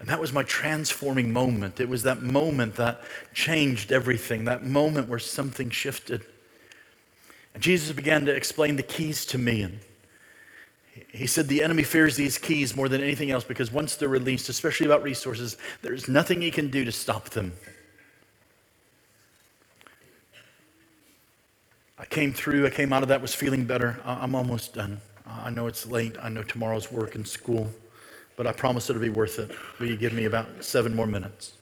And 0.00 0.08
that 0.08 0.18
was 0.20 0.32
my 0.32 0.42
transforming 0.42 1.32
moment. 1.32 1.78
It 1.78 1.88
was 1.88 2.02
that 2.04 2.22
moment 2.22 2.76
that 2.76 3.02
changed 3.34 3.92
everything, 3.92 4.46
that 4.46 4.64
moment 4.64 5.08
where 5.08 5.18
something 5.18 5.70
shifted. 5.70 6.24
And 7.54 7.62
Jesus 7.62 7.92
began 7.92 8.24
to 8.24 8.34
explain 8.34 8.76
the 8.76 8.82
keys 8.82 9.26
to 9.26 9.38
me. 9.38 9.62
And 9.62 9.78
he 11.12 11.26
said 11.26 11.48
the 11.48 11.62
enemy 11.62 11.82
fears 11.82 12.16
these 12.16 12.38
keys 12.38 12.74
more 12.74 12.88
than 12.88 13.02
anything 13.02 13.30
else 13.30 13.44
because 13.44 13.70
once 13.70 13.96
they're 13.96 14.08
released, 14.08 14.48
especially 14.48 14.86
about 14.86 15.02
resources, 15.02 15.58
there's 15.82 16.08
nothing 16.08 16.40
he 16.40 16.50
can 16.50 16.70
do 16.70 16.84
to 16.84 16.92
stop 16.92 17.30
them. 17.30 17.52
I 21.98 22.06
came 22.06 22.32
through, 22.32 22.66
I 22.66 22.70
came 22.70 22.94
out 22.94 23.02
of 23.02 23.10
that, 23.10 23.20
was 23.20 23.34
feeling 23.34 23.66
better. 23.66 24.00
I'm 24.06 24.34
almost 24.34 24.72
done. 24.72 25.02
I 25.26 25.50
know 25.50 25.66
it's 25.66 25.86
late. 25.86 26.16
I 26.22 26.30
know 26.30 26.42
tomorrow's 26.42 26.90
work 26.90 27.14
and 27.14 27.28
school, 27.28 27.70
but 28.40 28.46
I 28.46 28.52
promise 28.52 28.88
it'll 28.88 29.02
be 29.02 29.10
worth 29.10 29.38
it. 29.38 29.50
Will 29.78 29.88
you 29.88 29.98
give 29.98 30.14
me 30.14 30.24
about 30.24 30.64
seven 30.64 30.96
more 30.96 31.06
minutes? 31.06 31.52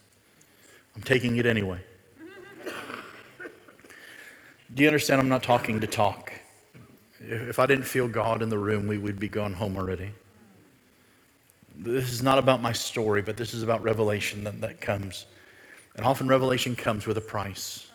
I'm 0.94 1.02
taking 1.02 1.36
it 1.36 1.44
anyway. 1.44 1.80
Do 4.72 4.84
you 4.84 4.88
understand? 4.88 5.20
I'm 5.20 5.28
not 5.28 5.42
talking 5.42 5.80
to 5.80 5.88
talk. 5.88 6.32
If 7.18 7.59
I 7.59 7.66
didn't 7.66 7.82
feel 7.82 8.06
God 8.06 8.42
in 8.42 8.48
the 8.48 8.59
room, 8.59 8.86
we 8.86 8.96
would 8.96 9.18
be 9.18 9.28
gone 9.28 9.55
home 9.55 9.76
already. 9.76 10.12
This 11.76 12.12
is 12.12 12.22
not 12.22 12.38
about 12.38 12.62
my 12.62 12.70
story, 12.70 13.22
but 13.22 13.36
this 13.36 13.55
is 13.55 13.64
about 13.64 13.82
revelation 13.82 14.44
that, 14.44 14.60
that 14.60 14.80
comes. 14.80 15.26
And 15.96 16.06
often 16.06 16.28
revelation 16.28 16.76
comes 16.76 17.09
with 17.09 17.18
a 17.18 17.20
price. 17.20 17.88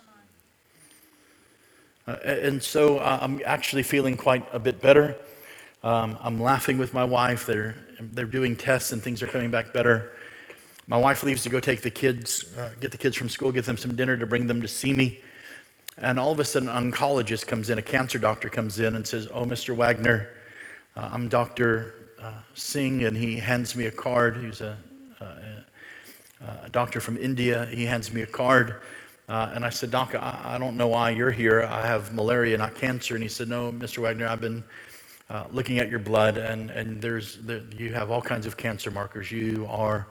Uh, 2.05 2.18
and 2.26 2.61
so 2.61 2.97
uh, 2.97 3.19
I'm 3.22 3.39
actually 3.45 3.84
feeling 3.84 4.18
quite 4.18 4.45
a 4.51 4.60
bit 4.60 4.81
better. 4.81 5.15
Um, 5.85 6.18
I'm 6.22 6.41
laughing 6.41 6.77
with 6.77 6.93
my 6.93 7.05
wife. 7.05 7.45
They're, 7.45 7.76
they're 8.11 8.25
doing 8.25 8.55
tests 8.55 8.91
and 8.91 9.01
things 9.01 9.23
are 9.23 9.27
coming 9.27 9.51
back 9.51 9.73
better. 9.73 10.11
My 10.88 10.97
wife 10.97 11.23
leaves 11.23 11.43
to 11.43 11.49
go 11.49 11.59
take 11.59 11.81
the 11.81 11.89
kids, 11.89 12.45
uh, 12.57 12.71
get 12.80 12.91
the 12.91 12.97
kids 12.97 13.15
from 13.15 13.30
school, 13.30 13.51
get 13.51 13.65
them 13.65 13.77
some 13.77 13.95
dinner 13.95 14.17
to 14.17 14.25
bring 14.25 14.47
them 14.47 14.61
to 14.61 14.67
see 14.67 14.93
me. 14.93 15.21
And 15.97 16.19
all 16.19 16.31
of 16.31 16.39
a 16.39 16.45
sudden, 16.45 16.69
an 16.69 16.91
oncologist 16.91 17.47
comes 17.47 17.69
in, 17.69 17.77
a 17.77 17.81
cancer 17.81 18.19
doctor 18.19 18.49
comes 18.49 18.80
in 18.80 18.95
and 18.95 19.07
says, 19.07 19.27
Oh, 19.34 19.45
Mr. 19.45 19.75
Wagner, 19.75 20.30
Uh, 20.95 21.09
I'm 21.11 21.30
Dr. 21.30 21.93
Uh, 22.21 22.34
Singh, 22.53 23.03
and 23.03 23.17
he 23.17 23.38
hands 23.38 23.75
me 23.75 23.85
a 23.85 23.91
card. 23.91 24.38
He's 24.38 24.61
a, 24.61 24.77
a, 26.41 26.69
doctor 26.69 26.99
from 26.99 27.17
India. 27.17 27.65
He 27.67 27.85
hands 27.85 28.13
me 28.13 28.21
a 28.21 28.27
card. 28.27 28.81
Uh, 29.30 29.51
and 29.55 29.65
I 29.65 29.69
said, 29.69 29.91
Doc, 29.91 30.15
I, 30.15 30.55
I, 30.55 30.57
don't 30.57 30.75
know 30.75 30.88
why 30.88 31.11
you're 31.11 31.31
here. 31.31 31.63
I 31.63 31.85
have 31.88 32.13
malaria, 32.13 32.57
not 32.57 32.75
cancer. 32.75 33.15
And 33.15 33.23
he 33.23 33.30
said, 33.30 33.47
No, 33.47 33.71
Mr. 33.71 33.99
Wagner, 33.99 34.27
I've 34.27 34.41
been 34.41 34.63
uh, 35.29 35.45
looking 35.51 35.79
at 35.79 35.89
your 35.89 35.99
blood, 35.99 36.37
and, 36.37 36.69
and 36.69 37.01
there's, 37.01 37.37
there, 37.37 37.61
you 37.77 37.93
have 37.93 38.11
all 38.11 38.21
kinds 38.21 38.45
of 38.45 38.57
cancer 38.57 38.91
markers. 38.91 39.31
You 39.31 39.65
are, 39.69 40.07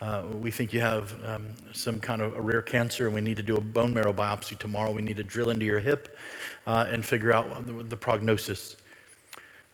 uh, 0.00 0.24
we 0.40 0.50
think 0.50 0.72
you 0.72 0.80
have 0.80 1.14
um, 1.24 1.48
some 1.72 2.00
kind 2.00 2.22
of 2.22 2.34
a 2.34 2.40
rare 2.40 2.62
cancer, 2.62 3.06
and 3.06 3.14
we 3.14 3.20
need 3.20 3.36
to 3.36 3.42
do 3.42 3.56
a 3.56 3.60
bone 3.60 3.94
marrow 3.94 4.12
biopsy 4.12 4.58
tomorrow. 4.58 4.90
We 4.92 5.02
need 5.02 5.16
to 5.18 5.24
drill 5.24 5.50
into 5.50 5.64
your 5.64 5.80
hip 5.80 6.16
uh, 6.66 6.86
and 6.88 7.04
figure 7.04 7.32
out 7.32 7.66
the, 7.66 7.84
the 7.84 7.96
prognosis. 7.96 8.76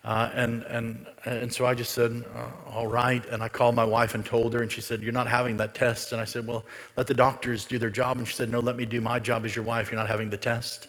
Uh, 0.02 0.30
and, 0.34 0.62
and, 0.64 1.06
and 1.26 1.52
so 1.52 1.66
I 1.66 1.74
just 1.74 1.92
said, 1.92 2.24
uh, 2.34 2.70
all 2.70 2.86
right. 2.86 3.24
And 3.26 3.42
I 3.42 3.48
called 3.48 3.74
my 3.74 3.84
wife 3.84 4.14
and 4.14 4.24
told 4.24 4.54
her, 4.54 4.62
and 4.62 4.72
she 4.72 4.80
said, 4.80 5.02
You're 5.02 5.12
not 5.12 5.26
having 5.26 5.58
that 5.58 5.74
test. 5.74 6.12
And 6.12 6.20
I 6.20 6.24
said, 6.24 6.46
Well, 6.46 6.64
let 6.96 7.06
the 7.06 7.14
doctors 7.14 7.66
do 7.66 7.78
their 7.78 7.90
job. 7.90 8.16
And 8.16 8.26
she 8.26 8.34
said, 8.34 8.50
No, 8.50 8.60
let 8.60 8.76
me 8.76 8.86
do 8.86 9.02
my 9.02 9.18
job 9.18 9.44
as 9.44 9.54
your 9.54 9.64
wife. 9.64 9.90
You're 9.90 10.00
not 10.00 10.08
having 10.08 10.30
the 10.30 10.38
test. 10.38 10.88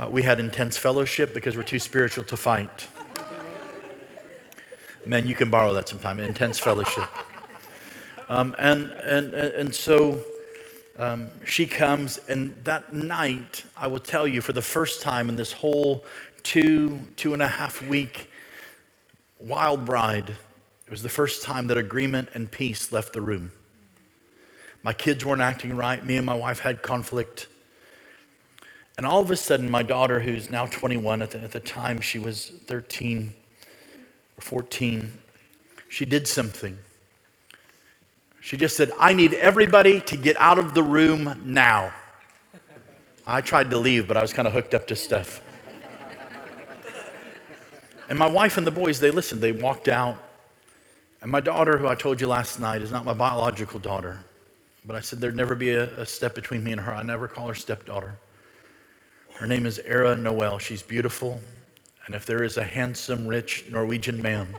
Uh, 0.00 0.08
we 0.08 0.22
had 0.22 0.40
intense 0.40 0.78
fellowship 0.78 1.34
because 1.34 1.58
we're 1.58 1.62
too 1.62 1.78
spiritual 1.78 2.24
to 2.24 2.34
fight. 2.34 2.88
Men, 5.04 5.26
you 5.26 5.34
can 5.34 5.50
borrow 5.50 5.74
that 5.74 5.90
sometime. 5.90 6.18
Intense 6.20 6.58
fellowship. 6.58 7.04
Um, 8.30 8.56
and, 8.58 8.92
and, 8.92 9.34
and 9.34 9.74
so 9.74 10.22
um, 10.98 11.28
she 11.44 11.66
comes, 11.66 12.16
and 12.28 12.54
that 12.64 12.94
night, 12.94 13.64
I 13.76 13.88
will 13.88 14.00
tell 14.00 14.26
you, 14.26 14.40
for 14.40 14.54
the 14.54 14.62
first 14.62 15.02
time 15.02 15.28
in 15.28 15.36
this 15.36 15.52
whole 15.52 16.02
two, 16.42 17.00
two 17.16 17.34
and 17.34 17.42
a 17.42 17.48
half 17.48 17.86
week 17.86 18.30
wild 19.38 19.86
ride, 19.86 20.30
it 20.30 20.90
was 20.90 21.02
the 21.02 21.10
first 21.10 21.42
time 21.42 21.66
that 21.66 21.76
agreement 21.76 22.30
and 22.32 22.50
peace 22.50 22.90
left 22.90 23.12
the 23.12 23.20
room. 23.20 23.52
My 24.82 24.94
kids 24.94 25.26
weren't 25.26 25.42
acting 25.42 25.76
right. 25.76 26.02
Me 26.02 26.16
and 26.16 26.24
my 26.24 26.34
wife 26.34 26.60
had 26.60 26.80
conflict. 26.80 27.48
And 28.96 29.06
all 29.06 29.20
of 29.20 29.30
a 29.30 29.36
sudden, 29.36 29.70
my 29.70 29.82
daughter, 29.82 30.20
who's 30.20 30.50
now 30.50 30.66
21, 30.66 31.22
at 31.22 31.30
the, 31.32 31.40
at 31.40 31.52
the 31.52 31.60
time 31.60 32.00
she 32.00 32.18
was 32.18 32.52
13 32.66 33.32
or 34.38 34.42
14, 34.42 35.12
she 35.88 36.04
did 36.04 36.28
something. 36.28 36.78
She 38.40 38.56
just 38.56 38.76
said, 38.76 38.90
I 38.98 39.12
need 39.12 39.34
everybody 39.34 40.00
to 40.02 40.16
get 40.16 40.36
out 40.38 40.58
of 40.58 40.74
the 40.74 40.82
room 40.82 41.40
now. 41.44 41.92
I 43.26 43.40
tried 43.40 43.70
to 43.70 43.78
leave, 43.78 44.08
but 44.08 44.16
I 44.16 44.22
was 44.22 44.32
kind 44.32 44.48
of 44.48 44.54
hooked 44.54 44.74
up 44.74 44.86
to 44.88 44.96
stuff. 44.96 45.42
And 48.08 48.18
my 48.18 48.28
wife 48.28 48.56
and 48.58 48.66
the 48.66 48.72
boys, 48.72 49.00
they 49.00 49.10
listened. 49.10 49.40
They 49.40 49.52
walked 49.52 49.88
out. 49.88 50.18
And 51.22 51.30
my 51.30 51.40
daughter, 51.40 51.78
who 51.78 51.86
I 51.86 51.94
told 51.94 52.20
you 52.20 52.26
last 52.26 52.60
night, 52.60 52.82
is 52.82 52.90
not 52.90 53.04
my 53.04 53.14
biological 53.14 53.78
daughter. 53.78 54.18
But 54.84 54.96
I 54.96 55.00
said 55.00 55.20
there'd 55.20 55.36
never 55.36 55.54
be 55.54 55.70
a, 55.70 55.84
a 56.00 56.06
step 56.06 56.34
between 56.34 56.64
me 56.64 56.72
and 56.72 56.80
her. 56.80 56.94
I 56.94 57.02
never 57.02 57.28
call 57.28 57.48
her 57.48 57.54
stepdaughter. 57.54 58.18
Her 59.40 59.46
name 59.46 59.64
is 59.64 59.80
Era 59.86 60.14
Noel. 60.14 60.58
She's 60.58 60.82
beautiful. 60.82 61.40
And 62.04 62.14
if 62.14 62.26
there 62.26 62.44
is 62.44 62.58
a 62.58 62.62
handsome, 62.62 63.26
rich 63.26 63.64
Norwegian 63.70 64.20
man, 64.20 64.54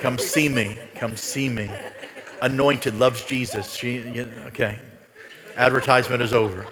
come 0.00 0.16
see 0.16 0.48
me. 0.48 0.78
Come 0.94 1.14
see 1.14 1.50
me. 1.50 1.70
Anointed, 2.40 2.98
loves 2.98 3.22
Jesus. 3.26 3.74
She, 3.74 4.18
okay. 4.46 4.78
Advertisement 5.56 6.22
is 6.22 6.32
over. 6.32 6.66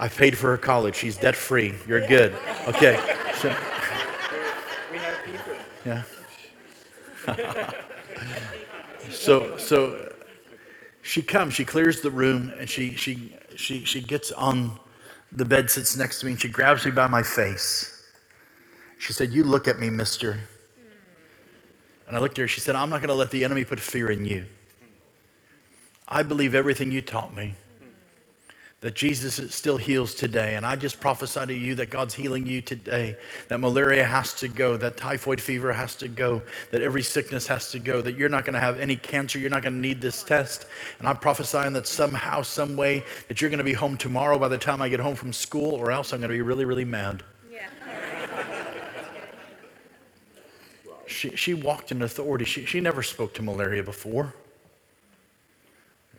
I 0.00 0.08
paid 0.08 0.36
for 0.36 0.48
her 0.48 0.58
college. 0.58 0.96
She's 0.96 1.16
debt 1.16 1.36
free. 1.36 1.76
You're 1.86 2.04
good. 2.04 2.34
Okay. 2.66 2.98
So, 3.36 3.56
yeah. 5.86 6.02
so 9.10 9.56
so 9.56 10.09
she 11.10 11.22
comes. 11.22 11.54
She 11.54 11.64
clears 11.64 12.02
the 12.02 12.10
room, 12.10 12.52
and 12.56 12.70
she 12.70 12.94
she 12.94 13.34
she 13.56 13.84
she 13.84 14.00
gets 14.00 14.30
on 14.30 14.78
the 15.32 15.44
bed, 15.44 15.68
sits 15.68 15.96
next 15.96 16.20
to 16.20 16.26
me, 16.26 16.32
and 16.32 16.40
she 16.40 16.48
grabs 16.48 16.84
me 16.84 16.92
by 16.92 17.08
my 17.08 17.20
face. 17.20 18.06
She 18.96 19.12
said, 19.12 19.32
"You 19.32 19.42
look 19.42 19.66
at 19.66 19.80
me, 19.80 19.90
Mister." 19.90 20.38
And 22.06 22.16
I 22.16 22.20
looked 22.20 22.38
at 22.38 22.42
her. 22.42 22.48
She 22.48 22.60
said, 22.60 22.76
"I'm 22.76 22.90
not 22.90 23.00
going 23.00 23.08
to 23.08 23.14
let 23.14 23.32
the 23.32 23.44
enemy 23.44 23.64
put 23.64 23.80
fear 23.80 24.08
in 24.08 24.24
you. 24.24 24.44
I 26.06 26.22
believe 26.22 26.54
everything 26.54 26.92
you 26.92 27.02
taught 27.02 27.34
me." 27.34 27.56
That 28.80 28.94
Jesus 28.94 29.34
still 29.54 29.76
heals 29.76 30.14
today. 30.14 30.54
And 30.54 30.64
I 30.64 30.74
just 30.74 31.00
prophesy 31.00 31.44
to 31.44 31.54
you 31.54 31.74
that 31.74 31.90
God's 31.90 32.14
healing 32.14 32.46
you 32.46 32.62
today, 32.62 33.16
that 33.48 33.60
malaria 33.60 34.04
has 34.04 34.32
to 34.34 34.48
go, 34.48 34.78
that 34.78 34.96
typhoid 34.96 35.38
fever 35.38 35.70
has 35.72 35.94
to 35.96 36.08
go, 36.08 36.40
that 36.70 36.80
every 36.80 37.02
sickness 37.02 37.46
has 37.46 37.70
to 37.72 37.78
go, 37.78 38.00
that 38.00 38.16
you're 38.16 38.30
not 38.30 38.46
going 38.46 38.54
to 38.54 38.60
have 38.60 38.80
any 38.80 38.96
cancer, 38.96 39.38
you're 39.38 39.50
not 39.50 39.62
going 39.62 39.74
to 39.74 39.78
need 39.78 40.00
this 40.00 40.22
test. 40.22 40.64
And 40.98 41.06
I'm 41.06 41.18
prophesying 41.18 41.74
that 41.74 41.86
somehow, 41.86 42.40
some 42.40 42.74
way, 42.74 43.04
that 43.28 43.42
you're 43.42 43.50
going 43.50 43.58
to 43.58 43.64
be 43.64 43.74
home 43.74 43.98
tomorrow 43.98 44.38
by 44.38 44.48
the 44.48 44.58
time 44.58 44.80
I 44.80 44.88
get 44.88 45.00
home 45.00 45.14
from 45.14 45.34
school, 45.34 45.74
or 45.74 45.90
else 45.90 46.14
I'm 46.14 46.20
going 46.20 46.30
to 46.30 46.34
be 46.36 46.42
really, 46.42 46.64
really 46.64 46.86
mad. 46.86 47.22
Yeah. 47.52 47.68
she, 51.06 51.36
she 51.36 51.52
walked 51.52 51.92
in 51.92 52.00
authority. 52.00 52.46
She, 52.46 52.64
she 52.64 52.80
never 52.80 53.02
spoke 53.02 53.34
to 53.34 53.42
malaria 53.42 53.82
before. 53.82 54.34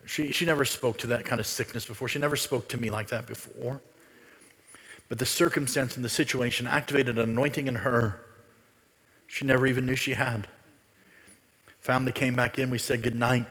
She, 0.05 0.31
she 0.31 0.45
never 0.45 0.65
spoke 0.65 0.97
to 0.99 1.07
that 1.07 1.25
kind 1.25 1.39
of 1.39 1.47
sickness 1.47 1.85
before. 1.85 2.07
She 2.07 2.19
never 2.19 2.35
spoke 2.35 2.67
to 2.69 2.77
me 2.77 2.89
like 2.89 3.09
that 3.09 3.27
before. 3.27 3.81
But 5.09 5.19
the 5.19 5.25
circumstance 5.25 5.95
and 5.95 6.05
the 6.05 6.09
situation 6.09 6.67
activated 6.67 7.17
an 7.17 7.29
anointing 7.29 7.67
in 7.67 7.75
her 7.75 8.21
she 9.31 9.45
never 9.45 9.65
even 9.65 9.85
knew 9.85 9.95
she 9.95 10.11
had. 10.11 10.49
Family 11.79 12.11
came 12.11 12.35
back 12.35 12.59
in. 12.59 12.69
We 12.69 12.77
said 12.77 13.01
good 13.01 13.15
night. 13.15 13.45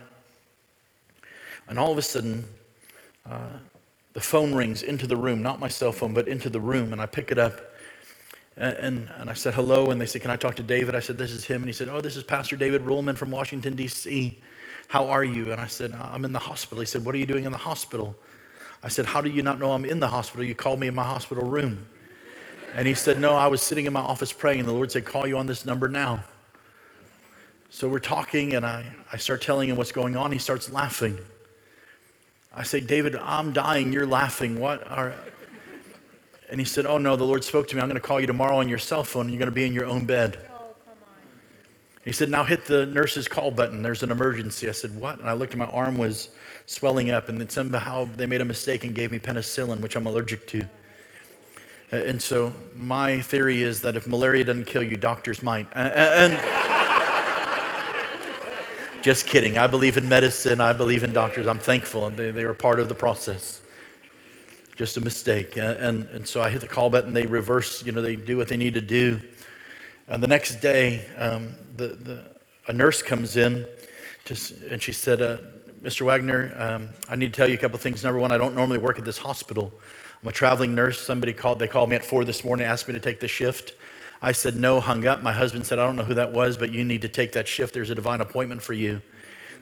And 1.69 1.79
all 1.79 1.91
of 1.91 1.97
a 1.97 2.03
sudden, 2.03 2.45
uh, 3.25 3.57
the 4.13 4.21
phone 4.21 4.55
rings 4.55 4.83
into 4.83 5.07
the 5.07 5.17
room, 5.17 5.43
not 5.43 5.59
my 5.59 5.69
cell 5.69 5.91
phone, 5.91 6.13
but 6.13 6.29
into 6.29 6.51
the 6.51 6.61
room. 6.61 6.93
And 6.93 7.01
I 7.01 7.07
pick 7.07 7.33
it 7.33 7.39
up. 7.39 7.61
And, 8.59 8.77
and, 8.77 9.11
and 9.17 9.31
I 9.31 9.33
said, 9.33 9.55
hello. 9.55 9.91
And 9.91 9.99
they 9.99 10.05
said, 10.05 10.21
can 10.21 10.31
I 10.31 10.37
talk 10.37 10.55
to 10.57 10.63
David? 10.63 10.95
I 10.95 11.01
said, 11.01 11.17
this 11.17 11.31
is 11.31 11.47
him. 11.47 11.63
And 11.63 11.67
he 11.67 11.73
said, 11.73 11.89
oh, 11.89 12.03
this 12.03 12.15
is 12.15 12.25
Pastor 12.25 12.57
David 12.57 12.83
Ruhlman 12.83 13.17
from 13.17 13.31
Washington, 13.31 13.75
D.C. 13.75 14.39
How 14.91 15.07
are 15.07 15.23
you? 15.23 15.53
And 15.53 15.61
I 15.61 15.69
said, 15.69 15.93
uh, 15.93 16.09
I'm 16.11 16.25
in 16.25 16.33
the 16.33 16.41
hospital. 16.41 16.81
He 16.81 16.87
said, 16.87 17.05
What 17.05 17.15
are 17.15 17.19
you 17.19 17.27
doing 17.27 17.45
in 17.45 17.53
the 17.53 17.59
hospital? 17.59 18.17
I 18.83 18.89
said, 18.89 19.07
How 19.07 19.21
do 19.21 19.31
you 19.31 19.41
not 19.41 19.61
know 19.61 19.71
I'm 19.71 19.85
in 19.85 20.01
the 20.01 20.09
hospital? 20.09 20.45
You 20.45 20.57
called 20.57 20.81
me 20.81 20.89
in 20.89 20.97
my 20.97 21.05
hospital 21.05 21.49
room. 21.49 21.87
And 22.75 22.89
he 22.89 22.95
said, 22.95 23.21
No, 23.21 23.37
I 23.37 23.47
was 23.47 23.63
sitting 23.63 23.87
in 23.87 23.93
my 23.93 24.01
office 24.01 24.33
praying. 24.33 24.59
And 24.59 24.69
The 24.69 24.73
Lord 24.73 24.91
said, 24.91 25.05
Call 25.05 25.29
you 25.29 25.39
on 25.39 25.47
this 25.47 25.65
number 25.65 25.87
now. 25.87 26.25
So 27.71 27.89
we're 27.89 28.01
talking, 28.01 28.55
and 28.55 28.67
I, 28.67 28.85
I 29.13 29.17
start 29.19 29.43
telling 29.43 29.69
him 29.69 29.77
what's 29.77 29.93
going 29.93 30.17
on. 30.17 30.33
He 30.33 30.39
starts 30.39 30.73
laughing. 30.73 31.17
I 32.53 32.65
say, 32.65 32.81
David, 32.81 33.15
I'm 33.15 33.53
dying. 33.53 33.93
You're 33.93 34.09
laughing. 34.09 34.59
What 34.59 34.91
are. 34.91 35.15
And 36.51 36.59
he 36.59 36.67
said, 36.67 36.85
Oh, 36.85 36.99
no, 36.99 37.15
the 37.15 37.23
Lord 37.23 37.45
spoke 37.45 37.69
to 37.69 37.77
me. 37.77 37.81
I'm 37.81 37.89
going 37.89 37.95
to 38.01 38.05
call 38.07 38.21
you 38.21 38.27
tomorrow 38.27 38.57
on 38.57 38.69
your 38.69 38.79
cell 38.79 39.05
phone, 39.05 39.27
and 39.27 39.31
you're 39.31 39.39
going 39.39 39.47
to 39.47 39.55
be 39.55 39.67
in 39.67 39.73
your 39.73 39.87
own 39.87 40.05
bed. 40.05 40.50
He 42.05 42.13
said, 42.13 42.31
Now 42.31 42.45
hit 42.45 42.65
the 42.65 42.87
nurse's 42.87 43.29
call 43.29 43.51
button. 43.51 43.83
There's 43.83 44.03
an 44.03 44.11
emergency. 44.11 44.69
I 44.69 44.73
said, 44.73 44.99
What? 44.99 45.19
And 45.19 45.29
I 45.29 45.35
looked, 45.35 45.53
and 45.53 45.59
my 45.59 45.67
arm 45.67 45.99
was 45.99 46.31
swelling 46.67 47.11
up. 47.11 47.29
And 47.29 47.41
then 47.41 47.49
somehow 47.49 48.09
they 48.17 48.27
made 48.27 48.41
a 48.41 48.45
mistake 48.45 48.85
and 48.85 48.95
gave 48.95 49.13
me 49.13 49.19
penicillin, 49.19 49.81
which 49.81 49.97
I'm 49.97 50.07
allergic 50.07 50.47
to. 50.49 50.63
Uh, 51.93 51.97
and 51.97 52.23
so 52.23 52.53
my 52.77 53.21
theory 53.21 53.63
is 53.63 53.83
that 53.83 53.97
if 53.97 54.07
malaria 54.07 54.45
doesn't 54.45 54.67
kill 54.67 54.83
you, 54.83 54.97
doctors 54.97 55.43
might. 55.43 55.67
Uh, 55.75 55.81
uh, 55.81 56.31
and 56.31 56.39
just 59.03 59.27
kidding. 59.27 59.59
I 59.59 59.67
believe 59.67 59.97
in 59.97 60.09
medicine. 60.09 60.61
I 60.61 60.73
believe 60.73 61.03
in 61.03 61.13
doctors. 61.13 61.47
I'm 61.47 61.59
thankful, 61.59 62.07
and 62.07 62.17
they, 62.17 62.31
they 62.31 62.45
were 62.45 62.55
part 62.55 62.81
of 62.81 62.89
the 62.89 62.95
process. 62.95 63.61
Just 64.77 64.97
a 64.97 65.01
mistake. 65.03 65.59
And, 65.59 66.07
and 66.07 66.27
so 66.27 66.41
I 66.41 66.49
hit 66.49 66.63
the 66.63 66.69
call 66.69 66.89
button. 66.89 67.13
They 67.13 67.27
reverse, 67.27 67.85
you 67.85 67.93
know, 67.93 68.01
they 68.01 68.17
do 68.17 68.39
what 68.39 68.49
they 68.49 68.57
need 68.57 68.73
to 68.75 68.81
do. 68.81 69.21
And 70.11 70.21
the 70.21 70.27
next 70.27 70.57
day, 70.57 71.07
um, 71.19 71.55
the, 71.77 71.87
the, 71.87 72.25
a 72.67 72.73
nurse 72.73 73.01
comes 73.01 73.37
in 73.37 73.65
and 74.69 74.83
she 74.83 74.93
said, 74.93 75.23
uh, 75.23 75.39
Mr. 75.83 76.03
Wagner, 76.03 76.53
um, 76.59 76.89
I 77.09 77.15
need 77.15 77.33
to 77.33 77.37
tell 77.37 77.49
you 77.49 77.55
a 77.55 77.59
couple 77.59 77.79
things. 77.79 78.03
Number 78.03 78.19
one, 78.19 78.33
I 78.33 78.37
don't 78.37 78.57
normally 78.57 78.79
work 78.79 78.99
at 78.99 79.05
this 79.05 79.19
hospital. 79.19 79.73
I'm 80.21 80.29
a 80.29 80.33
traveling 80.33 80.75
nurse. 80.75 81.01
Somebody 81.01 81.33
called, 81.33 81.61
they 81.61 81.69
called 81.69 81.91
me 81.91 81.97
at 81.97 82.05
four 82.05 82.25
this 82.25 82.45
morning, 82.45 82.67
asked 82.67 82.89
me 82.89 82.95
to 82.95 83.01
take 83.01 83.21
the 83.21 83.29
shift. 83.29 83.75
I 84.21 84.33
said 84.33 84.57
no, 84.57 84.81
hung 84.81 85.07
up. 85.07 85.23
My 85.23 85.33
husband 85.33 85.65
said, 85.65 85.79
I 85.79 85.87
don't 85.87 85.95
know 85.95 86.03
who 86.03 86.15
that 86.15 86.33
was, 86.33 86.57
but 86.59 86.73
you 86.73 86.85
need 86.85 87.03
to 87.03 87.09
take 87.09 87.33
that 87.33 87.47
shift. 87.47 87.73
There's 87.73 87.91
a 87.91 87.95
divine 87.95 88.21
appointment 88.21 88.63
for 88.63 88.73
you. 88.73 89.01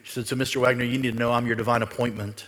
She 0.03 0.13
said, 0.13 0.27
So, 0.27 0.35
Mr. 0.35 0.59
Wagner, 0.59 0.83
you 0.83 0.97
need 0.97 1.13
to 1.13 1.19
know 1.19 1.31
I'm 1.31 1.45
your 1.45 1.55
divine 1.57 1.83
appointment. 1.83 2.47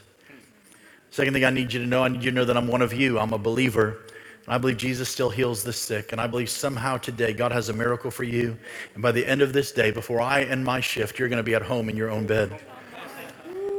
Second 1.11 1.34
thing 1.34 1.45
I 1.45 1.52
need 1.52 1.72
you 1.72 1.80
to 1.80 1.86
know, 1.86 2.03
I 2.03 2.07
need 2.07 2.23
you 2.23 2.32
to 2.32 2.36
know 2.36 2.45
that 2.45 2.57
I'm 2.57 2.68
one 2.68 2.82
of 2.82 2.94
you. 2.94 3.19
I'm 3.19 3.32
a 3.32 3.38
believer. 3.38 3.99
I 4.47 4.57
believe 4.57 4.77
Jesus 4.77 5.07
still 5.07 5.30
heals 5.30 5.63
the 5.63 5.73
sick. 5.73 6.11
And 6.11 6.19
I 6.19 6.27
believe 6.27 6.49
somehow 6.49 6.97
today 6.97 7.34
God 7.34 7.51
has 7.51 7.69
a 7.69 7.73
miracle 7.73 8.11
for 8.11 8.23
you. 8.23 8.57
And 8.93 9.03
by 9.03 9.11
the 9.11 9.26
end 9.26 9.41
of 9.41 9.53
this 9.53 9.72
day, 9.72 9.91
before 9.91 10.19
I 10.19 10.43
end 10.43 10.65
my 10.65 10.81
shift, 10.81 11.19
you're 11.19 11.30
going 11.30 11.38
to 11.38 11.43
be 11.43 11.55
at 11.55 11.61
home 11.61 11.89
in 11.89 11.95
your 11.95 12.09
own 12.09 12.26
bed. 12.26 12.59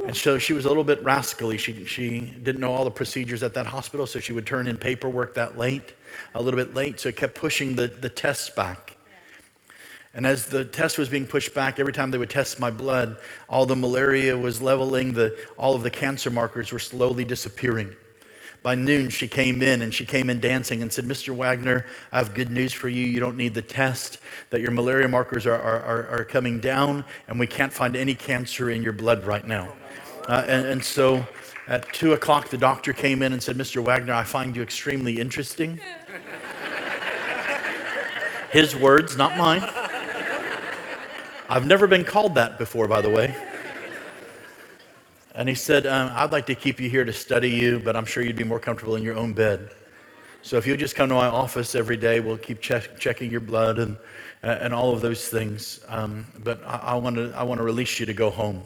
And 0.06 0.16
so 0.16 0.36
she 0.39 0.52
was 0.52 0.64
a 0.64 0.68
little 0.68 0.84
bit 0.84 1.02
rascally. 1.05 1.59
She, 1.59 1.84
she 1.84 2.20
didn't 2.20 2.60
know 2.60 2.72
all 2.72 2.84
the 2.84 2.90
procedures 2.90 3.43
at 3.43 3.55
that 3.55 3.66
hospital, 3.66 4.06
so 4.06 4.18
she 4.18 4.32
would 4.32 4.47
turn 4.47 4.66
in 4.66 4.76
paperwork 4.76 5.34
that 5.34 5.56
late, 5.56 5.94
a 6.34 6.43
little 6.43 6.59
bit 6.59 6.74
late. 6.74 6.98
So 6.98 7.09
it 7.09 7.16
kept 7.16 7.36
pushing 7.36 7.76
the, 7.76 7.86
the 7.86 8.09
tests 8.09 8.51
back. 8.51 8.97
And 10.14 10.26
as 10.26 10.47
the 10.47 10.64
test 10.64 10.98
was 10.98 11.09
being 11.09 11.26
pushed 11.26 11.55
back, 11.55 11.78
every 11.78 11.93
time 11.93 12.10
they 12.10 12.18
would 12.18 12.30
test 12.30 12.60
my 12.60 12.70
blood, 12.70 13.16
all 13.48 13.64
the 13.64 13.76
malaria 13.76 14.36
was 14.36 14.60
leveling, 14.60 15.12
the, 15.12 15.39
all 15.56 15.74
of 15.74 15.82
the 15.82 15.90
cancer 15.90 16.30
markers 16.30 16.72
were 16.72 16.78
slowly 16.78 17.24
disappearing. 17.24 17.94
By 18.62 18.76
noon, 18.76 19.10
she 19.10 19.26
came 19.26 19.60
in 19.60 19.82
and 19.82 19.93
she 19.93 20.06
came 20.06 20.30
in 20.30 20.39
dancing 20.39 20.82
and 20.82 20.93
said, 20.93 21.05
Mr. 21.05 21.34
Wagner, 21.34 21.84
I 22.12 22.18
have 22.18 22.32
good 22.32 22.51
news 22.51 22.72
for 22.72 22.89
you. 22.89 23.05
You 23.05 23.18
don't 23.18 23.36
need 23.36 23.55
the 23.55 23.62
test, 23.62 24.18
that 24.51 24.60
your 24.60 24.70
malaria 24.70 25.09
markers 25.09 25.47
are, 25.47 25.60
are, 25.60 25.80
are, 25.80 26.06
are 26.20 26.24
coming 26.24 26.60
down, 26.60 27.05
and 27.26 27.40
we 27.40 27.48
can't 27.48 27.72
find 27.72 27.97
any 27.97 28.14
cancer 28.14 28.70
in 28.70 28.82
your 28.82 28.93
blood 28.93 29.24
right 29.24 29.44
now. 29.44 29.72
Uh, 30.28 30.44
and, 30.47 30.66
and 30.66 30.84
so 30.84 31.26
at 31.66 31.93
two 31.93 32.12
o'clock, 32.12 32.51
the 32.51 32.59
doctor 32.59 32.93
came 32.93 33.20
in 33.22 33.32
and 33.32 33.43
said, 33.43 33.56
Mr. 33.56 33.82
Wagner, 33.82 34.14
I 34.14 34.22
find 34.22 34.55
you 34.55 34.62
extremely 34.62 35.18
interesting. 35.18 35.80
His 38.52 38.76
words, 38.76 39.16
not 39.16 39.36
mine. 39.36 39.62
I've 41.48 41.66
never 41.66 41.89
been 41.89 42.05
called 42.05 42.36
that 42.36 42.59
before, 42.59 42.86
by 42.86 43.01
the 43.01 43.10
way. 43.10 43.34
And 45.34 45.48
he 45.48 45.54
said, 45.54 45.86
um, 45.86 46.10
I'd 46.14 46.30
like 46.32 46.46
to 46.46 46.54
keep 46.54 46.78
you 46.78 46.90
here 46.90 47.04
to 47.04 47.12
study 47.12 47.48
you, 47.48 47.78
but 47.78 47.96
I'm 47.96 48.04
sure 48.04 48.22
you'd 48.22 48.36
be 48.36 48.44
more 48.44 48.60
comfortable 48.60 48.96
in 48.96 49.02
your 49.02 49.16
own 49.16 49.32
bed. 49.32 49.70
So 50.42 50.59
if 50.59 50.66
you 50.66 50.76
just 50.76 50.94
come 50.94 51.09
to 51.09 51.14
my 51.14 51.28
office 51.28 51.74
every 51.74 51.96
day, 51.96 52.20
we'll 52.20 52.36
keep 52.36 52.60
check, 52.60 52.98
checking 52.98 53.30
your 53.30 53.40
blood 53.40 53.78
and, 53.78 53.96
uh, 54.42 54.59
and 54.60 54.74
all 54.74 54.92
of 54.92 55.00
those 55.00 55.28
things. 55.28 55.80
Um, 55.88 56.26
but 56.42 56.62
I, 56.66 56.76
I 56.76 56.94
want 56.96 57.16
to 57.16 57.32
I 57.34 57.44
wanna 57.44 57.62
release 57.62 57.98
you 57.98 58.06
to 58.06 58.12
go 58.12 58.28
home. 58.28 58.64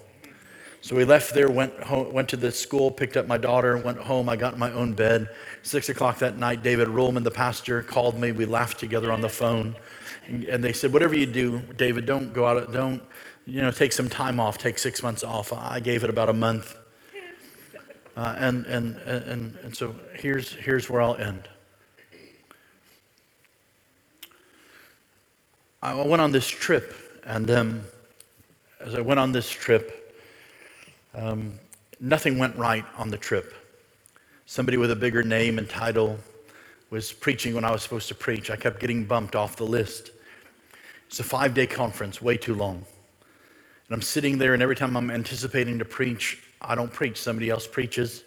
So 0.81 0.95
we 0.97 1.05
left 1.05 1.35
there, 1.35 1.51
went, 1.51 1.79
home, 1.83 2.13
went 2.13 2.29
to 2.31 2.37
the 2.37 2.51
school, 2.53 2.91
picked 2.91 3.17
up 3.17 3.27
my 3.27 3.39
daughter, 3.39 3.77
went 3.77 3.99
home. 3.99 4.29
I 4.29 4.37
got 4.37 4.55
in 4.55 4.59
my 4.59 4.73
own 4.73 4.93
bed. 4.93 5.29
Six 5.63 5.89
o'clock 5.89 6.19
that 6.21 6.39
night, 6.39 6.63
David 6.63 6.89
Ruhlman, 6.89 7.25
the 7.25 7.31
pastor, 7.31 7.83
called 7.83 8.19
me. 8.19 8.33
We 8.33 8.45
laughed 8.45 8.79
together 8.79 9.11
on 9.11 9.21
the 9.21 9.29
phone. 9.29 9.75
And 10.29 10.63
they 10.63 10.73
said, 10.73 10.93
whatever 10.93 11.17
you 11.17 11.27
do, 11.27 11.59
David, 11.77 12.07
don't 12.07 12.33
go 12.33 12.47
out, 12.47 12.73
don't, 12.73 13.03
you 13.47 13.63
know, 13.63 13.71
take 13.71 13.93
some 13.93 14.09
time 14.09 14.41
off, 14.41 14.59
take 14.59 14.79
six 14.79 15.03
months 15.03 15.23
off. 15.23 15.53
I 15.53 15.79
gave 15.79 16.03
it 16.03 16.11
about 16.11 16.29
a 16.29 16.33
month. 16.33 16.77
Uh, 18.17 18.35
and, 18.39 18.67
and, 18.67 18.97
and, 18.97 19.57
and 19.63 19.77
so 19.77 19.95
here's, 20.15 20.53
here's 20.53 20.91
where 20.91 21.01
I'll 21.01 21.17
end. 21.17 21.49
I 25.83 25.95
went 25.95 26.21
on 26.21 26.33
this 26.33 26.49
trip, 26.49 26.95
and 27.25 27.49
um, 27.51 27.83
as 28.81 28.95
I 28.97 29.01
went 29.01 29.21
on 29.21 29.31
this 29.31 29.49
trip, 29.49 30.17
um, 31.15 31.53
nothing 32.01 32.39
went 32.39 32.57
right 32.57 32.85
on 32.97 33.11
the 33.11 33.19
trip. 33.19 33.55
Somebody 34.47 34.79
with 34.79 34.91
a 34.91 34.97
bigger 34.97 35.23
name 35.23 35.59
and 35.59 35.69
title 35.69 36.19
was 36.91 37.13
preaching 37.13 37.55
when 37.55 37.65
I 37.65 37.71
was 37.71 37.83
supposed 37.83 38.09
to 38.09 38.15
preach. 38.15 38.51
I 38.51 38.57
kept 38.57 38.81
getting 38.81 39.05
bumped 39.05 39.37
off 39.37 39.57
the 39.57 39.67
list. 39.67 40.11
It's 41.07 41.21
a 41.21 41.25
five 41.25 41.55
day 41.55 41.67
conference, 41.67 42.21
way 42.21 42.37
too 42.37 42.55
long. 42.55 42.85
And 43.89 43.95
I'm 43.95 44.03
sitting 44.03 44.39
there, 44.39 44.55
and 44.55 44.63
every 44.63 44.77
time 44.77 44.97
I'm 44.97 45.11
anticipating 45.11 45.79
to 45.79 45.85
preach, 45.85 46.43
I 46.61 46.75
don't 46.75 46.93
preach, 46.93 47.19
somebody 47.19 47.51
else 47.51 47.67
preaches. 47.67 48.25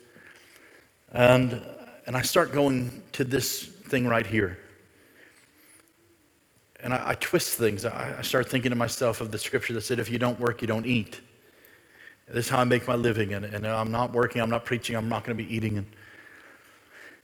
And, 1.12 1.62
and 2.06 2.16
I 2.16 2.22
start 2.22 2.54
going 2.54 3.04
to 3.14 3.24
this 3.24 3.64
thing 3.66 4.08
right 4.08 4.26
here. 4.26 4.58
And 6.82 6.94
I, 6.94 7.10
I 7.10 7.14
twist 7.16 7.58
things. 7.58 7.84
I, 7.84 8.16
I 8.20 8.22
start 8.22 8.50
thinking 8.50 8.70
to 8.70 8.76
myself 8.76 9.20
of 9.20 9.32
the 9.32 9.38
scripture 9.38 9.74
that 9.74 9.82
said, 9.82 10.00
if 10.00 10.10
you 10.10 10.18
don't 10.18 10.40
work, 10.40 10.62
you 10.62 10.68
don't 10.68 10.86
eat. 10.86 11.20
This 12.28 12.46
is 12.46 12.50
how 12.50 12.60
I 12.60 12.64
make 12.64 12.88
my 12.88 12.96
living. 12.96 13.34
And, 13.34 13.44
and 13.44 13.68
I'm 13.68 13.92
not 13.92 14.14
working, 14.14 14.42
I'm 14.42 14.50
not 14.50 14.64
preaching, 14.64 14.96
I'm 14.96 15.10
not 15.10 15.26
going 15.26 15.38
to 15.38 15.44
be 15.44 15.54
eating. 15.54 15.80
And 15.80 15.88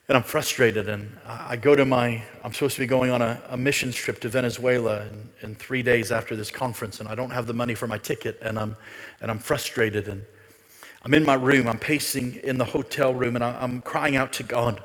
and 0.08 0.16
I'm 0.16 0.24
frustrated. 0.24 0.88
And 0.88 1.18
I 1.26 1.56
go 1.56 1.76
to 1.76 1.86
my, 1.86 2.22
I'm 2.44 2.54
supposed 2.54 2.76
to 2.76 2.82
be 2.82 2.88
going 2.88 3.12
on 3.12 3.22
a, 3.22 3.42
a 3.50 3.58
missions 3.58 3.96
trip 3.96 4.20
to 4.22 4.30
Venezuela 4.30 5.06
in, 5.08 5.30
in, 5.42 5.56
three 5.56 5.82
days 5.82 6.12
after 6.12 6.36
this 6.36 6.52
conference, 6.52 7.00
and 7.00 7.10
I 7.10 7.16
don't 7.16 7.32
have 7.32 7.48
the 7.48 7.54
money 7.54 7.74
for 7.74 7.88
my 7.88 7.98
ticket, 7.98 8.38
and 8.42 8.60
I'm, 8.60 8.78
and 9.22 9.32
I'm 9.32 9.40
frustrated. 9.40 10.08
And 10.08 10.24
I'm 11.04 11.14
in 11.14 11.26
my 11.26 11.34
room, 11.34 11.68
I'm 11.68 11.80
pacing 11.80 12.36
in 12.44 12.58
the 12.58 12.66
hotel 12.66 13.14
room, 13.14 13.36
and 13.36 13.44
I, 13.44 13.60
I'm 13.60 13.82
crying 13.82 14.16
out 14.16 14.32
to 14.34 14.44
God. 14.44 14.84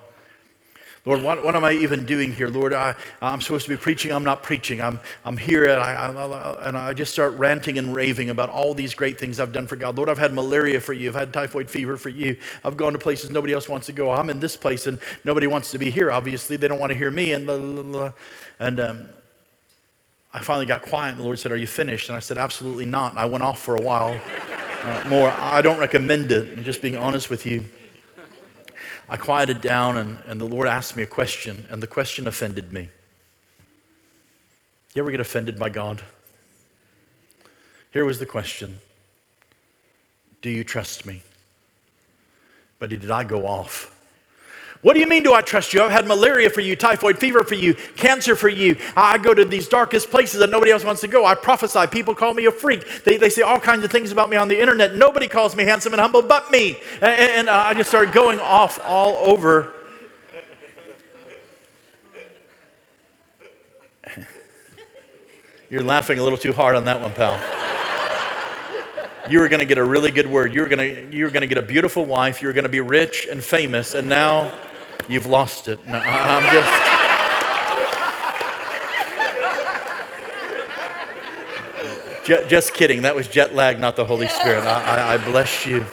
Lord, 1.07 1.23
what, 1.23 1.43
what 1.43 1.57
am 1.57 1.65
I 1.65 1.73
even 1.73 2.05
doing 2.05 2.31
here? 2.31 2.49
Lord, 2.49 2.75
I, 2.75 2.95
I'm 3.23 3.41
supposed 3.41 3.65
to 3.65 3.71
be 3.71 3.77
preaching. 3.79 4.13
I'm 4.13 4.23
not 4.23 4.43
preaching. 4.43 4.83
I'm, 4.83 5.01
I'm 5.25 5.39
here 5.39 5.65
and 5.65 5.81
I, 5.81 5.93
I, 5.95 6.69
and 6.69 6.77
I 6.77 6.93
just 6.93 7.11
start 7.13 7.33
ranting 7.39 7.79
and 7.79 7.95
raving 7.95 8.29
about 8.29 8.51
all 8.51 8.75
these 8.75 8.93
great 8.95 9.19
things 9.19 9.41
I've 9.41 9.53
done 9.53 9.67
for 9.67 9.77
God. 9.77 9.97
Lord, 9.97 10.11
I've 10.11 10.19
had 10.19 10.35
malaria 10.35 10.79
for 10.79 10.93
you. 10.93 11.09
I've 11.09 11.15
had 11.15 11.33
typhoid 11.33 11.71
fever 11.71 11.97
for 11.97 12.11
you. 12.11 12.37
I've 12.65 12.77
gone 12.77 12.93
to 12.93 12.99
places 12.99 13.31
nobody 13.31 13.55
else 13.55 13.67
wants 13.67 13.87
to 13.87 13.93
go. 13.93 14.11
I'm 14.11 14.29
in 14.29 14.41
this 14.41 14.59
place 14.59 14.87
and 14.87 14.99
nobody 15.25 15.47
wants 15.47 15.71
to 15.71 15.79
be 15.79 15.91
here. 15.91 16.13
Obviously, 16.13 16.59
they 16.59 16.69
don't 16.69 16.79
want 16.79 16.93
to 16.93 16.99
hear 16.99 17.11
me. 17.11 17.33
And, 17.33 17.47
blah, 17.47 17.57
blah, 17.59 17.83
blah. 17.83 18.13
and 18.59 18.81
um, 18.81 19.09
I 20.35 20.41
finally 20.41 20.67
got 20.67 20.83
quiet. 20.83 21.13
And 21.13 21.21
the 21.21 21.25
Lord 21.25 21.39
said, 21.39 21.51
Are 21.51 21.57
you 21.57 21.67
finished? 21.67 22.11
And 22.11 22.17
I 22.17 22.21
said, 22.21 22.37
Absolutely 22.37 22.85
not. 22.85 23.13
And 23.13 23.19
I 23.19 23.25
went 23.25 23.43
off 23.43 23.59
for 23.59 23.75
a 23.75 23.81
while 23.81 24.21
uh, 24.83 25.05
more. 25.09 25.31
I 25.31 25.63
don't 25.63 25.79
recommend 25.79 26.31
it. 26.31 26.63
Just 26.63 26.83
being 26.83 26.97
honest 26.97 27.31
with 27.31 27.47
you. 27.47 27.65
I 29.11 29.17
quieted 29.17 29.61
down 29.61 29.97
and, 29.97 30.19
and 30.27 30.41
the 30.41 30.45
Lord 30.45 30.69
asked 30.69 30.97
me 30.97 31.03
a 31.03 31.07
question, 31.07 31.67
and 31.69 31.83
the 31.83 31.89
question 31.89 32.29
offended 32.29 32.73
me. 32.73 32.91
You 34.95 35.03
ever 35.03 35.11
get 35.11 35.19
offended 35.19 35.59
by 35.59 35.69
God? 35.69 36.03
Here 37.93 38.05
was 38.05 38.21
the 38.21 38.27
question 38.27 38.79
Do 40.43 40.49
you 40.49 40.63
trust 40.63 41.05
me? 41.05 41.23
But 42.79 42.91
did 42.91 43.11
I 43.11 43.25
go 43.25 43.47
off? 43.47 44.00
What 44.83 44.95
do 44.95 45.01
you 45.01 45.07
mean, 45.07 45.23
do 45.23 45.35
I 45.35 45.43
trust 45.43 45.75
you? 45.75 45.83
I've 45.83 45.91
had 45.91 46.07
malaria 46.07 46.49
for 46.49 46.63
you, 46.63 46.75
typhoid 46.75 47.19
fever 47.19 47.45
for 47.45 47.55
you, 47.55 47.75
cancer 47.97 48.35
for 48.35 48.49
you. 48.49 48.79
I 48.97 49.19
go 49.19 49.35
to 49.35 49.45
these 49.45 49.69
darkest 49.69 50.11
places 50.11 50.41
that 50.41 50.49
nobody 50.49 50.71
else 50.71 50.85
wants 50.85 51.03
to 51.03 51.09
go. 51.09 51.27
I 51.27 51.35
prophesy. 51.35 51.87
People 51.89 52.15
call 52.15 52.33
me 52.33 52.47
a 52.47 52.51
freak. 52.51 53.05
They, 53.05 53.19
they 53.19 53.29
say 53.29 53.43
all 53.43 53.61
kinds 53.61 53.85
of 53.85 53.91
things 53.91 54.11
about 54.11 54.31
me 54.31 54.39
on 54.39 54.49
the 54.49 54.59
internet. 54.59 54.95
Nobody 54.95 55.29
calls 55.29 55.55
me 55.55 55.65
handsome 55.65 55.93
and 55.93 56.01
humble 56.01 56.23
but 56.23 56.51
me. 56.51 56.79
And, 57.03 57.21
and 57.21 57.51
I 57.51 57.75
just 57.75 57.91
started 57.91 58.15
going 58.15 58.41
off 58.41 58.81
all 58.83 59.17
over. 59.17 59.75
You're 65.69 65.83
laughing 65.83 66.19
a 66.19 66.23
little 66.23 66.39
too 66.39 66.55
hard 66.55 66.75
on 66.75 66.87
that 66.87 67.03
one, 67.03 67.13
pal 67.13 67.39
you 69.29 69.39
were 69.39 69.49
going 69.49 69.61
to 69.61 69.67
get 69.67 69.79
a 69.79 69.85
really 69.85 70.11
good 70.11 70.27
word. 70.27 70.53
You 70.53 70.63
were 70.63 70.67
going 70.67 70.79
to, 70.79 71.17
you 71.17 71.23
were 71.25 71.31
going 71.31 71.43
to 71.43 71.47
get 71.47 71.59
a 71.59 71.63
beautiful 71.63 72.05
wife. 72.05 72.43
You 72.43 72.49
were 72.49 72.53
going 72.53 72.65
to 72.65 72.71
be 72.71 72.81
rich 72.81 73.29
and 73.31 73.45
famous, 73.45 73.95
and 73.95 74.09
now 74.09 74.53
You've 75.09 75.27
lost 75.27 75.69
it. 75.69 75.87
No, 75.87 75.99
I'm 75.99 76.43
just. 76.53 76.91
just 82.49 82.75
kidding. 82.75 83.03
That 83.03 83.17
was 83.17 83.27
jet 83.27 83.55
lag, 83.55 83.81
not 83.81 83.97
the 83.97 84.05
Holy 84.05 84.29
Spirit. 84.29 84.65
I, 84.65 84.83
I, 84.83 85.15
I 85.15 85.19
bless 85.19 85.67
you. 85.67 85.85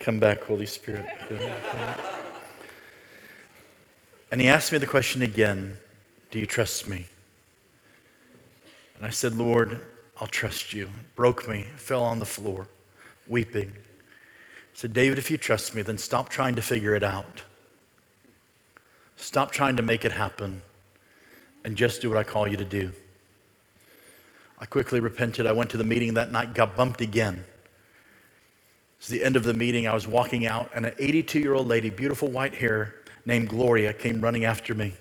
Come 0.00 0.18
back, 0.18 0.42
Holy 0.42 0.66
Spirit. 0.66 1.06
And 4.32 4.40
he 4.40 4.48
asked 4.48 4.72
me 4.72 4.78
the 4.78 4.86
question 4.86 5.22
again 5.22 5.76
Do 6.32 6.40
you 6.40 6.46
trust 6.46 6.88
me? 6.88 7.06
And 8.96 9.06
I 9.06 9.10
said, 9.10 9.36
Lord, 9.36 9.80
I'll 10.22 10.28
trust 10.28 10.72
you. 10.72 10.88
Broke 11.16 11.48
me, 11.48 11.66
fell 11.74 12.04
on 12.04 12.20
the 12.20 12.24
floor, 12.24 12.68
weeping. 13.26 13.72
Said, 14.72 14.92
David, 14.92 15.18
if 15.18 15.32
you 15.32 15.36
trust 15.36 15.74
me, 15.74 15.82
then 15.82 15.98
stop 15.98 16.28
trying 16.28 16.54
to 16.54 16.62
figure 16.62 16.94
it 16.94 17.02
out. 17.02 17.42
Stop 19.16 19.50
trying 19.50 19.74
to 19.78 19.82
make 19.82 20.04
it 20.04 20.12
happen 20.12 20.62
and 21.64 21.76
just 21.76 22.00
do 22.00 22.08
what 22.08 22.18
I 22.18 22.22
call 22.22 22.46
you 22.46 22.56
to 22.56 22.64
do. 22.64 22.92
I 24.60 24.64
quickly 24.64 25.00
repented. 25.00 25.44
I 25.44 25.52
went 25.52 25.70
to 25.70 25.76
the 25.76 25.82
meeting 25.82 26.14
that 26.14 26.30
night, 26.30 26.54
got 26.54 26.76
bumped 26.76 27.00
again. 27.00 27.44
It's 29.00 29.08
the 29.08 29.24
end 29.24 29.34
of 29.34 29.42
the 29.42 29.54
meeting. 29.54 29.88
I 29.88 29.94
was 29.94 30.06
walking 30.06 30.46
out, 30.46 30.70
and 30.72 30.86
an 30.86 30.94
82 31.00 31.40
year 31.40 31.54
old 31.54 31.66
lady, 31.66 31.90
beautiful 31.90 32.30
white 32.30 32.54
hair, 32.54 32.94
named 33.26 33.48
Gloria, 33.48 33.92
came 33.92 34.20
running 34.20 34.44
after 34.44 34.72
me. 34.72 34.94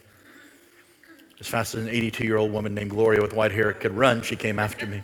As 1.42 1.48
fast 1.48 1.74
as 1.74 1.82
an 1.86 1.90
82 1.90 2.24
year 2.24 2.38
old 2.38 2.54
woman 2.54 2.76
named 2.76 2.92
Gloria 2.92 3.20
with 3.20 3.34
white 3.34 3.52
hair 3.52 3.74
could 3.74 3.98
run, 3.98 4.22
she 4.22 4.36
came 4.36 4.60
after 4.60 4.86
me. 4.86 5.02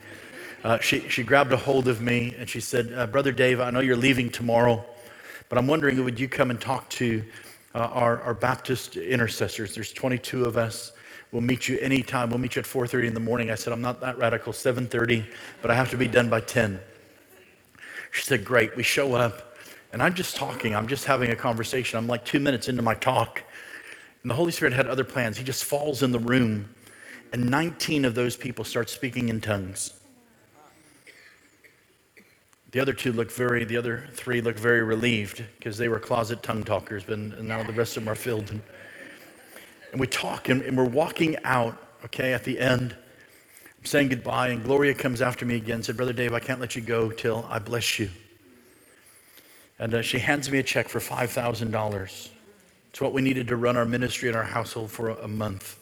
Uh, 0.64 0.78
she, 0.78 1.00
she 1.10 1.24
grabbed 1.24 1.52
a 1.52 1.58
hold 1.58 1.88
of 1.88 2.00
me 2.00 2.36
and 2.38 2.48
she 2.48 2.60
said, 2.60 2.94
uh, 2.94 3.08
Brother 3.08 3.32
Dave, 3.32 3.60
I 3.60 3.72
know 3.72 3.80
you're 3.80 3.98
leaving 3.98 4.30
tomorrow, 4.30 4.86
but 5.50 5.58
I'm 5.58 5.66
wondering, 5.66 6.04
would 6.04 6.20
you 6.20 6.30
come 6.30 6.52
and 6.52 6.62
talk 6.62 6.88
to 6.92 7.24
uh, 7.74 7.80
our, 7.80 8.22
our 8.22 8.36
Baptist 8.36 8.98
intercessors? 8.98 9.74
There's 9.74 9.92
22 9.92 10.46
of 10.46 10.58
us. 10.58 10.92
We'll 11.32 11.42
meet 11.42 11.68
you 11.68 11.80
anytime. 11.80 12.30
We'll 12.30 12.38
meet 12.38 12.56
you 12.56 12.60
at 12.60 12.68
4.30 12.68 13.08
in 13.08 13.14
the 13.16 13.20
morning. 13.20 13.50
I 13.50 13.56
said, 13.56 13.74
I'm 13.74 13.82
not 13.82 14.00
that 14.02 14.20
radical, 14.20 14.54
7.30, 14.54 15.26
but 15.64 15.72
I 15.72 15.74
have 15.74 15.90
to 15.90 15.98
be 15.98 16.08
done 16.08 16.30
by 16.30 16.42
10. 16.42 16.80
She 18.12 18.22
said, 18.22 18.46
great. 18.46 18.76
We 18.76 18.84
show 18.84 19.16
up, 19.16 19.58
and 19.92 20.04
I'm 20.04 20.14
just 20.14 20.36
talking. 20.36 20.76
I'm 20.76 20.88
just 20.88 21.06
having 21.06 21.32
a 21.32 21.36
conversation. 21.36 21.98
I'm 21.98 22.08
like 22.08 22.26
two 22.26 22.40
minutes 22.40 22.70
into 22.70 22.84
my 22.84 22.94
talk, 22.94 23.42
And 24.28 24.32
the 24.32 24.36
Holy 24.36 24.52
Spirit 24.52 24.74
had 24.74 24.88
other 24.88 25.06
plans. 25.06 25.38
He 25.38 25.46
just 25.46 25.64
falls 25.64 26.04
in 26.04 26.12
the 26.12 26.20
room, 26.20 26.68
and 27.32 27.50
19 27.50 28.04
of 28.04 28.14
those 28.14 28.36
people 28.36 28.66
start 28.66 28.90
speaking 28.90 29.30
in 29.30 29.40
tongues. 29.40 29.94
The 32.72 32.82
other 32.82 32.92
two 32.92 33.14
look 33.14 33.32
very, 33.32 33.64
the 33.64 33.78
other 33.78 34.10
three 34.12 34.42
look 34.42 34.60
very 34.60 34.82
relieved 34.82 35.46
because 35.56 35.78
they 35.78 35.88
were 35.88 35.98
closet 35.98 36.44
tongue 36.44 36.66
talkers, 36.66 37.06
but 37.06 37.18
now 37.18 37.64
the 37.64 37.72
rest 37.72 37.96
of 37.96 38.04
them 38.04 38.12
are 38.12 38.16
filled. 38.16 38.52
And, 38.52 38.62
and 39.94 40.02
we 40.02 40.08
talk 40.08 40.50
and, 40.50 40.62
and 40.62 40.76
we're 40.76 40.84
walking 40.84 41.38
out, 41.46 41.82
okay, 42.04 42.34
at 42.34 42.44
the 42.44 42.60
end. 42.60 42.98
I'm 43.80 43.86
saying 43.86 44.10
goodbye, 44.10 44.50
and 44.50 44.62
Gloria 44.62 44.94
comes 44.94 45.22
after 45.22 45.46
me 45.46 45.56
again 45.56 45.76
and 45.76 45.86
said, 45.86 45.96
Brother 45.96 46.12
Dave, 46.12 46.34
I 46.34 46.42
can't 46.42 46.60
let 46.60 46.76
you 46.76 46.82
go 46.82 47.12
till 47.12 47.48
I 47.50 47.60
bless 47.60 47.98
you. 47.98 48.10
And 49.80 49.94
uh, 49.94 50.02
she 50.02 50.20
hands 50.20 50.52
me 50.52 50.60
a 50.60 50.64
check 50.64 50.90
for 50.90 51.00
$5,000. 51.00 52.30
It's 52.98 53.02
what 53.04 53.14
we 53.14 53.22
needed 53.22 53.50
to 53.50 53.58
run 53.58 53.78
our 53.78 53.86
ministry 53.86 54.28
and 54.28 54.36
our 54.36 54.44
household 54.44 54.90
for 54.90 55.10
a, 55.10 55.16
a 55.18 55.28
month 55.28 55.78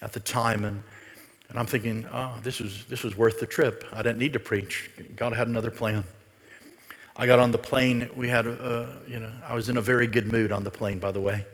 at 0.00 0.14
the 0.14 0.20
time. 0.20 0.64
And, 0.64 0.82
and 1.50 1.58
I'm 1.58 1.66
thinking, 1.66 2.06
oh, 2.10 2.38
this 2.42 2.60
was, 2.60 2.86
this 2.86 3.02
was 3.02 3.14
worth 3.14 3.40
the 3.40 3.46
trip. 3.46 3.84
I 3.92 4.00
didn't 4.00 4.16
need 4.16 4.32
to 4.32 4.40
preach. 4.40 4.90
God 5.16 5.34
had 5.34 5.48
another 5.48 5.70
plan. 5.70 6.02
I 7.14 7.26
got 7.26 7.40
on 7.40 7.50
the 7.50 7.58
plane. 7.58 8.08
We 8.16 8.30
had, 8.30 8.46
uh, 8.46 8.86
you 9.06 9.20
know, 9.20 9.30
I 9.46 9.54
was 9.54 9.68
in 9.68 9.76
a 9.76 9.82
very 9.82 10.06
good 10.06 10.32
mood 10.32 10.50
on 10.50 10.64
the 10.64 10.70
plane, 10.70 10.98
by 10.98 11.12
the 11.12 11.20
way. 11.20 11.44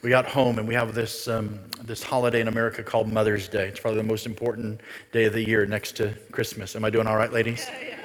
We 0.00 0.08
got 0.08 0.24
home 0.24 0.58
and 0.58 0.66
we 0.66 0.72
have 0.72 0.94
this, 0.94 1.28
um, 1.28 1.60
this 1.82 2.02
holiday 2.02 2.40
in 2.40 2.48
America 2.48 2.82
called 2.82 3.12
Mother's 3.12 3.46
Day. 3.46 3.68
It's 3.68 3.78
probably 3.78 4.00
the 4.00 4.08
most 4.08 4.24
important 4.24 4.80
day 5.12 5.24
of 5.24 5.34
the 5.34 5.46
year 5.46 5.66
next 5.66 5.96
to 5.96 6.14
Christmas. 6.32 6.74
Am 6.76 6.82
I 6.82 6.88
doing 6.88 7.06
all 7.06 7.16
right, 7.18 7.30
ladies? 7.30 7.68
Yeah, 7.68 7.98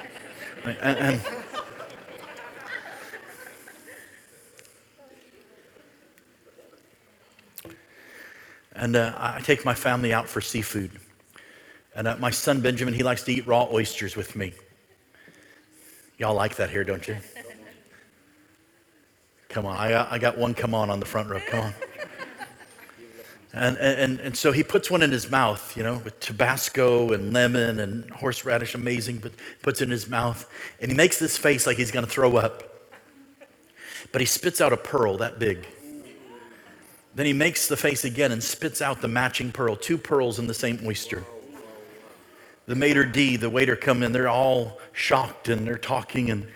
yeah. 0.66 0.76
And, 0.82 0.98
and, 0.98 1.20
And 8.74 8.96
uh, 8.96 9.14
I 9.16 9.40
take 9.40 9.64
my 9.64 9.74
family 9.74 10.12
out 10.12 10.28
for 10.28 10.40
seafood. 10.40 10.90
And 11.94 12.08
uh, 12.08 12.16
my 12.16 12.30
son 12.30 12.60
Benjamin, 12.60 12.94
he 12.94 13.02
likes 13.02 13.22
to 13.24 13.32
eat 13.32 13.46
raw 13.46 13.68
oysters 13.70 14.16
with 14.16 14.34
me. 14.34 14.52
Y'all 16.18 16.34
like 16.34 16.56
that 16.56 16.70
here, 16.70 16.84
don't 16.84 17.06
you? 17.06 17.16
Come 19.48 19.66
on, 19.66 19.76
I 19.76 19.90
got, 19.90 20.12
I 20.12 20.18
got 20.18 20.36
one 20.36 20.54
come 20.54 20.74
on 20.74 20.90
on 20.90 20.98
the 20.98 21.06
front 21.06 21.28
row. 21.28 21.40
Come 21.48 21.60
on. 21.60 21.74
And, 23.56 23.78
and, 23.78 24.18
and 24.18 24.36
so 24.36 24.50
he 24.50 24.64
puts 24.64 24.90
one 24.90 25.00
in 25.00 25.12
his 25.12 25.30
mouth, 25.30 25.76
you 25.76 25.84
know, 25.84 25.98
with 25.98 26.18
Tabasco 26.18 27.12
and 27.12 27.32
lemon 27.32 27.78
and 27.78 28.10
horseradish, 28.10 28.74
amazing, 28.74 29.18
but 29.18 29.30
puts 29.62 29.80
it 29.80 29.84
in 29.84 29.90
his 29.92 30.08
mouth. 30.08 30.50
And 30.80 30.90
he 30.90 30.96
makes 30.96 31.20
this 31.20 31.36
face 31.38 31.64
like 31.64 31.76
he's 31.76 31.92
going 31.92 32.04
to 32.04 32.10
throw 32.10 32.36
up. 32.36 32.64
But 34.10 34.20
he 34.20 34.26
spits 34.26 34.60
out 34.60 34.72
a 34.72 34.76
pearl 34.76 35.18
that 35.18 35.38
big. 35.38 35.68
Then 37.14 37.26
he 37.26 37.32
makes 37.32 37.68
the 37.68 37.76
face 37.76 38.04
again 38.04 38.32
and 38.32 38.42
spits 38.42 38.82
out 38.82 39.00
the 39.00 39.08
matching 39.08 39.52
pearl, 39.52 39.76
two 39.76 39.98
pearls 39.98 40.38
in 40.38 40.46
the 40.46 40.54
same 40.54 40.80
oyster. 40.84 41.22
The 42.66 42.74
maitre 42.74 43.04
d', 43.04 43.36
the 43.36 43.50
waiter 43.50 43.76
come 43.76 44.02
in, 44.02 44.12
they're 44.12 44.28
all 44.28 44.78
shocked 44.92 45.48
and 45.48 45.66
they're 45.66 45.78
talking. 45.78 46.30
And 46.30 46.48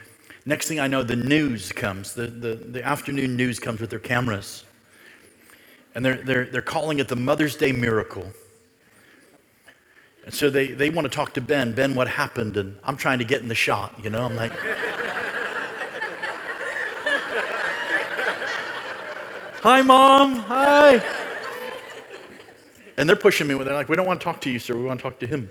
next 0.46 0.66
thing 0.66 0.80
I 0.80 0.86
know, 0.86 1.02
the 1.02 1.16
news 1.16 1.70
comes. 1.70 2.14
The, 2.14 2.26
the, 2.26 2.54
the 2.54 2.82
afternoon 2.82 3.36
news 3.36 3.58
comes 3.60 3.80
with 3.80 3.90
their 3.90 3.98
cameras. 3.98 4.64
And 5.94 6.04
they're, 6.04 6.16
they're, 6.16 6.44
they're 6.46 6.62
calling 6.62 6.98
it 6.98 7.08
the 7.08 7.16
Mother's 7.16 7.56
Day 7.56 7.72
miracle. 7.72 8.32
And 10.24 10.34
so 10.34 10.50
they, 10.50 10.68
they 10.68 10.90
want 10.90 11.04
to 11.04 11.10
talk 11.10 11.34
to 11.34 11.40
Ben. 11.40 11.72
Ben, 11.72 11.94
what 11.94 12.08
happened? 12.08 12.56
And 12.56 12.78
I'm 12.84 12.96
trying 12.96 13.18
to 13.18 13.24
get 13.24 13.42
in 13.42 13.48
the 13.48 13.54
shot, 13.54 13.94
you 14.02 14.10
know? 14.10 14.24
I'm 14.24 14.36
like, 14.36 14.52
Hi, 19.70 19.82
mom. 19.82 20.36
Hi. 20.36 21.04
And 22.96 23.06
they're 23.06 23.16
pushing 23.16 23.46
me. 23.46 23.54
They're 23.54 23.74
like, 23.74 23.90
we 23.90 23.96
don't 23.96 24.06
want 24.06 24.18
to 24.18 24.24
talk 24.24 24.40
to 24.40 24.50
you, 24.50 24.58
sir. 24.58 24.74
We 24.74 24.84
want 24.84 24.98
to 24.98 25.02
talk 25.02 25.18
to 25.18 25.26
him. 25.26 25.50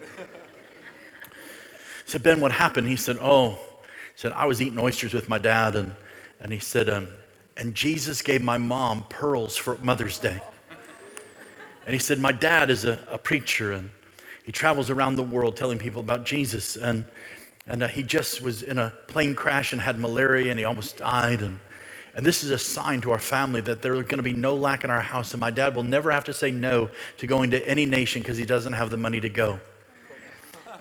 I 1.29 1.35
said, 2.07 2.23
Ben, 2.23 2.41
what 2.41 2.51
happened? 2.51 2.87
He 2.87 2.95
said, 2.95 3.19
oh, 3.21 3.51
he 3.51 3.57
said, 4.15 4.31
I 4.31 4.45
was 4.45 4.59
eating 4.59 4.79
oysters 4.79 5.13
with 5.13 5.29
my 5.29 5.37
dad. 5.37 5.75
And, 5.75 5.95
and 6.39 6.51
he 6.51 6.57
said, 6.57 6.89
um, 6.89 7.09
and 7.57 7.75
Jesus 7.75 8.23
gave 8.23 8.41
my 8.41 8.57
mom 8.57 9.05
pearls 9.07 9.55
for 9.55 9.77
Mother's 9.83 10.17
Day. 10.17 10.41
And 11.85 11.93
he 11.93 11.99
said, 11.99 12.17
my 12.17 12.31
dad 12.31 12.71
is 12.71 12.85
a, 12.85 12.97
a 13.11 13.19
preacher 13.19 13.71
and 13.71 13.91
he 14.43 14.51
travels 14.51 14.89
around 14.89 15.17
the 15.17 15.21
world 15.21 15.55
telling 15.55 15.77
people 15.77 15.99
about 16.01 16.25
Jesus. 16.25 16.75
And, 16.75 17.05
and 17.67 17.83
uh, 17.83 17.87
he 17.87 18.01
just 18.01 18.41
was 18.41 18.63
in 18.63 18.79
a 18.79 18.93
plane 19.05 19.35
crash 19.35 19.73
and 19.73 19.81
had 19.81 19.99
malaria 19.99 20.49
and 20.49 20.57
he 20.57 20.65
almost 20.65 20.97
died. 20.97 21.43
And 21.43 21.59
and 22.17 22.25
this 22.25 22.43
is 22.43 22.49
a 22.49 22.57
sign 22.57 22.99
to 23.01 23.11
our 23.11 23.19
family 23.19 23.61
that 23.61 23.83
there's 23.83 24.01
going 24.05 24.17
to 24.17 24.23
be 24.23 24.33
no 24.33 24.55
lack 24.55 24.83
in 24.83 24.89
our 24.89 25.01
house. 25.01 25.35
And 25.35 25.39
my 25.39 25.51
dad 25.51 25.75
will 25.75 25.83
never 25.83 26.09
have 26.09 26.23
to 26.23 26.33
say 26.33 26.49
no 26.49 26.89
to 27.17 27.27
going 27.27 27.51
to 27.51 27.63
any 27.67 27.85
nation 27.85 28.23
because 28.23 28.39
he 28.39 28.45
doesn't 28.45 28.73
have 28.73 28.89
the 28.89 28.97
money 28.97 29.21
to 29.21 29.29
go. 29.29 29.59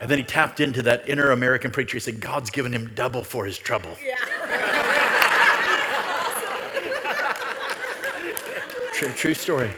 And 0.01 0.11
then 0.11 0.17
he 0.17 0.25
tapped 0.25 0.61
into 0.61 0.81
that 0.83 1.07
inner 1.07 1.33
American 1.33 1.71
preacher. 1.71 1.97
He 1.97 2.01
said, 2.01 2.21
God's 2.21 2.49
given 2.49 2.73
him 2.73 2.91
double 2.95 3.23
for 3.23 3.45
his 3.45 3.59
trouble. 3.59 3.91
Yeah. 4.03 4.17
true, 8.95 9.11
true 9.11 9.35
story. 9.35 9.71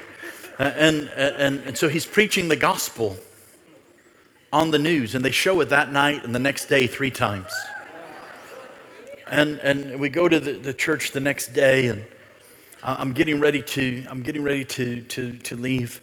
And, 0.60 1.10
and, 1.16 1.59
and 1.59 1.76
so 1.76 1.89
he's 1.89 2.06
preaching 2.06 2.47
the 2.47 2.56
gospel 2.56 3.16
on 4.52 4.70
the 4.70 4.78
news, 4.78 5.16
and 5.16 5.24
they 5.24 5.32
show 5.32 5.60
it 5.60 5.70
that 5.70 5.93
night 5.93 6.24
and 6.24 6.32
the 6.32 6.39
next 6.39 6.66
day 6.66 6.86
three 6.86 7.10
times. 7.10 7.51
And, 9.31 9.59
and 9.59 10.01
we 10.01 10.09
go 10.09 10.29
to 10.29 10.41
the, 10.41 10.53
the 10.53 10.73
church 10.73 11.13
the 11.13 11.21
next 11.21 11.49
day, 11.49 11.89
and 11.89 12.05
I'm 12.83 13.13
getting 13.13 13.41
ready 13.41 13.63
to, 13.63 14.07
I'm 14.09 14.23
getting 14.23 14.43
ready 14.43 14.65
to, 14.65 15.03
to, 15.03 15.37
to 15.39 15.57
leave. 15.57 16.01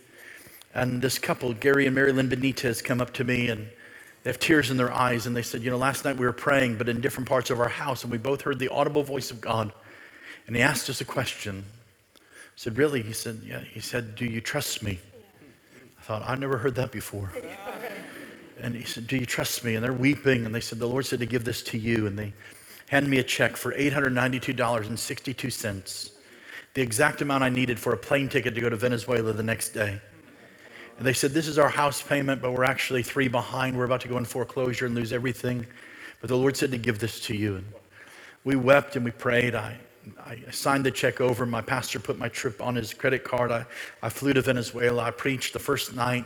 And 0.74 1.02
this 1.02 1.18
couple, 1.18 1.54
Gary 1.54 1.86
and 1.86 1.96
Mary 1.96 2.12
Lynn 2.12 2.30
Benitez, 2.30 2.84
come 2.84 3.02
up 3.02 3.14
to 3.14 3.24
me 3.24 3.48
and 3.48 3.68
they 4.24 4.30
have 4.30 4.40
tears 4.40 4.72
in 4.72 4.78
their 4.78 4.92
eyes. 4.92 5.26
And 5.26 5.36
they 5.36 5.42
said, 5.42 5.64
You 5.64 5.72
know, 5.72 5.78
last 5.78 6.04
night 6.04 6.18
we 6.18 6.26
were 6.26 6.34
praying, 6.34 6.78
but 6.78 6.90
in 6.90 7.00
different 7.00 7.30
parts 7.30 7.50
of 7.50 7.60
our 7.60 7.70
house, 7.70 8.04
and 8.04 8.12
we 8.12 8.18
both 8.18 8.42
heard 8.42 8.60
the 8.60 8.68
audible 8.70 9.04
voice 9.04 9.32
of 9.32 9.40
God. 9.40 9.72
And 10.48 10.56
he 10.56 10.62
asked 10.62 10.90
us 10.90 11.00
a 11.02 11.06
question. 11.06 11.64
I 12.18 12.20
said, 12.56 12.78
Really? 12.78 13.02
He 13.02 13.14
said, 13.14 13.42
Yeah. 13.46 13.62
He 13.62 13.80
said, 13.80 14.16
Do 14.16 14.26
you 14.26 14.42
trust 14.42 14.84
me? 14.84 15.00
I 15.98 16.02
thought, 16.04 16.24
I've 16.28 16.40
never 16.40 16.58
heard 16.58 16.76
that 16.76 16.92
before. 16.92 17.32
And 18.60 18.76
he 18.76 18.84
said, 18.84 19.08
Do 19.08 19.18
you 19.18 19.26
trust 19.26 19.64
me? 19.64 19.76
And 19.76 19.84
they're 19.84 19.94
weeping. 19.94 20.46
And 20.46 20.54
they 20.54 20.60
said, 20.60 20.80
The 20.80 20.88
Lord 20.88 21.06
said 21.06 21.20
to 21.20 21.26
give 21.26 21.46
this 21.46 21.64
to 21.64 21.78
you. 21.78 22.06
And 22.08 22.20
they 22.20 22.34
handed 22.90 23.10
me 23.10 23.20
a 23.20 23.24
check 23.24 23.56
for 23.58 23.74
$892.62, 23.74 26.12
the 26.74 26.82
exact 26.82 27.22
amount 27.22 27.44
I 27.44 27.50
needed 27.50 27.80
for 27.80 27.94
a 27.94 27.98
plane 27.98 28.30
ticket 28.30 28.56
to 28.56 28.62
go 28.62 28.70
to 28.70 28.76
Venezuela 28.76 29.34
the 29.34 29.44
next 29.44 29.70
day. 29.70 30.00
And 30.98 31.06
they 31.06 31.14
said, 31.14 31.32
This 31.32 31.48
is 31.48 31.58
our 31.58 31.70
house 31.70 32.02
payment, 32.02 32.42
but 32.42 32.54
we're 32.54 32.64
actually 32.64 33.04
three 33.04 33.28
behind. 33.28 33.78
We're 33.78 33.86
about 33.86 34.02
to 34.02 34.08
go 34.08 34.18
in 34.18 34.26
foreclosure 34.26 34.86
and 34.86 34.96
lose 34.96 35.14
everything. 35.14 35.66
But 36.22 36.30
the 36.30 36.38
Lord 36.38 36.56
said 36.56 36.72
to 36.72 36.78
give 36.78 37.00
this 37.00 37.20
to 37.22 37.36
you. 37.36 37.58
And 37.58 37.66
we 38.44 38.56
wept 38.56 38.96
and 38.96 39.04
we 39.04 39.12
prayed. 39.12 39.56
I, 39.56 39.78
I 40.26 40.40
signed 40.52 40.86
the 40.86 40.92
check 40.92 41.20
over. 41.20 41.46
My 41.46 41.62
pastor 41.62 42.00
put 42.00 42.18
my 42.18 42.30
trip 42.30 42.62
on 42.62 42.76
his 42.76 42.94
credit 42.94 43.24
card. 43.24 43.52
I, 43.52 43.66
I 44.02 44.10
flew 44.10 44.34
to 44.34 44.42
Venezuela. 44.42 45.04
I 45.04 45.12
preached 45.12 45.54
the 45.54 45.60
first 45.60 45.96
night. 45.96 46.26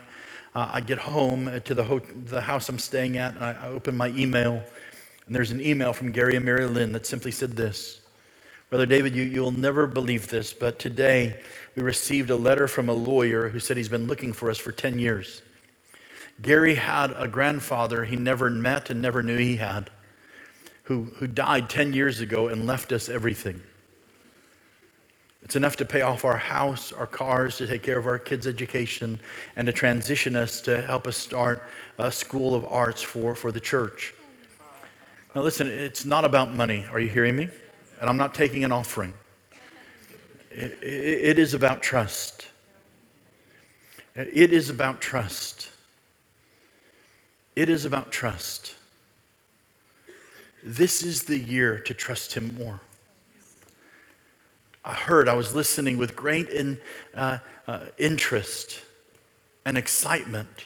Uh, 0.53 0.69
I 0.73 0.81
get 0.81 0.97
home 0.97 1.61
to 1.63 1.73
the, 1.73 1.83
ho- 1.83 2.01
the 2.25 2.41
house 2.41 2.69
I'm 2.69 2.79
staying 2.79 3.17
at, 3.17 3.39
I, 3.41 3.53
I 3.53 3.67
open 3.67 3.95
my 3.95 4.09
email 4.09 4.63
and 5.29 5.35
there's 5.35 5.51
an 5.51 5.61
email 5.61 5.93
from 5.93 6.11
Gary 6.11 6.35
and 6.35 6.43
Mary 6.43 6.65
Lynn 6.65 6.91
that 6.93 7.05
simply 7.05 7.29
said 7.29 7.51
this 7.51 8.01
Brother 8.71 8.87
David, 8.87 9.15
you, 9.15 9.23
you'll 9.23 9.51
never 9.51 9.85
believe 9.85 10.27
this, 10.27 10.53
but 10.53 10.79
today 10.79 11.39
we 11.75 11.83
received 11.83 12.31
a 12.31 12.35
letter 12.35 12.67
from 12.67 12.89
a 12.89 12.93
lawyer 12.93 13.49
who 13.49 13.59
said 13.59 13.77
he's 13.77 13.89
been 13.89 14.07
looking 14.07 14.33
for 14.33 14.49
us 14.49 14.57
for 14.57 14.71
10 14.71 14.97
years. 14.97 15.43
Gary 16.41 16.73
had 16.73 17.13
a 17.15 17.27
grandfather 17.27 18.05
he 18.05 18.15
never 18.15 18.49
met 18.49 18.89
and 18.89 19.03
never 19.03 19.21
knew 19.21 19.37
he 19.37 19.57
had, 19.57 19.91
who, 20.83 21.03
who 21.17 21.27
died 21.27 21.69
10 21.69 21.93
years 21.93 22.21
ago 22.21 22.47
and 22.47 22.65
left 22.65 22.91
us 22.91 23.07
everything. 23.07 23.61
It's 25.43 25.55
enough 25.55 25.75
to 25.75 25.85
pay 25.85 26.01
off 26.01 26.25
our 26.25 26.37
house, 26.37 26.91
our 26.91 27.07
cars, 27.07 27.57
to 27.57 27.67
take 27.67 27.83
care 27.83 27.99
of 27.99 28.07
our 28.07 28.17
kids' 28.17 28.47
education, 28.47 29.19
and 29.55 29.67
to 29.67 29.73
transition 29.73 30.35
us 30.35 30.59
to 30.61 30.81
help 30.81 31.05
us 31.05 31.17
start 31.17 31.63
a 31.99 32.11
school 32.11 32.55
of 32.55 32.65
arts 32.65 33.03
for, 33.03 33.35
for 33.35 33.51
the 33.51 33.59
church. 33.59 34.15
Now, 35.35 35.41
listen, 35.41 35.67
it's 35.67 36.05
not 36.05 36.25
about 36.25 36.53
money. 36.53 36.85
Are 36.91 36.99
you 36.99 37.09
hearing 37.09 37.35
me? 37.35 37.49
And 38.01 38.09
I'm 38.09 38.17
not 38.17 38.33
taking 38.33 38.63
an 38.63 38.71
offering. 38.71 39.13
it, 40.49 40.79
it, 40.81 40.85
it 40.85 41.39
is 41.39 41.53
about 41.53 41.83
trust. 41.83 42.47
It 44.15 44.51
is 44.51 44.69
about 44.69 45.01
trust. 45.01 45.69
It 47.55 47.69
is 47.69 47.85
about 47.85 48.11
trust. 48.11 48.75
This 50.63 51.03
is 51.03 51.23
the 51.23 51.37
year 51.37 51.79
to 51.79 51.93
trust 51.93 52.33
Him 52.33 52.55
more. 52.57 52.81
I 54.83 54.93
heard, 54.93 55.29
I 55.29 55.35
was 55.35 55.53
listening 55.53 55.97
with 55.97 56.15
great 56.15 56.49
in, 56.49 56.79
uh, 57.13 57.37
uh, 57.67 57.85
interest 57.97 58.81
and 59.65 59.77
excitement 59.77 60.65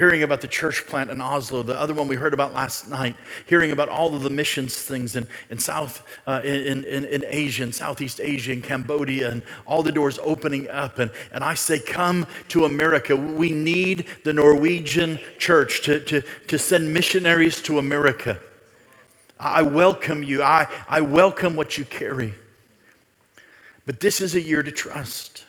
hearing 0.00 0.22
about 0.22 0.40
the 0.40 0.48
church 0.48 0.86
plant 0.86 1.10
in 1.10 1.20
Oslo, 1.20 1.62
the 1.62 1.78
other 1.78 1.92
one 1.92 2.08
we 2.08 2.16
heard 2.16 2.32
about 2.32 2.54
last 2.54 2.88
night, 2.88 3.14
hearing 3.44 3.70
about 3.70 3.90
all 3.90 4.14
of 4.14 4.22
the 4.22 4.30
missions 4.30 4.74
things 4.74 5.14
in, 5.14 5.28
in 5.50 5.58
South, 5.58 6.02
uh, 6.26 6.40
in, 6.42 6.86
in, 6.86 7.04
in 7.04 7.22
Asia, 7.28 7.64
in 7.64 7.70
Southeast 7.70 8.18
Asia, 8.18 8.50
in 8.50 8.62
Cambodia, 8.62 9.30
and 9.30 9.42
all 9.66 9.82
the 9.82 9.92
doors 9.92 10.18
opening 10.22 10.70
up. 10.70 10.98
And, 10.98 11.10
and 11.32 11.44
I 11.44 11.52
say, 11.52 11.78
come 11.78 12.26
to 12.48 12.64
America. 12.64 13.14
We 13.14 13.52
need 13.52 14.06
the 14.24 14.32
Norwegian 14.32 15.18
church 15.38 15.82
to, 15.82 16.00
to, 16.00 16.22
to 16.48 16.58
send 16.58 16.94
missionaries 16.94 17.60
to 17.64 17.78
America. 17.78 18.40
I 19.38 19.60
welcome 19.60 20.22
you. 20.22 20.42
I, 20.42 20.66
I 20.88 21.02
welcome 21.02 21.56
what 21.56 21.76
you 21.76 21.84
carry. 21.84 22.34
But 23.84 24.00
this 24.00 24.22
is 24.22 24.34
a 24.34 24.40
year 24.40 24.62
to 24.62 24.72
trust. 24.72 25.44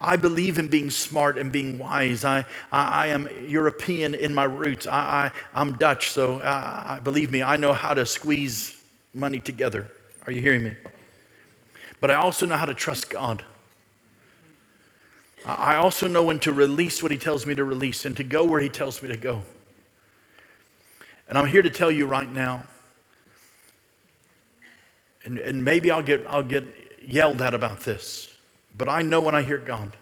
I 0.00 0.16
believe 0.16 0.58
in 0.58 0.68
being 0.68 0.90
smart 0.90 1.38
and 1.38 1.50
being 1.50 1.78
wise. 1.78 2.24
I, 2.24 2.44
I, 2.70 3.04
I 3.04 3.06
am 3.08 3.28
European 3.46 4.14
in 4.14 4.32
my 4.32 4.44
roots. 4.44 4.86
I, 4.86 5.32
I, 5.54 5.60
am 5.60 5.76
Dutch, 5.76 6.10
so 6.10 6.38
uh, 6.38 6.84
I, 6.86 7.00
believe 7.00 7.32
me, 7.32 7.42
I 7.42 7.56
know 7.56 7.72
how 7.72 7.94
to 7.94 8.06
squeeze 8.06 8.80
money 9.12 9.40
together. 9.40 9.90
Are 10.26 10.32
you 10.32 10.40
hearing 10.40 10.62
me? 10.62 10.76
But 12.00 12.12
I 12.12 12.14
also 12.14 12.46
know 12.46 12.56
how 12.56 12.66
to 12.66 12.74
trust 12.74 13.10
God. 13.10 13.44
I 15.44 15.76
also 15.76 16.06
know 16.06 16.22
when 16.22 16.38
to 16.40 16.52
release 16.52 17.02
what 17.02 17.10
He 17.10 17.18
tells 17.18 17.44
me 17.44 17.54
to 17.56 17.64
release 17.64 18.04
and 18.04 18.16
to 18.18 18.24
go 18.24 18.44
where 18.44 18.60
He 18.60 18.68
tells 18.68 19.02
me 19.02 19.08
to 19.08 19.16
go. 19.16 19.42
And 21.28 21.36
I'm 21.36 21.46
here 21.46 21.62
to 21.62 21.70
tell 21.70 21.90
you 21.90 22.06
right 22.06 22.30
now, 22.30 22.64
and, 25.24 25.38
and 25.38 25.64
maybe 25.64 25.90
I'll 25.90 26.02
get, 26.02 26.24
I'll 26.28 26.42
get 26.42 26.64
yelled 27.02 27.42
at 27.42 27.52
about 27.52 27.80
this. 27.80 28.27
But 28.78 28.88
I 28.88 29.02
know 29.02 29.20
when 29.20 29.34
I 29.34 29.42
hear 29.42 29.58
God. 29.58 29.96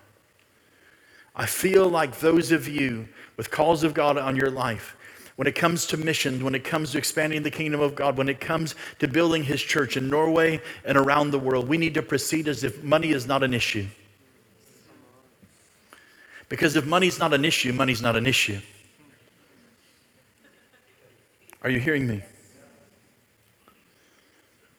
I 1.34 1.46
feel 1.46 1.88
like 1.88 2.20
those 2.20 2.52
of 2.52 2.68
you 2.68 3.08
with 3.36 3.50
calls 3.50 3.82
of 3.82 3.94
God 3.94 4.16
on 4.18 4.36
your 4.36 4.50
life, 4.50 4.96
when 5.36 5.46
it 5.46 5.54
comes 5.54 5.86
to 5.86 5.96
missions, 5.96 6.42
when 6.42 6.54
it 6.54 6.64
comes 6.64 6.92
to 6.92 6.98
expanding 6.98 7.42
the 7.42 7.50
kingdom 7.50 7.80
of 7.80 7.94
God, 7.94 8.16
when 8.16 8.28
it 8.28 8.40
comes 8.40 8.74
to 9.00 9.08
building 9.08 9.44
his 9.44 9.60
church 9.60 9.96
in 9.96 10.08
Norway 10.08 10.62
and 10.84 10.96
around 10.96 11.30
the 11.30 11.38
world, 11.38 11.68
we 11.68 11.76
need 11.76 11.94
to 11.94 12.02
proceed 12.02 12.48
as 12.48 12.64
if 12.64 12.82
money 12.82 13.10
is 13.10 13.26
not 13.26 13.42
an 13.42 13.52
issue. 13.52 13.86
Because 16.48 16.76
if 16.76 16.86
money's 16.86 17.18
not 17.18 17.34
an 17.34 17.44
issue, 17.44 17.72
money's 17.72 18.00
not 18.00 18.16
an 18.16 18.26
issue. 18.26 18.60
Are 21.62 21.70
you 21.70 21.80
hearing 21.80 22.06
me? 22.06 22.22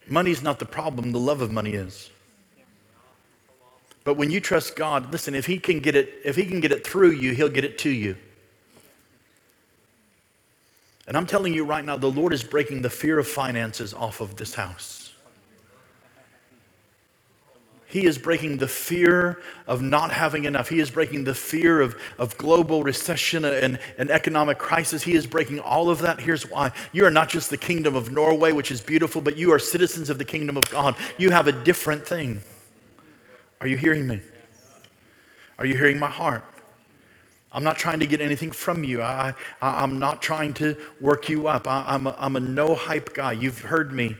Money's 0.07 0.41
not 0.41 0.57
the 0.57 0.65
problem, 0.65 1.11
the 1.11 1.19
love 1.19 1.41
of 1.41 1.51
money 1.51 1.73
is. 1.73 2.09
But 4.07 4.15
when 4.15 4.31
you 4.31 4.39
trust 4.39 4.77
God, 4.77 5.11
listen, 5.11 5.35
if 5.35 5.47
he 5.47 5.59
can 5.59 5.81
get 5.81 5.93
it, 5.93 6.21
if 6.23 6.37
he 6.37 6.45
can 6.45 6.61
get 6.61 6.71
it 6.71 6.87
through 6.87 7.11
you, 7.11 7.33
he'll 7.33 7.49
get 7.49 7.65
it 7.65 7.77
to 7.79 7.89
you. 7.89 8.15
And 11.05 11.17
I'm 11.17 11.25
telling 11.25 11.53
you 11.53 11.65
right 11.65 11.83
now, 11.83 11.97
the 11.97 12.09
Lord 12.09 12.31
is 12.31 12.41
breaking 12.41 12.83
the 12.83 12.89
fear 12.89 13.19
of 13.19 13.27
finances 13.27 13.93
off 13.93 14.21
of 14.21 14.37
this 14.37 14.53
house. 14.53 15.13
He 17.87 18.05
is 18.05 18.17
breaking 18.17 18.59
the 18.59 18.67
fear 18.69 19.41
of 19.67 19.81
not 19.81 20.13
having 20.13 20.45
enough. 20.45 20.69
He 20.69 20.79
is 20.79 20.89
breaking 20.89 21.25
the 21.25 21.35
fear 21.35 21.81
of, 21.81 22.01
of 22.17 22.37
global 22.37 22.83
recession 22.83 23.43
and, 23.43 23.77
and 23.97 24.09
economic 24.09 24.57
crisis. 24.57 25.03
He 25.03 25.15
is 25.15 25.27
breaking 25.27 25.59
all 25.59 25.89
of 25.89 25.99
that. 25.99 26.21
Here's 26.21 26.49
why. 26.49 26.71
You 26.93 27.03
are 27.03 27.11
not 27.11 27.27
just 27.27 27.49
the 27.49 27.57
kingdom 27.57 27.93
of 27.93 28.09
Norway, 28.09 28.53
which 28.53 28.71
is 28.71 28.79
beautiful, 28.79 29.19
but 29.19 29.35
you 29.35 29.51
are 29.51 29.59
citizens 29.59 30.09
of 30.09 30.17
the 30.17 30.23
kingdom 30.23 30.55
of 30.55 30.63
God. 30.69 30.95
You 31.17 31.31
have 31.31 31.47
a 31.47 31.51
different 31.51 32.07
thing. 32.07 32.41
Are 33.61 33.67
you 33.67 33.77
hearing 33.77 34.07
me? 34.07 34.21
Are 35.57 35.65
you 35.65 35.75
hearing 35.75 35.99
my 35.99 36.09
heart? 36.09 36.43
I'm 37.51 37.63
not 37.63 37.77
trying 37.77 37.99
to 38.01 38.07
get 38.07 38.21
anything 38.21 38.51
from 38.51 38.83
you. 38.83 39.01
I, 39.01 39.33
I, 39.61 39.83
am 39.83 39.99
not 39.99 40.21
trying 40.21 40.53
to 40.55 40.75
work 41.01 41.29
you 41.29 41.47
up. 41.47 41.67
I, 41.67 41.95
am 41.95 42.07
a, 42.07 42.15
I'm 42.19 42.35
a 42.35 42.39
no 42.39 42.75
hype 42.75 43.13
guy. 43.13 43.31
You've 43.31 43.61
heard 43.61 43.91
me 43.91 44.15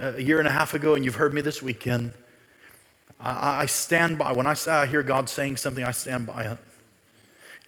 uh, 0.00 0.12
a 0.16 0.20
year 0.20 0.38
and 0.40 0.48
a 0.48 0.50
half 0.50 0.74
ago, 0.74 0.94
and 0.94 1.04
you've 1.04 1.14
heard 1.14 1.32
me 1.32 1.40
this 1.40 1.62
weekend. 1.62 2.12
I, 3.20 3.62
I 3.62 3.66
stand 3.66 4.18
by. 4.18 4.32
When 4.32 4.46
I 4.46 4.54
say 4.54 4.72
I 4.72 4.86
hear 4.86 5.02
God 5.02 5.28
saying 5.28 5.56
something, 5.56 5.84
I 5.84 5.92
stand 5.92 6.26
by 6.26 6.44
it. 6.44 6.58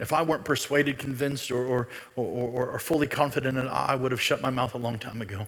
If 0.01 0.13
I 0.13 0.23
weren't 0.23 0.45
persuaded, 0.45 0.99
convinced, 0.99 1.53
or, 1.53 1.65
or, 1.65 1.89
or, 2.17 2.71
or 2.71 2.79
fully 2.81 3.07
confident 3.07 3.57
in 3.57 3.67
it, 3.67 3.71
I 3.71 3.95
would 3.95 4.11
have 4.11 4.21
shut 4.21 4.43
my 4.43 4.51
mouth 4.51 4.75
a 4.75 4.79
long 4.79 4.99
time 4.99 5.23
ago. 5.23 5.47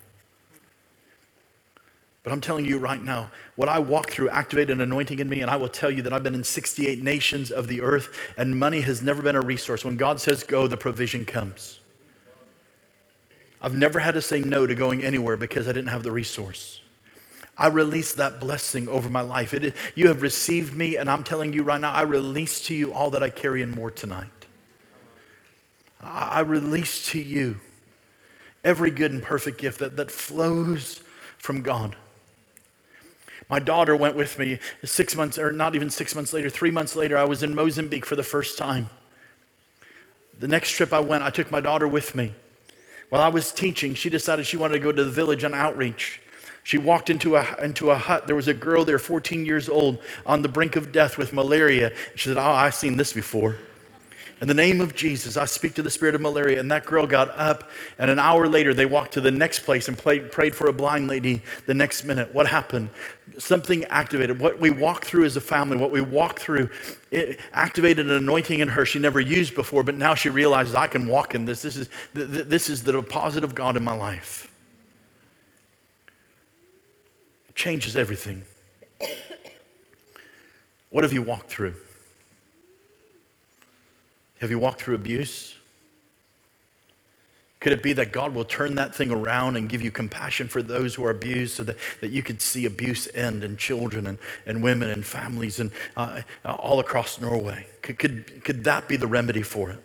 But 2.26 2.32
I'm 2.32 2.40
telling 2.40 2.64
you 2.64 2.78
right 2.78 3.00
now, 3.00 3.30
what 3.54 3.68
I 3.68 3.78
walk 3.78 4.10
through 4.10 4.30
activated 4.30 4.70
an 4.70 4.80
anointing 4.80 5.20
in 5.20 5.28
me, 5.28 5.42
and 5.42 5.48
I 5.48 5.54
will 5.54 5.68
tell 5.68 5.92
you 5.92 6.02
that 6.02 6.12
I've 6.12 6.24
been 6.24 6.34
in 6.34 6.42
68 6.42 7.00
nations 7.00 7.52
of 7.52 7.68
the 7.68 7.80
earth, 7.82 8.18
and 8.36 8.58
money 8.58 8.80
has 8.80 9.00
never 9.00 9.22
been 9.22 9.36
a 9.36 9.40
resource. 9.40 9.84
When 9.84 9.96
God 9.96 10.20
says 10.20 10.42
go, 10.42 10.66
the 10.66 10.76
provision 10.76 11.24
comes. 11.24 11.78
I've 13.62 13.76
never 13.76 14.00
had 14.00 14.14
to 14.14 14.20
say 14.20 14.40
no 14.40 14.66
to 14.66 14.74
going 14.74 15.04
anywhere 15.04 15.36
because 15.36 15.68
I 15.68 15.72
didn't 15.72 15.90
have 15.90 16.02
the 16.02 16.10
resource. 16.10 16.80
I 17.56 17.68
release 17.68 18.12
that 18.14 18.40
blessing 18.40 18.88
over 18.88 19.08
my 19.08 19.20
life. 19.20 19.54
It, 19.54 19.76
you 19.94 20.08
have 20.08 20.20
received 20.20 20.74
me, 20.74 20.96
and 20.96 21.08
I'm 21.08 21.22
telling 21.22 21.52
you 21.52 21.62
right 21.62 21.80
now, 21.80 21.92
I 21.92 22.02
release 22.02 22.60
to 22.66 22.74
you 22.74 22.92
all 22.92 23.10
that 23.10 23.22
I 23.22 23.30
carry 23.30 23.62
and 23.62 23.72
more 23.72 23.92
tonight. 23.92 24.46
I, 26.00 26.38
I 26.38 26.40
release 26.40 27.06
to 27.12 27.20
you 27.20 27.60
every 28.64 28.90
good 28.90 29.12
and 29.12 29.22
perfect 29.22 29.58
gift 29.58 29.78
that, 29.78 29.96
that 29.96 30.10
flows 30.10 31.02
from 31.38 31.62
God. 31.62 31.94
My 33.48 33.58
daughter 33.60 33.94
went 33.94 34.16
with 34.16 34.38
me 34.38 34.58
six 34.84 35.14
months, 35.14 35.38
or 35.38 35.52
not 35.52 35.74
even 35.74 35.90
six 35.90 36.14
months 36.14 36.32
later, 36.32 36.50
three 36.50 36.70
months 36.70 36.96
later, 36.96 37.16
I 37.16 37.24
was 37.24 37.42
in 37.42 37.54
Mozambique 37.54 38.04
for 38.04 38.16
the 38.16 38.24
first 38.24 38.58
time. 38.58 38.90
The 40.38 40.48
next 40.48 40.72
trip 40.72 40.92
I 40.92 41.00
went, 41.00 41.22
I 41.22 41.30
took 41.30 41.50
my 41.50 41.60
daughter 41.60 41.88
with 41.88 42.14
me. 42.14 42.32
While 43.08 43.22
I 43.22 43.28
was 43.28 43.52
teaching, 43.52 43.94
she 43.94 44.10
decided 44.10 44.46
she 44.46 44.56
wanted 44.56 44.74
to 44.74 44.80
go 44.80 44.92
to 44.92 45.04
the 45.04 45.10
village 45.10 45.44
on 45.44 45.54
outreach. 45.54 46.20
She 46.64 46.78
walked 46.78 47.10
into 47.10 47.36
a, 47.36 47.56
into 47.62 47.90
a 47.92 47.96
hut. 47.96 48.26
There 48.26 48.34
was 48.34 48.48
a 48.48 48.54
girl 48.54 48.84
there, 48.84 48.98
14 48.98 49.46
years 49.46 49.68
old, 49.68 49.98
on 50.26 50.42
the 50.42 50.48
brink 50.48 50.74
of 50.74 50.90
death 50.90 51.16
with 51.16 51.32
malaria. 51.32 51.92
She 52.16 52.28
said, 52.28 52.36
Oh, 52.36 52.42
I've 52.42 52.74
seen 52.74 52.96
this 52.96 53.12
before. 53.12 53.56
In 54.40 54.48
the 54.48 54.54
name 54.54 54.80
of 54.80 54.94
Jesus, 54.94 55.36
I 55.36 55.46
speak 55.46 55.74
to 55.74 55.82
the 55.82 55.90
spirit 55.90 56.16
of 56.16 56.20
malaria. 56.20 56.58
And 56.58 56.70
that 56.72 56.84
girl 56.84 57.06
got 57.06 57.30
up, 57.38 57.70
and 57.98 58.10
an 58.10 58.18
hour 58.18 58.48
later, 58.48 58.74
they 58.74 58.84
walked 58.84 59.14
to 59.14 59.20
the 59.20 59.30
next 59.30 59.60
place 59.60 59.86
and 59.86 59.96
played, 59.96 60.32
prayed 60.32 60.56
for 60.56 60.68
a 60.68 60.72
blind 60.72 61.06
lady 61.08 61.40
the 61.66 61.74
next 61.74 62.04
minute. 62.04 62.34
What 62.34 62.48
happened? 62.48 62.90
Something 63.38 63.84
activated. 63.84 64.40
What 64.40 64.60
we 64.60 64.70
walk 64.70 65.04
through 65.04 65.24
as 65.24 65.36
a 65.36 65.40
family, 65.40 65.76
what 65.76 65.90
we 65.90 66.00
walk 66.00 66.38
through, 66.38 66.70
it 67.10 67.38
activated 67.52 68.06
an 68.06 68.12
anointing 68.12 68.60
in 68.60 68.68
her 68.68 68.86
she 68.86 68.98
never 68.98 69.20
used 69.20 69.54
before, 69.54 69.82
but 69.82 69.94
now 69.94 70.14
she 70.14 70.30
realizes 70.30 70.74
I 70.74 70.86
can 70.86 71.06
walk 71.06 71.34
in 71.34 71.44
this. 71.44 71.62
This 71.62 71.76
is, 71.76 71.88
this 72.14 72.70
is 72.70 72.82
the 72.82 72.92
deposit 72.92 73.44
of 73.44 73.54
God 73.54 73.76
in 73.76 73.84
my 73.84 73.94
life. 73.94 74.50
It 77.48 77.54
changes 77.54 77.96
everything. 77.96 78.42
What 80.90 81.04
have 81.04 81.12
you 81.12 81.22
walked 81.22 81.50
through? 81.50 81.74
Have 84.40 84.50
you 84.50 84.58
walked 84.58 84.80
through 84.80 84.94
abuse? 84.94 85.55
Could 87.60 87.72
it 87.72 87.82
be 87.82 87.94
that 87.94 88.12
God 88.12 88.34
will 88.34 88.44
turn 88.44 88.74
that 88.74 88.94
thing 88.94 89.10
around 89.10 89.56
and 89.56 89.68
give 89.68 89.80
you 89.80 89.90
compassion 89.90 90.46
for 90.46 90.62
those 90.62 90.94
who 90.94 91.04
are 91.04 91.10
abused 91.10 91.54
so 91.54 91.64
that, 91.64 91.76
that 92.00 92.10
you 92.10 92.22
could 92.22 92.42
see 92.42 92.66
abuse 92.66 93.08
end 93.14 93.42
in 93.42 93.56
children 93.56 94.06
and, 94.06 94.18
and 94.44 94.62
women 94.62 94.90
and 94.90 95.04
families 95.04 95.58
and 95.58 95.70
uh, 95.96 96.20
all 96.44 96.80
across 96.80 97.20
Norway? 97.20 97.66
Could, 97.80 97.98
could, 97.98 98.44
could 98.44 98.64
that 98.64 98.88
be 98.88 98.96
the 98.96 99.06
remedy 99.06 99.42
for 99.42 99.70
it? 99.70 99.82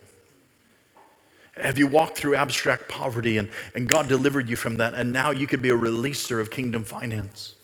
Have 1.55 1.77
you 1.77 1.87
walked 1.87 2.17
through 2.17 2.35
abstract 2.35 2.89
poverty 2.89 3.37
and, 3.37 3.49
and 3.73 3.87
God 3.87 4.07
delivered 4.07 4.49
you 4.49 4.55
from 4.55 4.77
that 4.77 4.93
and 4.93 5.13
now 5.13 5.31
you 5.31 5.47
could 5.47 5.61
be 5.61 5.69
a 5.69 5.77
releaser 5.77 6.41
of 6.41 6.51
kingdom 6.51 6.83
finance? 6.83 7.55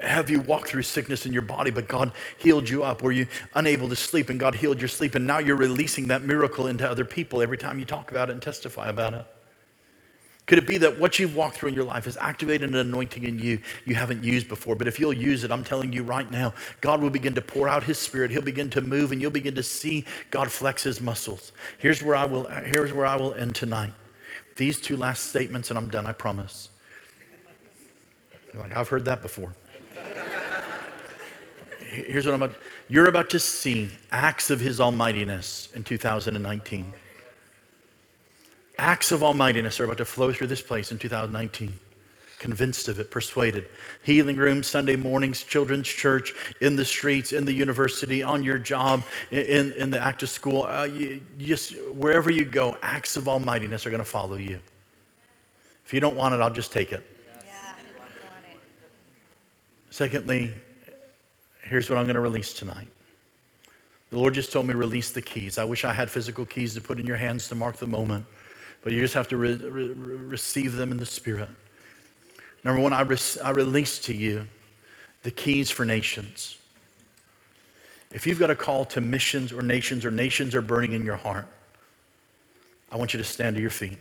Have 0.00 0.28
you 0.28 0.40
walked 0.40 0.68
through 0.68 0.82
sickness 0.82 1.24
in 1.24 1.32
your 1.32 1.42
body, 1.42 1.70
but 1.70 1.88
God 1.88 2.12
healed 2.36 2.68
you 2.68 2.82
up? 2.82 3.02
Were 3.02 3.12
you 3.12 3.26
unable 3.54 3.88
to 3.88 3.96
sleep 3.96 4.28
and 4.28 4.38
God 4.38 4.54
healed 4.54 4.78
your 4.78 4.88
sleep? 4.88 5.14
And 5.14 5.26
now 5.26 5.38
you're 5.38 5.56
releasing 5.56 6.08
that 6.08 6.22
miracle 6.22 6.66
into 6.66 6.88
other 6.88 7.04
people 7.04 7.40
every 7.40 7.56
time 7.56 7.78
you 7.78 7.86
talk 7.86 8.10
about 8.10 8.28
it 8.28 8.32
and 8.32 8.42
testify 8.42 8.88
about 8.88 9.14
it. 9.14 9.26
Could 10.44 10.58
it 10.58 10.66
be 10.66 10.78
that 10.78 11.00
what 11.00 11.18
you've 11.18 11.34
walked 11.34 11.56
through 11.56 11.70
in 11.70 11.74
your 11.74 11.84
life 11.84 12.04
has 12.04 12.16
activated 12.18 12.70
an 12.70 12.76
anointing 12.76 13.24
in 13.24 13.38
you 13.38 13.58
you 13.84 13.96
haven't 13.96 14.22
used 14.22 14.48
before? 14.48 14.76
But 14.76 14.86
if 14.86 15.00
you'll 15.00 15.12
use 15.12 15.42
it, 15.42 15.50
I'm 15.50 15.64
telling 15.64 15.92
you 15.92 16.04
right 16.04 16.30
now, 16.30 16.54
God 16.80 17.00
will 17.00 17.10
begin 17.10 17.34
to 17.34 17.42
pour 17.42 17.66
out 17.68 17.82
His 17.82 17.98
Spirit. 17.98 18.30
He'll 18.30 18.42
begin 18.42 18.70
to 18.70 18.80
move, 18.80 19.10
and 19.10 19.20
you'll 19.20 19.32
begin 19.32 19.56
to 19.56 19.62
see 19.62 20.04
God 20.30 20.52
flex 20.52 20.84
His 20.84 21.00
muscles. 21.00 21.50
Here's 21.78 22.00
where 22.00 22.14
I 22.14 22.26
will. 22.26 22.44
Here's 22.44 22.92
where 22.92 23.06
I 23.06 23.16
will 23.16 23.34
end 23.34 23.56
tonight. 23.56 23.92
These 24.54 24.80
two 24.80 24.96
last 24.96 25.24
statements, 25.24 25.70
and 25.70 25.78
I'm 25.78 25.88
done. 25.88 26.06
I 26.06 26.12
promise. 26.12 26.68
Like 28.54 28.76
I've 28.76 28.88
heard 28.88 29.04
that 29.06 29.22
before 29.22 29.52
here's 31.96 32.26
what 32.26 32.34
I'm 32.34 32.42
about. 32.42 32.56
You're 32.88 33.08
about 33.08 33.30
to 33.30 33.40
see 33.40 33.90
acts 34.12 34.50
of 34.50 34.60
his 34.60 34.80
almightiness 34.80 35.68
in 35.74 35.84
2019. 35.84 36.92
Acts 38.78 39.12
of 39.12 39.22
almightiness 39.22 39.80
are 39.80 39.84
about 39.84 39.98
to 39.98 40.04
flow 40.04 40.32
through 40.32 40.48
this 40.48 40.62
place 40.62 40.92
in 40.92 40.98
2019. 40.98 41.72
convinced 42.38 42.88
of 42.88 43.00
it, 43.00 43.10
persuaded. 43.10 43.66
Healing 44.02 44.36
rooms, 44.36 44.66
Sunday 44.66 44.94
mornings, 44.94 45.42
children's 45.42 45.88
church, 45.88 46.34
in 46.60 46.76
the 46.76 46.84
streets, 46.84 47.32
in 47.32 47.46
the 47.46 47.52
university, 47.52 48.22
on 48.22 48.42
your 48.42 48.58
job, 48.58 49.02
in, 49.30 49.72
in 49.72 49.90
the 49.90 49.98
act 49.98 50.22
of 50.22 50.28
school, 50.28 50.64
uh, 50.64 50.84
you, 50.84 51.22
just 51.38 51.74
wherever 51.94 52.30
you 52.30 52.44
go, 52.44 52.76
acts 52.82 53.16
of 53.16 53.26
almightiness 53.26 53.86
are 53.86 53.90
going 53.90 54.02
to 54.02 54.04
follow 54.04 54.36
you. 54.36 54.60
If 55.86 55.94
you 55.94 56.00
don't 56.00 56.14
want 56.14 56.34
it, 56.34 56.40
I'll 56.40 56.50
just 56.50 56.72
take 56.72 56.92
it. 56.92 57.10
Secondly, 59.90 60.52
here's 61.68 61.90
what 61.90 61.98
I'm 61.98 62.04
going 62.04 62.14
to 62.14 62.20
release 62.20 62.52
tonight. 62.52 62.88
The 64.10 64.18
Lord 64.18 64.34
just 64.34 64.52
told 64.52 64.66
me 64.66 64.74
release 64.74 65.10
the 65.10 65.22
keys. 65.22 65.58
I 65.58 65.64
wish 65.64 65.84
I 65.84 65.92
had 65.92 66.10
physical 66.10 66.46
keys 66.46 66.74
to 66.74 66.80
put 66.80 67.00
in 67.00 67.06
your 67.06 67.16
hands 67.16 67.48
to 67.48 67.54
mark 67.54 67.76
the 67.76 67.86
moment, 67.86 68.24
but 68.82 68.92
you 68.92 69.00
just 69.00 69.14
have 69.14 69.28
to 69.28 69.36
re- 69.36 69.56
re- 69.56 69.92
receive 69.94 70.76
them 70.76 70.92
in 70.92 70.96
the 70.96 71.06
Spirit. 71.06 71.48
Number 72.62 72.80
one, 72.80 72.92
I, 72.92 73.02
re- 73.02 73.18
I 73.42 73.50
release 73.50 73.98
to 74.00 74.14
you 74.14 74.46
the 75.22 75.30
keys 75.30 75.70
for 75.70 75.84
nations. 75.84 76.58
If 78.12 78.26
you've 78.26 78.38
got 78.38 78.50
a 78.50 78.56
call 78.56 78.84
to 78.86 79.00
missions 79.00 79.52
or 79.52 79.60
nations 79.60 80.04
or 80.04 80.10
nations 80.10 80.54
are 80.54 80.62
burning 80.62 80.92
in 80.92 81.04
your 81.04 81.16
heart, 81.16 81.46
I 82.90 82.96
want 82.96 83.12
you 83.12 83.18
to 83.18 83.24
stand 83.24 83.56
to 83.56 83.60
your 83.60 83.70
feet. 83.70 83.98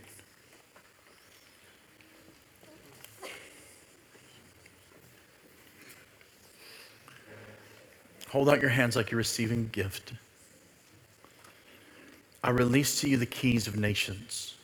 Hold 8.36 8.50
out 8.50 8.60
your 8.60 8.70
hands 8.70 8.98
like 8.98 9.12
you're 9.12 9.18
receiving 9.18 9.60
a 9.60 9.64
gift. 9.64 10.12
I 12.44 12.50
release 12.50 13.00
to 13.00 13.10
you 13.10 13.16
the 13.16 13.26
keys 13.26 13.66
of 13.66 13.78
nations. 13.78 14.56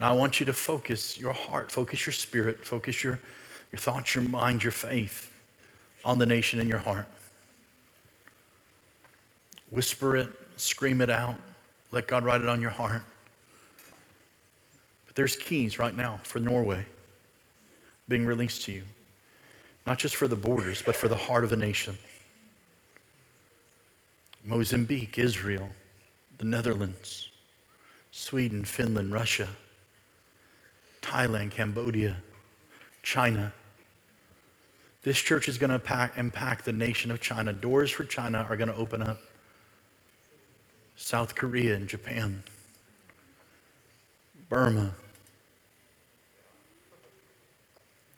Now 0.00 0.08
I 0.08 0.16
want 0.16 0.40
you 0.40 0.46
to 0.46 0.54
focus 0.54 1.18
your 1.18 1.34
heart, 1.34 1.70
focus 1.70 2.06
your 2.06 2.14
spirit, 2.14 2.64
focus 2.64 3.04
your, 3.04 3.20
your 3.72 3.78
thoughts, 3.78 4.14
your 4.14 4.24
mind, 4.24 4.62
your 4.62 4.72
faith 4.72 5.30
on 6.02 6.18
the 6.18 6.24
nation 6.24 6.60
in 6.60 6.66
your 6.66 6.78
heart. 6.78 7.06
Whisper 9.68 10.16
it, 10.16 10.30
scream 10.56 11.02
it 11.02 11.10
out, 11.10 11.36
let 11.90 12.06
God 12.06 12.24
write 12.24 12.40
it 12.40 12.48
on 12.48 12.62
your 12.62 12.70
heart. 12.70 13.02
But 15.04 15.14
there's 15.14 15.36
keys 15.36 15.78
right 15.78 15.94
now 15.94 16.20
for 16.22 16.38
Norway 16.38 16.86
being 18.08 18.24
released 18.24 18.64
to 18.64 18.72
you, 18.72 18.84
not 19.86 19.98
just 19.98 20.16
for 20.16 20.26
the 20.26 20.36
borders, 20.36 20.80
but 20.80 20.96
for 20.96 21.08
the 21.08 21.16
heart 21.16 21.44
of 21.44 21.52
a 21.52 21.56
nation. 21.56 21.98
Mozambique, 24.44 25.18
Israel, 25.18 25.68
the 26.38 26.44
Netherlands, 26.44 27.30
Sweden, 28.10 28.64
Finland, 28.64 29.12
Russia, 29.12 29.48
Thailand, 31.00 31.50
Cambodia, 31.50 32.16
China. 33.02 33.52
This 35.02 35.18
church 35.18 35.48
is 35.48 35.58
going 35.58 35.70
to 35.70 36.10
impact, 36.16 36.64
the 36.64 36.72
nation 36.72 37.10
of 37.10 37.20
China. 37.20 37.52
Doors 37.52 37.90
for 37.90 38.04
China 38.04 38.46
are 38.48 38.56
going 38.56 38.68
to 38.68 38.76
open 38.76 39.02
up. 39.02 39.18
South 40.96 41.34
Korea 41.34 41.74
and 41.74 41.88
Japan, 41.88 42.42
Burma, 44.48 44.94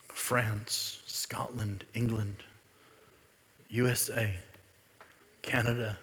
France, 0.09 1.03
Scotland, 1.07 1.85
England, 1.95 2.37
USA, 3.71 4.35
Canada, 5.41 5.97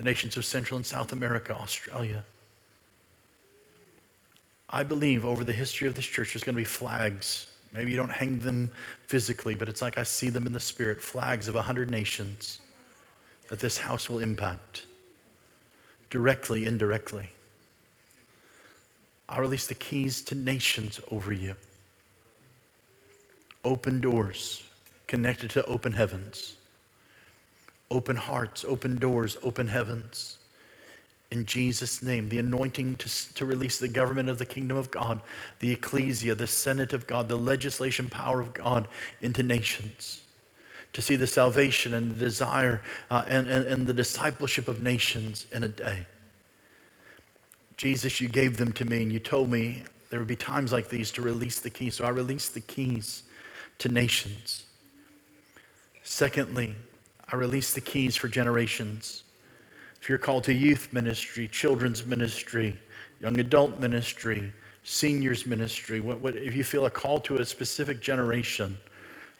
the 0.00 0.04
nations 0.04 0.38
of 0.38 0.46
Central 0.46 0.78
and 0.78 0.86
South 0.86 1.12
America, 1.12 1.54
Australia. 1.54 2.24
I 4.70 4.82
believe 4.82 5.26
over 5.26 5.44
the 5.44 5.52
history 5.52 5.86
of 5.88 5.94
this 5.94 6.06
church, 6.06 6.32
there's 6.32 6.42
going 6.42 6.54
to 6.54 6.60
be 6.60 6.64
flags. 6.64 7.48
Maybe 7.74 7.90
you 7.90 7.98
don't 7.98 8.10
hang 8.10 8.38
them 8.38 8.70
physically, 9.08 9.54
but 9.54 9.68
it's 9.68 9.82
like 9.82 9.98
I 9.98 10.04
see 10.04 10.30
them 10.30 10.46
in 10.46 10.54
the 10.54 10.60
spirit 10.60 11.02
flags 11.02 11.48
of 11.48 11.54
100 11.54 11.90
nations 11.90 12.60
that 13.50 13.60
this 13.60 13.76
house 13.76 14.08
will 14.08 14.20
impact 14.20 14.86
directly, 16.08 16.64
indirectly. 16.64 17.28
I 19.28 19.38
release 19.38 19.66
the 19.66 19.74
keys 19.74 20.22
to 20.22 20.34
nations 20.34 20.98
over 21.10 21.30
you. 21.30 21.56
Open 23.66 24.00
doors 24.00 24.62
connected 25.06 25.50
to 25.50 25.64
open 25.66 25.92
heavens 25.92 26.56
open 27.90 28.16
hearts, 28.16 28.64
open 28.64 28.96
doors, 28.96 29.36
open 29.42 29.68
heavens. 29.68 30.38
In 31.30 31.46
Jesus' 31.46 32.02
name, 32.02 32.28
the 32.28 32.38
anointing 32.38 32.96
to, 32.96 33.34
to 33.34 33.46
release 33.46 33.78
the 33.78 33.88
government 33.88 34.28
of 34.28 34.38
the 34.38 34.46
kingdom 34.46 34.76
of 34.76 34.90
God, 34.90 35.20
the 35.60 35.72
ecclesia, 35.72 36.34
the 36.34 36.46
senate 36.46 36.92
of 36.92 37.06
God, 37.06 37.28
the 37.28 37.36
legislation 37.36 38.08
power 38.08 38.40
of 38.40 38.52
God 38.52 38.88
into 39.20 39.42
nations. 39.42 40.22
To 40.94 41.02
see 41.02 41.14
the 41.14 41.28
salvation 41.28 41.94
and 41.94 42.10
the 42.10 42.18
desire 42.18 42.82
uh, 43.10 43.24
and, 43.28 43.48
and, 43.48 43.64
and 43.66 43.86
the 43.86 43.94
discipleship 43.94 44.66
of 44.66 44.82
nations 44.82 45.46
in 45.52 45.62
a 45.62 45.68
day. 45.68 46.06
Jesus, 47.76 48.20
you 48.20 48.28
gave 48.28 48.56
them 48.56 48.72
to 48.72 48.84
me, 48.84 49.04
and 49.04 49.12
you 49.12 49.20
told 49.20 49.50
me 49.50 49.84
there 50.10 50.18
would 50.18 50.28
be 50.28 50.36
times 50.36 50.72
like 50.72 50.88
these 50.88 51.12
to 51.12 51.22
release 51.22 51.60
the 51.60 51.70
keys. 51.70 51.94
So 51.94 52.04
I 52.04 52.08
release 52.08 52.48
the 52.48 52.60
keys 52.60 53.22
to 53.78 53.88
nations. 53.88 54.64
Secondly, 56.02 56.74
I 57.32 57.36
release 57.36 57.74
the 57.74 57.80
keys 57.80 58.16
for 58.16 58.28
generations. 58.28 59.22
If 60.00 60.08
you're 60.08 60.18
called 60.18 60.44
to 60.44 60.54
youth 60.54 60.92
ministry, 60.92 61.46
children's 61.48 62.04
ministry, 62.04 62.76
young 63.20 63.38
adult 63.38 63.78
ministry, 63.78 64.52
seniors 64.82 65.46
ministry, 65.46 66.00
what, 66.00 66.20
what, 66.20 66.36
if 66.36 66.56
you 66.56 66.64
feel 66.64 66.86
a 66.86 66.90
call 66.90 67.20
to 67.20 67.36
a 67.36 67.44
specific 67.44 68.00
generation, 68.00 68.76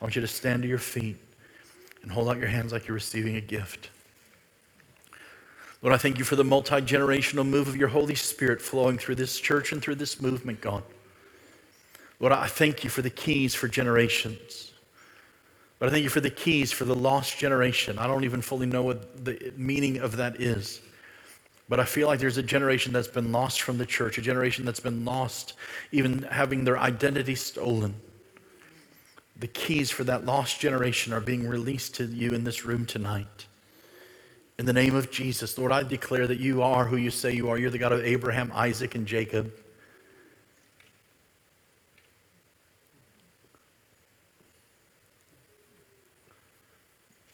I 0.01 0.05
want 0.05 0.15
you 0.15 0.23
to 0.23 0.29
stand 0.29 0.63
to 0.63 0.69
your 0.69 0.79
feet 0.79 1.17
and 2.03 2.13
hold 2.13 2.29
out 2.29 2.39
your 2.39 2.49
hands 2.49 2.73
like 2.73 2.87
you're 2.87 2.95
receiving 2.95 3.37
a 3.37 3.41
gift. 3.41 3.91
Lord, 5.83 5.95
I 5.95 5.99
thank 5.99 6.19
you 6.19 6.25
for 6.25 6.37
the 6.37 6.45
multi 6.45 6.77
generational 6.77 7.47
move 7.47 7.67
of 7.67 7.77
your 7.77 7.89
Holy 7.89 8.15
Spirit 8.15 8.61
flowing 8.61 8.99
through 8.99 9.15
this 9.15 9.41
church 9.41 9.73
and 9.73 9.81
through 9.81 9.95
this 9.95 10.21
movement, 10.21 10.61
God. 10.61 10.83
Lord, 12.21 12.35
I 12.35 12.47
thank 12.47 12.85
you 12.85 12.91
for 12.91 13.01
the 13.01 13.11
keys 13.11 13.55
for 13.55 13.67
generations. 13.67 14.70
But 15.81 15.89
I 15.89 15.93
thank 15.93 16.05
you 16.05 16.11
for 16.11 16.21
the 16.21 16.31
keys 16.31 16.71
for 16.71 16.85
the 16.85 16.95
lost 16.95 17.39
generation. 17.39 17.99
I 17.99 18.07
don't 18.07 18.25
even 18.25 18.43
fully 18.43 18.67
know 18.67 18.83
what 18.83 19.25
the 19.25 19.53
meaning 19.57 19.99
of 19.99 20.19
that 20.19 20.41
is. 20.41 20.83
But 21.71 21.81
I 21.81 21.85
feel 21.85 22.07
like 22.07 22.21
there's 22.21 22.37
a 22.37 22.43
generation 22.43 22.93
that's 22.93 23.09
been 23.09 23.33
lost 23.33 23.63
from 23.63 23.79
the 23.79 23.87
church, 23.87 24.19
a 24.19 24.23
generation 24.23 24.65
that's 24.67 24.81
been 24.81 25.05
lost, 25.05 25.55
even 25.91 26.23
having 26.25 26.65
their 26.65 26.79
identity 26.79 27.35
stolen. 27.35 27.95
The 29.39 29.47
keys 29.47 29.91
for 29.91 30.05
that 30.05 30.27
lost 30.27 30.61
generation 30.61 31.15
are 31.15 31.21
being 31.21 31.49
released 31.49 31.95
to 31.95 32.05
you 32.05 32.31
in 32.33 32.45
this 32.45 32.67
room 32.67 32.85
tonight. 32.85 33.47
In 34.59 34.67
the 34.67 34.75
name 34.75 34.95
of 34.95 35.11
Jesus, 35.11 35.57
Lord, 35.57 35.73
I 35.73 35.83
declare 35.83 36.27
that 36.27 36.41
you 36.41 36.61
are 36.61 36.85
who 36.85 36.99
you 36.99 37.11
say 37.11 37.33
you 37.33 37.49
are. 37.49 37.57
You're 37.57 37.71
the 37.71 37.79
God 37.79 37.93
of 37.93 38.05
Abraham, 38.05 38.53
Isaac, 38.55 38.95
and 38.97 39.07
Jacob. 39.07 39.51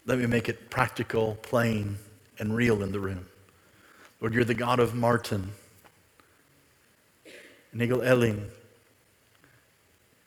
Let 0.07 0.19
me 0.19 0.27
make 0.27 0.49
it 0.49 0.71
practical, 0.71 1.37
plain, 1.43 1.99
and 2.39 2.55
real 2.55 2.83
in 2.83 2.93
the 2.93 3.01
room. 3.01 3.27
Lord, 4.21 4.35
you're 4.35 4.45
the 4.45 4.55
God 4.55 4.79
of 4.79 4.95
Martin, 4.95 5.53
Nigel 7.73 8.03
Elling, 8.03 8.49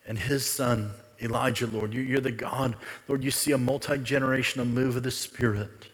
and 0.05 0.19
his 0.19 0.45
son, 0.45 0.91
Elijah, 1.21 1.65
Lord. 1.65 1.93
You're 1.93 2.19
the 2.19 2.31
God, 2.31 2.75
Lord, 3.07 3.23
you 3.23 3.31
see 3.31 3.53
a 3.53 3.57
multi 3.57 3.93
generational 3.93 4.67
move 4.67 4.97
of 4.97 5.03
the 5.03 5.11
Spirit. 5.11 5.87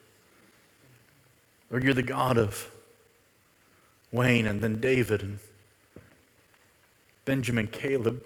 Lord, 1.70 1.84
you're 1.84 1.94
the 1.94 2.03
God 2.03 2.38
of 2.38 2.72
Wayne 4.12 4.48
and 4.48 4.62
then 4.62 4.80
David 4.80 5.22
and 5.22 5.40
Benjamin, 7.26 7.68
Caleb, 7.68 8.24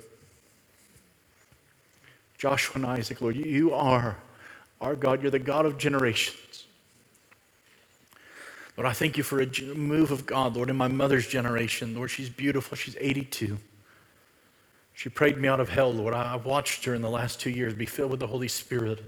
Joshua, 2.38 2.76
and 2.76 2.86
Isaac, 2.86 3.22
Lord. 3.22 3.36
You 3.36 3.74
are 3.74 4.18
our 4.82 4.96
God, 4.96 5.22
you're 5.22 5.32
the 5.32 5.40
God 5.40 5.66
of 5.66 5.78
generations. 5.78 6.66
Lord, 8.78 8.88
I 8.88 8.94
thank 8.94 9.18
you 9.18 9.24
for 9.24 9.42
a 9.42 9.62
move 9.76 10.12
of 10.12 10.26
God, 10.26 10.56
Lord, 10.56 10.70
in 10.70 10.78
my 10.78 10.88
mother's 10.88 11.28
generation. 11.28 11.96
Lord, 11.96 12.10
she's 12.10 12.30
beautiful. 12.30 12.78
She's 12.78 12.96
82. 12.98 13.58
She 14.94 15.10
prayed 15.10 15.38
me 15.38 15.48
out 15.50 15.60
of 15.60 15.70
hell, 15.70 15.94
Lord. 15.94 16.14
I've 16.14 16.46
watched 16.46 16.86
her 16.86 16.94
in 16.94 17.02
the 17.02 17.10
last 17.10 17.42
two 17.42 17.50
years 17.50 17.74
be 17.74 17.86
filled 17.86 18.12
with 18.12 18.22
the 18.22 18.28
Holy 18.28 18.48
Spirit. 18.48 19.04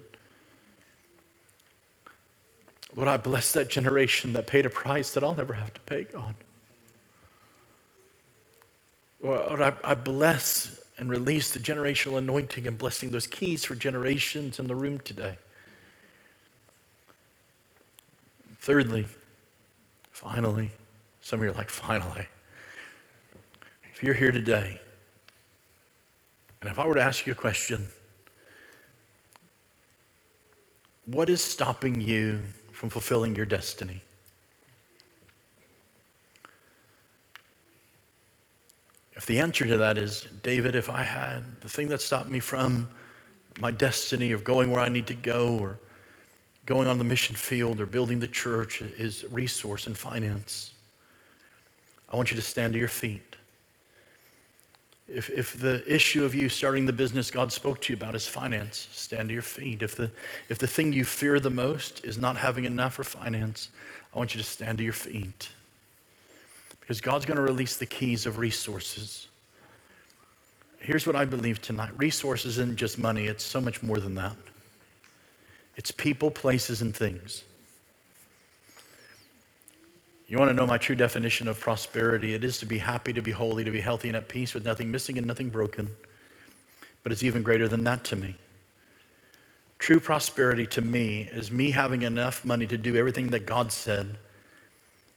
Lord, 2.95 3.07
I 3.07 3.17
bless 3.17 3.53
that 3.53 3.69
generation 3.69 4.33
that 4.33 4.47
paid 4.47 4.65
a 4.65 4.69
price 4.69 5.13
that 5.13 5.23
I'll 5.23 5.35
never 5.35 5.53
have 5.53 5.73
to 5.73 5.81
pay, 5.81 6.03
God. 6.03 6.35
Lord, 9.23 9.61
I, 9.61 9.73
I 9.83 9.95
bless 9.95 10.81
and 10.97 11.09
release 11.09 11.51
the 11.51 11.59
generational 11.59 12.17
anointing 12.17 12.67
and 12.67 12.77
blessing 12.77 13.11
those 13.11 13.27
keys 13.27 13.63
for 13.63 13.75
generations 13.75 14.59
in 14.59 14.67
the 14.67 14.75
room 14.75 14.99
today. 14.99 15.37
Thirdly, 18.61 19.07
finally, 20.11 20.69
some 21.21 21.39
of 21.39 21.43
you 21.43 21.51
are 21.51 21.55
like, 21.55 21.69
finally. 21.69 22.27
If 23.91 24.03
you're 24.03 24.13
here 24.13 24.31
today 24.31 24.79
And 26.61 26.69
if 26.69 26.77
I 26.77 26.85
were 26.85 26.93
to 26.93 27.01
ask 27.01 27.25
you 27.25 27.33
a 27.33 27.35
question, 27.35 27.87
what 31.05 31.27
is 31.29 31.43
stopping 31.43 31.99
you 31.99 32.41
from 32.71 32.89
fulfilling 32.89 33.35
your 33.35 33.47
destiny? 33.47 34.01
If 39.13 39.25
the 39.25 39.39
answer 39.39 39.65
to 39.65 39.77
that 39.77 39.97
is, 39.97 40.27
David, 40.43 40.75
if 40.75 40.89
I 40.89 41.01
had 41.03 41.43
the 41.61 41.69
thing 41.69 41.87
that 41.87 42.01
stopped 42.01 42.29
me 42.29 42.39
from 42.39 42.87
my 43.59 43.71
destiny 43.71 44.31
of 44.31 44.43
going 44.43 44.69
where 44.71 44.79
I 44.79 44.89
need 44.89 45.07
to 45.07 45.15
go 45.15 45.57
or 45.57 45.79
going 46.71 46.87
on 46.87 46.97
the 46.97 47.03
mission 47.03 47.35
field 47.35 47.81
or 47.81 47.85
building 47.85 48.17
the 48.17 48.27
church 48.29 48.81
is 48.81 49.25
resource 49.29 49.87
and 49.87 49.97
finance, 49.97 50.71
I 52.09 52.15
want 52.15 52.31
you 52.31 52.37
to 52.37 52.41
stand 52.41 52.71
to 52.71 52.79
your 52.79 52.87
feet. 52.87 53.35
If, 55.05 55.29
if 55.31 55.59
the 55.59 55.83
issue 55.85 56.23
of 56.23 56.33
you 56.33 56.47
starting 56.47 56.85
the 56.85 56.93
business 56.93 57.29
God 57.29 57.51
spoke 57.51 57.81
to 57.81 57.91
you 57.91 57.97
about 57.97 58.15
is 58.15 58.25
finance, 58.25 58.87
stand 58.93 59.27
to 59.27 59.33
your 59.33 59.43
feet. 59.43 59.81
If 59.81 59.97
the, 59.97 60.09
if 60.47 60.59
the 60.59 60.67
thing 60.67 60.93
you 60.93 61.03
fear 61.03 61.41
the 61.41 61.49
most 61.49 62.05
is 62.05 62.17
not 62.17 62.37
having 62.37 62.63
enough 62.63 62.93
for 62.93 63.03
finance, 63.03 63.67
I 64.15 64.17
want 64.17 64.33
you 64.33 64.41
to 64.41 64.47
stand 64.47 64.77
to 64.77 64.83
your 64.85 64.93
feet. 64.93 65.49
Because 66.79 67.01
God's 67.01 67.25
going 67.25 67.35
to 67.35 67.43
release 67.43 67.75
the 67.75 67.85
keys 67.85 68.25
of 68.25 68.37
resources. 68.37 69.27
Here's 70.79 71.05
what 71.05 71.17
I 71.17 71.25
believe 71.25 71.61
tonight 71.61 71.91
resources 71.97 72.57
isn't 72.57 72.77
just 72.77 72.97
money, 72.97 73.25
it's 73.25 73.43
so 73.43 73.59
much 73.59 73.83
more 73.83 73.97
than 73.97 74.15
that. 74.15 74.37
It's 75.75 75.91
people, 75.91 76.31
places, 76.31 76.81
and 76.81 76.95
things. 76.95 77.43
You 80.27 80.37
want 80.37 80.49
to 80.49 80.53
know 80.53 80.65
my 80.65 80.77
true 80.77 80.95
definition 80.95 81.47
of 81.47 81.59
prosperity? 81.59 82.33
It 82.33 82.43
is 82.43 82.57
to 82.59 82.65
be 82.65 82.77
happy, 82.77 83.11
to 83.13 83.21
be 83.21 83.31
holy, 83.31 83.65
to 83.65 83.71
be 83.71 83.81
healthy 83.81 84.07
and 84.07 84.15
at 84.15 84.29
peace 84.29 84.53
with 84.53 84.63
nothing 84.63 84.89
missing 84.89 85.17
and 85.17 85.27
nothing 85.27 85.49
broken. 85.49 85.89
But 87.03 87.11
it's 87.11 87.23
even 87.23 87.43
greater 87.43 87.67
than 87.67 87.83
that 87.83 88.05
to 88.05 88.15
me. 88.15 88.35
True 89.77 89.99
prosperity 89.99 90.67
to 90.67 90.81
me 90.81 91.27
is 91.33 91.51
me 91.51 91.71
having 91.71 92.03
enough 92.03 92.45
money 92.45 92.67
to 92.67 92.77
do 92.77 92.95
everything 92.95 93.27
that 93.31 93.45
God 93.45 93.71
said 93.71 94.17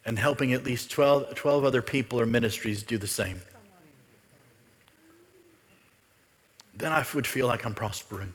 and 0.04 0.18
helping 0.18 0.52
at 0.52 0.64
least 0.64 0.90
12, 0.90 1.34
12 1.34 1.64
other 1.64 1.82
people 1.82 2.20
or 2.20 2.26
ministries 2.26 2.82
do 2.82 2.98
the 2.98 3.06
same. 3.06 3.40
Then 6.74 6.92
I 6.92 7.04
would 7.14 7.26
feel 7.26 7.46
like 7.46 7.64
I'm 7.64 7.74
prospering. 7.74 8.34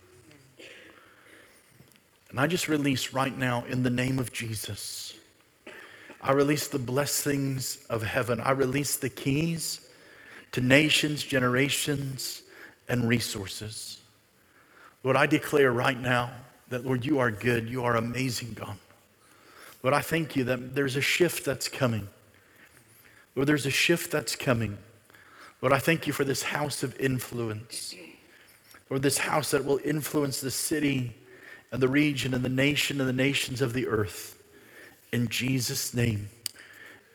And 2.29 2.39
I 2.39 2.47
just 2.47 2.67
release 2.67 3.13
right 3.13 3.35
now 3.35 3.65
in 3.67 3.83
the 3.83 3.89
name 3.89 4.19
of 4.19 4.31
Jesus 4.31 5.09
I 6.21 6.33
release 6.33 6.67
the 6.67 6.79
blessings 6.79 7.85
of 7.89 8.03
heaven. 8.03 8.41
I 8.41 8.51
release 8.51 8.97
the 8.97 9.09
keys 9.09 9.87
to 10.51 10.61
nations, 10.61 11.23
generations, 11.23 12.43
and 12.89 13.07
resources. 13.07 13.99
Lord, 15.03 15.15
I 15.15 15.27
declare 15.27 15.71
right 15.71 15.99
now 15.99 16.31
that, 16.69 16.85
Lord, 16.85 17.05
you 17.05 17.19
are 17.19 17.31
good. 17.31 17.69
You 17.69 17.83
are 17.85 17.95
amazing, 17.95 18.53
God. 18.53 18.75
Lord, 19.81 19.93
I 19.93 20.01
thank 20.01 20.35
you 20.35 20.43
that 20.45 20.75
there's 20.75 20.97
a 20.97 21.01
shift 21.01 21.45
that's 21.45 21.69
coming. 21.69 22.09
Lord, 23.35 23.47
there's 23.47 23.65
a 23.65 23.71
shift 23.71 24.11
that's 24.11 24.35
coming. 24.35 24.77
Lord, 25.61 25.71
I 25.71 25.79
thank 25.79 26.05
you 26.05 26.11
for 26.11 26.25
this 26.25 26.43
house 26.43 26.83
of 26.83 26.99
influence. 26.99 27.95
Lord, 28.89 29.03
this 29.03 29.19
house 29.19 29.51
that 29.51 29.63
will 29.63 29.79
influence 29.85 30.41
the 30.41 30.51
city 30.51 31.15
and 31.71 31.81
the 31.81 31.87
region 31.87 32.33
and 32.33 32.43
the 32.43 32.49
nation 32.49 32.99
and 32.99 33.07
the 33.07 33.13
nations 33.13 33.61
of 33.61 33.73
the 33.73 33.87
earth. 33.87 34.41
In 35.11 35.27
Jesus' 35.27 35.93
name, 35.93 36.29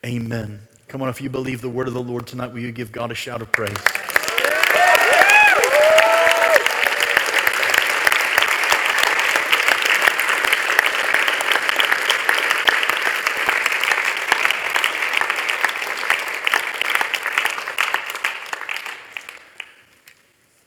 amen. 0.05 0.61
Come 0.89 1.03
on, 1.03 1.09
if 1.09 1.21
you 1.21 1.31
believe 1.31 1.61
the 1.61 1.69
word 1.69 1.89
of 1.89 1.95
the 1.95 2.03
Lord 2.03 2.27
tonight, 2.27 2.53
will 2.53 2.61
you 2.61 2.73
give 2.73 2.93
God 2.93 3.11
a 3.11 3.15
shout 3.15 3.43
of 3.43 3.51
praise? 3.51 3.77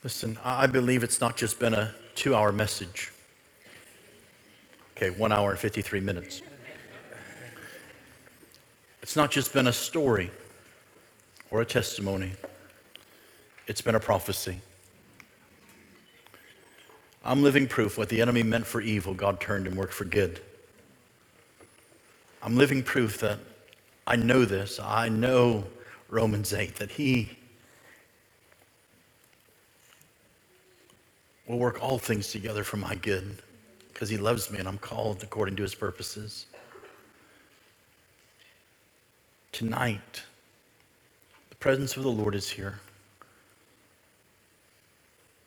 Listen, 0.04 0.38
I 0.42 0.66
believe 0.66 1.02
it's 1.02 1.20
not 1.20 1.36
just 1.36 1.58
been 1.58 1.74
a 1.74 1.94
two 2.14 2.34
hour 2.34 2.50
message. 2.50 3.12
Okay, 5.00 5.10
one 5.10 5.30
hour 5.30 5.52
and 5.52 5.58
53 5.60 6.00
minutes. 6.00 6.42
It's 9.00 9.14
not 9.14 9.30
just 9.30 9.52
been 9.52 9.68
a 9.68 9.72
story 9.72 10.28
or 11.52 11.60
a 11.60 11.64
testimony, 11.64 12.32
it's 13.68 13.80
been 13.80 13.94
a 13.94 14.00
prophecy. 14.00 14.60
I'm 17.24 17.44
living 17.44 17.68
proof 17.68 17.96
what 17.96 18.08
the 18.08 18.20
enemy 18.20 18.42
meant 18.42 18.66
for 18.66 18.80
evil, 18.80 19.14
God 19.14 19.38
turned 19.38 19.68
and 19.68 19.76
worked 19.76 19.94
for 19.94 20.04
good. 20.04 20.40
I'm 22.42 22.56
living 22.56 22.82
proof 22.82 23.20
that 23.20 23.38
I 24.04 24.16
know 24.16 24.44
this. 24.44 24.80
I 24.82 25.08
know 25.08 25.62
Romans 26.08 26.52
8, 26.52 26.74
that 26.74 26.90
He 26.90 27.38
will 31.46 31.60
work 31.60 31.80
all 31.80 31.98
things 31.98 32.32
together 32.32 32.64
for 32.64 32.78
my 32.78 32.96
good 32.96 33.42
because 33.98 34.08
He 34.08 34.16
loves 34.16 34.48
me 34.48 34.60
and 34.60 34.68
I'm 34.68 34.78
called 34.78 35.24
according 35.24 35.56
to 35.56 35.62
His 35.62 35.74
purposes. 35.74 36.46
Tonight, 39.50 40.22
the 41.50 41.56
presence 41.56 41.96
of 41.96 42.04
the 42.04 42.08
Lord 42.08 42.36
is 42.36 42.48
here. 42.48 42.78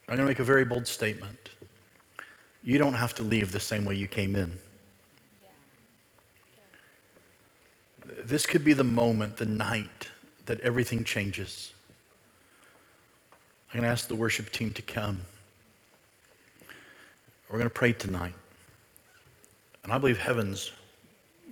I'm 0.10 0.18
going 0.18 0.28
to 0.28 0.30
make 0.30 0.40
a 0.40 0.44
very 0.44 0.66
bold 0.66 0.86
statement. 0.86 1.52
You 2.62 2.78
don't 2.78 2.96
have 2.96 3.16
to 3.16 3.24
leave 3.24 3.54
the 3.54 3.60
same 3.62 3.86
way 3.86 3.96
you 3.96 4.10
came 4.10 4.36
in. 4.36 4.52
This 8.22 8.46
could 8.46 8.66
be 8.66 8.74
the 8.74 8.84
moment, 8.84 9.38
the 9.38 9.46
night, 9.46 10.10
that 10.46 10.60
everything 10.60 11.06
changes. 11.06 11.72
I'm 13.70 13.80
going 13.80 13.84
to 13.84 13.92
ask 13.94 14.10
the 14.10 14.16
worship 14.16 14.52
team 14.52 14.74
to 14.74 14.82
come. 14.82 15.22
We're 17.50 17.60
going 17.60 17.70
to 17.70 17.74
pray 17.74 17.94
tonight. 17.94 18.34
And 19.84 19.92
I 19.92 19.98
believe 19.98 20.18
heaven's 20.20 20.72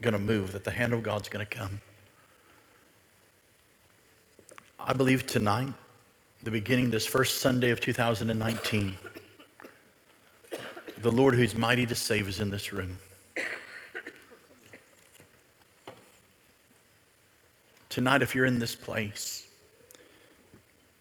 going 0.02 0.14
to 0.14 0.20
move, 0.20 0.52
that 0.54 0.64
the 0.64 0.72
hand 0.72 0.94
of 0.94 1.04
God's 1.04 1.30
going 1.30 1.46
to 1.46 1.50
come. 1.50 1.82
I 4.80 4.94
believe 4.94 5.28
tonight, 5.28 5.74
the 6.44 6.52
beginning, 6.52 6.90
this 6.90 7.06
first 7.06 7.42
Sunday 7.42 7.70
of 7.72 7.82
2019, 7.82 8.96
the 11.02 11.12
Lord 11.12 11.34
who's 11.34 11.56
mighty 11.56 11.86
to 11.86 11.96
save 11.96 12.28
is 12.28 12.40
in 12.40 12.50
this 12.50 12.72
room. 12.72 12.98
Tonight, 17.90 18.22
if 18.22 18.36
you're 18.36 18.46
in 18.46 18.60
this 18.60 18.76
place 18.76 19.48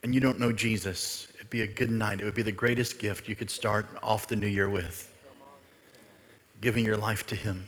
and 0.03 0.15
you 0.15 0.21
don't 0.21 0.41
know 0.41 0.53
Jesus, 0.53 1.29
it'd 1.37 1.51
be 1.51 1.63
a 1.63 1.67
good 1.67 1.91
night. 1.91 2.21
It 2.21 2.25
would 2.25 2.35
be 2.35 2.43
the 2.43 2.51
greatest 2.51 2.99
gift 2.99 3.29
you 3.29 3.37
could 3.37 3.51
start 3.51 3.87
off 4.03 4.27
the 4.27 4.37
new 4.37 4.47
year 4.47 4.69
with, 4.69 5.13
giving 6.61 6.85
your 6.85 6.97
life 6.97 7.27
to 7.29 7.35
Him. 7.35 7.65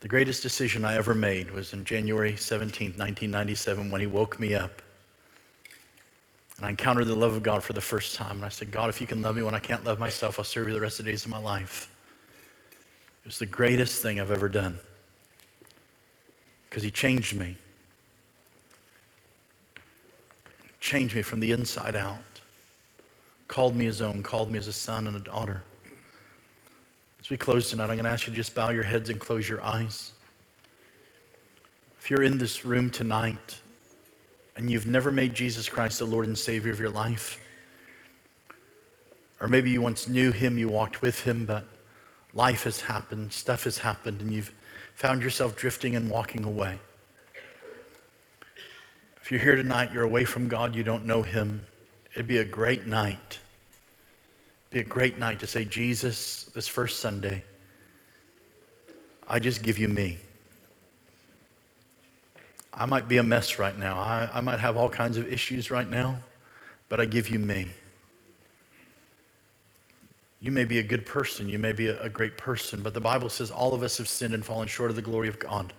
The 0.00 0.08
greatest 0.08 0.42
decision 0.42 0.84
I 0.84 0.96
ever 0.96 1.14
made 1.14 1.50
was 1.50 1.74
in 1.74 1.84
January 1.84 2.34
17, 2.34 2.92
1997, 2.92 3.90
when 3.90 4.00
he 4.00 4.06
woke 4.06 4.40
me 4.40 4.54
up. 4.54 4.80
And 6.56 6.66
I 6.66 6.70
encountered 6.70 7.06
the 7.06 7.14
love 7.14 7.34
of 7.34 7.42
God 7.42 7.62
for 7.62 7.74
the 7.74 7.82
first 7.82 8.14
time. 8.14 8.36
And 8.36 8.44
I 8.44 8.48
said, 8.48 8.70
God, 8.70 8.88
if 8.88 9.00
you 9.00 9.06
can 9.06 9.20
love 9.20 9.36
me 9.36 9.42
when 9.42 9.54
I 9.54 9.58
can't 9.58 9.84
love 9.84 9.98
myself, 9.98 10.38
I'll 10.38 10.44
serve 10.44 10.68
you 10.68 10.74
the 10.74 10.80
rest 10.80 11.00
of 11.00 11.04
the 11.04 11.10
days 11.10 11.24
of 11.24 11.30
my 11.30 11.38
life. 11.38 11.90
It 13.24 13.28
was 13.28 13.38
the 13.38 13.46
greatest 13.46 14.02
thing 14.02 14.20
I've 14.20 14.30
ever 14.30 14.48
done 14.48 14.78
because 16.68 16.82
he 16.82 16.90
changed 16.90 17.36
me. 17.36 17.56
Changed 20.80 21.14
me 21.14 21.22
from 21.22 21.40
the 21.40 21.52
inside 21.52 21.94
out. 21.94 22.18
Called 23.48 23.76
me 23.76 23.84
his 23.84 24.00
own, 24.00 24.22
called 24.22 24.50
me 24.50 24.58
as 24.58 24.66
a 24.66 24.72
son 24.72 25.06
and 25.06 25.16
a 25.16 25.20
daughter. 25.20 25.62
As 27.30 27.32
we 27.32 27.38
close 27.38 27.70
tonight, 27.70 27.84
I'm 27.84 27.90
going 27.90 28.06
to 28.06 28.10
ask 28.10 28.26
you 28.26 28.32
to 28.32 28.36
just 28.36 28.56
bow 28.56 28.70
your 28.70 28.82
heads 28.82 29.08
and 29.08 29.20
close 29.20 29.48
your 29.48 29.62
eyes. 29.62 30.10
If 32.00 32.10
you're 32.10 32.24
in 32.24 32.38
this 32.38 32.64
room 32.64 32.90
tonight 32.90 33.60
and 34.56 34.68
you've 34.68 34.88
never 34.88 35.12
made 35.12 35.32
Jesus 35.32 35.68
Christ 35.68 36.00
the 36.00 36.06
Lord 36.06 36.26
and 36.26 36.36
Savior 36.36 36.72
of 36.72 36.80
your 36.80 36.90
life, 36.90 37.40
or 39.40 39.46
maybe 39.46 39.70
you 39.70 39.80
once 39.80 40.08
knew 40.08 40.32
him, 40.32 40.58
you 40.58 40.68
walked 40.68 41.02
with 41.02 41.20
him, 41.20 41.46
but 41.46 41.64
life 42.34 42.64
has 42.64 42.80
happened, 42.80 43.32
stuff 43.32 43.62
has 43.62 43.78
happened, 43.78 44.20
and 44.20 44.32
you've 44.32 44.52
found 44.96 45.22
yourself 45.22 45.54
drifting 45.54 45.94
and 45.94 46.10
walking 46.10 46.42
away. 46.42 46.80
If 49.22 49.30
you're 49.30 49.38
here 49.38 49.54
tonight, 49.54 49.92
you're 49.92 50.02
away 50.02 50.24
from 50.24 50.48
God, 50.48 50.74
you 50.74 50.82
don't 50.82 51.06
know 51.06 51.22
him, 51.22 51.64
it'd 52.12 52.26
be 52.26 52.38
a 52.38 52.44
great 52.44 52.88
night 52.88 53.38
be 54.70 54.78
a 54.78 54.84
great 54.84 55.18
night 55.18 55.40
to 55.40 55.46
say, 55.48 55.64
Jesus, 55.64 56.44
this 56.54 56.68
first 56.68 57.00
Sunday, 57.00 57.42
I 59.28 59.40
just 59.40 59.62
give 59.62 59.78
you 59.78 59.88
me. 59.88 60.18
I 62.72 62.86
might 62.86 63.08
be 63.08 63.16
a 63.18 63.22
mess 63.22 63.58
right 63.58 63.76
now. 63.76 63.98
I, 63.98 64.30
I 64.32 64.40
might 64.40 64.60
have 64.60 64.76
all 64.76 64.88
kinds 64.88 65.16
of 65.16 65.30
issues 65.30 65.72
right 65.72 65.88
now, 65.88 66.18
but 66.88 67.00
I 67.00 67.04
give 67.04 67.28
you 67.28 67.40
me. 67.40 67.66
You 70.40 70.52
may 70.52 70.64
be 70.64 70.78
a 70.78 70.82
good 70.82 71.04
person, 71.04 71.48
you 71.48 71.58
may 71.58 71.72
be 71.72 71.88
a, 71.88 72.00
a 72.02 72.08
great 72.08 72.38
person, 72.38 72.80
but 72.80 72.94
the 72.94 73.00
Bible 73.00 73.28
says 73.28 73.50
all 73.50 73.74
of 73.74 73.82
us 73.82 73.98
have 73.98 74.08
sinned 74.08 74.32
and 74.34 74.44
fallen 74.44 74.68
short 74.68 74.88
of 74.88 74.96
the 74.96 75.02
glory 75.02 75.28
of 75.28 75.38
God. 75.38 75.72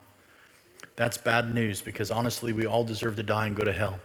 That's 0.97 1.17
bad 1.17 1.55
news 1.55 1.81
because 1.81 2.11
honestly, 2.11 2.51
we 2.53 2.65
all 2.65 2.83
deserve 2.83 3.15
to 3.15 3.23
die 3.23 3.47
and 3.47 3.55
go 3.55 3.63
to 3.63 3.73
hell. 3.73 3.99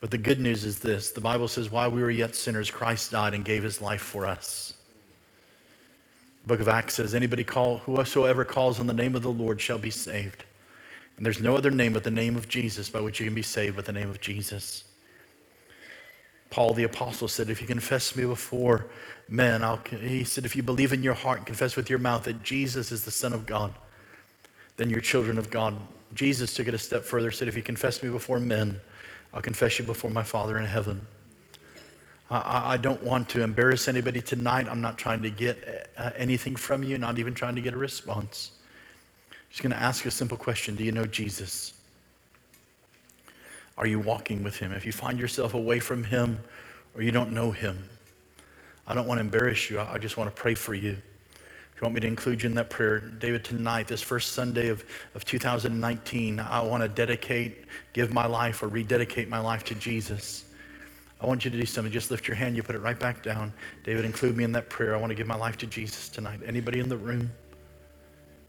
But 0.00 0.10
the 0.10 0.18
good 0.18 0.40
news 0.40 0.64
is 0.64 0.78
this 0.78 1.10
the 1.10 1.20
Bible 1.20 1.48
says, 1.48 1.70
while 1.70 1.90
we 1.90 2.02
were 2.02 2.10
yet 2.10 2.34
sinners, 2.34 2.70
Christ 2.70 3.12
died 3.12 3.34
and 3.34 3.44
gave 3.44 3.62
his 3.62 3.80
life 3.80 4.00
for 4.00 4.26
us. 4.26 4.74
The 6.42 6.48
book 6.48 6.60
of 6.60 6.68
Acts 6.68 6.94
says, 6.94 7.14
anybody 7.14 7.44
call, 7.44 7.78
whosoever 7.78 8.44
calls 8.44 8.80
on 8.80 8.86
the 8.86 8.94
name 8.94 9.14
of 9.14 9.22
the 9.22 9.30
Lord 9.30 9.60
shall 9.60 9.78
be 9.78 9.90
saved. 9.90 10.44
And 11.16 11.26
there's 11.26 11.40
no 11.40 11.54
other 11.54 11.70
name 11.70 11.92
but 11.92 12.02
the 12.02 12.10
name 12.10 12.34
of 12.34 12.48
Jesus 12.48 12.88
by 12.88 13.00
which 13.00 13.20
you 13.20 13.26
can 13.26 13.34
be 13.34 13.42
saved, 13.42 13.76
but 13.76 13.84
the 13.84 13.92
name 13.92 14.08
of 14.08 14.22
Jesus. 14.22 14.84
Paul 16.48 16.72
the 16.72 16.84
apostle 16.84 17.28
said, 17.28 17.50
If 17.50 17.60
you 17.60 17.66
confess 17.66 18.16
me 18.16 18.24
before 18.24 18.86
men, 19.28 19.62
I'll, 19.62 19.80
he 20.00 20.24
said, 20.24 20.46
if 20.46 20.56
you 20.56 20.62
believe 20.62 20.94
in 20.94 21.02
your 21.02 21.14
heart 21.14 21.38
and 21.38 21.46
confess 21.46 21.76
with 21.76 21.90
your 21.90 21.98
mouth 21.98 22.24
that 22.24 22.42
Jesus 22.42 22.90
is 22.90 23.04
the 23.04 23.10
Son 23.10 23.34
of 23.34 23.44
God, 23.44 23.74
then 24.78 24.88
you're 24.88 25.00
children 25.00 25.36
of 25.36 25.50
God. 25.50 25.76
Jesus 26.14 26.54
took 26.54 26.66
it 26.66 26.74
a 26.74 26.78
step 26.78 27.04
further, 27.04 27.30
said, 27.30 27.48
If 27.48 27.56
you 27.56 27.62
confess 27.62 28.02
me 28.02 28.08
before 28.08 28.40
men, 28.40 28.80
I'll 29.32 29.42
confess 29.42 29.78
you 29.78 29.84
before 29.84 30.10
my 30.10 30.22
Father 30.22 30.58
in 30.58 30.66
heaven. 30.66 31.06
I, 32.30 32.74
I 32.74 32.76
don't 32.76 33.02
want 33.02 33.28
to 33.30 33.42
embarrass 33.42 33.88
anybody 33.88 34.20
tonight. 34.20 34.66
I'm 34.68 34.80
not 34.80 34.98
trying 34.98 35.22
to 35.22 35.30
get 35.30 35.90
uh, 35.96 36.10
anything 36.16 36.56
from 36.56 36.82
you, 36.82 36.98
not 36.98 37.18
even 37.18 37.34
trying 37.34 37.54
to 37.56 37.60
get 37.60 37.74
a 37.74 37.78
response. 37.78 38.52
Just 39.50 39.62
going 39.62 39.72
to 39.72 39.80
ask 39.80 40.06
a 40.06 40.10
simple 40.10 40.36
question 40.36 40.76
Do 40.76 40.84
you 40.84 40.92
know 40.92 41.04
Jesus? 41.04 41.74
Are 43.76 43.86
you 43.86 43.98
walking 43.98 44.42
with 44.42 44.56
him? 44.56 44.72
If 44.72 44.84
you 44.84 44.92
find 44.92 45.18
yourself 45.18 45.54
away 45.54 45.80
from 45.80 46.04
him 46.04 46.38
or 46.94 47.02
you 47.02 47.10
don't 47.10 47.32
know 47.32 47.50
him, 47.50 47.88
I 48.86 48.94
don't 48.94 49.06
want 49.06 49.18
to 49.18 49.22
embarrass 49.22 49.70
you. 49.70 49.80
I 49.80 49.98
just 49.98 50.16
want 50.16 50.34
to 50.34 50.40
pray 50.40 50.54
for 50.54 50.74
you. 50.74 50.98
You 51.80 51.86
want 51.86 51.94
me 51.94 52.00
to 52.02 52.08
include 52.08 52.42
you 52.42 52.50
in 52.50 52.54
that 52.56 52.68
prayer, 52.68 53.00
David, 53.00 53.42
tonight, 53.42 53.88
this 53.88 54.02
first 54.02 54.32
Sunday 54.32 54.68
of, 54.68 54.84
of 55.14 55.24
2019, 55.24 56.38
I 56.38 56.60
want 56.60 56.82
to 56.82 56.88
dedicate, 56.90 57.64
give 57.94 58.12
my 58.12 58.26
life, 58.26 58.62
or 58.62 58.68
rededicate 58.68 59.30
my 59.30 59.38
life 59.38 59.64
to 59.64 59.74
Jesus. 59.74 60.44
I 61.22 61.26
want 61.26 61.46
you 61.46 61.50
to 61.50 61.56
do 61.58 61.64
something. 61.64 61.90
Just 61.90 62.10
lift 62.10 62.28
your 62.28 62.34
hand. 62.34 62.54
You 62.54 62.62
put 62.62 62.74
it 62.74 62.80
right 62.80 62.98
back 63.00 63.22
down. 63.22 63.50
David, 63.82 64.04
include 64.04 64.36
me 64.36 64.44
in 64.44 64.52
that 64.52 64.68
prayer. 64.68 64.94
I 64.94 64.98
want 64.98 65.08
to 65.08 65.14
give 65.14 65.26
my 65.26 65.36
life 65.36 65.56
to 65.58 65.66
Jesus 65.66 66.10
tonight. 66.10 66.40
Anybody 66.44 66.80
in 66.80 66.90
the 66.90 66.98
room? 66.98 67.30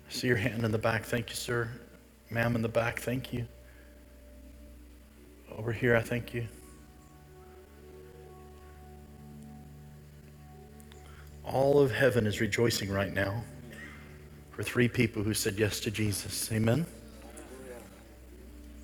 I 0.10 0.12
see 0.12 0.28
your 0.28 0.36
hand 0.36 0.66
in 0.66 0.72
the 0.72 0.78
back. 0.78 1.06
Thank 1.06 1.30
you, 1.30 1.36
sir. 1.36 1.70
Ma'am 2.30 2.53
in 2.58 2.62
the 2.62 2.70
back. 2.70 2.99
Thank 2.99 3.32
you. 3.32 3.48
Over 5.58 5.72
here, 5.72 5.95
I 5.95 6.02
thank 6.02 6.34
you. 6.34 6.48
All 11.52 11.80
of 11.80 11.91
heaven 11.91 12.28
is 12.28 12.41
rejoicing 12.41 12.90
right 12.91 13.14
now 13.14 13.44
for 14.52 14.64
three 14.64 14.88
people 14.88 15.23
who 15.23 15.34
said 15.34 15.60
yes 15.60 15.80
to 15.82 15.91
Jesus. 15.91 16.52
Amen. 16.52 16.86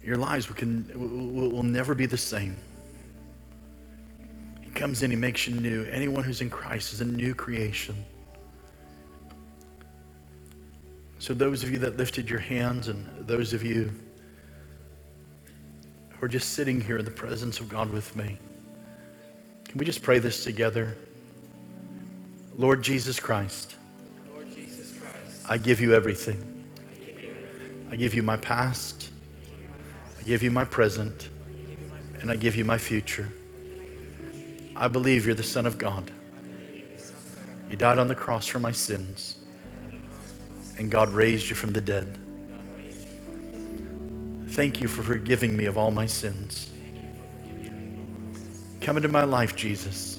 Your 0.04 0.18
lives 0.18 0.48
can, 0.48 0.90
will, 0.96 1.50
will 1.50 1.64
never 1.64 1.96
be 1.96 2.06
the 2.06 2.18
same 2.18 2.58
He 4.62 4.70
comes 4.72 5.04
in, 5.04 5.12
he 5.12 5.18
makes 5.18 5.48
you 5.48 5.56
new. 5.56 5.86
Anyone 5.86 6.24
who's 6.24 6.42
in 6.42 6.50
Christ 6.50 6.94
is 6.94 7.02
a 7.02 7.06
new 7.06 7.36
creation. 7.36 7.96
So, 11.20 11.34
those 11.34 11.64
of 11.64 11.72
you 11.72 11.80
that 11.80 11.98
lifted 11.98 12.30
your 12.30 12.40
hands, 12.40 12.90
and 12.90 13.08
those 13.28 13.54
of 13.54 13.64
you 13.64 13.92
who 16.10 16.26
are 16.26 16.30
just 16.30 16.54
sitting 16.54 16.82
here 16.82 16.98
in 16.98 17.06
the 17.06 17.12
presence 17.12 17.60
of 17.60 17.70
God 17.70 17.92
with 17.92 18.16
me, 18.16 18.38
can 19.66 19.78
we 19.78 19.86
just 19.86 20.04
pray 20.04 20.20
this 20.20 20.44
together? 20.44 20.98
Lord 22.58 22.82
Jesus 22.82 23.20
Christ, 23.20 23.76
Lord 24.34 24.48
Jesus 24.54 24.98
Christ 24.98 25.46
I 25.48 25.58
give 25.60 25.80
you 25.80 25.94
everything. 25.94 26.44
I 27.92 27.96
give 27.96 28.14
you 28.16 28.24
my 28.24 28.38
past, 28.38 29.12
I 30.20 30.24
give 30.24 30.42
you 30.42 30.50
my 30.50 30.66
present, 30.66 31.30
and 32.20 32.32
I 32.32 32.36
give 32.36 32.56
you 32.56 32.66
my 32.66 32.78
future. 32.78 33.32
I 34.76 34.88
believe 34.88 35.26
you're 35.26 35.36
the 35.36 35.44
Son 35.44 35.66
of 35.66 35.78
God. 35.78 36.12
You 37.70 37.78
died 37.78 38.00
on 38.00 38.08
the 38.08 38.16
cross 38.16 38.48
for 38.48 38.60
my 38.60 38.72
sins, 38.72 39.38
and 40.78 40.90
God 40.90 41.10
raised 41.10 41.50
you 41.50 41.56
from 41.56 41.74
the 41.74 41.82
dead. 41.82 42.18
Thank 44.50 44.82
you 44.82 44.88
for 44.88 45.04
forgiving 45.04 45.56
me 45.56 45.66
of 45.66 45.78
all 45.78 45.92
my 45.92 46.08
sins. 46.08 46.72
Come 48.82 48.98
into 48.98 49.10
my 49.10 49.26
life, 49.26 49.56
Jesus, 49.56 50.17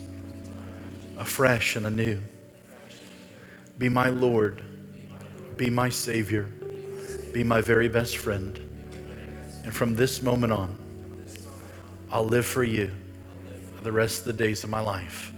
afresh 1.19 1.77
and 1.77 1.87
anew. 1.87 2.21
Be 3.77 3.89
my 3.89 4.09
Lord, 4.09 4.63
be 5.57 5.69
my 5.69 5.89
Savior, 5.89 6.45
be 7.33 7.45
my 7.45 7.61
very 7.61 7.89
best 7.89 8.17
friend. 8.17 8.59
And 9.65 9.75
from 9.75 9.95
this 9.95 10.23
moment 10.23 10.53
on, 10.53 10.79
I'll 12.11 12.25
live 12.25 12.47
for 12.47 12.65
you 12.65 12.91
the 13.83 13.93
rest 13.93 14.21
of 14.21 14.25
the 14.27 14.33
days 14.33 14.65
of 14.65 14.71
my 14.71 14.81
life. 14.81 15.33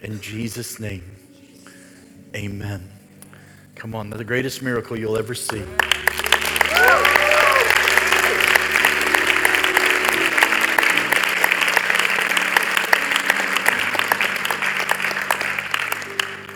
In 0.00 0.20
Jesus' 0.20 0.80
name, 0.80 1.04
amen. 2.34 2.90
Come 3.74 3.94
on, 3.94 4.10
the 4.10 4.24
greatest 4.24 4.62
miracle 4.62 4.98
you'll 4.98 5.18
ever 5.18 5.34
see. 5.34 5.62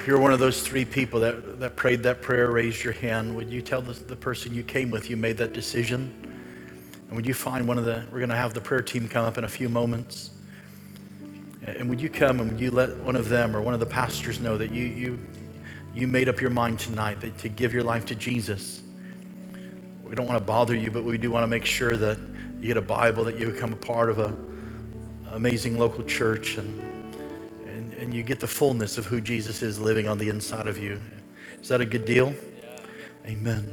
If 0.04 0.08
you're 0.08 0.20
one 0.20 0.34
of 0.34 0.38
those 0.38 0.60
three 0.60 0.84
people 0.84 1.20
that, 1.20 1.60
that 1.60 1.76
prayed 1.76 2.02
that 2.02 2.20
prayer, 2.20 2.50
raise 2.50 2.84
your 2.84 2.92
hand. 2.92 3.34
Would 3.36 3.48
you 3.48 3.62
tell 3.62 3.80
the, 3.80 3.94
the 3.94 4.14
person 4.14 4.52
you 4.52 4.62
came 4.62 4.90
with 4.90 5.08
you 5.08 5.16
made 5.16 5.38
that 5.38 5.54
decision? 5.54 6.12
And 7.08 7.16
would 7.16 7.24
you 7.24 7.32
find 7.32 7.66
one 7.66 7.78
of 7.78 7.86
the, 7.86 8.04
we're 8.12 8.18
going 8.18 8.28
to 8.28 8.36
have 8.36 8.52
the 8.52 8.60
prayer 8.60 8.82
team 8.82 9.08
come 9.08 9.24
up 9.24 9.38
in 9.38 9.44
a 9.44 9.48
few 9.48 9.70
moments. 9.70 10.32
And 11.62 11.88
would 11.88 12.02
you 12.02 12.10
come 12.10 12.40
and 12.40 12.50
would 12.50 12.60
you 12.60 12.70
let 12.70 12.94
one 12.98 13.16
of 13.16 13.30
them 13.30 13.56
or 13.56 13.62
one 13.62 13.72
of 13.72 13.80
the 13.80 13.86
pastors 13.86 14.40
know 14.40 14.58
that 14.58 14.70
you, 14.72 14.84
you, 14.84 15.18
you 15.94 16.06
made 16.06 16.28
up 16.28 16.38
your 16.38 16.50
mind 16.50 16.80
tonight 16.80 17.22
that 17.22 17.38
to 17.38 17.48
give 17.48 17.72
your 17.72 17.82
life 17.82 18.04
to 18.04 18.14
Jesus? 18.14 18.82
We 20.02 20.14
don't 20.14 20.26
want 20.26 20.38
to 20.38 20.44
bother 20.44 20.76
you, 20.76 20.90
but 20.90 21.04
we 21.04 21.16
do 21.16 21.30
want 21.30 21.44
to 21.44 21.48
make 21.48 21.64
sure 21.64 21.96
that 21.96 22.18
you 22.60 22.66
get 22.66 22.76
a 22.76 22.82
Bible, 22.82 23.24
that 23.24 23.38
you 23.38 23.50
become 23.50 23.72
a 23.72 23.76
part 23.76 24.10
of 24.10 24.18
an 24.18 24.36
amazing 25.32 25.78
local 25.78 26.04
church, 26.04 26.58
and, 26.58 26.78
and, 27.98 28.14
you 28.14 28.22
get 28.22 28.40
the 28.40 28.46
fullness 28.46 28.98
of 28.98 29.06
who 29.06 29.20
Jesus 29.20 29.62
is 29.62 29.78
living 29.78 30.08
on 30.08 30.18
the 30.18 30.28
inside 30.28 30.66
of 30.66 30.78
you. 30.78 31.00
Is 31.60 31.68
that 31.68 31.80
a 31.80 31.84
good 31.84 32.04
deal? 32.04 32.32
Yeah. 32.32 33.30
Amen. 33.30 33.72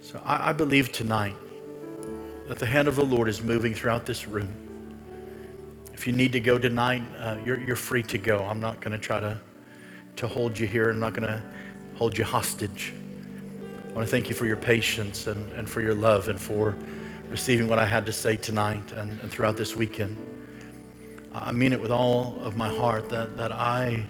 So 0.00 0.20
I, 0.24 0.50
I 0.50 0.52
believe 0.52 0.92
tonight 0.92 1.36
that 2.48 2.58
the 2.58 2.66
hand 2.66 2.88
of 2.88 2.96
the 2.96 3.04
Lord 3.04 3.28
is 3.28 3.42
moving 3.42 3.74
throughout 3.74 4.06
this 4.06 4.26
room. 4.28 4.52
If 5.92 6.06
you 6.06 6.12
need 6.12 6.32
to 6.32 6.40
go 6.40 6.58
tonight, 6.58 7.02
uh, 7.18 7.36
you're, 7.44 7.60
you're 7.60 7.76
free 7.76 8.02
to 8.04 8.18
go. 8.18 8.44
I'm 8.44 8.60
not 8.60 8.80
going 8.80 8.92
to 8.92 8.98
try 8.98 9.20
to, 9.20 9.40
to 10.16 10.26
hold 10.26 10.58
you 10.58 10.66
here. 10.66 10.90
I'm 10.90 11.00
not 11.00 11.14
going 11.14 11.28
to 11.28 11.42
hold 11.94 12.18
you 12.18 12.24
hostage. 12.24 12.92
I 13.88 13.92
want 13.92 14.06
to 14.06 14.10
thank 14.10 14.28
you 14.28 14.34
for 14.34 14.46
your 14.46 14.56
patience 14.56 15.26
and, 15.26 15.52
and 15.52 15.68
for 15.68 15.80
your 15.80 15.94
love 15.94 16.28
and 16.28 16.40
for 16.40 16.76
receiving 17.28 17.68
what 17.68 17.78
I 17.78 17.86
had 17.86 18.04
to 18.06 18.12
say 18.12 18.36
tonight 18.36 18.92
and, 18.92 19.18
and 19.20 19.30
throughout 19.30 19.56
this 19.56 19.76
weekend. 19.76 20.16
I 21.34 21.52
mean 21.52 21.72
it 21.72 21.80
with 21.80 21.90
all 21.90 22.38
of 22.40 22.56
my 22.56 22.68
heart 22.68 23.08
that, 23.08 23.36
that 23.36 23.52
I 23.52 24.04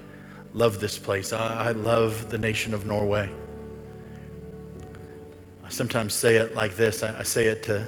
love 0.54 0.80
this 0.80 0.98
place. 0.98 1.32
I, 1.32 1.68
I 1.68 1.72
love 1.72 2.30
the 2.30 2.38
nation 2.38 2.74
of 2.74 2.86
Norway. 2.86 3.30
I 5.64 5.68
sometimes 5.68 6.14
say 6.14 6.36
it 6.36 6.54
like 6.54 6.76
this 6.76 7.02
I, 7.02 7.20
I 7.20 7.22
say 7.22 7.46
it 7.46 7.62
to 7.64 7.86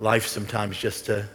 Leif 0.00 0.26
sometimes 0.26 0.76
just 0.76 1.06
to 1.06 1.28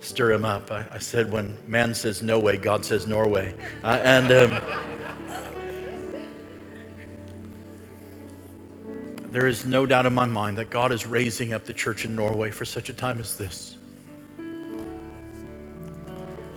stir 0.00 0.32
him 0.32 0.44
up. 0.44 0.70
I, 0.70 0.86
I, 0.92 0.98
said, 0.98 1.30
when 1.30 1.56
man 1.66 1.94
says 1.94 2.22
no 2.22 2.38
way, 2.38 2.56
God 2.56 2.84
says 2.84 3.06
Norway. 3.06 3.54
Uh, 3.84 4.00
and 4.02 4.32
um, 4.32 4.60
there 9.30 9.46
is 9.46 9.64
no 9.64 9.86
doubt 9.86 10.06
in 10.06 10.14
my 10.14 10.26
mind 10.26 10.58
that 10.58 10.70
God 10.70 10.90
is 10.90 11.06
raising 11.06 11.52
up 11.52 11.64
the 11.64 11.74
church 11.74 12.04
in 12.04 12.16
Norway 12.16 12.50
for 12.50 12.64
such 12.64 12.88
a 12.88 12.94
time 12.94 13.20
as 13.20 13.36
this. 13.36 13.76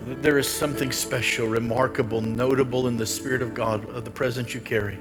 There 0.05 0.37
is 0.37 0.49
something 0.49 0.91
special, 0.91 1.47
remarkable, 1.47 2.19
notable 2.19 2.87
in 2.87 2.97
the 2.97 3.05
Spirit 3.05 3.41
of 3.41 3.53
God, 3.53 3.89
of 3.89 4.03
the 4.03 4.11
presence 4.11 4.53
you 4.53 4.59
carry. 4.59 4.97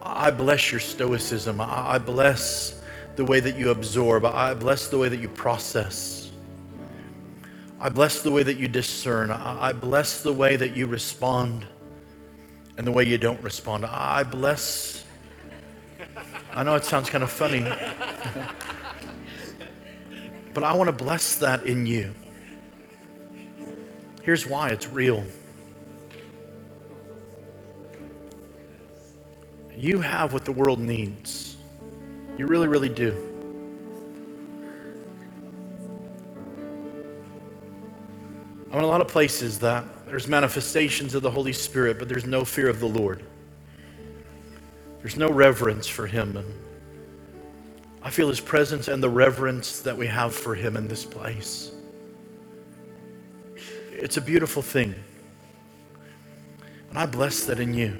I 0.00 0.30
bless 0.30 0.70
your 0.70 0.80
stoicism. 0.80 1.60
I 1.60 1.98
bless 1.98 2.80
the 3.16 3.26
way 3.26 3.40
that 3.40 3.58
you 3.58 3.70
absorb. 3.70 4.24
I 4.24 4.54
bless 4.54 4.88
the 4.88 4.96
way 4.96 5.10
that 5.10 5.18
you 5.18 5.28
process. 5.28 6.30
I 7.78 7.90
bless 7.90 8.22
the 8.22 8.30
way 8.30 8.42
that 8.42 8.56
you 8.56 8.68
discern. 8.68 9.30
I 9.30 9.74
bless 9.74 10.22
the 10.22 10.32
way 10.32 10.56
that 10.56 10.74
you 10.74 10.86
respond 10.86 11.66
and 12.78 12.86
the 12.86 12.92
way 12.92 13.04
you 13.04 13.18
don't 13.18 13.42
respond. 13.42 13.84
I 13.84 14.22
bless. 14.22 15.04
I 16.54 16.62
know 16.62 16.74
it 16.74 16.84
sounds 16.84 17.10
kind 17.10 17.22
of 17.22 17.30
funny. 17.30 17.70
But 20.56 20.64
I 20.64 20.72
want 20.72 20.88
to 20.88 21.04
bless 21.04 21.36
that 21.36 21.66
in 21.66 21.84
you. 21.84 22.14
Here's 24.22 24.46
why 24.46 24.70
it's 24.70 24.88
real. 24.88 25.22
You 29.76 30.00
have 30.00 30.32
what 30.32 30.46
the 30.46 30.52
world 30.52 30.78
needs. 30.78 31.58
You 32.38 32.46
really, 32.46 32.68
really 32.68 32.88
do. 32.88 33.12
I'm 38.72 38.78
in 38.78 38.84
a 38.84 38.86
lot 38.86 39.02
of 39.02 39.08
places 39.08 39.58
that 39.58 39.84
there's 40.06 40.26
manifestations 40.26 41.14
of 41.14 41.22
the 41.22 41.30
Holy 41.30 41.52
Spirit, 41.52 41.98
but 41.98 42.08
there's 42.08 42.24
no 42.24 42.46
fear 42.46 42.70
of 42.70 42.80
the 42.80 42.88
Lord. 42.88 43.22
There's 45.00 45.18
no 45.18 45.28
reverence 45.28 45.86
for 45.86 46.06
Him. 46.06 46.42
I 48.06 48.10
feel 48.10 48.28
His 48.28 48.38
presence 48.38 48.86
and 48.86 49.02
the 49.02 49.10
reverence 49.10 49.80
that 49.80 49.96
we 49.96 50.06
have 50.06 50.32
for 50.32 50.54
Him 50.54 50.76
in 50.76 50.86
this 50.86 51.04
place. 51.04 51.72
It's 53.90 54.16
a 54.16 54.20
beautiful 54.20 54.62
thing. 54.62 54.94
And 56.88 56.96
I 56.96 57.06
bless 57.06 57.46
that 57.46 57.58
in 57.58 57.74
you. 57.74 57.98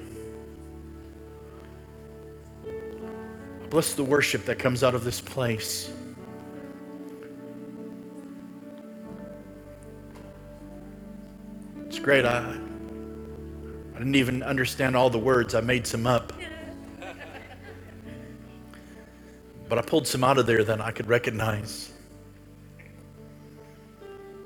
I 2.65 3.67
bless 3.67 3.95
the 3.95 4.03
worship 4.05 4.45
that 4.45 4.57
comes 4.57 4.81
out 4.81 4.95
of 4.95 5.03
this 5.03 5.19
place. 5.19 5.91
It's 11.85 11.99
great. 11.99 12.23
I, 12.23 12.57
I 13.93 13.97
didn't 13.97 14.15
even 14.15 14.41
understand 14.41 14.95
all 14.95 15.09
the 15.09 15.19
words, 15.19 15.53
I 15.53 15.59
made 15.59 15.85
some 15.85 16.07
up. 16.07 16.31
But 19.69 19.77
I 19.77 19.81
pulled 19.81 20.07
some 20.07 20.23
out 20.23 20.37
of 20.37 20.45
there 20.45 20.63
that 20.63 20.79
I 20.79 20.91
could 20.91 21.07
recognize. 21.07 21.91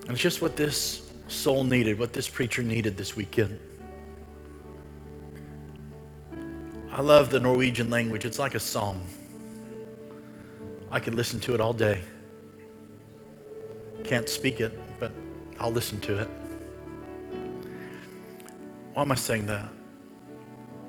And 0.01 0.11
it's 0.11 0.21
just 0.21 0.41
what 0.41 0.55
this 0.55 1.11
soul 1.27 1.63
needed, 1.63 1.99
what 1.99 2.13
this 2.13 2.27
preacher 2.27 2.63
needed 2.63 2.97
this 2.97 3.15
weekend. 3.15 3.59
I 6.91 7.01
love 7.01 7.29
the 7.29 7.39
Norwegian 7.39 7.89
language. 7.89 8.25
It's 8.25 8.39
like 8.39 8.55
a 8.55 8.59
song. 8.59 9.05
I 10.91 10.99
could 10.99 11.15
listen 11.15 11.39
to 11.41 11.53
it 11.53 11.61
all 11.61 11.71
day. 11.71 12.01
Can't 14.03 14.27
speak 14.27 14.59
it, 14.59 14.77
but 14.99 15.11
I'll 15.59 15.71
listen 15.71 16.01
to 16.01 16.21
it. 16.21 16.29
Why 18.93 19.03
am 19.03 19.11
I 19.11 19.15
saying 19.15 19.45
that? 19.45 19.69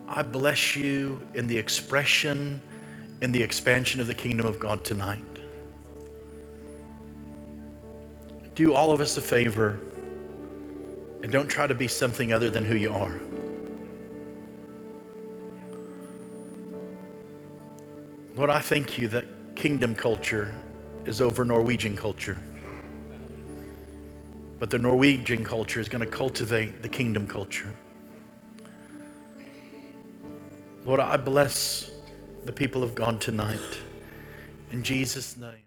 I 0.08 0.22
bless 0.22 0.74
you 0.74 1.20
in 1.34 1.46
the 1.46 1.56
expression, 1.56 2.60
in 3.22 3.30
the 3.30 3.40
expansion 3.40 4.00
of 4.00 4.08
the 4.08 4.14
kingdom 4.14 4.44
of 4.46 4.58
God 4.58 4.82
tonight. 4.82 5.22
Do 8.56 8.74
all 8.74 8.90
of 8.90 9.00
us 9.00 9.16
a 9.16 9.22
favor 9.22 9.78
and 11.22 11.30
don't 11.30 11.46
try 11.46 11.68
to 11.68 11.74
be 11.74 11.86
something 11.86 12.32
other 12.32 12.50
than 12.50 12.64
who 12.64 12.74
you 12.74 12.92
are. 12.92 13.20
Lord, 18.34 18.50
I 18.50 18.58
thank 18.58 18.98
you 18.98 19.06
that 19.08 19.24
kingdom 19.54 19.94
culture 19.94 20.52
is 21.04 21.20
over 21.20 21.44
Norwegian 21.44 21.96
culture. 21.96 22.36
But 24.58 24.68
the 24.68 24.80
Norwegian 24.80 25.44
culture 25.44 25.78
is 25.78 25.88
going 25.88 26.04
to 26.04 26.10
cultivate 26.10 26.82
the 26.82 26.88
kingdom 26.88 27.28
culture. 27.28 27.72
Lord, 30.84 30.98
I 30.98 31.16
bless 31.16 31.91
the 32.44 32.52
people 32.52 32.82
of 32.82 32.94
God 32.94 33.20
tonight. 33.20 33.60
In 34.72 34.82
Jesus' 34.82 35.36
name. 35.36 35.61